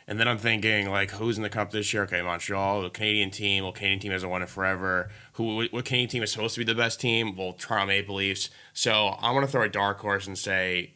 And 0.07 0.21
then 0.21 0.29
I'm 0.29 0.37
thinking 0.37 0.91
like, 0.91 1.13
who's 1.13 1.39
in 1.39 1.43
the 1.43 1.49
cup 1.49 1.71
this 1.71 1.93
year? 1.95 2.03
Okay, 2.03 2.21
Montreal, 2.21 2.83
the 2.83 2.91
Canadian 2.91 3.31
team. 3.31 3.65
Well, 3.65 3.73
Canadian 3.73 4.01
team 4.01 4.13
hasn't 4.13 4.31
won 4.31 4.43
it 4.43 4.51
forever. 4.51 5.11
Who? 5.35 5.67
What 5.71 5.85
Canadian 5.85 6.11
team 6.11 6.23
is 6.23 6.33
supposed 6.33 6.55
to 6.55 6.61
be 6.61 6.65
the 6.65 6.75
best 6.75 7.01
team? 7.01 7.37
Well, 7.37 7.55
Toronto 7.55 7.87
Maple 7.87 8.17
Leafs. 8.17 8.51
So 8.73 9.17
I'm 9.21 9.35
gonna 9.35 9.47
throw 9.47 9.63
a 9.63 9.69
dark 9.69 10.01
horse 10.01 10.27
and 10.27 10.39
say, 10.39 10.93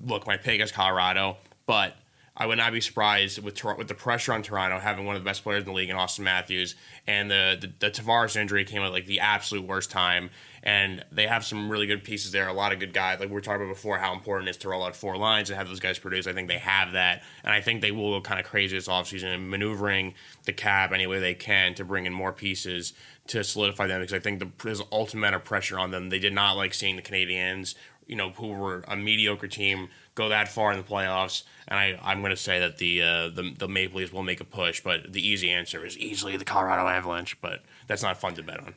look, 0.00 0.26
my 0.26 0.36
pick 0.36 0.60
is 0.60 0.70
Colorado, 0.70 1.38
but 1.66 1.96
I 2.36 2.46
would 2.46 2.58
not 2.58 2.72
be 2.72 2.80
surprised 2.80 3.42
with 3.42 3.62
with 3.64 3.88
the 3.88 3.94
pressure 3.94 4.32
on 4.32 4.42
Toronto 4.42 4.78
having 4.78 5.04
one 5.04 5.16
of 5.16 5.22
the 5.22 5.28
best 5.28 5.42
players 5.42 5.62
in 5.62 5.66
the 5.66 5.74
league 5.74 5.90
in 5.90 5.96
Auston 5.96 6.20
Matthews 6.20 6.74
and 7.06 7.30
the, 7.30 7.58
the 7.60 7.72
the 7.78 7.90
Tavares 7.90 8.36
injury 8.36 8.64
came 8.64 8.82
at 8.82 8.92
like 8.92 9.06
the 9.06 9.20
absolute 9.20 9.66
worst 9.66 9.90
time. 9.90 10.30
And 10.62 11.04
they 11.10 11.26
have 11.26 11.44
some 11.44 11.70
really 11.70 11.86
good 11.86 12.04
pieces 12.04 12.32
there, 12.32 12.46
a 12.46 12.52
lot 12.52 12.72
of 12.72 12.78
good 12.80 12.92
guys. 12.92 13.18
Like 13.18 13.30
we 13.30 13.34
were 13.34 13.40
talking 13.40 13.62
about 13.62 13.74
before, 13.74 13.98
how 13.98 14.12
important 14.12 14.48
it 14.48 14.50
is 14.50 14.56
to 14.58 14.68
roll 14.68 14.84
out 14.84 14.94
four 14.94 15.16
lines 15.16 15.48
and 15.48 15.56
have 15.58 15.68
those 15.68 15.80
guys 15.80 15.98
produce. 15.98 16.26
I 16.26 16.34
think 16.34 16.48
they 16.48 16.58
have 16.58 16.92
that, 16.92 17.22
and 17.42 17.52
I 17.52 17.62
think 17.62 17.80
they 17.80 17.92
will 17.92 18.18
go 18.18 18.20
kind 18.20 18.38
of 18.38 18.44
crazy 18.44 18.76
this 18.76 18.86
offseason 18.86 19.34
and 19.34 19.50
maneuvering 19.50 20.14
the 20.44 20.52
cap 20.52 20.92
any 20.92 21.06
way 21.06 21.18
they 21.18 21.34
can 21.34 21.72
to 21.74 21.84
bring 21.84 22.04
in 22.04 22.12
more 22.12 22.32
pieces 22.32 22.92
to 23.28 23.42
solidify 23.42 23.86
them. 23.86 24.00
Because 24.00 24.12
I 24.12 24.18
think 24.18 24.38
the, 24.38 24.50
there's 24.62 24.82
ultimate 24.92 25.20
amount 25.20 25.36
of 25.36 25.44
pressure 25.44 25.78
on 25.78 25.92
them. 25.92 26.10
They 26.10 26.18
did 26.18 26.34
not 26.34 26.58
like 26.58 26.74
seeing 26.74 26.96
the 26.96 27.02
Canadiens 27.02 27.74
you 28.10 28.16
know, 28.16 28.30
who 28.30 28.48
were 28.48 28.82
a 28.88 28.96
mediocre 28.96 29.46
team 29.46 29.88
go 30.20 30.28
that 30.28 30.48
far 30.48 30.72
in 30.72 30.78
the 30.78 30.84
playoffs. 30.84 31.44
And 31.68 31.78
I, 31.78 31.98
I'm 32.02 32.20
going 32.20 32.30
to 32.30 32.36
say 32.36 32.60
that 32.60 32.78
the, 32.78 33.02
uh, 33.02 33.28
the 33.28 33.54
the 33.56 33.68
Maple 33.68 33.98
Leafs 33.98 34.12
will 34.12 34.22
make 34.22 34.40
a 34.40 34.44
push, 34.44 34.80
but 34.80 35.12
the 35.12 35.26
easy 35.26 35.50
answer 35.50 35.84
is 35.84 35.96
easily 35.98 36.36
the 36.36 36.44
Colorado 36.44 36.88
Avalanche. 36.88 37.40
But 37.40 37.62
that's 37.86 38.02
not 38.02 38.18
fun 38.18 38.34
to 38.34 38.42
bet 38.42 38.60
on. 38.60 38.74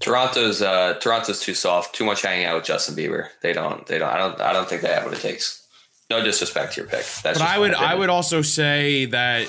Toronto's 0.00 0.60
uh, 0.60 0.94
Toronto's 1.00 1.40
too 1.40 1.54
soft, 1.54 1.94
too 1.94 2.04
much 2.04 2.22
hanging 2.22 2.44
out 2.46 2.56
with 2.56 2.64
Justin 2.64 2.94
Bieber. 2.94 3.28
They 3.42 3.52
don't. 3.52 3.86
They 3.86 3.98
don't. 3.98 4.12
I 4.12 4.18
don't. 4.18 4.40
I 4.40 4.52
don't 4.52 4.68
think 4.68 4.82
they 4.82 4.88
have 4.88 5.04
what 5.04 5.14
it 5.14 5.20
takes. 5.20 5.66
No 6.10 6.22
disrespect 6.22 6.74
to 6.74 6.82
your 6.82 6.90
pick. 6.90 7.04
That's 7.22 7.38
but 7.38 7.42
I 7.42 7.58
would. 7.58 7.74
I 7.74 7.94
would 7.94 8.10
also 8.10 8.42
say 8.42 9.06
that 9.06 9.48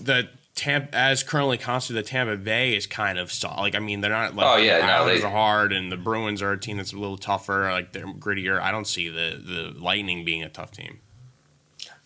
the 0.00 0.28
Tampa, 0.60 0.94
as 0.94 1.22
currently 1.22 1.56
constituted, 1.56 2.04
the 2.04 2.08
Tampa 2.10 2.36
Bay 2.36 2.76
is 2.76 2.86
kind 2.86 3.18
of 3.18 3.32
soft. 3.32 3.58
Like 3.58 3.74
I 3.74 3.78
mean, 3.78 4.02
they're 4.02 4.10
not. 4.10 4.34
Like, 4.34 4.46
oh 4.46 4.56
yeah, 4.58 4.80
the 4.80 4.86
no, 4.86 5.06
they 5.06 5.22
are 5.22 5.30
hard, 5.30 5.72
and 5.72 5.90
the 5.90 5.96
Bruins 5.96 6.42
are 6.42 6.52
a 6.52 6.60
team 6.60 6.76
that's 6.76 6.92
a 6.92 6.98
little 6.98 7.16
tougher. 7.16 7.70
Like 7.72 7.92
they're 7.92 8.04
grittier. 8.04 8.60
I 8.60 8.70
don't 8.70 8.86
see 8.86 9.08
the 9.08 9.40
the 9.42 9.72
Lightning 9.80 10.22
being 10.22 10.42
a 10.42 10.50
tough 10.50 10.70
team. 10.70 11.00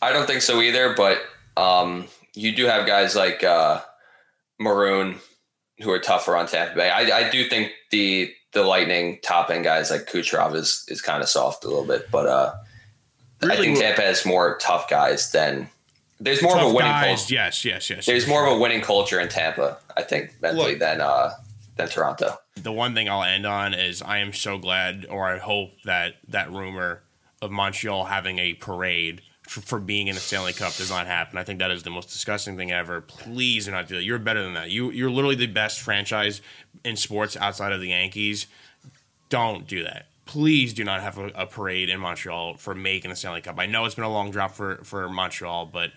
I 0.01 0.13
don't 0.13 0.29
think 0.29 0.41
so 0.41 0.61
either. 0.61 0.95
But 0.95 1.21
um, 1.57 2.07
you 2.35 2.55
do 2.55 2.67
have 2.67 2.87
guys 2.87 3.17
like 3.17 3.43
uh, 3.43 3.81
Maroon 4.61 5.17
who 5.83 5.91
are 5.91 5.99
tougher 5.99 6.37
on 6.37 6.47
Tampa 6.47 6.77
Bay. 6.77 6.91
I, 6.91 7.27
I 7.27 7.31
do 7.31 7.49
think 7.49 7.73
the 7.91 8.33
the 8.53 8.63
Lightning 8.63 9.19
top 9.21 9.51
end 9.51 9.65
guys 9.65 9.91
like 9.91 10.07
Kucherov 10.07 10.55
is 10.55 10.85
is 10.87 11.03
kind 11.03 11.25
of 11.25 11.29
soft 11.29 11.65
a 11.65 11.69
little 11.69 11.87
bit, 11.87 12.09
but 12.13 12.27
uh, 12.29 12.55
really? 13.43 13.53
I 13.53 13.61
think 13.61 13.79
Tampa 13.81 14.03
has 14.03 14.25
more 14.25 14.59
tough 14.59 14.89
guys 14.89 15.33
than 15.33 15.71
there's 16.21 16.43
more 16.43 16.53
tough 16.53 16.63
of 16.63 16.71
a 16.71 16.75
winning 16.75 16.91
guys, 16.91 17.19
culture. 17.21 17.35
Yes, 17.35 17.65
yes, 17.65 17.91
yes. 17.91 18.07
There's 18.07 18.27
more 18.27 18.47
of 18.47 18.57
a 18.57 18.59
winning 18.59 18.81
culture 18.81 19.21
in 19.21 19.29
Tampa, 19.29 19.79
I 19.97 20.03
think, 20.03 20.41
mentally 20.41 20.73
Look, 20.73 20.79
than 20.81 21.01
uh, 21.01 21.33
than 21.77 21.89
Toronto. 21.89 22.39
The 22.57 22.73
one 22.73 22.95
thing 22.95 23.09
I'll 23.09 23.25
end 23.25 23.47
on 23.47 23.75
is 23.75 24.01
I 24.01 24.19
am 24.19 24.33
so 24.33 24.59
glad, 24.59 25.07
or 25.09 25.27
I 25.27 25.39
hope 25.39 25.71
that 25.85 26.15
that 26.29 26.53
rumor 26.53 27.03
of 27.43 27.51
Montreal 27.51 28.05
having 28.05 28.39
a 28.39 28.55
parade 28.55 29.23
for, 29.49 29.61
for, 29.61 29.79
being 29.79 30.09
in 30.09 30.15
the 30.15 30.21
Stanley 30.21 30.55
Cup 30.55 30.75
does 30.75 30.89
not 30.89 31.07
happen. 31.07 31.37
I 31.37 31.45
think 31.45 31.59
that 31.59 31.71
is 31.71 31.83
the 31.83 31.91
most 31.91 32.09
disgusting 32.09 32.57
thing 32.57 32.73
ever. 32.73 33.03
Please 33.03 33.67
do 33.67 33.73
not 33.73 33.89
do 33.89 33.97
that. 33.97 34.03
You're 34.03 34.19
better 34.19 34.43
than 34.43 34.55
that. 34.55 34.71
You 34.71 34.91
you're 34.91 35.11
literally 35.11 35.37
the 35.37 35.47
best 35.47 35.81
franchise 35.81 36.41
in 36.85 36.97
sports 36.97 37.37
outside 37.37 37.73
of 37.73 37.81
the 37.81 37.89
Yankees. 37.89 38.47
Don't 39.29 39.67
do 39.67 39.83
that. 39.83 40.07
Please 40.27 40.73
do 40.73 40.85
not 40.85 41.03
have 41.03 41.19
a, 41.19 41.27
a 41.35 41.47
parade 41.47 41.89
in 41.89 42.01
Montreal 42.01 42.55
for 42.57 42.75
making 42.75 43.11
the 43.11 43.17
Stanley 43.17 43.41
Cup. 43.41 43.59
I 43.59 43.67
know 43.67 43.85
it's 43.85 43.95
been 43.95 44.05
a 44.05 44.11
long 44.11 44.31
drop 44.31 44.53
for 44.53 44.77
for 44.85 45.09
Montreal, 45.09 45.67
but 45.67 45.93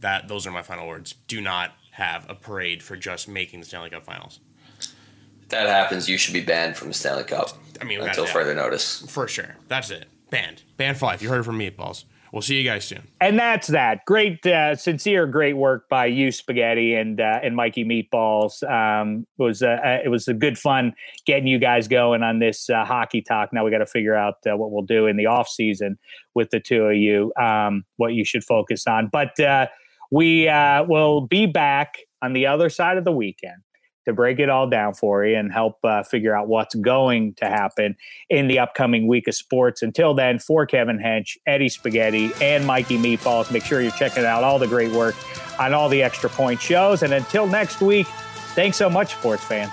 that 0.00 0.28
those 0.28 0.46
are 0.46 0.50
my 0.50 0.62
final 0.62 0.86
words. 0.86 1.14
Do 1.28 1.40
not 1.40 1.74
have 1.92 2.28
a 2.28 2.34
parade 2.34 2.82
for 2.82 2.96
just 2.96 3.28
making 3.28 3.60
the 3.60 3.66
Stanley 3.66 3.90
Cup 3.90 4.04
Finals. 4.04 4.40
If 4.80 5.50
that 5.50 5.68
happens, 5.68 6.08
you 6.08 6.18
should 6.18 6.34
be 6.34 6.40
banned 6.40 6.76
from 6.76 6.88
the 6.88 6.94
Stanley 6.94 7.24
Cup. 7.24 7.50
I 7.80 7.84
mean, 7.84 8.00
until 8.00 8.26
further 8.26 8.54
notice. 8.54 9.04
For 9.08 9.28
sure. 9.28 9.56
That's 9.68 9.90
it. 9.90 10.06
Banned. 10.30 10.62
Banned 10.76 10.96
five. 10.96 11.22
You 11.22 11.28
heard 11.28 11.40
it 11.40 11.44
from 11.44 11.58
Meatballs. 11.58 12.04
We'll 12.36 12.42
see 12.42 12.58
you 12.58 12.64
guys 12.64 12.84
soon. 12.84 13.00
And 13.18 13.38
that's 13.38 13.68
that. 13.68 14.04
Great, 14.04 14.44
uh, 14.44 14.76
sincere, 14.76 15.26
great 15.26 15.56
work 15.56 15.88
by 15.88 16.04
you, 16.04 16.30
Spaghetti, 16.30 16.94
and 16.94 17.18
uh, 17.18 17.40
and 17.42 17.56
Mikey 17.56 17.82
Meatballs. 17.82 18.62
Um, 18.70 19.26
it 19.38 19.42
was 19.42 19.62
uh, 19.62 19.78
uh 19.82 20.00
it 20.04 20.10
was 20.10 20.28
a 20.28 20.34
good 20.34 20.58
fun 20.58 20.92
getting 21.24 21.46
you 21.46 21.58
guys 21.58 21.88
going 21.88 22.22
on 22.22 22.38
this 22.38 22.68
uh, 22.68 22.84
hockey 22.84 23.22
talk. 23.22 23.54
Now 23.54 23.64
we 23.64 23.70
got 23.70 23.78
to 23.78 23.86
figure 23.86 24.14
out 24.14 24.34
uh, 24.46 24.54
what 24.54 24.70
we'll 24.70 24.82
do 24.82 25.06
in 25.06 25.16
the 25.16 25.24
off 25.24 25.48
season 25.48 25.96
with 26.34 26.50
the 26.50 26.60
two 26.60 26.82
of 26.82 26.96
you. 26.96 27.32
Um, 27.40 27.86
what 27.96 28.12
you 28.12 28.22
should 28.22 28.44
focus 28.44 28.86
on, 28.86 29.08
but 29.10 29.40
uh, 29.40 29.68
we 30.10 30.46
uh, 30.46 30.84
will 30.84 31.22
be 31.22 31.46
back 31.46 31.96
on 32.20 32.34
the 32.34 32.46
other 32.46 32.68
side 32.68 32.98
of 32.98 33.06
the 33.06 33.12
weekend 33.12 33.62
to 34.06 34.12
break 34.12 34.38
it 34.38 34.48
all 34.48 34.68
down 34.68 34.94
for 34.94 35.24
you 35.24 35.36
and 35.36 35.52
help 35.52 35.78
uh, 35.84 36.02
figure 36.02 36.34
out 36.34 36.48
what's 36.48 36.74
going 36.74 37.34
to 37.34 37.46
happen 37.46 37.96
in 38.30 38.48
the 38.48 38.58
upcoming 38.58 39.06
week 39.06 39.28
of 39.28 39.34
sports. 39.34 39.82
Until 39.82 40.14
then, 40.14 40.38
for 40.38 40.64
Kevin 40.66 40.98
Hench, 40.98 41.36
Eddie 41.46 41.68
Spaghetti, 41.68 42.32
and 42.40 42.66
Mikey 42.66 42.98
Meatballs, 42.98 43.50
make 43.52 43.64
sure 43.64 43.80
you're 43.80 43.90
checking 43.92 44.24
out 44.24 44.44
all 44.44 44.58
the 44.58 44.68
great 44.68 44.92
work 44.92 45.14
on 45.58 45.74
all 45.74 45.88
the 45.88 46.02
extra 46.02 46.30
point 46.30 46.60
shows. 46.60 47.02
And 47.02 47.12
until 47.12 47.46
next 47.46 47.80
week, 47.80 48.06
thanks 48.54 48.76
so 48.76 48.88
much, 48.88 49.14
sports 49.14 49.44
fans. 49.44 49.72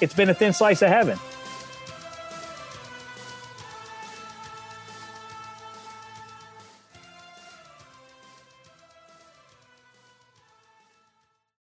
It's 0.00 0.14
been 0.14 0.30
a 0.30 0.34
thin 0.34 0.52
slice 0.52 0.82
of 0.82 0.88
heaven. 0.88 1.18